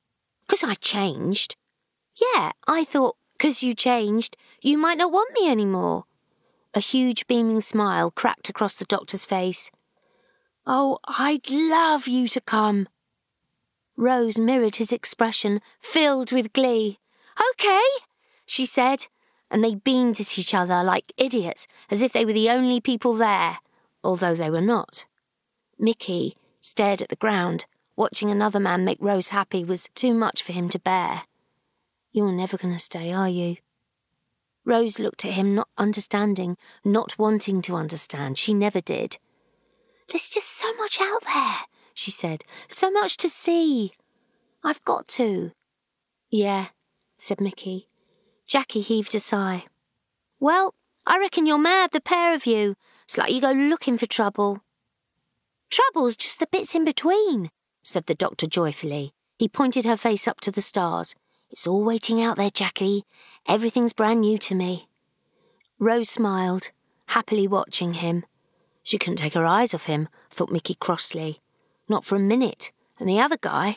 [0.46, 1.56] 'cause I changed.
[2.14, 6.04] Yeah, I thought, 'cause you changed, you might not want me any more.
[6.74, 9.70] A huge beaming smile cracked across the doctor's face.
[10.66, 12.88] Oh, I'd love you to come.
[13.96, 16.98] Rose mirrored his expression, filled with glee.
[17.52, 17.84] Okay,
[18.46, 19.06] she said,
[19.50, 23.14] and they beamed at each other like idiots, as if they were the only people
[23.14, 23.58] there,
[24.02, 25.06] although they were not.
[25.78, 27.66] Mickey stared at the ground.
[27.94, 31.22] Watching another man make Rose happy was too much for him to bear.
[32.10, 33.56] You're never going to stay, are you?
[34.64, 38.38] Rose looked at him, not understanding, not wanting to understand.
[38.38, 39.18] She never did.
[40.08, 41.56] There's just so much out there,
[41.94, 42.44] she said.
[42.68, 43.92] So much to see.
[44.64, 45.52] I've got to.
[46.30, 46.68] Yeah,
[47.18, 47.88] said Mickey.
[48.46, 49.64] Jackie heaved a sigh.
[50.40, 50.74] Well,
[51.06, 52.76] I reckon you're mad, the pair of you.
[53.04, 54.60] It's like you go looking for trouble.
[55.70, 57.50] Trouble's just the bits in between,
[57.82, 59.12] said the doctor joyfully.
[59.38, 61.14] He pointed her face up to the stars.
[61.50, 63.04] It's all waiting out there, Jackie.
[63.46, 64.88] Everything's brand new to me.
[65.78, 66.70] Rose smiled,
[67.08, 68.24] happily watching him.
[68.82, 71.41] She couldn't take her eyes off him, thought Mickey crossly.
[71.92, 72.72] Not for a minute.
[72.98, 73.76] And the other guy?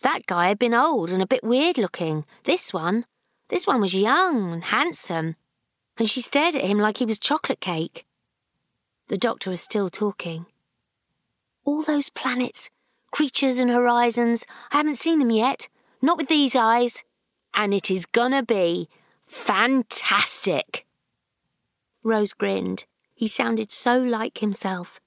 [0.00, 2.24] That guy had been old and a bit weird looking.
[2.42, 3.06] This one?
[3.50, 5.36] This one was young and handsome.
[5.96, 8.04] And she stared at him like he was chocolate cake.
[9.06, 10.46] The doctor was still talking.
[11.64, 12.72] All those planets,
[13.12, 15.68] creatures and horizons, I haven't seen them yet.
[16.02, 17.04] Not with these eyes.
[17.54, 18.88] And it is gonna be
[19.28, 20.84] fantastic.
[22.02, 22.86] Rose grinned.
[23.14, 24.98] He sounded so like himself.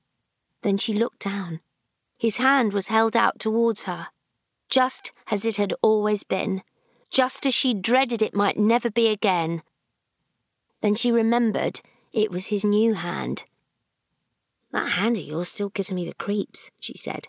[0.61, 1.59] Then she looked down.
[2.25, 4.07] His hand was held out towards her,
[4.67, 6.63] just as it had always been,
[7.11, 9.61] just as she dreaded it might never be again.
[10.81, 11.81] Then she remembered
[12.11, 13.43] it was his new hand.
[14.71, 17.27] That hand of yours still gives me the creeps, she said.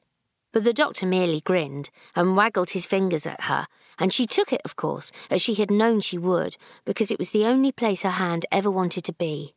[0.50, 3.66] But the doctor merely grinned and waggled his fingers at her,
[3.98, 7.32] and she took it, of course, as she had known she would, because it was
[7.32, 9.54] the only place her hand ever wanted to be.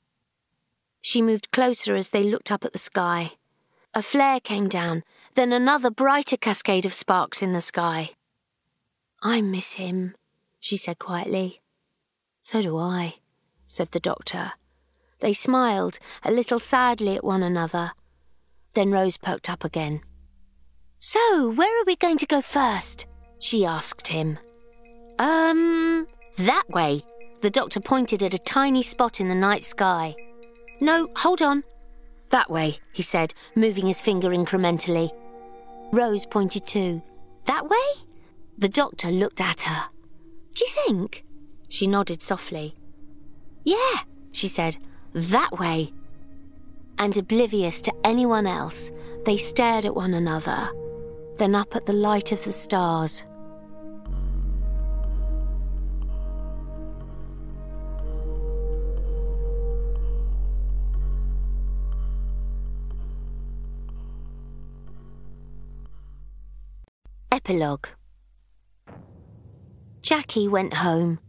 [0.99, 3.37] She moved closer as they looked up at the sky.
[3.93, 5.03] A flare came down,
[5.35, 8.11] then another brighter cascade of sparks in the sky.
[9.21, 10.15] I miss him,
[10.59, 11.61] she said quietly.
[12.41, 13.15] So do I,
[13.65, 14.53] said the doctor.
[15.19, 17.91] They smiled, a little sadly at one another.
[18.73, 20.01] Then Rose perked up again.
[20.99, 23.05] So, where are we going to go first?
[23.39, 24.37] she asked him.
[25.17, 27.03] Um, that way.
[27.41, 30.15] The doctor pointed at a tiny spot in the night sky.
[30.81, 31.63] No, hold on.
[32.29, 35.11] That way, he said, moving his finger incrementally.
[35.91, 37.01] Rose pointed too.
[37.45, 38.05] That way?
[38.57, 39.87] The doctor looked at her.
[40.53, 41.25] Do you think?
[41.69, 42.75] She nodded softly.
[43.63, 43.99] Yeah,
[44.31, 44.77] she said,
[45.13, 45.93] that way.
[46.97, 48.91] And oblivious to anyone else,
[49.25, 50.69] they stared at one another,
[51.37, 53.25] then up at the light of the stars.
[67.31, 67.89] Epilogue
[70.01, 71.19] Jackie went home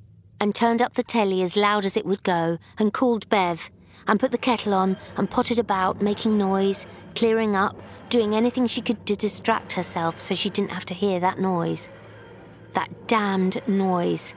[0.40, 3.68] and turned up the telly as loud as it would go and called Bev
[4.06, 8.80] and put the kettle on and potted about, making noise, clearing up, doing anything she
[8.80, 11.90] could to distract herself so she didn't have to hear that noise.
[12.72, 14.34] That damned noise.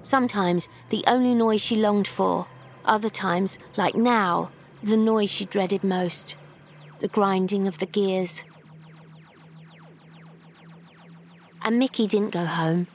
[0.00, 2.46] Sometimes the only noise she longed for,
[2.86, 4.50] other times, like now,
[4.82, 6.38] the noise she dreaded most
[7.00, 8.44] the grinding of the gears.
[11.64, 12.86] And Mickey didn't go home,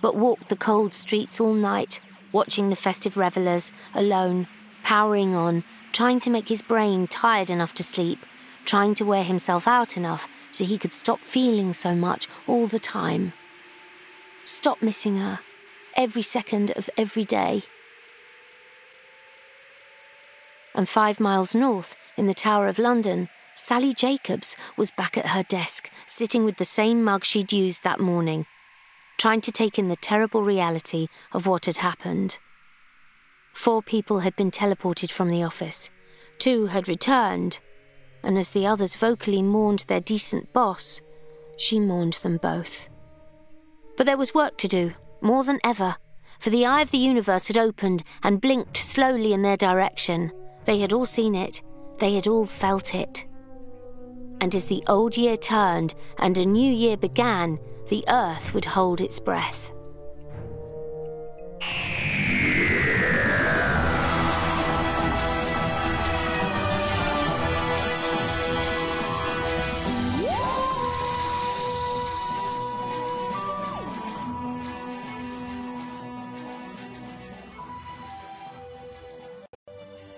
[0.00, 2.00] but walked the cold streets all night,
[2.32, 4.48] watching the festive revellers, alone,
[4.82, 5.62] powering on,
[5.92, 8.24] trying to make his brain tired enough to sleep,
[8.64, 12.78] trying to wear himself out enough so he could stop feeling so much all the
[12.78, 13.34] time.
[14.44, 15.40] Stop missing her,
[15.94, 17.62] every second of every day.
[20.74, 23.28] And five miles north, in the Tower of London,
[23.58, 27.98] Sally Jacobs was back at her desk, sitting with the same mug she'd used that
[27.98, 28.44] morning,
[29.16, 32.38] trying to take in the terrible reality of what had happened.
[33.54, 35.88] Four people had been teleported from the office,
[36.36, 37.60] two had returned,
[38.22, 41.00] and as the others vocally mourned their decent boss,
[41.56, 42.90] she mourned them both.
[43.96, 45.96] But there was work to do, more than ever,
[46.40, 50.30] for the eye of the universe had opened and blinked slowly in their direction.
[50.66, 51.62] They had all seen it,
[52.00, 53.26] they had all felt it
[54.40, 57.58] and as the old year turned and a new year began,
[57.88, 59.72] the earth would hold its breath.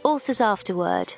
[0.04, 1.14] Authors afterword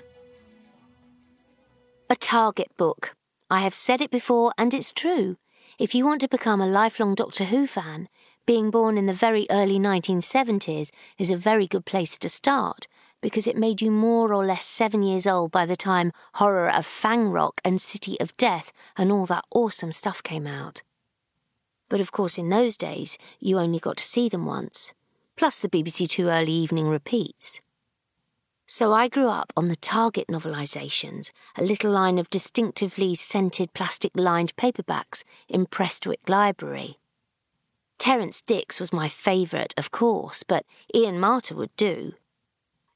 [2.11, 3.15] a target book.
[3.49, 5.37] I have said it before, and it's true.
[5.79, 8.09] If you want to become a lifelong Doctor Who fan,
[8.47, 12.89] being born in the very early 1970s is a very good place to start
[13.23, 16.85] because it made you more or less seven years old by the time Horror of
[16.85, 20.83] Fang Rock and City of Death and all that awesome stuff came out.
[21.89, 24.95] But of course, in those days, you only got to see them once,
[25.37, 27.61] plus the BBC Two early evening repeats.
[28.73, 34.13] So I grew up on the Target novelisations, a little line of distinctively scented plastic
[34.15, 37.01] lined paperbacks in Prestwick Library.
[37.99, 42.13] Terrance Dicks was my favourite, of course, but Ian Marter would do.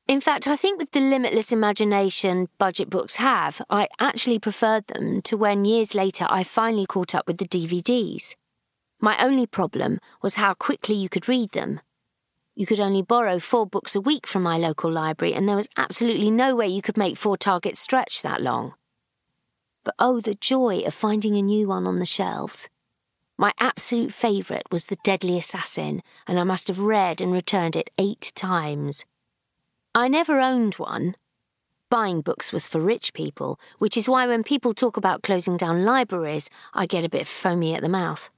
[0.07, 5.23] In fact, I think with the limitless imagination budget books have, I actually preferred them
[5.23, 8.37] to when years later I finally caught up with the DVDs.
[9.01, 11.81] My only problem was how quickly you could read them.
[12.57, 15.69] You could only borrow four books a week from my local library, and there was
[15.77, 18.75] absolutely no way you could make four targets stretch that long.
[19.83, 22.69] But oh, the joy of finding a new one on the shelves.
[23.37, 27.91] My absolute favourite was The Deadly Assassin, and I must have read and returned it
[27.99, 29.05] eight times.
[29.93, 31.17] I never owned one.
[31.91, 35.85] Buying books was for rich people, which is why when people talk about closing down
[35.85, 38.31] libraries, I get a bit foamy at the mouth.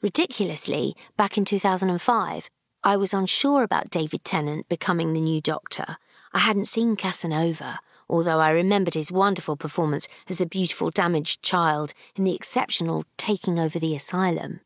[0.00, 2.50] Ridiculously, back in 2005,
[2.84, 5.98] I was unsure about David Tennant becoming the new Doctor.
[6.32, 7.78] I hadn't seen Casanova,
[8.10, 13.60] although I remembered his wonderful performance as a beautiful damaged child in the exceptional taking
[13.60, 14.60] over the asylum.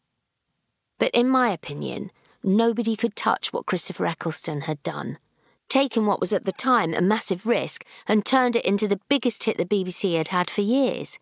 [0.99, 2.11] But in my opinion,
[2.43, 5.19] nobody could touch what Christopher Eccleston had done.
[5.69, 9.45] Taken what was at the time a massive risk and turned it into the biggest
[9.45, 11.19] hit the BBC had had for years.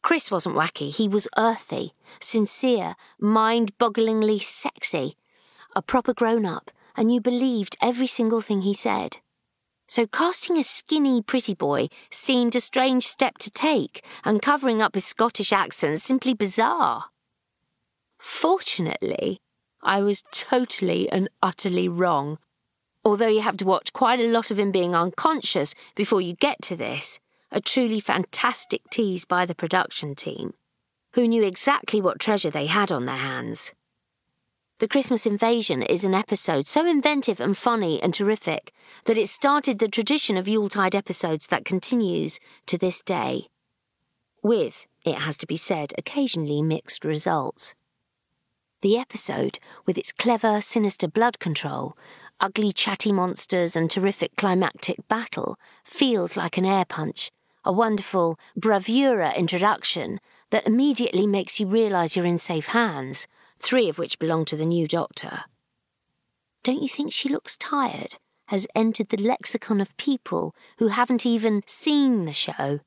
[0.00, 5.16] Chris wasn't wacky, he was earthy, sincere, mind bogglingly sexy
[5.74, 9.18] a proper grown up, and you believed every single thing he said.
[9.86, 14.94] So casting a skinny, pretty boy seemed a strange step to take, and covering up
[14.94, 17.06] his Scottish accent simply bizarre.
[18.18, 19.40] Fortunately,
[19.82, 22.38] I was totally and utterly wrong.
[23.04, 26.62] Although you have to watch quite a lot of him being unconscious before you get
[26.62, 27.18] to this,
[27.50, 30.54] a truly fantastic tease by the production team,
[31.14, 33.74] who knew exactly what treasure they had on their hands.
[34.82, 38.72] The Christmas Invasion is an episode so inventive and funny and terrific
[39.04, 43.46] that it started the tradition of Yuletide episodes that continues to this day.
[44.42, 47.76] With, it has to be said, occasionally mixed results.
[48.80, 51.96] The episode, with its clever, sinister blood control,
[52.40, 57.30] ugly, chatty monsters, and terrific climactic battle, feels like an air punch,
[57.64, 60.18] a wonderful bravura introduction
[60.50, 63.28] that immediately makes you realise you're in safe hands
[63.62, 65.44] three of which belong to the new doctor.
[66.64, 68.16] Don't you think she looks tired?
[68.48, 72.80] Has entered the lexicon of people who haven't even seen the show.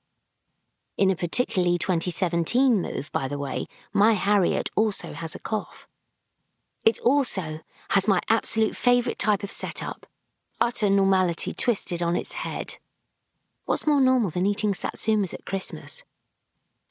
[0.97, 5.87] In a particularly 2017 move, by the way, my Harriet also has a cough.
[6.83, 10.05] It also has my absolute favourite type of setup
[10.61, 12.77] utter normality twisted on its head.
[13.65, 16.03] What's more normal than eating satsumas at Christmas?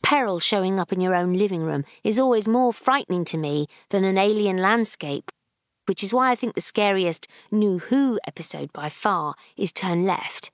[0.04, 4.04] Peril showing up in your own living room is always more frightening to me than
[4.04, 5.32] an alien landscape,
[5.86, 10.50] which is why I think the scariest New Who episode by far is Turn Left,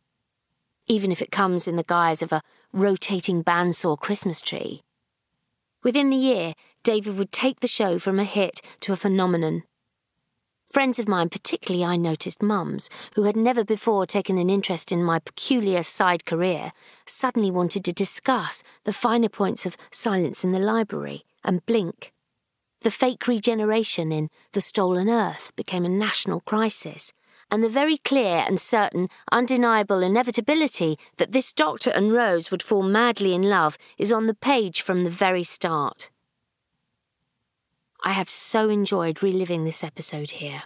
[0.87, 4.83] even if it comes in the guise of a rotating bandsaw Christmas tree.
[5.83, 6.55] Within the year,
[6.85, 9.65] David would take the show from a hit to a phenomenon.
[10.71, 15.03] Friends of mine, particularly I noticed mums, who had never before taken an interest in
[15.03, 16.73] my peculiar side career,
[17.05, 22.13] suddenly wanted to discuss the finer points of Silence in the Library and Blink.
[22.83, 27.13] The fake regeneration in The Stolen Earth became a national crisis,
[27.51, 32.85] and the very clear and certain, undeniable inevitability that this doctor and Rose would fall
[32.85, 36.11] madly in love is on the page from the very start.
[38.03, 40.63] I have so enjoyed reliving this episode here.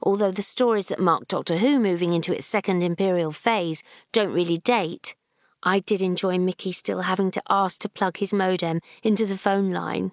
[0.00, 4.58] Although the stories that mark Doctor Who moving into its second Imperial phase don't really
[4.58, 5.14] date,
[5.62, 9.70] I did enjoy Mickey still having to ask to plug his modem into the phone
[9.70, 10.12] line.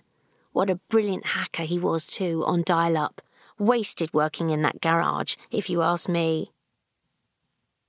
[0.52, 3.22] What a brilliant hacker he was, too, on dial up.
[3.58, 6.52] Wasted working in that garage, if you ask me.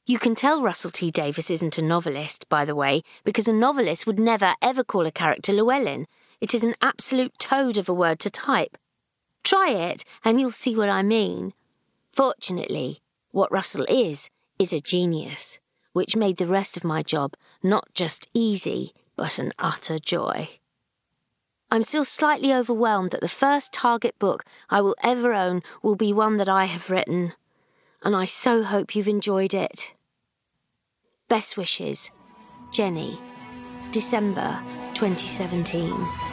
[0.06, 4.06] You can tell Russell T Davies isn't a novelist, by the way, because a novelist
[4.06, 6.06] would never ever call a character Llewellyn.
[6.40, 8.78] It is an absolute toad of a word to type.
[9.44, 11.52] Try it, and you'll see what I mean.
[12.12, 15.58] Fortunately, what Russell is, is a genius,
[15.92, 20.48] which made the rest of my job not just easy, but an utter joy.
[21.70, 26.12] I'm still slightly overwhelmed that the first Target book I will ever own will be
[26.12, 27.34] one that I have written,
[28.02, 29.94] and I so hope you've enjoyed it.
[31.28, 32.10] Best wishes,
[32.72, 33.18] Jenny,
[33.92, 34.60] December
[34.94, 36.29] 2017.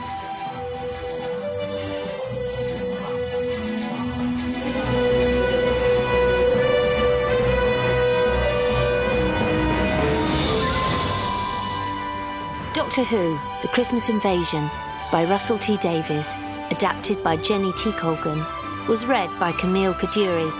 [12.97, 14.71] Doctor Who The Christmas Invasion
[15.11, 16.33] by Russell T Davies
[16.71, 17.91] adapted by Jenny T.
[17.91, 18.43] Colgan,
[18.89, 20.51] was read by Camille Coduri,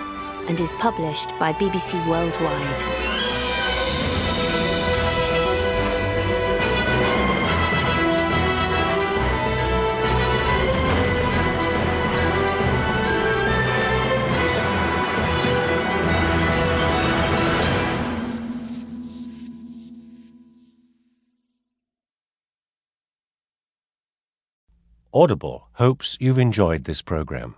[0.47, 3.06] and is published by BBC Worldwide.
[25.19, 27.55] Audible hopes you've enjoyed this program.